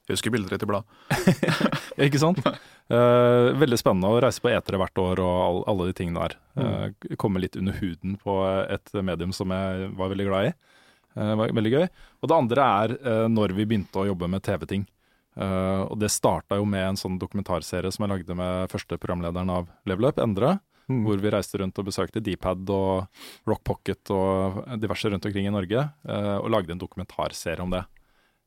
Jeg 0.09 0.17
husker 0.17 0.33
bilder 0.35 0.51
i 0.51 0.59
et 0.59 0.67
blad. 0.67 0.85
Ikke 2.07 2.19
sant? 2.19 2.41
Uh, 2.91 3.55
veldig 3.63 3.79
spennende 3.79 4.11
å 4.11 4.19
reise 4.21 4.43
på 4.43 4.51
etere 4.51 4.81
hvert 4.83 4.99
år 4.99 5.21
og 5.23 5.37
all, 5.45 5.61
alle 5.71 5.87
de 5.87 5.95
tingene 6.01 6.25
der. 6.27 6.35
Uh, 6.59 7.15
komme 7.23 7.39
litt 7.39 7.55
under 7.57 7.73
huden 7.79 8.17
på 8.19 8.35
et 8.67 8.91
medium 9.07 9.31
som 9.33 9.55
jeg 9.55 9.93
var 9.95 10.11
veldig 10.11 10.27
glad 10.27 10.49
i. 10.51 10.53
Uh, 11.15 11.37
var 11.39 11.55
veldig 11.55 11.73
gøy. 11.77 11.87
Og 12.19 12.29
det 12.33 12.39
andre 12.41 12.67
er 12.83 12.97
når 13.31 13.55
vi 13.55 13.69
begynte 13.71 14.03
å 14.03 14.09
jobbe 14.11 14.29
med 14.35 14.43
TV-ting. 14.43 14.89
Eh, 15.37 15.83
og 15.87 15.99
det 16.01 16.11
starta 16.13 16.59
jo 16.59 16.67
med 16.69 16.89
en 16.89 16.99
sånn 16.99 17.19
dokumentarserie 17.21 17.93
som 17.95 18.05
jeg 18.05 18.13
lagde 18.15 18.37
med 18.39 18.73
første 18.73 18.99
programlederen 19.01 19.53
av 19.53 19.71
Level 19.89 20.11
Up, 20.11 20.19
Endre. 20.23 20.57
Mm. 20.91 21.05
Hvor 21.07 21.21
vi 21.23 21.31
reiste 21.31 21.61
rundt 21.61 21.79
og 21.79 21.87
besøkte 21.87 22.23
Dpad 22.25 22.71
og 22.75 23.23
Rock 23.47 23.63
Pocket 23.69 24.11
og 24.11 24.65
diverse 24.83 25.13
rundt 25.13 25.29
omkring 25.29 25.47
i 25.47 25.55
Norge. 25.55 25.85
Uh, 26.03 26.41
og 26.41 26.51
lagde 26.51 26.75
en 26.75 26.83
dokumentarserie 26.83 27.63
om 27.63 27.71
det. 27.71 27.85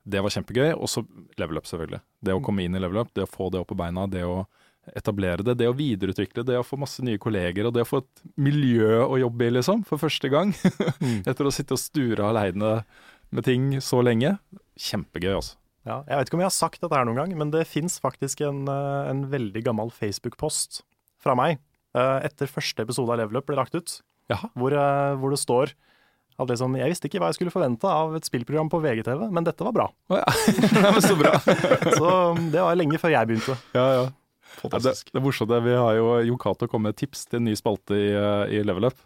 Det 0.04 0.20
var 0.20 0.34
kjempegøy. 0.36 0.74
Og 0.76 0.92
så 0.92 1.06
level 1.40 1.62
up, 1.62 1.70
selvfølgelig. 1.70 2.02
Det 2.20 2.36
å 2.36 2.44
komme 2.44 2.66
inn 2.66 2.76
i 2.76 2.84
level 2.84 3.00
up, 3.00 3.14
det 3.16 3.24
å 3.24 3.32
få 3.32 3.48
det 3.54 3.64
opp 3.64 3.72
på 3.72 3.80
beina, 3.80 4.04
det 4.12 4.26
å 4.28 4.44
etablere 4.92 5.46
det, 5.48 5.56
det 5.62 5.70
å 5.72 5.78
videreutvikle, 5.78 6.44
det 6.44 6.58
å 6.60 6.68
få 6.68 6.76
masse 6.82 7.04
nye 7.08 7.22
kolleger, 7.22 7.70
og 7.70 7.78
det 7.78 7.86
å 7.86 7.88
få 7.88 8.02
et 8.04 8.24
miljø 8.36 9.06
å 9.06 9.16
jobbe 9.22 9.48
i, 9.48 9.54
liksom, 9.56 9.86
for 9.88 10.02
første 10.02 10.28
gang. 10.34 10.52
Etter 11.30 11.48
å 11.48 11.56
sitte 11.56 11.78
og 11.78 11.82
sture 11.82 12.28
aleine 12.28 12.82
med 13.32 13.48
ting 13.48 13.78
så 13.80 14.04
lenge. 14.04 14.36
Kjempegøy, 14.76 15.38
altså. 15.38 15.56
Ja, 15.84 16.00
jeg 16.08 16.16
vet 16.16 16.30
ikke 16.30 16.38
om 16.38 16.44
jeg 16.46 16.50
har 16.50 16.56
sagt 16.56 16.84
dette 16.84 16.96
her 16.96 17.08
noen 17.08 17.20
gang, 17.20 17.34
men 17.40 17.52
det 17.52 17.66
fins 17.68 17.98
faktisk 18.04 18.44
en, 18.48 18.64
eh, 18.72 19.10
en 19.12 19.26
veldig 19.32 19.64
gammel 19.66 19.92
Facebook-post 19.92 20.82
fra 21.24 21.36
meg 21.36 21.58
eh, 21.58 22.20
etter 22.24 22.52
første 22.52 22.86
episode 22.86 23.12
av 23.12 23.20
Level 23.20 23.42
Up 23.42 23.50
ble 23.50 23.60
lagt 23.60 23.76
ut, 23.76 23.98
hvor, 24.56 24.76
eh, 24.76 25.16
hvor 25.20 25.36
det 25.36 25.42
står 25.42 25.76
at 26.42 26.50
liksom, 26.50 26.74
jeg 26.80 26.90
visste 26.90 27.10
ikke 27.10 27.20
hva 27.22 27.30
jeg 27.30 27.38
skulle 27.38 27.54
forvente 27.54 27.86
av 27.90 28.16
et 28.18 28.26
spillprogram 28.26 28.72
på 28.72 28.80
VGTV, 28.82 29.28
men 29.30 29.46
dette 29.46 29.66
var 29.68 29.76
bra. 29.76 29.86
Å 30.10 30.18
ja. 30.18 30.32
Nei, 30.80 30.88
men 30.88 31.04
så 31.04 31.18
bra. 31.20 31.36
Så 32.00 32.08
um, 32.34 32.48
det 32.54 32.64
var 32.64 32.80
lenge 32.80 32.98
før 33.02 33.14
jeg 33.14 33.30
begynte. 33.30 33.58
Ja, 33.78 33.86
ja. 34.00 34.08
Fantastisk. 34.54 35.12
det, 35.12 35.18
det 35.20 35.24
morsomt. 35.26 35.54
Vi 35.66 35.76
har 35.78 35.98
jo 35.98 36.08
Jon 36.26 36.40
Cato 36.42 36.70
kommet 36.70 36.94
med 36.94 37.00
tips 37.04 37.28
til 37.28 37.40
en 37.40 37.48
ny 37.50 37.54
spalte 37.58 37.98
i, 37.98 38.10
i 38.54 38.64
Level 38.66 38.90
Up. 38.90 38.98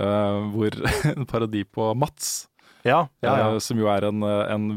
uh, 0.00 0.48
hvor 0.54 0.78
en 1.12 1.28
parodi 1.28 1.66
på 1.68 1.92
Mats, 1.92 2.46
Ja, 2.84 3.06
ja, 3.22 3.32
ja. 3.38 3.48
eh, 3.54 3.58
som 3.62 3.78
jo 3.78 3.88
er 3.92 4.08
en, 4.08 4.22
eh, 4.26 4.52
en 4.52 4.68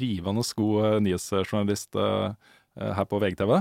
rivende 0.00 0.44
god 0.56 0.84
eh, 0.88 0.98
nyhetsjournalist 1.08 1.98
eh, 2.00 2.34
eh, 2.80 2.92
her 2.98 3.08
på 3.10 3.20
VGTV. 3.22 3.54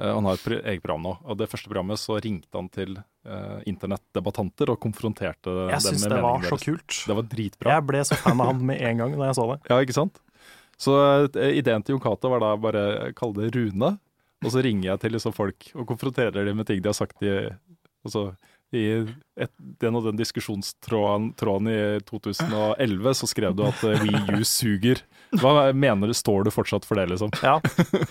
Eh, 0.00 0.12
han 0.14 0.26
har 0.26 0.38
et 0.40 0.46
eget 0.72 0.82
program 0.82 1.04
nå, 1.06 1.14
og 1.22 1.38
det 1.38 1.48
første 1.52 1.70
programmet 1.70 2.00
så 2.00 2.18
ringte 2.24 2.58
han 2.58 2.70
til 2.72 2.96
eh, 2.98 3.58
internettdebattanter 3.70 4.72
og 4.74 4.80
konfronterte 4.82 5.52
Jeg 5.70 5.78
dem 5.78 5.86
syns 5.86 6.06
med 6.06 6.14
det 6.16 6.20
var 6.22 6.38
meningene 6.40 6.50
så 6.50 6.60
kult. 6.64 7.00
Det 7.06 7.18
var 7.18 7.28
dritbra. 7.36 7.74
Jeg 7.76 7.86
ble 7.90 8.04
så 8.08 8.18
fan 8.22 8.40
av 8.42 8.52
han 8.52 8.64
med 8.72 8.82
en 8.82 9.02
gang 9.04 9.18
da 9.20 9.30
jeg 9.30 9.38
så 9.38 9.48
det. 9.52 9.58
Ja, 9.70 9.80
ikke 9.84 9.98
sant? 9.98 10.22
Så 10.82 10.96
eh, 11.38 11.52
ideen 11.60 11.84
til 11.84 11.94
Jon 11.94 12.02
Cato 12.02 12.32
var 12.32 12.42
da 12.42 12.54
bare 12.58 13.12
kalle 13.18 13.44
det 13.44 13.52
Rune, 13.54 13.92
og 14.42 14.50
så 14.50 14.62
ringer 14.64 14.88
jeg 14.88 15.02
til 15.04 15.12
liksom 15.14 15.34
folk 15.36 15.68
og 15.78 15.86
konfronterer 15.92 16.48
dem 16.48 16.56
med 16.58 16.66
ting 16.66 16.80
de 16.82 16.90
har 16.90 16.96
sagt 16.98 17.22
i, 17.22 17.30
altså, 18.02 18.32
i 18.76 18.82
et, 19.36 19.52
den 19.82 19.96
og 19.98 20.06
den 20.08 20.18
diskusjonstråden 20.20 21.30
tråden 21.40 21.68
i 21.72 21.78
2011, 22.08 23.14
så 23.20 23.28
skrev 23.30 23.56
du 23.58 23.64
at 23.68 23.82
Wii 23.84 24.38
U 24.38 24.44
suger. 24.48 25.02
Hva 25.40 25.70
mener 25.76 26.10
du, 26.10 26.14
står 26.16 26.44
du 26.48 26.52
fortsatt 26.52 26.84
for 26.88 27.00
det, 27.00 27.08
liksom? 27.12 27.32
Ja, 27.44 27.58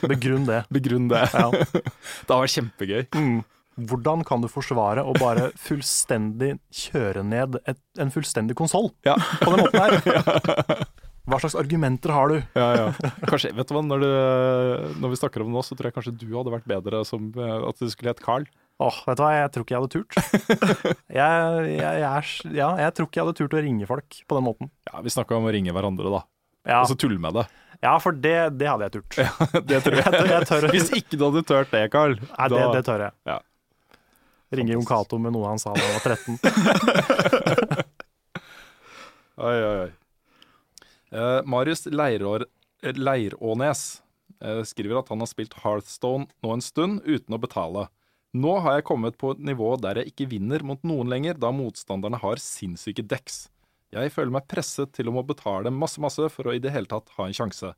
begrunn 0.06 0.46
det. 0.50 0.64
Begrunn 0.74 1.10
det. 1.12 1.26
Ja. 1.34 1.50
Det 2.26 2.32
har 2.34 2.44
vært 2.46 2.56
kjempegøy. 2.58 3.04
Mm. 3.18 3.42
Hvordan 3.88 4.22
kan 4.28 4.42
du 4.44 4.50
forsvare 4.52 5.02
å 5.08 5.14
bare 5.18 5.50
fullstendig 5.58 6.56
kjøre 6.76 7.24
ned 7.26 7.56
et, 7.66 7.80
en 8.02 8.12
fullstendig 8.14 8.58
konsoll 8.60 8.92
Ja. 9.08 9.16
på 9.42 9.54
den 9.54 9.64
måten 9.64 9.80
her? 9.82 10.84
Hva 11.32 11.38
slags 11.40 11.54
argumenter 11.56 12.12
har 12.12 12.32
du? 12.34 12.40
Ja, 12.58 12.68
ja. 12.76 13.12
Kanskje, 13.30 13.52
vet 13.56 13.70
du 13.70 13.76
hva, 13.78 13.84
når, 13.86 14.02
du, 14.04 14.96
når 15.04 15.12
vi 15.14 15.20
snakker 15.22 15.44
om 15.44 15.52
det 15.52 15.56
nå, 15.56 15.62
så 15.64 15.78
tror 15.78 15.88
jeg 15.88 15.96
kanskje 15.96 16.14
du 16.18 16.26
hadde 16.34 16.52
vært 16.52 16.66
bedre 16.68 17.04
som 17.08 17.30
eh, 17.38 17.58
at 17.70 17.78
du 17.80 17.86
skulle 17.94 18.12
hett 18.12 18.24
Carl. 18.26 18.48
Åh, 18.82 19.00
vet 19.06 19.20
du 19.20 19.22
hva, 19.22 19.32
jeg 19.36 19.50
tror 19.54 19.66
ikke 19.66 19.74
jeg 19.76 19.82
hadde 19.84 19.94
turt. 19.94 20.16
jeg, 21.20 21.66
jeg, 21.70 21.98
jeg, 22.02 22.06
er, 22.10 22.30
ja, 22.58 22.70
jeg 22.82 22.94
tror 22.98 23.08
ikke 23.08 23.20
jeg 23.20 23.28
hadde 23.28 23.38
turt 23.38 23.54
å 23.54 23.62
ringe 23.62 23.90
folk 23.90 24.22
på 24.26 24.38
den 24.38 24.46
måten. 24.48 24.72
Ja, 24.90 25.04
Vi 25.06 25.14
snakka 25.14 25.38
om 25.38 25.46
å 25.46 25.54
ringe 25.54 25.76
hverandre, 25.76 26.14
da. 26.14 26.22
Ja, 26.66 26.80
Og 26.82 26.90
så 26.90 26.98
tulle 26.98 27.22
med 27.22 27.38
det. 27.38 27.46
ja 27.82 27.94
for 28.02 28.18
det, 28.18 28.36
det 28.58 28.68
hadde 28.70 28.88
jeg 28.88 28.96
turt. 28.98 29.22
Det 29.70 29.80
tror 29.86 29.98
Jeg 30.02 30.14
tør, 30.16 30.28
jeg 30.32 30.50
tør. 30.50 30.68
Hvis 30.74 30.90
ikke 30.98 31.18
du 31.18 31.26
hadde 31.28 31.46
turt 31.52 31.72
det, 31.74 31.86
Carl, 31.94 32.18
Nei, 32.18 32.50
det, 32.54 32.66
det 32.78 32.84
tør 32.90 33.06
jeg. 33.06 33.18
Ja. 33.30 33.38
Ringe 34.52 34.76
Jon 34.76 34.86
Cato 34.90 35.22
med 35.22 35.32
noe 35.38 35.54
han 35.54 35.62
sa 35.62 35.72
da 35.78 35.86
han 35.86 35.96
var 35.96 36.04
13. 36.12 37.88
Oi, 39.42 39.58
oi, 39.58 39.78
oi. 39.86 39.92
Uh, 41.16 41.40
Marius 41.50 41.88
Leirår, 41.90 42.44
eh, 42.84 42.98
Leirånes 43.00 44.02
uh, 44.44 44.62
skriver 44.68 45.00
at 45.00 45.10
han 45.10 45.24
har 45.24 45.30
spilt 45.32 45.56
Hearthstone 45.64 46.28
nå 46.44 46.52
en 46.54 46.62
stund 46.62 47.02
uten 47.08 47.36
å 47.36 47.40
betale. 47.42 47.88
Nå 48.34 48.52
har 48.64 48.78
jeg 48.80 48.86
kommet 48.88 49.18
på 49.20 49.34
et 49.36 49.42
nivå 49.44 49.74
der 49.84 50.00
jeg 50.00 50.14
ikke 50.14 50.30
vinner 50.32 50.64
mot 50.64 50.80
noen 50.88 51.10
lenger, 51.12 51.36
da 51.40 51.50
motstanderne 51.52 52.20
har 52.22 52.40
sinnssyke 52.40 53.04
deks. 53.04 53.50
Jeg 53.92 54.14
føler 54.16 54.32
meg 54.32 54.46
presset 54.48 54.94
til 54.96 55.10
å 55.12 55.16
må 55.18 55.24
betale 55.28 55.72
masse, 55.76 56.00
masse 56.00 56.30
for 56.32 56.48
å 56.48 56.54
i 56.56 56.62
det 56.64 56.72
hele 56.72 56.88
tatt 56.88 57.12
ha 57.18 57.26
en 57.28 57.36
sjanse. 57.36 57.74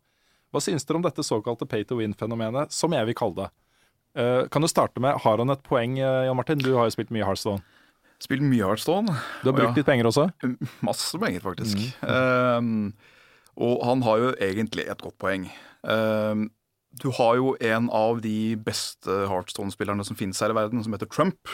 Hva 0.53 0.61
synes 0.61 0.85
dere 0.85 0.99
om 0.99 1.05
dette 1.07 1.25
såkalte 1.25 1.65
pay 1.65 1.81
to 1.89 1.97
win-fenomenet, 1.97 2.69
som 2.75 2.93
jeg 2.93 3.09
vil 3.09 3.17
kalle 3.17 3.39
det? 3.39 3.49
Uh, 4.13 4.43
kan 4.53 4.61
du 4.61 4.69
starte 4.69 5.01
med, 5.01 5.17
Har 5.23 5.41
han 5.41 5.49
et 5.49 5.63
poeng, 5.65 5.97
eh, 5.97 6.25
Jan 6.27 6.37
Martin? 6.37 6.61
Du 6.61 6.75
har 6.77 6.85
jo 6.85 6.93
spilt 6.93 7.09
mye 7.09 7.25
Hearthstone. 7.25 7.63
Spilt 8.21 8.45
mye 8.45 8.61
Heartstone. 8.61 9.09
Du 9.41 9.49
har 9.49 9.57
brukt 9.57 9.73
Ja. 9.73 9.79
litt 9.81 9.89
penger 9.89 10.05
også? 10.11 10.27
Masse 10.85 11.17
penger, 11.17 11.41
faktisk. 11.41 11.81
Ehm, 12.05 12.93
og 13.57 13.81
han 13.89 14.05
har 14.05 14.21
jo 14.21 14.29
egentlig 14.37 14.85
et 14.85 15.01
godt 15.01 15.17
poeng. 15.17 15.49
Ehm, 15.89 16.51
du 17.01 17.09
har 17.17 17.37
jo 17.39 17.53
en 17.63 17.89
av 17.93 18.21
de 18.21 18.55
beste 18.61 19.23
Heartstone-spillerne 19.29 20.05
som 20.05 20.17
finnes 20.19 20.41
her 20.43 20.53
i 20.53 20.57
verden, 20.57 20.83
som 20.85 20.93
heter 20.93 21.09
Trump. 21.09 21.49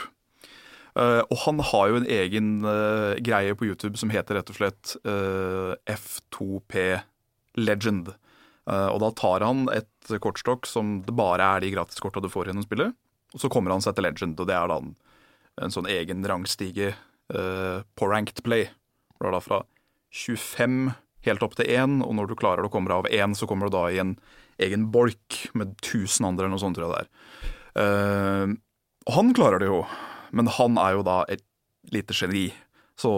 Uh, 0.98 1.22
og 1.30 1.36
han 1.44 1.62
har 1.70 1.88
jo 1.88 2.00
en 2.00 2.08
egen 2.10 2.48
uh, 2.66 3.14
greie 3.22 3.54
på 3.54 3.68
YouTube 3.68 3.96
som 3.96 4.10
heter 4.10 4.36
rett 4.36 4.50
og 4.50 4.58
slett 4.58 4.96
uh, 5.06 5.76
F2P 5.88 6.98
Legend. 7.60 8.12
Eh, 8.70 8.88
og 8.88 9.00
da 9.02 9.10
tar 9.16 9.44
han 9.44 9.64
et 9.72 10.12
kortstokk 10.22 10.68
som 10.68 11.00
det 11.06 11.14
bare 11.16 11.46
er 11.56 11.64
de 11.64 11.72
gratiskorta 11.74 12.22
du 12.22 12.30
får 12.30 12.50
gjennom 12.50 12.66
spillet, 12.66 12.96
og 13.34 13.42
så 13.42 13.50
kommer 13.52 13.74
han 13.74 13.84
seg 13.84 13.96
til 13.96 14.06
Legend, 14.06 14.40
og 14.40 14.50
det 14.50 14.56
er 14.56 14.70
da 14.70 14.78
en, 14.82 14.92
en 15.64 15.74
sånn 15.74 15.88
egen 15.90 16.26
rangstige 16.28 16.92
eh, 16.92 17.78
på 17.96 18.10
ranked 18.10 18.42
play. 18.46 18.68
Det 19.16 19.28
er 19.28 19.36
da 19.36 19.42
fra 19.44 19.62
25 20.14 20.92
helt 21.26 21.44
opp 21.44 21.56
til 21.58 21.70
én, 21.70 22.00
og 22.04 22.14
når 22.16 22.30
du 22.30 22.38
klarer 22.38 22.66
å 22.66 22.72
komme 22.72 22.90
deg 22.90 23.02
av 23.02 23.10
én, 23.12 23.36
så 23.36 23.48
kommer 23.48 23.68
du 23.68 23.76
da 23.76 23.86
i 23.90 24.00
en 24.02 24.14
egen 24.60 24.88
bolk 24.92 25.38
med 25.56 25.74
1000 25.80 26.26
andre 26.28 26.46
eller 26.46 26.56
noe 26.56 26.62
sånt, 26.62 26.78
tror 26.78 26.88
jeg 26.88 26.94
det 26.94 27.02
er. 27.04 27.46
Eh, 27.84 28.56
og 29.08 29.16
han 29.16 29.32
klarer 29.36 29.62
det 29.62 29.70
jo, 29.70 29.80
men 30.36 30.50
han 30.58 30.76
er 30.80 30.98
jo 30.98 31.06
da 31.06 31.22
et 31.32 31.44
lite 31.94 32.16
geni. 32.16 32.50
Så 33.00 33.12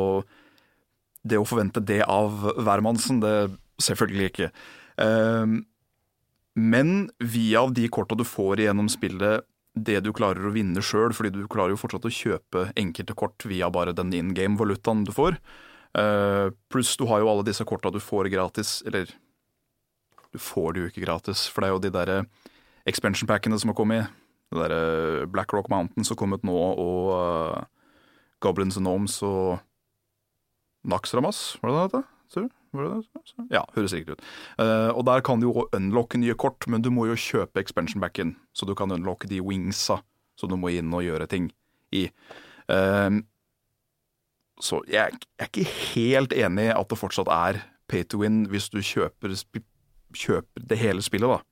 det 1.27 1.39
å 1.39 1.47
forvente 1.47 1.83
det 1.83 2.03
av 2.07 2.53
hvermannsen, 2.59 3.21
det 3.23 3.35
selvfølgelig 3.83 4.31
ikke. 4.31 4.51
Eh, 5.03 5.59
men 6.59 6.93
via 7.19 7.65
de 7.73 7.89
korta 7.89 8.19
du 8.19 8.27
får 8.29 8.63
igjennom 8.63 8.91
spillet, 8.93 9.47
det 9.73 10.03
du 10.05 10.11
klarer 10.13 10.45
å 10.45 10.53
vinne 10.53 10.83
sjøl, 10.85 11.15
fordi 11.17 11.33
du 11.33 11.47
klarer 11.51 11.73
jo 11.73 11.81
fortsatt 11.81 12.05
å 12.05 12.13
kjøpe 12.13 12.67
enkelte 12.77 13.17
kort 13.17 13.47
via 13.49 13.71
bare 13.73 13.95
den 13.97 14.13
in 14.13 14.35
game-valutaen 14.37 15.07
du 15.09 15.13
får. 15.17 15.39
Eh, 15.99 16.49
pluss 16.73 16.95
du 16.97 17.05
har 17.11 17.21
jo 17.21 17.29
alle 17.29 17.45
disse 17.47 17.65
korta 17.69 17.93
du 17.93 18.01
får 18.01 18.31
gratis, 18.33 18.81
eller 18.87 19.11
du 20.33 20.39
får 20.41 20.73
det 20.73 20.81
jo 20.81 20.91
ikke 20.93 21.05
gratis, 21.05 21.45
for 21.53 21.63
det 21.63 21.69
er 21.69 21.75
jo 21.75 21.83
de 21.85 21.93
derre 21.93 22.19
expansion 22.89 23.29
packene 23.29 23.59
som 23.61 23.73
har 23.73 23.79
kommet. 23.79 24.23
Det 24.53 24.61
derre 24.61 25.27
Black 25.33 25.53
Rock 25.53 25.69
Mountain 25.73 26.05
som 26.05 26.17
har 26.17 26.23
kommet 26.23 26.45
nå, 26.45 26.57
og 26.57 27.13
uh, 27.13 27.65
Goblins 28.45 28.77
and 28.81 28.89
Gnomes 28.89 29.19
og 29.25 29.61
Naxramas, 30.89 31.59
var 31.63 31.73
det 31.73 31.83
det 31.83 32.01
het? 32.01 32.09
Ja, 33.53 33.63
høres 33.77 33.93
riktig 33.93 34.17
ut. 34.17 34.25
Uh, 34.57 34.89
og 34.97 35.05
der 35.09 35.21
kan 35.25 35.41
du 35.41 35.51
jo 35.51 35.67
unlocke 35.77 36.21
nye 36.21 36.37
kort, 36.41 36.65
men 36.67 36.85
du 36.85 36.89
må 36.93 37.05
jo 37.11 37.19
kjøpe 37.19 37.61
expansion 37.61 38.01
backen, 38.01 38.35
så 38.57 38.69
du 38.69 38.73
kan 38.79 38.93
unlocke 38.93 39.29
de 39.29 39.43
wingsa, 39.45 40.01
så 40.41 40.49
du 40.49 40.57
må 40.57 40.73
inn 40.73 40.93
og 40.97 41.05
gjøre 41.05 41.29
ting 41.29 41.51
i. 41.93 42.07
Eh, 42.73 43.11
så 44.63 44.79
jeg, 44.87 45.19
jeg 45.19 45.43
er 45.43 45.51
ikke 45.51 45.77
helt 45.93 46.35
enig 46.37 46.69
i 46.69 46.75
at 46.75 46.93
det 46.93 47.01
fortsatt 47.01 47.31
er 47.35 47.61
pay 47.91 48.07
to 48.07 48.23
win 48.23 48.45
hvis 48.53 48.71
du 48.73 48.79
kjøper, 48.79 49.35
kjøper 50.15 50.69
det 50.71 50.79
hele 50.81 51.03
spillet, 51.05 51.35
da. 51.35 51.43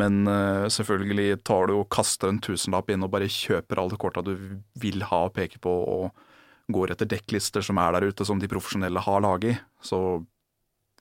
Men 0.00 0.22
uh, 0.24 0.68
selvfølgelig 0.72 1.42
tar 1.44 1.68
du 1.68 1.76
og 1.76 1.90
kaster 1.92 2.32
en 2.32 2.40
tusenlapp 2.40 2.88
inn 2.90 3.04
og 3.04 3.12
bare 3.12 3.28
kjøper 3.28 3.82
alle 3.82 3.98
korta 4.00 4.24
du 4.24 4.32
vil 4.80 5.04
ha 5.10 5.26
og 5.26 5.34
peker 5.36 5.60
på, 5.60 5.70
og 5.70 6.72
går 6.72 6.94
etter 6.94 7.10
dekklister 7.10 7.64
som 7.64 7.80
er 7.82 7.92
der 7.92 8.08
ute, 8.08 8.24
som 8.24 8.40
de 8.40 8.48
profesjonelle 8.48 9.02
har 9.04 9.20
laget, 9.20 9.60
så 9.84 10.22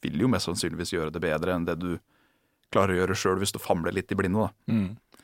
vil 0.01 0.17
du 0.17 0.25
jo 0.25 0.31
mest 0.33 0.49
sannsynligvis 0.49 0.91
gjøre 0.95 1.13
det 1.13 1.21
bedre 1.23 1.55
enn 1.55 1.67
det 1.67 1.77
du 1.79 1.93
klarer 2.73 2.95
å 2.95 3.01
gjøre 3.01 3.17
sjøl 3.19 3.39
hvis 3.39 3.53
du 3.55 3.61
famler 3.61 3.95
litt 3.95 4.11
i 4.11 4.17
blinde, 4.17 4.49
da. 4.49 4.73
Mm. 4.73 5.20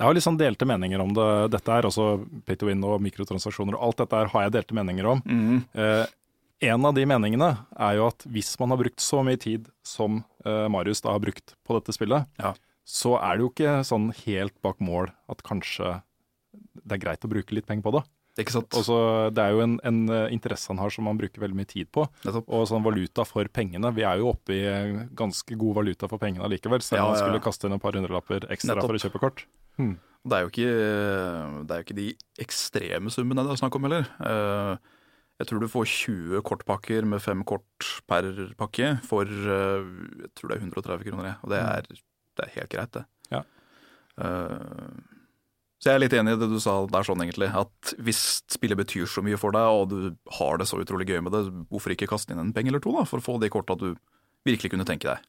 Jeg 0.00 0.06
har 0.08 0.16
litt 0.16 0.24
sånn 0.24 0.38
delte 0.40 0.64
meninger 0.64 1.02
om 1.04 1.10
det. 1.12 1.26
Dette 1.52 1.74
er 1.76 1.84
også 1.84 2.06
pay 2.48 2.56
to 2.56 2.70
win 2.70 2.80
og 2.88 3.02
mikrotransaksjoner 3.04 3.76
og 3.76 3.82
alt 3.90 3.98
dette 4.00 4.16
her 4.16 4.30
har 4.32 4.46
jeg 4.46 4.54
delte 4.56 4.76
meninger 4.78 5.08
om. 5.12 5.20
Eh, 5.76 6.06
en 6.70 6.86
av 6.88 6.94
de 6.96 7.04
meningene 7.08 7.50
er 7.76 7.98
jo 7.98 8.06
at 8.08 8.24
hvis 8.32 8.54
man 8.60 8.72
har 8.72 8.80
brukt 8.80 9.00
så 9.04 9.20
mye 9.24 9.36
tid 9.40 9.68
som 9.86 10.22
eh, 10.44 10.66
Marius 10.72 11.04
da 11.04 11.12
har 11.14 11.20
brukt 11.24 11.52
på 11.68 11.76
dette 11.76 11.92
spillet, 11.96 12.24
Ja. 12.40 12.54
så 12.88 13.18
er 13.20 13.36
det 13.36 13.44
jo 13.44 13.50
ikke 13.52 13.74
sånn 13.84 14.08
helt 14.24 14.56
bak 14.64 14.80
mål 14.80 15.12
at 15.28 15.44
kanskje 15.44 16.00
det 16.80 16.96
er 16.96 17.04
greit 17.04 17.24
å 17.24 17.30
bruke 17.30 17.54
litt 17.56 17.68
penger 17.68 17.84
på 17.84 17.92
det. 17.98 18.02
Ikke 18.40 18.54
sant? 18.54 18.72
Og 18.78 18.84
så 18.86 18.96
det 19.36 19.42
er 19.42 19.52
jo 19.52 19.60
en, 19.66 19.76
en 19.84 20.00
eh, 20.08 20.32
interesse 20.32 20.70
han 20.72 20.80
har 20.80 20.92
som 20.94 21.08
han 21.10 21.18
bruker 21.20 21.42
veldig 21.42 21.56
mye 21.60 21.68
tid 21.68 21.90
på. 21.92 22.06
Og 22.46 22.64
sånn 22.70 22.84
valuta 22.86 23.26
for 23.28 23.44
pengene. 23.52 23.90
Vi 23.92 24.04
er 24.06 24.20
jo 24.22 24.30
oppe 24.32 24.54
i 24.56 24.60
eh, 24.64 25.04
ganske 25.18 25.58
god 25.60 25.80
valuta 25.82 26.08
for 26.08 26.22
pengene 26.22 26.48
likevel, 26.48 26.80
selv 26.80 27.02
om 27.02 27.10
ja, 27.10 27.12
ja, 27.12 27.18
ja. 27.18 27.24
skulle 27.26 27.42
kaste 27.44 27.68
inn 27.68 27.76
et 27.76 27.82
par 27.84 27.98
hundrelapper 27.98 28.46
ekstra 28.48 28.78
Nettopp. 28.78 28.88
for 28.88 28.96
å 28.96 29.02
kjøpe 29.04 29.22
kort. 29.28 29.44
Det 29.78 30.36
er 30.36 30.42
jo 30.44 30.50
ikke, 30.50 30.72
det 31.64 31.70
er 31.72 31.78
jo 31.80 31.84
ikke 31.86 31.96
de 31.96 32.08
ekstreme 32.44 33.10
summene 33.12 33.44
det 33.46 33.54
er 33.54 33.60
snakk 33.62 33.76
om 33.78 33.86
heller. 33.88 34.08
Eh, 34.20 34.76
Jeg 35.40 35.48
tror 35.48 35.60
du 35.62 35.68
får 35.72 35.86
20 35.88 36.42
kortpakker 36.44 37.06
med 37.08 37.22
fem 37.24 37.40
kort 37.48 37.86
per 38.06 38.26
pakke 38.60 38.98
for 39.08 39.24
eh, 39.24 39.86
jeg 40.26 40.32
tror 40.36 40.50
det 40.52 40.58
er 40.58 40.66
130 40.66 41.06
kroner. 41.08 41.38
Og 41.40 41.48
det 41.54 41.62
er, 41.64 41.88
det 42.36 42.44
er 42.44 42.52
helt 42.58 42.74
greit, 42.74 42.92
det. 42.98 43.04
Ja. 43.32 43.40
Eh, 44.20 45.00
Så 45.80 45.88
jeg 45.88 45.94
er 45.96 46.02
litt 46.04 46.12
enig 46.12 46.34
i 46.36 46.40
det 46.42 46.50
du 46.52 46.58
sa 46.60 46.74
der 46.92 47.06
sånn, 47.08 47.22
egentlig. 47.24 47.48
At 47.56 47.94
hvis 48.04 48.20
spillet 48.52 48.76
betyr 48.76 49.08
så 49.08 49.22
mye 49.24 49.38
for 49.40 49.56
deg, 49.56 49.64
og 49.64 49.88
du 49.88 50.10
har 50.36 50.58
det 50.60 50.66
så 50.68 50.76
utrolig 50.82 51.06
gøy 51.08 51.22
med 51.24 51.32
det, 51.32 51.46
hvorfor 51.72 51.94
ikke 51.96 52.10
kaste 52.10 52.34
inn 52.34 52.42
en 52.42 52.52
penge 52.52 52.68
eller 52.68 52.84
to, 52.84 52.92
da, 52.92 53.06
for 53.08 53.16
å 53.16 53.24
få 53.24 53.38
de 53.40 53.48
korta 53.48 53.78
du 53.80 53.94
virkelig 54.44 54.70
kunne 54.74 54.84
tenke 54.84 55.08
deg. 55.08 55.24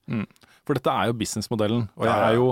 For 0.67 0.75
dette 0.75 0.91
er 0.91 1.07
jo 1.07 1.15
businessmodellen, 1.23 1.87
og 1.95 2.03
jeg 2.03 2.27
er 2.27 2.35
jo 2.35 2.49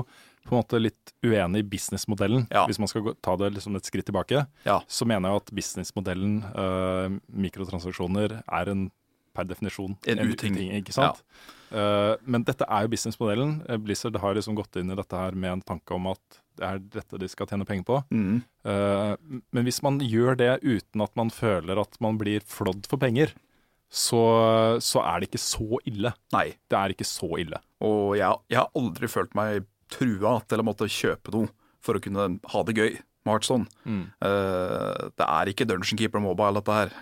på 0.49 0.57
en 0.57 0.63
måte 0.63 0.81
litt 0.81 1.13
uenig 1.25 1.63
i 1.63 1.67
businessmodellen. 1.69 2.47
Ja. 2.51 2.65
Hvis 2.69 2.79
man 2.81 2.89
skal 2.91 3.05
gå, 3.05 3.13
ta 3.25 3.35
det 3.39 3.51
liksom 3.55 3.77
et 3.77 3.87
skritt 3.89 4.07
tilbake, 4.09 4.45
Ja. 4.65 4.79
så 4.87 5.05
mener 5.05 5.29
jeg 5.29 5.43
at 5.43 5.53
businessmodellen, 5.61 6.39
uh, 6.55 7.19
mikrotransaksjoner, 7.29 8.41
er 8.43 8.73
en 8.73 8.89
per 9.33 9.45
definisjon 9.47 9.95
En 10.09 10.19
uting. 10.25 10.57
ikke 10.79 10.93
sant? 10.95 11.23
Eh, 11.69 12.15
men 12.25 12.43
dette 12.47 12.65
er 12.65 12.85
jo 12.85 12.91
businessmodellen. 12.95 13.59
Eh, 13.69 13.77
Blizzard 13.77 14.17
har 14.21 14.37
liksom 14.37 14.57
gått 14.57 14.79
inn 14.81 14.91
i 14.91 14.97
dette 14.97 15.15
her 15.15 15.37
med 15.37 15.51
en 15.51 15.61
tanke 15.61 15.93
om 15.95 16.09
at 16.11 16.39
det 16.59 16.65
er 16.65 16.79
dette 16.97 17.19
de 17.21 17.29
skal 17.31 17.47
tjene 17.47 17.67
penger 17.67 17.85
på. 17.87 17.99
Mm. 18.11 18.41
Uh, 18.67 19.13
men 19.55 19.63
hvis 19.67 19.79
man 19.85 20.01
gjør 20.03 20.35
det 20.35 20.49
uten 20.65 21.05
at 21.05 21.13
man 21.15 21.29
føler 21.31 21.79
at 21.79 21.95
man 22.03 22.17
blir 22.19 22.43
flådd 22.43 22.89
for 22.89 22.99
penger, 22.99 23.31
så, 23.89 24.19
så 24.83 25.01
er 25.05 25.21
det 25.21 25.29
ikke 25.29 25.41
så 25.41 25.79
ille. 25.87 26.11
Nei. 26.35 26.49
Det 26.69 26.77
er 26.77 26.93
ikke 26.93 27.07
så 27.07 27.29
ille. 27.39 27.61
Og 27.85 28.17
jeg, 28.19 28.41
jeg 28.51 28.59
har 28.59 28.73
aldri 28.77 29.09
følt 29.09 29.37
meg 29.39 29.63
trua 29.91 30.37
til 30.47 30.61
å 30.61 30.65
måtte 30.67 30.89
kjøpe 30.89 31.33
noe 31.35 31.49
for 31.83 31.97
å 31.97 32.03
kunne 32.03 32.27
ha 32.53 32.63
det 32.67 32.75
gøy 32.77 32.91
med 32.97 33.31
Heartstone. 33.33 33.67
Mm. 33.85 34.05
Uh, 34.23 35.09
det 35.19 35.27
er 35.27 35.51
ikke 35.51 35.67
Dungeon 35.69 35.99
Keeper 35.99 36.23
Mobile, 36.23 36.59
dette 36.59 36.75
her. 36.75 36.93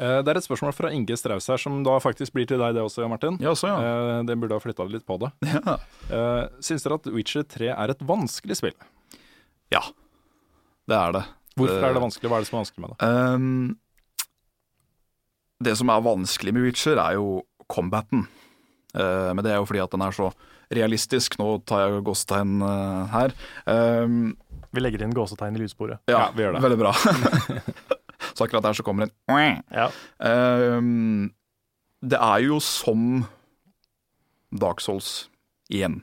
Eh, 0.00 0.22
Det 0.24 0.32
er 0.32 0.38
et 0.40 0.46
spørsmål 0.46 0.72
fra 0.72 0.90
Inge 0.96 1.16
Straus 1.20 1.46
her, 1.52 1.60
som 1.60 1.82
da 1.84 1.98
faktisk 2.00 2.32
blir 2.32 2.46
til 2.48 2.56
deg 2.62 2.72
det 2.72 2.80
også, 2.80 3.02
Jan 3.04 3.12
Martin. 3.12 3.36
Ja, 3.42 3.52
så 3.52 3.68
ja. 3.68 3.76
Eh, 3.84 4.22
Det 4.24 4.38
burde 4.40 4.56
ha 4.56 4.62
flytta 4.62 4.86
litt 4.88 5.04
på 5.04 5.18
det. 5.20 5.28
ja. 5.52 5.76
Syns 6.64 6.86
dere 6.86 6.96
at 6.96 7.10
Witcher 7.12 7.44
3 7.44 7.68
er 7.74 7.92
et 7.92 8.00
vanskelig 8.08 8.56
spill? 8.56 8.76
Ja, 9.70 9.82
det 10.88 10.96
er 10.96 11.12
det. 11.18 11.24
Hvorfor 11.58 11.84
er 11.84 11.94
det 11.94 12.02
vanskelig? 12.02 12.30
Hva 12.30 12.38
er 12.38 12.44
det 12.44 12.48
som 12.48 12.56
er 12.56 12.62
vanskelig 12.64 12.82
med 12.86 12.90
det? 12.94 12.98
Um, 13.10 13.78
det 15.60 15.76
som 15.76 15.92
er 15.92 16.00
vanskelig 16.08 16.54
med 16.56 16.64
Witcher, 16.64 16.96
er 16.96 17.18
jo 17.18 17.26
combaten. 17.70 18.26
Uh, 18.90 19.30
men 19.36 19.44
det 19.46 19.52
er 19.54 19.60
jo 19.60 19.68
fordi 19.70 19.82
at 19.84 19.92
den 19.94 20.02
er 20.02 20.14
så 20.16 20.30
realistisk. 20.74 21.36
Nå 21.40 21.60
tar 21.68 21.84
jeg 21.86 22.04
gåsetegn 22.06 22.60
uh, 22.62 23.06
her. 23.12 23.34
Ehm, 23.70 24.36
Vi 24.70 24.82
legger 24.82 25.02
inn 25.02 25.14
gåsetegn 25.14 25.56
i 25.58 25.62
lydsporet. 25.64 26.02
ja, 26.10 26.26
Ja, 26.26 26.30
vi 26.34 26.44
gjør 26.44 26.56
det. 26.56 26.62
Veldig 26.66 26.78
bra. 26.78 26.92
Så 28.36 28.44
akkurat 28.44 28.62
der 28.62 28.76
så 28.76 28.84
kommer 28.86 29.08
en 29.08 29.62
Ja. 29.72 29.88
Ehm, 30.22 31.32
Det 32.00 32.18
er 32.20 32.44
jo 32.46 32.60
som 32.60 33.24
Dark 34.52 34.80
Souls 34.80 35.28
igjen. 35.70 36.02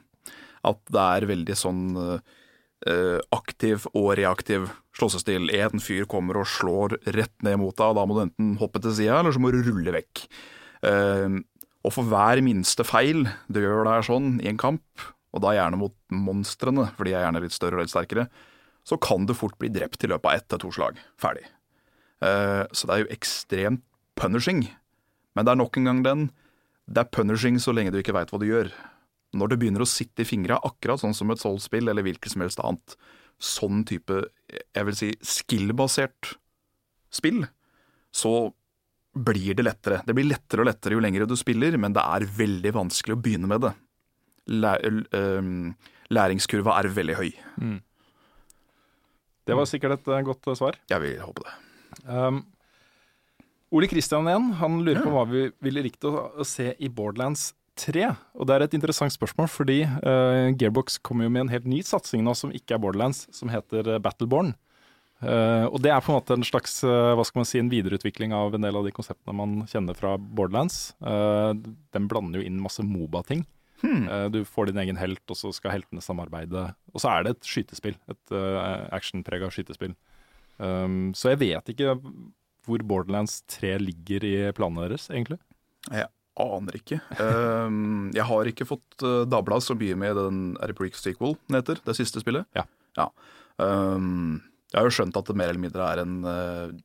At 0.67 0.79
det 0.91 0.99
er 1.03 1.27
veldig 1.29 1.55
sånn 1.55 1.83
uh, 1.95 3.19
aktiv 3.31 3.87
og 3.93 4.17
reaktiv 4.19 4.67
slåssestil. 4.97 5.49
En 5.55 5.79
fyr 5.83 6.05
kommer 6.09 6.41
og 6.41 6.47
slår 6.49 6.97
rett 7.15 7.35
ned 7.45 7.59
mot 7.61 7.75
deg, 7.75 7.87
og 7.87 7.95
da 7.97 8.05
må 8.05 8.17
du 8.17 8.23
enten 8.25 8.57
hoppe 8.61 8.81
til 8.83 8.95
sida, 8.97 9.19
eller 9.21 9.31
så 9.35 9.41
må 9.41 9.51
du 9.53 9.61
rulle 9.63 9.93
vekk. 9.95 10.25
Og 11.87 11.93
for 11.95 12.09
hver 12.09 12.41
minste 12.43 12.83
feil 12.83 13.29
du 13.47 13.61
gjør 13.63 13.87
der 13.87 14.03
sånn 14.03 14.41
i 14.43 14.49
en 14.51 14.59
kamp, 14.59 15.05
og 15.31 15.43
da 15.43 15.53
gjerne 15.55 15.79
mot 15.79 15.95
monstrene, 16.11 16.89
for 16.97 17.07
de 17.07 17.13
er 17.15 17.23
gjerne 17.23 17.43
litt 17.43 17.55
større 17.55 17.79
og 17.79 17.85
litt 17.85 17.93
sterkere, 17.93 18.27
så 18.87 18.97
kan 19.03 19.27
du 19.27 19.35
fort 19.35 19.55
bli 19.59 19.69
drept 19.71 20.03
i 20.03 20.09
løpet 20.11 20.27
av 20.27 20.35
ett 20.39 20.47
til 20.51 20.61
to 20.63 20.71
slag. 20.75 20.99
Ferdig. 21.19 21.45
Eh, 22.23 22.63
så 22.71 22.87
det 22.87 22.95
er 22.95 23.01
jo 23.03 23.13
ekstremt 23.13 23.83
punishing. 24.19 24.65
Men 25.35 25.47
det 25.47 25.53
er 25.53 25.59
nok 25.59 25.79
en 25.79 25.89
gang 25.89 26.03
den. 26.05 26.27
Det 26.87 27.03
er 27.03 27.11
punishing 27.13 27.59
så 27.61 27.75
lenge 27.75 27.93
du 27.93 27.99
ikke 28.01 28.15
veit 28.15 28.31
hva 28.33 28.39
du 28.41 28.47
gjør. 28.47 28.71
Når 29.37 29.51
det 29.51 29.59
begynner 29.61 29.83
å 29.83 29.89
sitte 29.89 30.23
i 30.23 30.27
fingra, 30.27 30.59
akkurat 30.65 31.03
sånn 31.03 31.15
som 31.15 31.31
et 31.31 31.43
Soul-spill 31.43 31.91
eller 31.91 32.05
hvilket 32.07 32.33
som 32.33 32.43
helst 32.43 32.63
annet, 32.63 32.95
sånn 33.43 33.83
type, 33.85 34.23
jeg 34.49 34.87
vil 34.87 34.97
si, 34.97 35.11
skill-basert 35.21 36.37
spill, 37.13 37.43
så 38.15 38.31
blir 39.17 39.57
det 39.57 39.65
lettere. 39.65 40.01
Det 40.05 40.15
blir 40.17 40.27
lettere 40.29 40.63
og 40.63 40.69
lettere 40.69 40.97
jo 40.97 41.03
lengre 41.03 41.27
du 41.29 41.35
spiller, 41.39 41.75
men 41.81 41.95
det 41.95 42.03
er 42.03 42.27
veldig 42.37 42.73
vanskelig 42.75 43.17
å 43.17 43.21
begynne 43.21 43.49
med 43.51 43.65
det. 43.65 43.73
Læ 44.47 44.73
læringskurva 46.13 46.77
er 46.79 46.87
veldig 46.95 47.15
høy. 47.19 47.31
Det 49.47 49.55
var 49.55 49.67
sikkert 49.69 49.99
et 49.99 50.11
eh, 50.11 50.25
godt 50.27 50.49
eh, 50.51 50.57
svar. 50.59 50.77
Jeg 50.91 51.03
vil 51.03 51.21
håpe 51.23 51.45
det. 51.45 51.55
Um, 52.03 52.41
Ole 53.75 53.87
Kristian 53.91 54.27
igjen, 54.27 54.51
han 54.59 54.81
lurer 54.83 55.03
på 55.03 55.13
hva 55.13 55.23
vi 55.27 55.47
ville 55.63 55.85
likt 55.85 56.03
å, 56.07 56.29
se 56.47 56.73
i 56.79 56.89
Borderlands 56.91 57.49
3. 57.79 58.07
Og 58.39 58.47
det 58.47 58.55
er 58.55 58.65
et 58.65 58.77
interessant 58.77 59.13
spørsmål, 59.13 59.49
fordi 59.51 59.81
uh, 59.83 60.51
Gearbox 60.55 60.99
kommer 61.03 61.27
jo 61.27 61.33
med 61.33 61.45
en 61.45 61.53
helt 61.53 61.67
ny 61.67 61.81
satsing 61.85 62.23
nå 62.25 62.35
som 62.35 62.53
ikke 62.55 62.75
er 62.75 62.83
Borderlands, 62.83 63.25
som 63.35 63.51
heter 63.51 63.97
Battleborn. 64.03 64.53
Eh, 65.17 65.65
og 65.65 65.81
det 65.81 65.89
er 65.89 66.01
på 66.03 66.11
en 66.13 66.19
måte 66.19 66.35
en 66.37 66.45
slags 66.45 66.79
eh, 66.85 67.13
hva 67.17 67.25
skal 67.25 67.41
man 67.41 67.49
si, 67.49 67.59
en 67.61 67.71
videreutvikling 67.71 68.35
av 68.37 68.55
en 68.55 68.67
del 68.67 68.77
av 68.77 68.85
de 68.85 68.93
konseptene 68.93 69.37
man 69.37 69.59
kjenner 69.69 69.97
fra 69.97 70.15
Borderlands. 70.17 70.95
Eh, 71.01 71.53
den 71.95 72.09
blander 72.11 72.41
jo 72.41 72.49
inn 72.49 72.61
masse 72.61 72.85
Moba-ting. 72.85 73.45
Eh, 73.83 74.25
du 74.33 74.43
får 74.45 74.65
din 74.69 74.81
egen 74.81 74.97
helt, 74.97 75.23
og 75.29 75.37
så 75.37 75.51
skal 75.55 75.75
heltene 75.75 76.03
samarbeide. 76.03 76.67
Og 76.93 77.01
så 77.03 77.11
er 77.13 77.25
det 77.25 77.35
et 77.35 77.49
skytespill. 77.49 77.97
Et 78.09 78.35
uh, 78.35 78.87
actionprega 78.95 79.49
skytespill. 79.53 79.95
Um, 80.57 81.13
så 81.17 81.33
jeg 81.33 81.41
vet 81.43 81.73
ikke 81.73 81.97
hvor 82.67 82.83
Borderlands 82.83 83.43
3 83.53 83.77
ligger 83.79 84.25
i 84.27 84.35
planene 84.57 84.87
deres, 84.87 85.07
egentlig. 85.13 85.37
Jeg 85.93 86.09
aner 86.41 86.77
ikke. 86.79 86.99
Um, 87.21 88.09
jeg 88.15 88.25
har 88.27 88.49
ikke 88.49 88.67
fått 88.67 89.05
uh, 89.05 89.23
dabla 89.29 89.61
så 89.63 89.77
mye 89.77 89.95
med 89.97 90.17
den 90.17 90.41
Er 90.61 90.73
det 90.73 90.91
sequel 90.97 91.37
den 91.47 91.61
heter? 91.61 91.81
Det 91.85 91.95
siste 91.97 92.21
spillet? 92.23 92.49
Ja. 92.57 92.65
Ehm, 93.61 94.41
jeg 94.71 94.79
har 94.79 94.87
jo 94.87 94.95
skjønt 94.97 95.17
at 95.19 95.29
det 95.29 95.37
mer 95.39 95.51
eller 95.51 95.63
mindre 95.63 95.87
er 95.87 96.03
en 96.03 96.15
uh, 96.27 96.75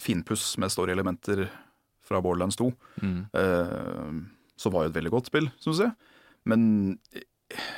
finpuss 0.00 0.52
med 0.60 0.72
storyelementer 0.72 1.44
fra 2.06 2.18
Borderlands 2.24 2.58
2. 2.58 2.70
Ehm, 3.38 4.22
som 4.58 4.74
var 4.74 4.86
jo 4.86 4.90
et 4.90 4.96
veldig 4.96 5.12
godt 5.14 5.28
spill, 5.30 5.46
syns 5.62 5.82
jeg. 5.84 5.92
Men 6.50 6.62
uh, 7.14 7.68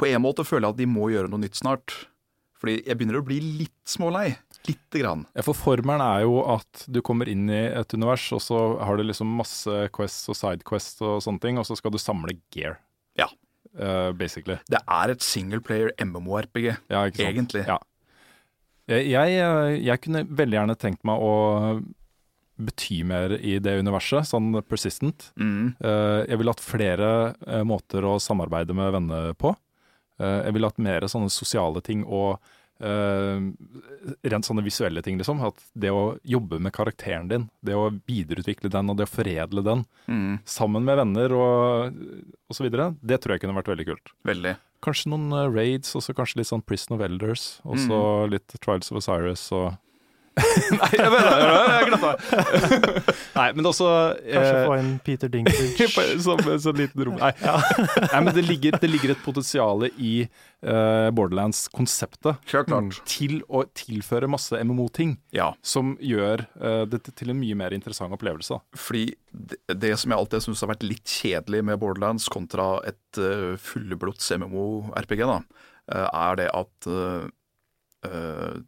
på 0.00 0.08
en 0.10 0.24
måte 0.24 0.46
føler 0.46 0.66
jeg 0.66 0.74
at 0.74 0.80
de 0.80 0.88
må 0.90 1.12
gjøre 1.12 1.30
noe 1.30 1.44
nytt 1.44 1.60
snart. 1.60 1.94
Fordi 2.62 2.78
jeg 2.86 2.98
begynner 2.98 3.18
å 3.18 3.26
bli 3.26 3.40
litt 3.62 3.90
smålei. 3.90 4.36
Lite 4.68 5.00
grann. 5.02 5.24
Ja, 5.34 5.42
for 5.42 5.58
formelen 5.58 6.02
er 6.04 6.22
jo 6.22 6.36
at 6.46 6.84
du 6.86 7.00
kommer 7.02 7.26
inn 7.30 7.48
i 7.50 7.64
et 7.72 7.94
univers, 7.94 8.28
og 8.34 8.42
så 8.44 8.60
har 8.78 8.98
du 8.98 9.02
liksom 9.06 9.32
masse 9.38 9.88
quests 9.94 10.30
og 10.30 10.38
sidequests 10.38 11.02
og 11.02 11.22
sånne 11.24 11.42
ting, 11.42 11.58
og 11.58 11.66
så 11.66 11.78
skal 11.78 11.94
du 11.94 11.98
samle 11.98 12.36
gear, 12.54 12.78
Eh, 13.78 14.12
basically. 14.12 14.58
Det 14.68 14.80
er 14.84 15.14
et 15.14 15.24
singleplayer 15.24 15.92
MMO-RPG, 16.00 16.76
Ja, 16.92 17.06
egentlig. 17.08 17.64
Ja. 17.66 17.78
Jeg, 18.90 19.08
jeg, 19.12 19.36
eh, 19.40 19.78
jeg 19.86 20.00
kunne 20.02 20.24
veldig 20.28 20.58
gjerne 20.58 20.78
tenkt 20.78 21.04
meg 21.08 21.22
å 21.22 21.34
bety 22.62 23.00
mer 23.08 23.32
i 23.40 23.56
det 23.62 23.78
universet, 23.80 24.28
sånn 24.28 24.52
persistent. 24.68 25.30
Mm. 25.40 25.72
Uh, 25.82 26.22
jeg 26.28 26.38
ville 26.38 26.52
hatt 26.52 26.62
flere 26.62 27.08
uh, 27.48 27.62
måter 27.66 28.04
å 28.06 28.18
samarbeide 28.22 28.76
med 28.76 28.92
venner 28.94 29.32
på. 29.34 29.54
Jeg 30.22 30.54
ville 30.54 30.68
hatt 30.68 30.78
mer 30.78 31.02
sånne 31.10 31.32
sosiale 31.32 31.80
ting 31.82 32.04
og 32.04 32.36
rent 32.82 34.46
sånne 34.46 34.64
visuelle 34.64 35.02
ting, 35.04 35.18
liksom. 35.20 35.40
At 35.46 35.60
det 35.78 35.92
å 35.94 36.16
jobbe 36.26 36.58
med 36.62 36.74
karakteren 36.74 37.28
din, 37.30 37.48
det 37.64 37.76
å 37.78 37.90
videreutvikle 38.08 38.70
den 38.72 38.90
og 38.90 38.98
det 38.98 39.06
å 39.08 39.12
foredle 39.12 39.62
den 39.66 39.84
Mm. 40.08 40.40
sammen 40.44 40.84
med 40.84 40.96
venner 40.98 41.32
og, 41.32 41.94
osv., 42.50 42.68
det 43.02 43.20
tror 43.22 43.34
jeg 43.36 43.40
kunne 43.44 43.54
vært 43.56 43.70
veldig 43.70 43.86
kult. 43.86 44.12
Veldig. 44.26 44.56
Kanskje 44.82 45.12
noen 45.12 45.30
eh, 45.32 45.48
raids, 45.54 45.94
og 45.94 46.02
så 46.02 46.12
kanskje 46.14 46.40
litt 46.40 46.50
sånn 46.50 46.64
Prison 46.66 46.96
of 46.96 47.04
Elders, 47.06 47.60
og 47.64 47.78
så 47.78 48.28
litt 48.28 48.48
Trials 48.60 48.90
of 48.90 48.98
Osiris 48.98 49.44
og 49.52 49.76
Nei, 50.78 50.88
jeg 50.96 51.10
mener 51.12 51.28
jeg 51.36 51.98
det! 52.00 52.12
Nei, 53.38 53.48
men 53.56 53.68
også 53.68 53.88
Kanskje 54.22 54.54
eh, 54.54 54.66
få 54.68 54.76
inn 54.80 54.92
Peter 55.04 55.32
Dinklage. 55.32 55.88
som 56.26 56.40
en 56.40 56.62
sånn 56.62 56.78
liten 56.80 57.04
rom. 57.08 57.18
Nei, 57.20 57.32
Nei 57.42 58.22
men 58.24 58.32
det 58.36 58.46
ligger, 58.46 58.78
det 58.80 58.90
ligger 58.90 59.14
et 59.14 59.22
potensial 59.24 59.86
i 59.90 60.12
uh, 60.24 61.08
Borderlands-konseptet 61.12 62.52
til 63.08 63.42
å 63.48 63.64
tilføre 63.76 64.30
masse 64.30 64.56
MMO-ting 64.56 65.18
Ja, 65.36 65.52
som 65.60 65.96
gjør 66.00 66.46
uh, 66.62 66.84
dette 66.88 67.14
til 67.18 67.34
en 67.34 67.40
mye 67.40 67.58
mer 67.58 67.76
interessant 67.76 68.14
opplevelse. 68.16 68.60
fordi 68.78 69.10
det, 69.32 69.58
det 69.80 69.94
som 70.00 70.12
jeg 70.12 70.20
alltid 70.20 70.44
syns 70.44 70.62
har 70.64 70.72
vært 70.74 70.86
litt 70.86 71.08
kjedelig 71.08 71.62
med 71.68 71.80
Borderlands 71.82 72.28
kontra 72.32 72.74
et 72.88 73.20
uh, 73.20 73.54
fullblods 73.60 74.32
MMO-RPG, 74.38 75.24
da, 75.28 75.38
eh, 75.92 76.08
er 76.08 76.38
det 76.40 76.48
at 76.54 76.88
eh, 76.90 77.24
eh, 78.08 78.60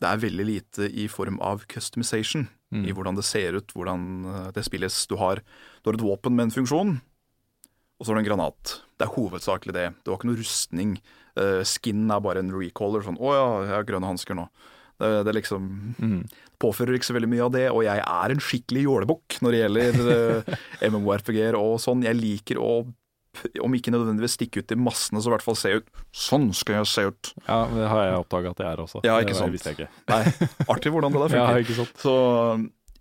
det 0.00 0.08
er 0.08 0.22
veldig 0.22 0.46
lite 0.46 0.88
i 0.92 1.06
form 1.08 1.40
av 1.44 1.64
customization. 1.70 2.48
I 2.74 2.92
hvordan 2.92 3.16
det 3.16 3.24
ser 3.24 3.56
ut, 3.56 3.72
hvordan 3.72 4.00
eh, 4.26 4.48
det 4.56 4.64
spilles. 4.66 4.94
Du 5.06 5.14
har, 5.20 5.40
du 5.80 5.88
har 5.88 5.96
et 5.96 6.02
våpen 6.02 6.34
med 6.36 6.48
en 6.48 6.56
funksjon, 6.56 6.96
og 7.96 8.04
så 8.04 8.10
har 8.10 8.18
du 8.18 8.24
en 8.24 8.28
granat. 8.28 8.80
Det 8.98 9.06
er 9.06 9.14
hovedsakelig 9.14 9.76
det. 9.76 9.86
Du 10.02 10.10
har 10.10 10.18
ikke 10.18 10.28
noe 10.32 10.40
rustning. 10.40 10.96
Uh, 11.36 11.62
skin 11.68 12.08
er 12.10 12.20
bare 12.24 12.42
en 12.42 12.52
recaller. 12.52 13.04
Sånn 13.04 13.16
'Å 13.20 13.32
ja, 13.32 13.46
jeg 13.64 13.74
har 13.76 13.86
grønne 13.88 14.10
hansker 14.10 14.36
nå'. 14.36 14.48
Det, 14.96 15.08
det 15.28 15.34
liksom 15.36 15.64
mm. 16.00 16.20
Påfører 16.56 16.96
ikke 16.96 17.08
så 17.10 17.16
veldig 17.16 17.28
mye 17.28 17.44
av 17.44 17.50
det, 17.52 17.66
og 17.68 17.82
jeg 17.84 18.00
er 18.00 18.32
en 18.32 18.40
skikkelig 18.40 18.84
jålebukk 18.86 19.34
når 19.44 19.52
det 19.52 19.58
gjelder 19.60 19.98
uh, 20.12 20.54
MMORPG-er 20.88 21.58
og 21.60 21.76
sånn. 21.84 22.04
Jeg 22.04 22.16
liker 22.16 22.60
å, 22.60 22.70
om 23.62 23.74
ikke 23.76 23.92
nødvendigvis 23.94 24.34
stikke 24.38 24.62
ut 24.64 24.72
i 24.72 24.78
massene, 24.80 25.20
så 25.22 25.30
i 25.30 25.34
hvert 25.34 25.44
fall 25.46 25.56
se 25.58 25.72
ut 25.80 25.86
Sånn 26.12 26.48
skal 26.56 26.80
jeg 26.80 26.86
se 26.90 27.04
ut. 27.10 27.32
Ja, 27.46 27.58
Det 27.72 27.88
har 27.92 28.02
jeg 28.06 28.18
oppdaga 28.24 28.50
at 28.54 28.56
det 28.62 28.66
er 28.66 28.82
også. 28.84 29.02
Ja, 29.04 29.18
ikke 29.20 29.34
det 29.34 29.40
sant. 29.40 29.52
visste 29.52 29.72
jeg 29.72 29.78
ikke. 29.78 29.88
Nei, 30.08 30.20
artig 30.68 30.92
hvordan 30.92 31.12
det 31.16 31.22
der 31.30 31.36
Ja, 31.42 31.46
ikke 31.60 31.76
sant. 31.78 31.96
Så 32.02 32.14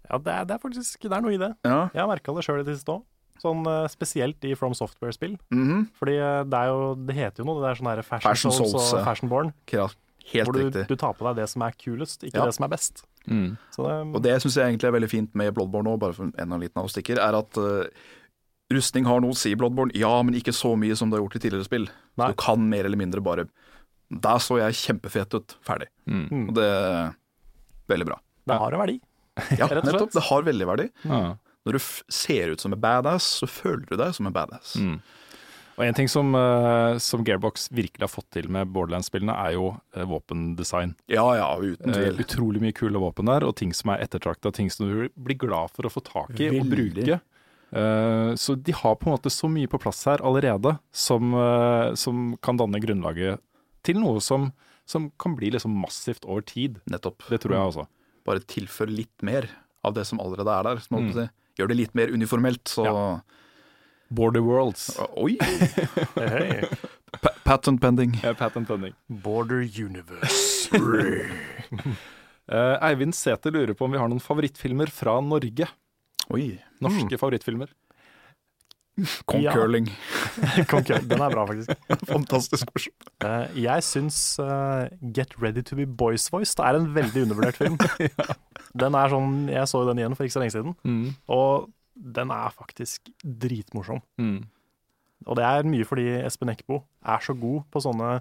Ja, 0.10 0.18
det 0.22 0.34
er, 0.36 0.46
det 0.46 0.56
er 0.58 0.62
faktisk 0.62 1.02
det 1.08 1.12
er 1.18 1.22
noe 1.26 1.34
i 1.34 1.42
det. 1.42 1.52
ja. 1.66 1.90
Jeg 1.94 2.02
har 2.04 2.08
merka 2.12 2.34
det 2.38 2.44
sjøl 2.46 2.62
i 2.62 2.68
det 2.68 2.78
siste 2.78 2.94
òg. 3.00 3.04
Sånn 3.42 3.66
eh, 3.68 3.86
spesielt 3.92 4.46
i 4.48 4.54
From 4.56 4.74
Software-spill. 4.74 5.36
mhm. 5.52 5.90
Fordi 6.00 6.16
eh, 6.18 6.44
det 6.48 6.56
er 6.62 6.70
jo 6.72 6.96
Det 6.96 7.16
heter 7.18 7.44
jo 7.44 7.48
noe, 7.50 7.62
det 7.62 7.70
er 7.74 7.80
sånn 7.82 7.90
her 7.92 8.02
Fashion, 8.02 8.30
Fashion 8.32 8.52
Souls, 8.56 8.72
Souls, 8.72 8.94
og. 8.96 9.04
Fashion 9.06 9.30
Born. 9.30 9.54
Kra- 9.68 9.92
Helt 10.26 10.48
hvor 10.48 10.56
du, 10.58 10.64
riktig. 10.66 10.88
du 10.90 10.96
tar 10.98 11.14
på 11.14 11.22
deg 11.28 11.36
det 11.44 11.50
som 11.52 11.62
er 11.62 11.76
kulest, 11.78 12.24
ikke 12.26 12.40
Ja. 12.40 12.46
det 12.50 12.56
som 12.56 12.64
er 12.66 12.70
best. 12.72 13.04
Mm. 13.30 13.58
Så 13.76 13.84
det, 13.86 14.16
Og 14.16 14.22
det 14.24 14.32
syns 14.42 14.56
jeg 14.58 14.72
egentlig 14.74 14.88
er 14.90 14.96
veldig 14.96 15.10
fint 15.12 15.36
med 15.38 15.54
Bloodborne 15.54 15.86
nå, 15.86 16.00
bare 16.02 16.14
for 16.18 16.32
en 16.34 16.56
liten 16.60 16.82
avstikker, 16.82 17.20
er 17.22 17.38
at 17.38 17.58
eh, 17.62 17.90
rustning 18.74 19.08
har 19.10 19.22
noe 19.24 19.36
å 19.36 19.38
si 19.38 19.54
i 19.54 19.58
Bloodborne, 19.60 19.94
ja, 19.98 20.12
men 20.26 20.38
ikke 20.38 20.54
så 20.56 20.74
mye 20.80 20.96
som 20.98 21.12
det 21.12 21.20
har 21.20 21.26
gjort 21.26 21.38
i 21.40 21.44
tidligere 21.44 21.68
spill. 21.68 21.90
Nei. 22.20 22.32
Du 22.32 22.40
kan 22.42 22.62
mer 22.70 22.88
eller 22.88 23.00
mindre 23.00 23.24
bare 23.24 23.48
Der 24.10 24.40
så 24.42 24.60
jeg 24.62 24.78
kjempefet 24.80 25.34
ut. 25.34 25.58
Ferdig. 25.66 25.90
Mm. 26.06 26.48
Og 26.50 26.54
det 26.58 26.66
er 26.70 27.16
veldig 27.92 28.08
bra. 28.12 28.20
det 28.46 28.60
har 28.62 28.76
en 28.76 28.84
verdi. 28.86 29.00
Ja, 29.60 29.68
nettopp. 29.68 30.14
Det 30.14 30.24
har 30.30 30.46
veldig 30.48 30.68
verdi. 30.70 30.88
Ja. 31.04 31.36
Når 31.66 31.76
du 31.76 31.82
f 31.82 32.04
ser 32.14 32.54
ut 32.54 32.62
som 32.62 32.74
en 32.76 32.80
badass, 32.80 33.26
så 33.42 33.50
føler 33.50 33.86
du 33.90 33.96
deg 33.98 34.14
som 34.16 34.30
en 34.30 34.36
badass. 34.36 34.76
Mm. 34.78 35.00
Og 35.76 35.84
En 35.84 35.98
ting 35.98 36.08
som, 36.08 36.30
uh, 36.38 36.96
som 37.04 37.26
Gearbox 37.26 37.68
virkelig 37.76 38.06
har 38.06 38.12
fått 38.12 38.30
til 38.38 38.48
med 38.48 38.70
Borderlands-spillene, 38.72 39.34
er 39.34 39.58
jo 39.58 39.74
uh, 39.74 40.04
våpendesign. 40.08 40.94
Ja 41.12 41.26
ja, 41.36 41.50
uten 41.60 41.92
tvil. 41.92 42.14
tvil. 42.14 42.22
utrolig 42.24 42.62
mye 42.64 42.76
kule 42.78 43.02
våpen 43.02 43.28
der, 43.28 43.44
og 43.44 43.58
ting 43.60 43.74
som 43.76 43.92
er 43.92 44.06
ettertrakta, 44.06 44.54
ting 44.56 44.70
som 44.72 44.88
du 44.88 45.10
blir 45.18 45.40
glad 45.42 45.74
for 45.76 45.90
å 45.90 45.92
få 45.92 46.06
tak 46.06 46.38
i 46.40 46.54
og 46.54 46.70
bruke. 46.72 47.20
Eh, 47.76 48.32
så 48.40 48.56
de 48.56 48.72
har 48.72 48.96
på 48.96 49.10
en 49.10 49.16
måte 49.18 49.32
så 49.34 49.50
mye 49.52 49.68
på 49.68 49.80
plass 49.84 50.06
her 50.08 50.22
allerede 50.24 50.78
som, 50.96 51.34
eh, 51.36 51.94
som 52.00 52.38
kan 52.42 52.56
danne 52.62 52.80
grunnlaget 52.80 53.42
til 53.84 54.00
noe 54.00 54.22
som, 54.24 54.52
som 54.88 55.10
kan 55.20 55.36
bli 55.36 55.52
liksom 55.52 55.76
massivt 55.84 56.24
over 56.26 56.42
tid. 56.48 56.80
Nettopp. 56.90 57.26
Det 57.30 57.42
tror 57.44 57.58
jeg 57.58 57.72
også. 57.74 57.88
Bare 58.26 58.40
tilfør 58.48 58.90
litt 58.90 59.22
mer 59.28 59.50
av 59.86 59.94
det 59.98 60.06
som 60.08 60.22
allerede 60.24 60.50
er 60.56 60.64
der. 60.72 60.80
Som 60.88 61.04
Mm. 61.04 61.14
si. 61.14 61.28
Gjør 61.60 61.68
det 61.72 61.78
litt 61.78 61.96
mer 61.96 62.08
uniformelt, 62.12 62.64
så 62.68 63.22
Border 64.12 64.42
Worlds. 64.44 64.90
Oi! 65.18 65.38
hey. 66.16 66.64
Pa 67.22 67.32
patent 67.46 67.80
pending. 67.82 68.16
Ja, 68.24 68.34
Patent 68.34 68.68
pending. 68.68 68.94
Border 69.10 69.62
Universe. 69.64 70.70
uh, 72.52 72.78
Eivind 72.90 73.16
Sæther 73.16 73.52
lurer 73.56 73.74
på 73.74 73.86
om 73.88 73.92
vi 73.96 73.98
har 74.02 74.10
noen 74.12 74.20
favorittfilmer 74.24 74.92
fra 74.92 75.20
Norge. 75.24 75.68
Oi. 76.34 76.60
Norske 76.82 77.18
favorittfilmer. 77.22 77.70
Concurling. 79.28 79.90
Conquer. 80.72 81.02
Den 81.10 81.20
er 81.22 81.34
bra, 81.34 81.44
faktisk. 81.50 81.72
Fantastisk 82.14 82.70
morsom. 82.72 82.94
Uh, 83.26 83.48
jeg 83.60 83.84
syns 83.84 84.20
uh, 84.40 84.88
Get 85.16 85.36
Ready 85.42 85.64
To 85.68 85.76
Be 85.76 85.86
Boys 85.86 86.30
Voice 86.32 86.56
det 86.56 86.64
er 86.64 86.80
en 86.80 86.88
veldig 86.96 87.26
undervurdert 87.26 87.60
film. 87.60 87.76
Den 88.82 88.96
er 88.96 89.12
sånn, 89.12 89.36
Jeg 89.52 89.68
så 89.72 89.84
den 89.88 90.00
igjen 90.02 90.16
for 90.16 90.28
ikke 90.28 90.36
så 90.38 90.42
lenge 90.44 90.56
siden, 90.56 90.74
Mm. 90.84 91.14
og 91.32 91.70
den 91.96 92.32
er 92.36 92.52
faktisk 92.52 93.08
dritmorsom. 93.24 94.02
Mm. 94.20 94.42
Og 95.32 95.38
det 95.40 95.46
er 95.48 95.64
mye 95.72 95.86
fordi 95.88 96.04
Espen 96.28 96.52
Eckbo 96.52 96.82
er 97.08 97.24
så 97.24 97.32
god 97.40 97.62
på 97.72 97.80
sånne 97.86 98.18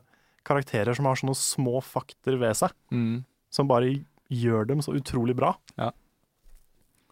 karakterer 0.46 0.94
som 0.94 1.08
har 1.10 1.18
sånne 1.18 1.34
små 1.34 1.80
fakter 1.82 2.38
ved 2.38 2.54
seg, 2.60 2.70
Mm. 2.94 3.24
som 3.50 3.66
bare 3.70 3.96
gjør 4.30 4.68
dem 4.70 4.82
så 4.82 4.94
utrolig 4.94 5.34
bra. 5.38 5.56
Ja. 5.78 5.90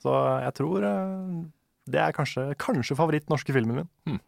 Så 0.02 0.14
jeg 0.42 0.54
tror 0.58 0.86
eh, 0.86 1.36
det 1.92 2.00
er 2.02 2.16
kanskje, 2.16 2.48
kanskje 2.60 2.98
favoritt 2.98 3.30
norske 3.30 3.54
filmen 3.54 3.82
min. 3.82 4.20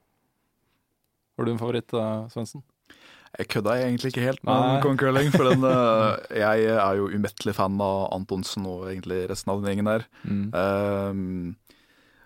Har 1.35 1.47
du 1.47 1.51
en 1.51 1.59
favoritt, 1.59 1.91
uh, 1.99 2.31
Svendsen? 2.31 2.63
Jeg 3.35 3.49
kødda 3.51 3.75
egentlig 3.83 4.13
ikke 4.13 4.23
helt 4.29 4.45
med 4.47 4.77
Kong 4.85 4.99
Curling. 4.99 5.33
for 5.35 5.49
den, 5.49 5.65
eh, 5.73 6.39
jeg 6.39 6.69
er 6.71 7.01
jo 7.01 7.09
umettelig 7.11 7.57
fan 7.57 7.81
av 7.83 8.13
Antonsen 8.15 8.67
og 8.71 8.87
egentlig 8.93 9.25
resten 9.31 9.51
av 9.51 9.59
den 9.59 9.73
gjengen 9.73 9.91
der. 9.91 10.05
Mm. 10.23 10.45
Ehm, 10.55 11.57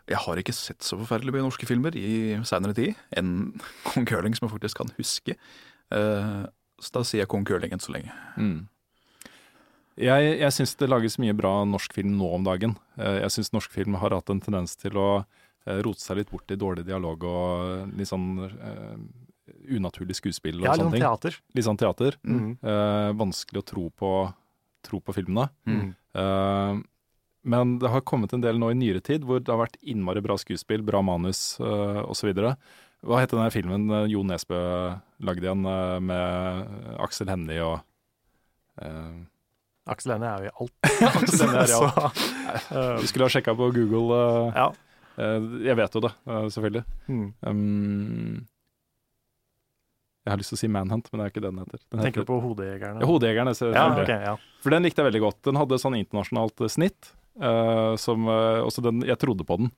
jeg 0.09 0.21
har 0.25 0.41
ikke 0.41 0.57
sett 0.57 0.85
så 0.85 0.99
forferdelig 1.01 1.33
mye 1.33 1.47
norske 1.47 1.69
filmer 1.69 1.97
i 1.97 2.37
seinere 2.49 2.77
tid 2.77 3.01
enn 3.17 3.55
Kong 3.89 4.05
Curling, 4.09 4.37
som 4.37 4.49
jeg 4.49 4.59
faktisk 4.59 4.83
kan 4.83 4.93
huske. 5.01 5.39
Uh, 5.89 6.45
så 6.79 6.99
da 6.99 7.07
sier 7.07 7.25
jeg 7.25 7.33
Kong 7.33 7.49
Curling 7.49 7.73
enn 7.73 7.83
så 7.83 7.95
lenge. 7.97 8.13
Mm. 8.37 8.67
Jeg, 9.99 10.35
jeg 10.39 10.55
syns 10.55 10.77
det 10.79 10.89
lages 10.89 11.17
mye 11.19 11.35
bra 11.35 11.65
norsk 11.67 11.95
film 11.97 12.13
nå 12.19 12.29
om 12.37 12.45
dagen. 12.47 12.77
Eh, 13.01 13.19
Jeg 13.25 13.35
syns 13.35 13.53
norsk 13.55 13.73
film 13.75 13.97
har 13.99 14.15
hatt 14.15 14.31
en 14.31 14.41
tendens 14.45 14.77
til 14.79 14.95
å 15.01 15.09
eh, 15.67 15.81
rote 15.83 16.03
seg 16.03 16.21
litt 16.21 16.31
bort 16.31 16.51
i 16.55 16.59
dårlig 16.61 16.85
dialog 16.87 17.25
og 17.27 17.97
litt 17.99 18.11
sånn 18.11 18.29
uh, 18.47 18.95
unaturlig 19.75 20.15
skuespill 20.19 20.61
og 20.61 20.69
Ja, 20.69 20.77
sånne 20.77 20.85
sånn 20.87 20.95
ting. 20.95 21.03
teater. 21.03 21.39
Litt 21.57 21.67
sånn 21.67 21.81
teater. 21.81 22.19
Mm. 22.23 22.53
Uh, 22.63 23.11
vanskelig 23.19 23.63
å 23.65 23.67
tro 23.73 23.89
på, 23.91 24.13
tro 24.87 25.01
på 25.03 25.15
filmene. 25.17 25.49
Mm. 25.67 25.89
Uh, 26.15 26.79
men 27.49 27.79
det 27.83 27.91
har 27.91 28.05
kommet 28.07 28.35
en 28.37 28.43
del 28.45 28.59
nå 28.61 28.71
i 28.71 28.77
nyere 28.79 29.01
tid 29.03 29.25
hvor 29.27 29.41
det 29.43 29.51
har 29.51 29.63
vært 29.65 29.79
innmari 29.83 30.23
bra 30.23 30.37
skuespill, 30.39 30.85
bra 30.87 31.01
manus 31.03 31.57
uh, 31.63 32.05
osv. 32.07 32.31
Hva 32.37 33.21
het 33.23 33.31
den 33.35 33.55
filmen 33.55 33.87
Jo 34.11 34.25
Nesbø 34.27 34.59
lagde 35.23 35.47
igjen 35.47 35.63
med 36.07 36.99
Aksel 36.99 37.31
Hennie 37.31 37.63
og 37.63 37.79
Aksel 39.89 40.13
Hennie 40.15 40.29
er 40.29 40.45
jo 40.45 40.51
i 40.51 40.55
alt. 40.63 40.93
Aksel 41.23 41.47
Hennie 41.47 41.63
er 41.65 41.73
i 41.73 41.79
alt. 41.79 42.21
Så, 42.21 42.77
eh, 42.77 42.93
Vi 43.03 43.11
skulle 43.11 43.29
ha 43.29 43.33
sjekka 43.33 43.55
på 43.59 43.71
Google. 43.77 44.21
eh, 44.21 44.61
ja. 44.61 44.69
eh, 45.17 45.49
jeg 45.69 45.79
vet 45.81 45.99
jo 45.99 46.05
det, 46.05 46.13
eh, 46.29 46.47
selvfølgelig. 46.57 46.85
Mm. 47.09 47.27
Um, 47.49 48.47
jeg 50.29 50.35
har 50.35 50.41
lyst 50.43 50.53
til 50.53 50.59
å 50.59 50.61
si 50.61 50.69
Manhunt, 50.69 51.07
men 51.09 51.21
det 51.21 51.25
er 51.25 51.31
ikke 51.33 51.41
det 51.41 51.51
den 51.55 51.61
heter. 51.63 51.81
Den 51.89 52.01
Tenker 52.05 52.21
heter 52.21 52.27
du 52.27 52.33
på 52.35 52.41
Hodejegerne? 52.45 53.01
ja, 53.01 53.07
Hodejegerne. 53.09 53.55
Ja, 53.73 53.85
okay, 54.03 54.25
ja. 54.29 54.35
For 54.61 54.75
den 54.75 54.85
likte 54.85 55.01
jeg 55.01 55.09
veldig 55.09 55.23
godt. 55.25 55.39
Den 55.49 55.57
hadde 55.57 55.79
sånn 55.81 55.97
internasjonalt 55.97 56.65
snitt. 56.69 57.15
Uh, 57.39 57.95
som, 57.97 58.27
uh, 58.29 58.61
også 58.67 58.83
den, 58.85 59.01
jeg 59.07 59.17
trodde 59.23 59.47
på 59.49 59.57
den. 59.63 59.71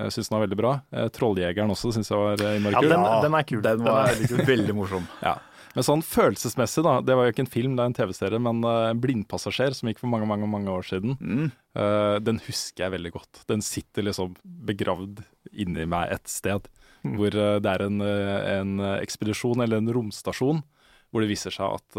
Jeg 0.00 0.14
syns 0.14 0.30
den 0.30 0.36
var 0.38 0.44
veldig 0.46 0.56
bra. 0.56 0.72
Uh, 0.94 1.08
Trolljegeren 1.12 1.74
også 1.74 1.90
syns 1.92 2.08
jeg 2.08 2.16
var 2.16 2.40
innmari 2.54 2.78
ja 2.78 2.82
den, 2.86 3.04
den 3.26 3.36
er 3.36 3.46
kul. 3.50 3.60
Den 3.66 3.82
var 3.84 4.08
veldig 4.14 4.28
kul. 4.30 4.42
veldig 4.48 4.76
morsom. 4.78 5.08
Ja. 5.20 5.34
Men 5.76 5.86
sånn 5.86 6.02
følelsesmessig, 6.02 6.82
da. 6.82 6.96
Det 7.04 7.14
var 7.14 7.28
jo 7.28 7.34
ikke 7.34 7.44
en 7.44 7.50
film, 7.50 7.76
det 7.78 7.84
er 7.84 7.90
en 7.92 7.96
TV-serie. 7.96 8.40
Men 8.42 8.62
uh, 8.66 8.90
blindpassasjer 8.98 9.76
som 9.76 9.90
gikk 9.90 10.02
for 10.02 10.10
mange, 10.10 10.26
mange, 10.30 10.48
mange 10.50 10.72
år 10.72 10.86
siden. 10.86 11.14
Mm. 11.20 11.52
uh, 11.78 12.16
den 12.22 12.40
husker 12.46 12.86
jeg 12.86 12.94
veldig 12.96 13.12
godt. 13.14 13.42
Den 13.50 13.62
sitter 13.64 14.06
liksom 14.06 14.34
begravd 14.42 15.22
inni 15.52 15.86
meg 15.90 16.16
et 16.16 16.30
sted. 16.30 16.66
Mm. 17.04 17.14
Hvor 17.20 17.38
uh, 17.38 17.58
det 17.62 17.74
er 17.74 17.86
en, 17.86 18.02
en 18.02 18.86
ekspedisjon, 18.98 19.62
eller 19.62 19.82
en 19.82 19.92
romstasjon, 19.94 20.64
hvor 21.10 21.24
det 21.24 21.30
viser 21.32 21.54
seg 21.54 21.72
at, 21.74 21.96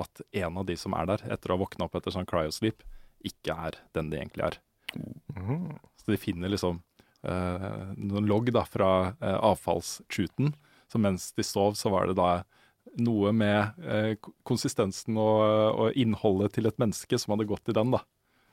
at 0.00 0.20
en 0.40 0.54
av 0.56 0.64
de 0.64 0.76
som 0.80 0.94
er 0.96 1.10
der, 1.10 1.26
etter 1.34 1.50
å 1.50 1.58
ha 1.58 1.60
våkna 1.60 1.84
opp 1.84 1.98
etter 1.98 2.14
sånn 2.14 2.24
cryosleep, 2.24 2.80
ikke 3.20 3.52
er 3.68 3.76
den 3.92 4.08
de 4.08 4.16
egentlig 4.16 4.46
er. 4.46 4.56
Mm. 4.96 5.74
Så 6.00 6.08
de 6.08 6.16
finner 6.20 6.48
liksom 6.48 6.80
noen 7.24 8.26
logg 8.28 8.48
da 8.52 8.62
fra 8.68 8.88
uh, 9.12 9.36
avfallsshooten. 9.50 10.54
Så 10.88 11.00
mens 11.00 11.30
de 11.36 11.44
sov, 11.44 11.76
så 11.76 11.92
var 11.92 12.08
det 12.08 12.16
da 12.16 12.30
noe 13.00 13.32
med 13.34 13.80
eh, 13.84 14.12
konsistensen 14.46 15.16
og, 15.18 15.40
og 15.84 15.96
innholdet 15.98 16.54
til 16.56 16.68
et 16.70 16.78
menneske 16.78 17.18
som 17.18 17.34
hadde 17.34 17.48
gått 17.50 17.72
i 17.72 17.76
den, 17.76 17.94
da. 17.94 18.02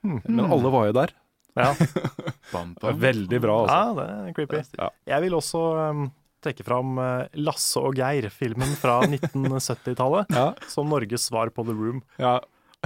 Mm. 0.05 0.21
Men 0.25 0.47
alle 0.47 0.71
var 0.73 0.87
jo 0.89 0.95
der. 0.97 1.13
Ja. 1.59 1.73
Bam, 2.53 2.73
bam. 2.79 2.97
veldig 2.99 3.39
bra, 3.43 3.57
altså. 3.65 3.75
ja, 3.75 3.93
det 3.97 4.07
er 4.31 4.33
creepy. 4.35 4.61
Ja. 4.79 4.87
Jeg 5.13 5.23
vil 5.25 5.35
også 5.37 5.59
um, 5.91 6.05
trekke 6.43 6.63
fram 6.67 6.97
uh, 6.99 7.27
Lasse 7.39 7.79
og 7.79 7.95
Geir, 7.99 8.27
filmen 8.33 8.71
fra 8.79 9.01
1970-tallet, 9.07 10.31
Ja, 10.35 10.49
som 10.71 10.89
Norges 10.91 11.27
svar 11.29 11.51
på 11.53 11.67
The 11.67 11.75
Room. 11.77 12.01
ja. 12.21 12.39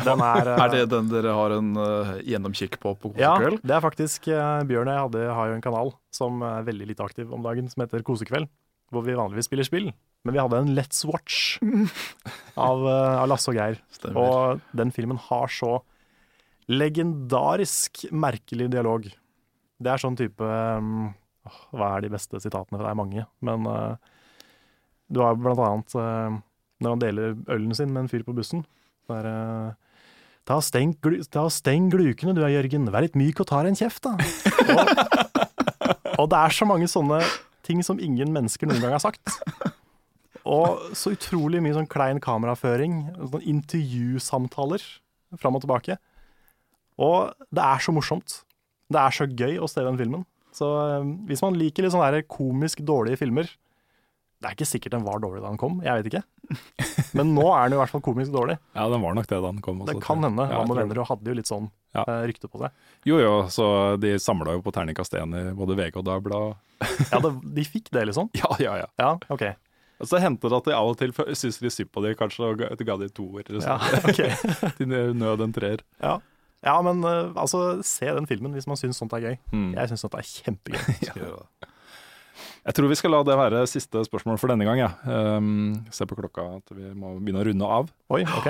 Den 0.04 0.20
er, 0.20 0.50
uh, 0.52 0.58
Er 0.66 0.74
det 0.74 0.82
den 0.92 1.08
dere 1.08 1.32
har 1.38 1.54
en 1.56 1.70
uh, 1.80 2.18
gjennomkikk 2.20 2.74
på 2.84 2.92
på 3.00 3.14
kosekveld? 3.14 3.62
Ja, 3.62 3.68
det 3.70 3.76
er 3.78 3.84
faktisk 3.86 4.28
uh, 4.28 4.60
Bjørn 4.68 4.90
og 4.92 4.98
jeg 4.98 5.04
hadde, 5.06 5.22
har 5.38 5.48
jo 5.48 5.56
en 5.56 5.64
kanal 5.64 5.94
som 6.12 6.42
er 6.44 6.66
veldig 6.68 6.90
lite 6.90 7.06
aktiv 7.06 7.32
om 7.32 7.46
dagen, 7.46 7.70
som 7.72 7.86
heter 7.86 8.04
Kosekveld. 8.04 8.50
Hvor 8.94 9.06
vi 9.06 9.18
vanligvis 9.18 9.50
spiller 9.50 9.68
spill. 9.68 9.90
Men 10.26 10.34
vi 10.34 10.42
hadde 10.42 10.62
en 10.62 10.74
Let's 10.78 11.04
Watch 11.06 11.58
av, 12.68 12.82
uh, 12.82 13.22
av 13.22 13.30
Lasse 13.30 13.52
og 13.52 13.60
Geir. 13.60 13.78
Stemmer. 13.94 14.18
Og 14.18 14.78
den 14.78 14.94
filmen 14.96 15.22
har 15.28 15.52
så 15.54 15.78
legendarisk 16.72 18.08
merkelig 18.10 18.72
dialog. 18.74 19.06
Det 19.78 19.92
er 19.92 20.02
sånn 20.02 20.18
type 20.18 20.42
um, 20.42 21.12
Hva 21.76 21.92
er 21.94 22.06
de 22.06 22.12
beste 22.16 22.42
sitatene? 22.42 22.80
For 22.80 22.86
det 22.88 22.92
er 22.92 23.02
mange. 23.02 23.26
Men 23.46 23.70
uh, 23.70 23.96
du 25.14 25.22
har 25.22 25.38
blant 25.38 25.62
annet 25.62 25.98
uh, 26.00 26.42
når 26.82 26.96
han 26.96 27.04
deler 27.04 27.36
ølen 27.54 27.78
sin 27.78 27.94
med 27.94 28.06
en 28.06 28.12
fyr 28.12 28.26
på 28.26 28.34
bussen. 28.36 28.66
Det 29.06 29.22
er 29.22 29.30
uh, 29.30 29.74
Ta 30.46 30.60
steng, 30.62 30.92
glu, 31.02 31.16
ta 31.26 31.48
steng 31.50 31.88
glukene 31.90 32.36
du 32.38 32.44
er, 32.44 32.52
Jørgen. 32.54 32.86
Vær 32.94 33.02
litt 33.02 33.16
myk 33.18 33.40
og 33.42 33.48
ta 33.50 33.64
deg 33.66 33.72
en 33.72 33.80
kjeft, 33.80 34.06
da. 34.06 34.12
og, 34.76 36.20
og 36.22 36.28
det 36.30 36.38
er 36.38 36.54
så 36.54 36.68
mange 36.70 36.86
sånne 36.92 37.18
ting 37.66 37.82
som 37.86 38.00
ingen 38.02 38.32
mennesker 38.36 38.70
noen 38.70 38.84
gang 38.84 38.96
har 38.96 39.04
sagt. 39.04 39.34
Og 40.46 40.94
så 40.94 41.16
utrolig 41.16 41.62
mye 41.64 41.74
sånn 41.74 41.90
klein 41.90 42.22
kameraføring, 42.22 43.00
sånn 43.32 43.48
intervjusamtaler 43.50 44.84
fram 45.42 45.58
og 45.58 45.64
tilbake. 45.66 45.98
Og 47.02 47.34
det 47.50 47.66
er 47.66 47.82
så 47.82 47.94
morsomt. 47.96 48.44
Det 48.94 49.02
er 49.02 49.16
så 49.16 49.26
gøy 49.26 49.58
å 49.58 49.70
se 49.70 49.84
den 49.84 49.98
filmen. 50.00 50.26
Så 50.56 50.70
eh, 50.86 51.08
hvis 51.28 51.42
man 51.44 51.58
liker 51.60 51.84
litt 51.84 51.96
sånne 51.96 52.22
komisk 52.30 52.84
dårlige 52.86 53.20
filmer 53.24 53.50
Det 54.46 54.52
er 54.52 54.58
ikke 54.60 54.68
sikkert 54.70 54.94
den 54.94 55.06
var 55.08 55.18
dårlig 55.24 55.40
da 55.42 55.50
den 55.50 55.58
kom, 55.58 55.80
jeg 55.82 55.98
vet 56.04 56.12
ikke. 56.12 56.22
Men 57.18 57.32
nå 57.34 57.46
er 57.50 57.64
den 57.66 57.74
i 57.74 57.80
hvert 57.80 57.90
fall 57.90 58.04
komisk 58.06 58.30
dårlig. 58.36 58.60
ja, 58.78 58.84
den 58.92 59.02
var 59.02 59.16
nok 59.18 59.26
det 59.26 59.40
da 59.42 59.50
den 59.50 59.62
kom. 59.66 59.80
Det 59.88 59.96
kan 60.04 60.22
hende. 60.22 60.46
Ja, 60.52 60.60
jeg 60.62 60.78
venner, 60.78 61.02
hadde 61.10 61.32
jo 61.32 61.38
litt 61.40 61.50
sånn 61.50 61.72
Ja. 61.96 62.04
eh, 62.06 62.28
rykte 62.30 62.46
på 62.52 62.62
seg. 62.62 62.70
Jo 63.10 63.18
jo, 63.24 63.32
så 63.50 63.66
de 63.98 64.12
samla 64.22 64.54
jo 64.54 64.62
på 64.62 64.74
terningkast 64.76 65.18
én 65.18 65.34
i 65.34 65.44
både 65.58 65.74
VG 65.80 65.98
og 65.98 66.06
Dagbladet. 66.06 66.62
Ja, 67.12 67.24
det, 67.26 67.32
de 67.58 67.66
fikk 67.66 67.90
det, 67.90 68.06
liksom. 68.12 68.30
Ja, 68.38 68.52
ja, 68.62 68.76
ja. 68.84 68.88
Ja, 69.02 69.10
OK. 69.34 69.48
Og 70.04 70.10
så 70.12 70.20
hendte 70.22 70.52
det 70.52 70.58
at 70.62 70.66
de 70.70 70.76
av 70.78 70.92
og 70.92 70.98
til 71.00 71.14
syntes 71.16 71.58
de 71.64 71.72
synd 71.74 71.90
på 71.96 72.04
de, 72.06 72.14
kanskje, 72.20 72.46
og 72.52 72.62
ga, 72.62 72.98
de 73.02 73.10
toer. 73.16 73.50
Ja, 73.50 73.80
Ja. 73.82 74.02
ok. 74.06 74.22
Til 74.78 74.92
nød 74.92 75.42
en 75.42 75.56
treer. 75.56 75.82
Ja, 76.04 76.20
ja 76.62 76.82
men 76.86 77.02
eh, 77.02 77.32
altså, 77.34 77.80
se 77.82 78.14
den 78.14 78.28
filmen 78.30 78.54
hvis 78.54 78.68
man 78.70 78.78
syns 78.78 79.00
sånt 79.02 79.16
er 79.18 79.24
gøy. 79.32 79.38
Mm. 79.56 79.72
Jeg 79.80 79.90
syns 79.90 80.06
sånt 80.06 80.20
er 80.20 80.28
kjempegøy. 80.30 81.00
ja. 81.10 81.72
Jeg 82.66 82.74
tror 82.80 82.90
vi 82.90 82.96
skal 82.98 83.14
la 83.14 83.20
det 83.28 83.36
være 83.38 83.60
siste 83.70 84.02
spørsmål 84.08 84.40
for 84.42 84.50
denne 84.50 84.66
gang. 84.66 84.80
Ja. 84.82 84.92
Um, 85.38 85.84
se 85.94 86.06
på 86.10 86.18
klokka 86.18 86.48
at 86.58 86.72
vi 86.74 86.88
må 86.98 87.12
begynne 87.20 87.44
å 87.44 87.46
runde 87.46 87.68
av. 87.78 87.92
Oi, 88.16 88.24
OK. 88.26 88.48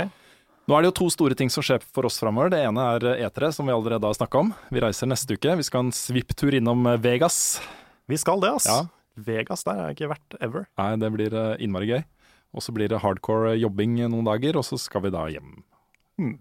Nå 0.65 0.73
er 0.77 0.81
det 0.85 0.89
jo 0.89 0.95
to 1.03 1.07
store 1.13 1.35
ting 1.37 1.51
som 1.53 1.61
skjer 1.65 1.83
for 1.93 2.07
oss 2.07 2.15
framover. 2.17 2.49
Det 2.53 2.61
ene 2.65 2.85
er 2.95 3.03
E3, 3.27 3.51
som 3.53 3.67
vi 3.67 3.75
allerede 3.75 4.07
har 4.07 4.15
snakka 4.17 4.39
om. 4.41 4.53
Vi 4.73 4.81
reiser 4.81 5.11
neste 5.11 5.35
uke. 5.35 5.57
Vi 5.59 5.65
skal 5.67 5.83
ha 5.83 5.87
en 5.89 5.93
svipptur 5.93 6.55
innom 6.57 6.87
Vegas. 7.03 7.59
Vi 8.09 8.17
skal 8.17 8.39
det, 8.41 8.53
ass. 8.55 8.69
Ja. 8.71 8.79
Vegas 9.27 9.61
der 9.67 9.77
har 9.77 9.91
jeg 9.91 9.99
ikke 9.99 10.09
vært 10.15 10.39
ever. 10.43 10.65
Nei, 10.79 10.89
det 11.03 11.11
blir 11.13 11.35
eh, 11.35 11.51
innmari 11.67 11.91
gøy. 11.91 12.01
Og 12.55 12.63
så 12.63 12.73
blir 12.75 12.89
det 12.91 13.03
hardcore 13.03 13.53
jobbing 13.59 13.99
noen 14.07 14.25
dager, 14.27 14.55
og 14.57 14.63
så 14.65 14.79
skal 14.79 15.03
vi 15.05 15.11
da 15.13 15.27
hjem 15.31 15.57
Hmm. 16.15 16.37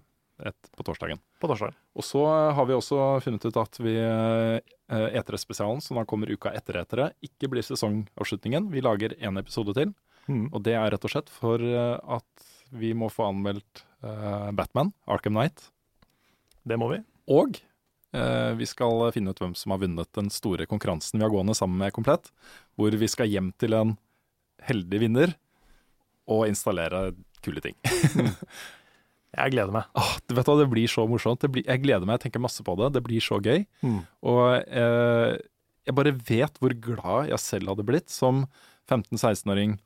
et, 0.46 0.54
på 0.78 0.84
torsdagen. 0.86 1.18
På 1.44 1.48
torsdag. 1.50 1.74
Og 1.92 2.04
så 2.08 2.22
har 2.56 2.64
vi 2.64 2.72
også 2.72 2.98
funnet 3.20 3.42
ut 3.44 3.56
at 3.60 3.76
vi 3.84 3.92
eh, 4.00 4.62
E3-spesialen, 4.88 5.82
som 5.84 5.98
da 6.00 6.06
kommer 6.08 6.30
uka 6.32 6.54
etter 6.56 6.78
E3, 6.80 7.10
ikke 7.26 7.50
blir 7.52 7.66
sesongavslutningen. 7.66 8.70
Vi 8.72 8.80
lager 8.80 9.12
én 9.20 9.36
episode 9.36 9.74
til. 9.76 9.92
Mm. 10.24 10.46
Og 10.46 10.62
det 10.64 10.72
er 10.78 10.88
rett 10.94 11.04
og 11.04 11.12
slett 11.12 11.28
for 11.28 11.60
eh, 11.60 11.98
at 12.00 12.46
vi 12.72 12.94
må 12.96 13.10
få 13.12 13.26
anmeldt 13.28 13.84
uh, 14.02 14.48
Batman, 14.56 14.94
Arkham 15.04 15.36
Knight. 15.36 15.66
Det 16.64 16.78
må 16.80 16.88
vi. 16.90 17.02
Og 17.30 17.60
uh, 18.16 18.56
vi 18.56 18.66
skal 18.66 19.04
finne 19.14 19.30
ut 19.30 19.42
hvem 19.44 19.52
som 19.58 19.74
har 19.74 19.82
vunnet 19.84 20.10
den 20.16 20.32
store 20.32 20.66
konkurransen 20.66 21.20
vi 21.20 21.26
har 21.26 21.30
gående 21.30 21.54
sammen 21.54 21.76
med 21.78 21.92
Komplett. 21.94 22.32
Hvor 22.74 22.96
vi 22.96 23.10
skal 23.12 23.30
hjem 23.30 23.52
til 23.60 23.76
en 23.76 23.94
heldig 24.64 25.02
vinner 25.04 25.36
og 26.24 26.48
installere 26.48 27.12
kule 27.44 27.60
ting. 27.62 27.76
Jeg 29.36 29.50
gleder 29.54 29.72
meg. 29.74 29.84
Åh, 29.98 30.12
du 30.28 30.34
vet 30.36 30.46
hva, 30.46 30.56
Det 30.62 30.68
blir 30.70 30.86
så 30.90 31.04
morsomt. 31.10 31.40
Det 31.42 31.50
blir, 31.50 31.64
jeg 31.66 31.82
gleder 31.82 32.06
meg, 32.06 32.18
jeg 32.20 32.26
tenker 32.30 32.40
masse 32.44 32.62
på 32.66 32.76
det. 32.78 32.92
Det 32.94 33.02
blir 33.06 33.20
så 33.24 33.40
gøy. 33.42 33.64
Mm. 33.82 33.98
Og 34.30 34.44
eh, 34.68 35.38
jeg 35.86 35.94
bare 35.98 36.12
vet 36.28 36.60
hvor 36.62 36.74
glad 36.80 37.28
jeg 37.32 37.38
selv 37.42 37.68
hadde 37.74 37.84
blitt 37.88 38.08
som 38.14 38.46
15-16-åring 38.90 39.78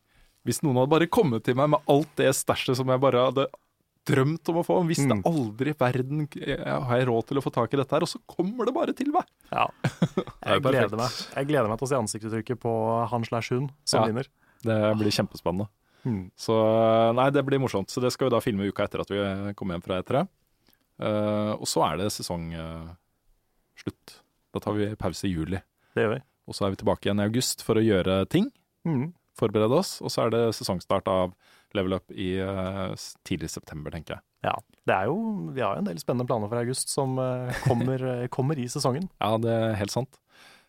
hvis 0.47 0.63
noen 0.65 0.79
hadde 0.81 0.89
bare 0.93 1.09
kommet 1.13 1.43
til 1.45 1.57
meg 1.59 1.69
med 1.75 1.83
alt 1.93 2.13
det 2.17 2.31
stæsjet 2.37 2.79
som 2.79 2.89
jeg 2.89 3.01
bare 3.03 3.25
hadde 3.27 3.49
drømt 4.09 4.49
om 4.49 4.61
å 4.61 4.65
få. 4.65 4.79
Visste 4.89 5.05
Mm. 5.11 5.21
aldri 5.29 5.75
i 5.75 5.77
verden 5.77 6.23
eh, 6.41 6.63
har 6.65 6.97
jeg 7.03 7.09
råd 7.11 7.27
til 7.29 7.37
å 7.41 7.43
få 7.45 7.51
tak 7.53 7.75
i 7.75 7.77
dette 7.77 7.93
her, 7.93 8.07
og 8.07 8.09
så 8.09 8.21
kommer 8.31 8.65
det 8.65 8.73
bare 8.73 8.95
til 8.97 9.11
meg. 9.13 9.27
Ja. 9.53 9.67
Jeg 10.49 10.63
gleder 10.65 10.97
meg. 10.97 11.11
Jeg 11.37 11.49
gleder 11.51 11.69
meg 11.69 11.77
til 11.83 11.85
å 11.85 11.91
se 11.91 11.99
ansiktsuttrykket 11.99 12.61
på 12.63 12.73
han 13.11 13.25
slash 13.29 13.51
hun 13.53 13.69
som 13.85 14.01
Ja. 14.01 14.07
vinner. 14.09 14.31
Det 14.65 14.79
blir 15.03 15.13
kjempespennende. 15.13 15.69
Mm. 16.09 16.23
Så 16.39 16.57
nei, 17.19 17.29
det 17.35 17.45
blir 17.47 17.63
morsomt. 17.63 17.93
Så 17.93 18.03
det 18.05 18.13
skal 18.15 18.29
vi 18.29 18.37
da 18.37 18.43
filme 18.45 18.69
uka 18.69 18.89
etter 18.89 19.05
at 19.05 19.13
vi 19.13 19.21
kommer 19.59 19.77
hjem 19.77 19.85
fra 19.85 20.01
E3. 20.03 20.25
Uh, 20.99 21.53
og 21.55 21.69
så 21.71 21.85
er 21.87 22.01
det 22.01 22.09
sesongslutt. 22.17 24.17
da 24.55 24.65
tar 24.65 24.79
vi 24.79 24.91
pause 24.99 25.29
i 25.29 25.35
juli. 25.35 25.61
Det 25.95 26.07
gjør 26.07 26.17
vi. 26.17 26.25
Og 26.49 26.57
så 26.57 26.67
er 26.67 26.73
vi 26.73 26.81
tilbake 26.81 27.07
igjen 27.07 27.21
i 27.21 27.29
august 27.29 27.63
for 27.67 27.79
å 27.79 27.85
gjøre 27.85 28.23
ting. 28.33 28.49
Mm. 28.89 29.13
Forberede 29.39 29.79
oss. 29.79 29.99
Og 30.03 30.11
så 30.11 30.25
er 30.25 30.35
det 30.35 30.43
sesongstart 30.57 31.11
av 31.13 31.37
Level 31.77 31.99
Up 31.99 32.11
i 32.11 32.33
uh, 32.41 32.97
tidlig 33.29 33.53
september, 33.53 33.93
tenker 33.93 34.17
jeg. 34.17 34.25
Ja. 34.47 34.55
Det 34.89 34.95
er 34.95 35.11
jo, 35.11 35.19
vi 35.53 35.61
har 35.61 35.77
jo 35.77 35.83
en 35.83 35.91
del 35.91 36.01
spennende 36.01 36.29
planer 36.29 36.49
for 36.49 36.63
august 36.63 36.93
som 36.93 37.19
eh, 37.21 37.61
kommer, 37.67 38.05
eh, 38.09 38.29
kommer 38.33 38.59
i 38.59 38.69
sesongen. 38.71 39.09
Ja, 39.21 39.35
det 39.43 39.53
er 39.53 39.77
helt 39.81 39.93
sant. 39.93 40.21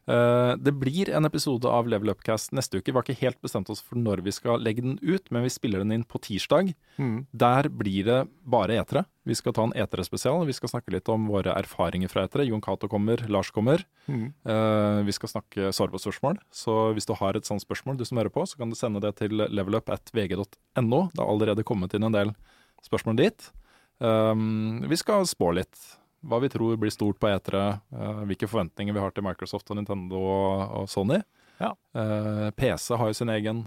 Eh, 0.09 0.55
det 0.57 0.71
blir 0.71 1.09
en 1.13 1.27
episode 1.27 1.69
av 1.69 1.87
Level 1.87 2.09
Upcast 2.09 2.53
neste 2.57 2.79
uke. 2.79 2.89
Vi 2.89 2.97
har 2.97 3.05
ikke 3.05 3.21
helt 3.21 3.41
bestemt 3.45 3.69
oss 3.69 3.81
for 3.85 3.99
når 3.99 4.23
vi 4.25 4.33
skal 4.33 4.61
legge 4.63 4.81
den 4.81 4.97
ut, 5.01 5.29
men 5.29 5.45
vi 5.45 5.51
spiller 5.53 5.83
den 5.83 5.93
inn 5.93 6.05
på 6.07 6.21
tirsdag. 6.25 6.71
Mm. 6.97 7.27
Der 7.29 7.69
blir 7.69 8.07
det 8.07 8.19
bare 8.41 8.79
etere. 8.81 9.05
Vi 9.29 9.37
skal 9.37 9.53
ta 9.53 9.67
en 9.67 9.75
etere-spesial. 9.77 10.47
Vi 10.49 10.55
skal 10.57 10.73
snakke 10.73 10.95
litt 10.95 11.11
om 11.13 11.27
våre 11.29 11.53
erfaringer 11.53 12.09
fra 12.09 12.25
etere. 12.25 12.47
Jon 12.49 12.63
Cato 12.65 12.89
kommer, 12.89 13.21
Lars 13.29 13.53
kommer. 13.53 13.85
Mm. 14.09 14.31
Eh, 14.49 15.03
vi 15.05 15.13
skal 15.13 15.33
snakke 15.35 15.69
svar 15.75 15.93
på 15.93 16.01
spørsmål. 16.01 16.41
Så 16.49 16.79
hvis 16.97 17.09
du 17.09 17.13
har 17.19 17.37
et 17.37 17.45
sånt 17.45 17.65
spørsmål 17.65 17.99
du 17.99 18.07
som 18.09 18.17
hører 18.17 18.33
på, 18.33 18.47
så 18.49 18.57
kan 18.57 18.73
du 18.73 18.79
sende 18.79 19.03
det 19.05 19.13
til 19.21 19.37
levelup.vg.no. 19.45 21.03
Det 21.13 21.21
har 21.21 21.29
allerede 21.29 21.67
kommet 21.67 21.93
inn 21.93 22.09
en 22.09 22.17
del 22.17 22.33
spørsmål 22.81 23.21
dit. 23.21 23.51
Um, 23.99 24.79
vi 24.87 24.97
skal 24.97 25.27
spå 25.27 25.51
litt. 25.57 25.75
Hva 26.25 26.39
vi 26.43 26.49
tror 26.51 26.75
blir 26.79 26.91
stort 26.91 27.19
på 27.21 27.29
etere. 27.31 27.79
eh, 27.95 28.23
hvilke 28.27 28.47
forventninger 28.49 28.93
vi 28.93 28.99
har 28.99 29.11
til 29.15 29.23
Microsoft 29.23 29.69
og 29.71 29.77
Nintendo 29.79 30.19
og, 30.19 30.89
Sony. 30.91 31.21
Ja. 31.59 31.73
Eh, 31.95 32.49
PC 32.55 32.95
har 32.97 33.07
jo 33.07 33.13
sin 33.13 33.29
egen 33.29 33.65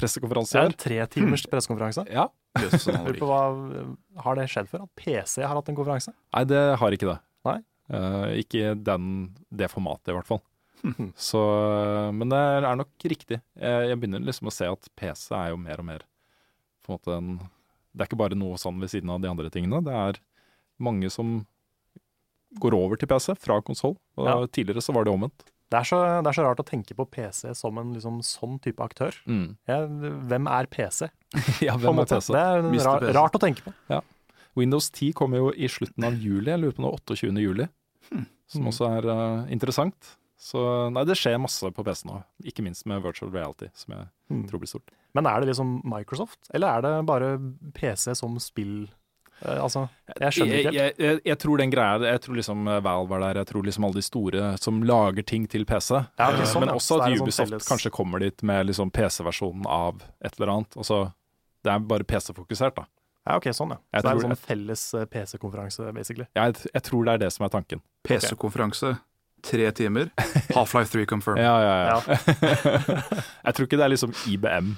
pressekonferanse 0.00 0.52
Det 0.56 0.60
er 0.60 0.70
en 0.72 0.78
tre 0.84 1.00
timers 1.12 1.46
pressekonferanse. 1.48 2.04
Ja. 2.10 2.28
Lurer 2.58 3.18
på 3.20 3.28
hva, 3.30 3.40
Har 4.24 4.34
det 4.38 4.48
skjedd 4.50 4.68
før? 4.72 4.84
At 4.88 4.94
PC 4.98 5.42
har 5.44 5.54
hatt 5.54 5.68
en 5.70 5.76
konferanse? 5.78 6.12
Nei, 6.34 6.44
det 6.48 6.62
har 6.80 6.96
ikke 6.96 7.10
det. 7.12 7.18
Nei? 7.46 7.58
Eh, 7.90 8.28
ikke 8.44 8.74
den, 8.76 9.10
det 9.50 9.70
formatet, 9.72 10.12
i 10.12 10.16
hvert 10.16 10.28
fall. 10.28 10.42
Mhm. 10.80 11.10
Så, 11.20 11.40
men 12.16 12.30
det 12.32 12.38
er 12.40 12.76
nok 12.80 13.04
riktig. 13.04 13.40
Jeg, 13.60 13.88
jeg 13.90 14.00
begynner 14.00 14.22
liksom 14.24 14.48
å 14.48 14.54
se 14.54 14.68
at 14.70 14.88
PC 14.96 15.34
er 15.36 15.50
jo 15.52 15.58
mer 15.60 15.82
og 15.82 15.88
mer 15.90 16.06
på 16.80 16.92
en 16.92 16.96
måte 16.96 17.16
en 17.18 17.32
Det 17.92 18.00
er 18.04 18.08
ikke 18.08 18.20
bare 18.22 18.38
noe 18.38 18.56
sånn 18.60 18.78
ved 18.80 18.88
siden 18.92 19.10
av 19.12 19.20
de 19.20 19.28
andre 19.28 19.50
tingene. 19.52 19.82
Det 19.84 19.92
er 19.92 20.20
mange 20.80 21.10
som 21.12 21.40
går 22.58 22.74
over 22.76 22.98
til 22.98 23.10
PC 23.10 23.34
fra 23.38 23.60
konsoll. 23.62 23.96
Ja. 24.18 24.40
Tidligere 24.50 24.82
så 24.84 24.94
var 24.96 25.06
det 25.06 25.14
omvendt. 25.14 25.46
Det 25.70 25.78
er, 25.78 25.86
så, 25.86 25.98
det 26.18 26.26
er 26.32 26.34
så 26.34 26.44
rart 26.48 26.60
å 26.62 26.66
tenke 26.66 26.96
på 26.98 27.04
PC 27.06 27.52
som 27.54 27.76
en 27.78 27.92
liksom, 27.94 28.16
sånn 28.26 28.56
type 28.62 28.82
aktør. 28.82 29.14
Mm. 29.30 29.52
Ja, 29.70 29.84
hvem 30.32 30.48
er 30.50 30.66
PC? 30.70 31.06
Ja, 31.68 31.76
hvem 31.78 32.02
er? 32.02 32.08
PC? 32.10 32.32
Det 32.34 32.40
er 32.42 32.64
rar, 32.64 33.04
PC. 33.04 33.12
rart 33.14 33.38
å 33.38 33.42
tenke 33.44 33.68
på. 33.68 34.00
Windows 34.58 34.90
10 34.90 35.14
kommer 35.20 35.44
jo 35.44 35.52
i 35.54 35.70
slutten 35.70 36.08
av 36.08 36.16
juli. 36.18 36.50
Jeg 36.50 36.58
lurer 36.58 36.74
på 36.74 36.82
noe 36.82 36.98
28. 36.98 37.30
juli. 37.38 37.68
Som 38.50 38.66
også 38.66 38.88
er 38.96 39.06
uh, 39.06 39.52
interessant. 39.54 40.16
Så 40.40 40.58
nei, 40.90 41.04
det 41.06 41.18
skjer 41.20 41.38
masse 41.38 41.68
på 41.70 41.84
PC 41.86 42.06
nå. 42.08 42.18
Ikke 42.48 42.64
minst 42.66 42.86
med 42.88 43.04
virtual 43.04 43.30
reality, 43.30 43.68
som 43.76 43.94
jeg 43.94 44.08
hmm. 44.32 44.46
tror 44.50 44.62
blir 44.62 44.72
stort. 44.72 44.94
Men 45.14 45.28
er 45.28 45.42
det 45.42 45.50
liksom 45.50 45.76
Microsoft, 45.90 46.40
eller 46.54 46.78
er 46.78 46.86
det 46.86 46.94
bare 47.06 47.34
PC 47.76 48.14
som 48.18 48.38
spill? 48.42 48.88
Eh, 49.40 49.56
altså, 49.62 49.86
jeg 50.20 50.36
skjønner 50.36 50.58
ikke 50.58 50.70
helt. 50.70 50.76
Jeg, 50.76 50.94
jeg, 51.00 51.20
jeg 51.24 51.38
tror 51.40 51.60
den 51.62 51.70
greia 51.72 51.98
Jeg 52.12 52.20
tror 52.26 52.36
liksom 52.36 52.68
Valve 52.84 53.16
er 53.16 53.22
der. 53.24 53.40
Jeg 53.40 53.48
tror 53.50 53.64
liksom 53.64 53.86
alle 53.88 54.00
de 54.00 54.04
store 54.04 54.50
som 54.60 54.82
lager 54.84 55.26
ting 55.26 55.48
til 55.50 55.64
PC. 55.68 55.90
Ja, 56.20 56.30
Eh, 56.30 56.44
sånn, 56.44 56.66
Men 56.66 56.74
også 56.76 57.00
at 57.00 57.08
Ubisoft 57.16 57.36
sånn 57.40 57.54
Ubisoft 57.56 57.68
kanskje 57.72 57.92
kommer 57.94 58.20
dit 58.20 58.42
med 58.46 58.66
liksom 58.68 58.90
PC-versjonen 58.92 59.66
av 59.66 60.02
et 60.24 60.36
eller 60.38 60.54
annet. 60.56 60.76
Altså, 60.76 61.12
det 61.64 61.72
er 61.72 61.78
bare 61.90 62.04
PC-fokusert, 62.04 62.76
da. 62.76 62.86
Ja, 63.28 63.36
ok, 63.36 63.50
sånn 63.52 63.74
ja. 63.74 63.78
Jeg 63.92 64.00
Så 64.00 64.06
det 64.06 64.10
er 64.10 64.16
en 64.24 64.30
sånn 64.30 64.44
felles 64.46 64.82
eh, 64.96 65.04
PC-konferanse, 65.12 65.90
basically. 65.96 66.26
Jeg, 66.36 66.56
jeg 66.72 66.82
tror 66.86 67.04
det 67.04 67.12
er 67.14 67.24
det 67.26 67.32
som 67.34 67.44
er 67.46 67.52
tanken. 67.52 67.82
PC-konferanse, 68.08 68.94
tre 69.42 69.70
timer. 69.76 70.10
Half-Life 70.56 70.92
3 70.94 71.06
confirmed. 71.10 71.42
Ja, 71.44 71.56
ja, 71.64 71.74
ja. 71.86 71.98
Ja. 72.06 72.16
jeg 73.46 73.56
tror 73.56 73.66
ikke 73.68 73.78
det 73.80 73.86
er 73.86 73.92
liksom 73.94 74.14
IBM. 74.30 74.70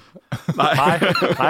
Nei, 0.57 0.71
nei, 0.79 0.97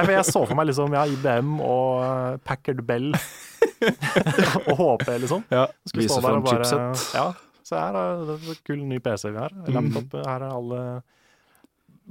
for 0.04 0.12
jeg 0.16 0.28
så 0.30 0.44
for 0.50 0.56
meg 0.60 0.70
liksom 0.72 0.94
ja, 0.98 1.06
IBM 1.16 1.56
og 1.64 2.04
eh, 2.04 2.38
Packard 2.48 2.84
Bell 2.88 3.10
og 4.70 4.76
HP, 4.80 5.10
liksom. 5.24 5.44
Ja. 5.54 5.66
Skulle 5.88 6.06
Vise 6.08 6.22
fram 6.24 6.46
chipset. 6.48 7.04
Ja, 7.18 7.28
så 7.64 7.80
her 7.80 7.98
er 8.00 8.24
det 8.28 8.38
en 8.42 8.62
kul 8.68 8.82
ny 8.90 9.00
PC 9.04 9.30
vi 9.34 9.40
har. 9.42 9.54
Laptop, 9.72 10.18
her 10.20 10.48
er 10.48 10.50
alle 10.52 10.82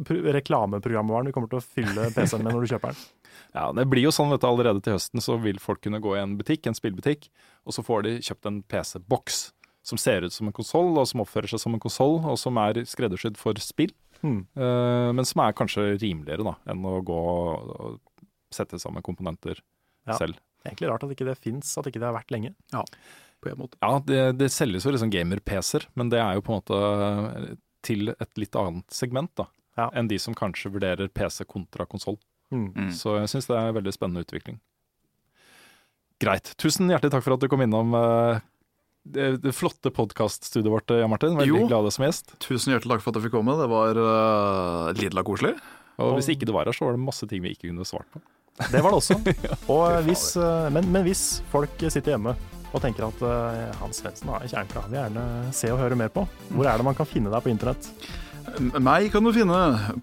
pr- 0.09 0.23
reklameprogramvaren 0.39 1.29
du 1.29 1.35
kommer 1.37 1.51
til 1.53 1.61
å 1.61 1.65
fylle 1.65 2.09
PC-en 2.15 2.45
med 2.47 2.55
når 2.57 2.65
du 2.67 2.73
kjøper 2.75 2.95
den. 2.95 3.03
Ja, 3.53 3.67
Det 3.77 3.85
blir 3.93 4.07
jo 4.07 4.13
sånn 4.15 4.31
vet 4.33 4.41
du, 4.41 4.47
allerede 4.49 4.81
til 4.85 4.95
høsten, 4.97 5.21
så 5.25 5.37
vil 5.41 5.59
folk 5.61 5.83
kunne 5.85 6.01
gå 6.01 6.15
i 6.17 6.23
en 6.23 6.37
butikk, 6.39 6.67
en 6.71 6.77
spillbutikk, 6.77 7.27
og 7.69 7.75
så 7.77 7.85
får 7.85 8.07
de 8.07 8.15
kjøpt 8.25 8.49
en 8.49 8.63
PC-boks 8.65 9.43
som 9.83 9.99
ser 9.99 10.23
ut 10.27 10.33
som 10.33 10.47
en 10.47 10.55
konsoll, 10.55 10.93
og 10.99 11.07
som 11.11 11.21
oppfører 11.25 11.51
seg 11.51 11.61
som 11.63 11.75
en 11.75 11.83
konsoll, 11.83 12.21
og 12.23 12.39
som 12.39 12.59
er 12.63 12.83
skreddersydd 12.87 13.37
for 13.41 13.59
spill. 13.63 13.91
Mm. 14.23 14.45
Uh, 14.55 15.11
men 15.19 15.27
som 15.27 15.43
er 15.43 15.57
kanskje 15.59 15.89
rimeligere 15.99 16.47
da, 16.47 16.55
enn 16.71 16.85
å 16.87 17.01
gå 17.03 17.17
og 17.19 17.99
sette 18.55 18.79
sammen 18.79 19.03
komponenter 19.03 19.59
Ja. 20.07 20.15
selv. 20.19 20.39
Egentlig 20.65 20.89
rart 20.93 21.03
at 21.03 21.11
ikke 21.11 21.27
det 21.27 21.39
fins, 21.43 21.73
at 21.79 21.87
ikke 21.91 21.99
det 21.99 22.07
har 22.07 22.15
vært 22.15 22.31
lenge. 22.31 22.53
På 23.43 23.51
en 23.51 23.59
måte. 23.59 23.75
Ja, 23.83 23.97
det, 24.07 24.21
det 24.39 24.53
selges 24.55 24.85
jo 24.87 24.93
liksom 24.95 25.11
gamer-PC-er, 25.11 25.89
men 25.99 26.11
det 26.13 26.21
er 26.23 26.37
jo 26.39 26.45
på 26.47 26.53
en 26.55 26.61
måte 26.61 27.57
til 27.83 28.13
et 28.15 28.39
litt 28.39 28.55
annet 28.55 28.87
segment 28.95 29.33
da, 29.35 29.49
Ja. 29.79 29.89
enn 29.99 30.07
de 30.07 30.19
som 30.23 30.37
kanskje 30.39 30.71
vurderer 30.71 31.09
PC 31.11 31.43
kontra 31.51 31.87
konsoll. 31.91 32.21
Mm. 32.55 32.93
Så 32.95 33.17
jeg 33.19 33.31
syns 33.33 33.49
det 33.51 33.57
er 33.59 33.73
en 33.73 33.75
veldig 33.81 33.95
spennende 33.97 34.23
utvikling. 34.23 34.61
Greit. 36.23 36.53
Tusen 36.61 36.87
hjertelig 36.93 37.11
takk 37.17 37.25
for 37.25 37.35
at 37.35 37.43
du 37.43 37.49
kom 37.51 37.63
innom 37.65 37.95
eh, 37.99 38.39
det, 39.03 39.43
det 39.43 39.53
flotte 39.57 39.91
podkaststudioet 39.95 40.73
vårt, 40.73 40.91
Jan 40.95 41.11
Martin. 41.11 41.37
Veldig 41.39 41.63
Jo. 41.65 41.67
glad 41.71 41.91
som 41.93 42.07
gjest. 42.07 42.35
Tusen 42.43 42.75
hjertelig 42.75 42.97
takk 42.97 43.05
for 43.05 43.13
at 43.13 43.19
jeg 43.19 43.27
fikk 43.27 43.35
komme. 43.35 43.57
Det 43.59 43.69
var 43.71 43.99
uh, 43.99 44.93
lidla 44.99 45.25
koselig. 45.27 45.57
Og 46.03 46.17
hvis 46.19 46.31
ikke 46.33 46.47
du 46.49 46.55
var 46.55 46.67
her, 46.67 46.77
så 46.77 46.87
var 46.87 46.97
det 46.97 47.03
masse 47.03 47.27
ting 47.31 47.43
vi 47.45 47.53
ikke 47.55 47.69
kunne 47.69 47.87
svart 47.87 48.09
på. 48.15 48.23
Det 48.73 48.81
var 48.85 48.93
det 48.93 48.99
også. 49.01 49.17
Og 49.73 50.03
hvis, 50.07 50.25
eh, 50.37 50.67
men, 50.73 50.89
men 50.93 51.05
hvis 51.07 51.43
folk 51.53 51.73
sitter 51.81 52.15
hjemme 52.15 52.35
og 52.73 52.81
tenker 52.81 53.07
at 53.07 53.23
eh, 53.29 53.71
Hans 53.81 54.01
Svendsen 54.01 54.29
har 54.33 54.45
en 54.45 54.51
kjerneklar, 54.51 54.89
vil 54.91 54.99
gjerne 54.99 55.25
se 55.57 55.71
og 55.73 55.81
høre 55.81 55.97
mer 55.99 56.13
på. 56.13 56.25
Hvor 56.53 56.69
er 56.69 56.81
det 56.81 56.87
man 56.89 56.97
kan 56.97 57.09
finne 57.09 57.33
deg 57.33 57.45
på 57.45 57.53
internett? 57.53 57.89
Meg 58.83 59.09
kan 59.13 59.25
du 59.25 59.31
finne 59.33 59.59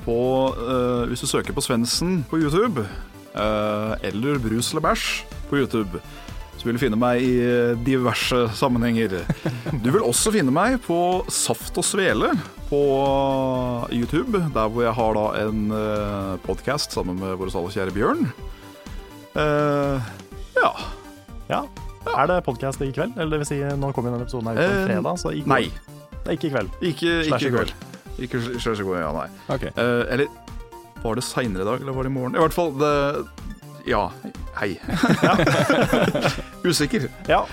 på 0.05 0.15
uh, 0.55 1.03
Hvis 1.09 1.25
du 1.25 1.27
søker 1.27 1.51
på 1.51 1.61
Svendsen 1.65 2.21
på 2.29 2.39
YouTube, 2.39 2.85
uh, 3.35 3.93
eller 4.05 4.39
Brus 4.41 4.71
eller 4.71 4.85
bæsj 4.85 5.07
på 5.49 5.59
YouTube, 5.59 6.01
så 6.59 6.67
vil 6.67 6.75
du 6.75 6.81
finne 6.81 6.99
meg 6.99 7.23
i 7.23 7.33
eh, 7.39 7.77
diverse 7.87 8.49
sammenhenger. 8.59 9.21
Du 9.79 9.89
vil 9.93 10.03
også 10.03 10.33
finne 10.35 10.51
meg 10.51 10.75
på 10.83 10.97
Saft 11.31 11.77
og 11.79 11.85
Svele 11.87 12.33
på 12.67 12.81
YouTube, 13.95 14.41
der 14.53 14.67
hvor 14.67 14.83
jeg 14.83 14.93
har 14.97 15.15
da 15.15 15.25
en 15.45 15.61
uh, 15.71 16.33
podkast 16.43 16.93
sammen 16.93 17.15
med 17.21 17.37
vår 17.39 17.53
alle 17.55 17.71
kjære 17.73 17.95
Bjørn. 17.95 18.27
Uh, 19.39 20.03
ja. 20.59 20.73
Ja. 21.47 21.63
Er 22.11 22.29
det 22.29 22.41
podkast 22.43 22.83
i 22.83 22.91
kveld? 22.91 23.15
Eller 23.15 23.37
det 23.37 23.41
vil 23.45 23.51
si, 23.53 23.61
nå 23.79 23.93
kommer 23.95 24.11
denne 24.11 24.27
episoden 24.27 24.51
her 24.51 24.59
ut 24.59 24.61
på 24.61 24.75
Eh, 24.83 24.85
fredag, 24.91 25.23
så 25.23 25.31
i 25.31 25.43
Nei. 25.47 25.63
Det 26.19 26.27
er 26.27 26.35
ikke 26.35 26.49
i 26.49 26.53
kveld. 26.57 26.77
Ikke, 26.91 27.15
ikke 27.23 27.39
i 27.47 27.55
kveld. 27.55 27.75
Ikke 28.19 28.43
slash 28.59 28.83
i 28.83 28.85
går, 28.85 28.99
ja, 28.99 29.09
nei. 29.15 29.27
Ok. 29.47 29.69
Uh, 29.79 30.03
eller 30.11 30.27
var 30.99 31.15
det 31.15 31.23
seinere 31.23 31.63
i 31.63 31.69
dag, 31.71 31.79
eller 31.79 31.95
var 31.95 32.03
det 32.03 32.11
i 32.11 32.17
morgen? 32.19 32.35
I 32.35 32.43
hvert 32.43 32.55
fall 32.55 32.75
det 32.75 32.95
Ja. 33.87 34.11
Hei. 34.59 34.79
Usikker. 36.63 37.07
Ja. 37.27 37.45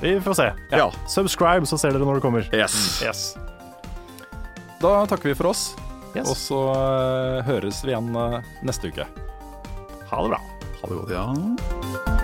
Vi 0.00 0.20
får 0.20 0.34
se. 0.34 0.52
Ja. 0.70 0.88
Subscribe, 1.08 1.66
så 1.66 1.78
ser 1.78 1.94
dere 1.94 2.04
når 2.04 2.18
det 2.18 2.24
kommer. 2.26 2.48
Yes. 2.54 2.76
Yes. 3.04 3.24
Da 4.82 5.04
takker 5.08 5.30
vi 5.30 5.36
for 5.38 5.52
oss, 5.54 5.62
Yes. 6.14 6.28
og 6.28 6.36
så 6.36 6.58
eh, 6.74 7.38
høres 7.46 7.80
vi 7.86 7.94
igjen 7.94 8.10
eh, 8.18 8.36
neste 8.66 8.90
uke. 8.92 9.06
Ha 10.10 10.20
det 10.26 10.34
bra. 10.34 10.42
Ha 10.82 10.90
det 10.90 10.98
godt, 11.00 11.14
ja. 11.14 12.23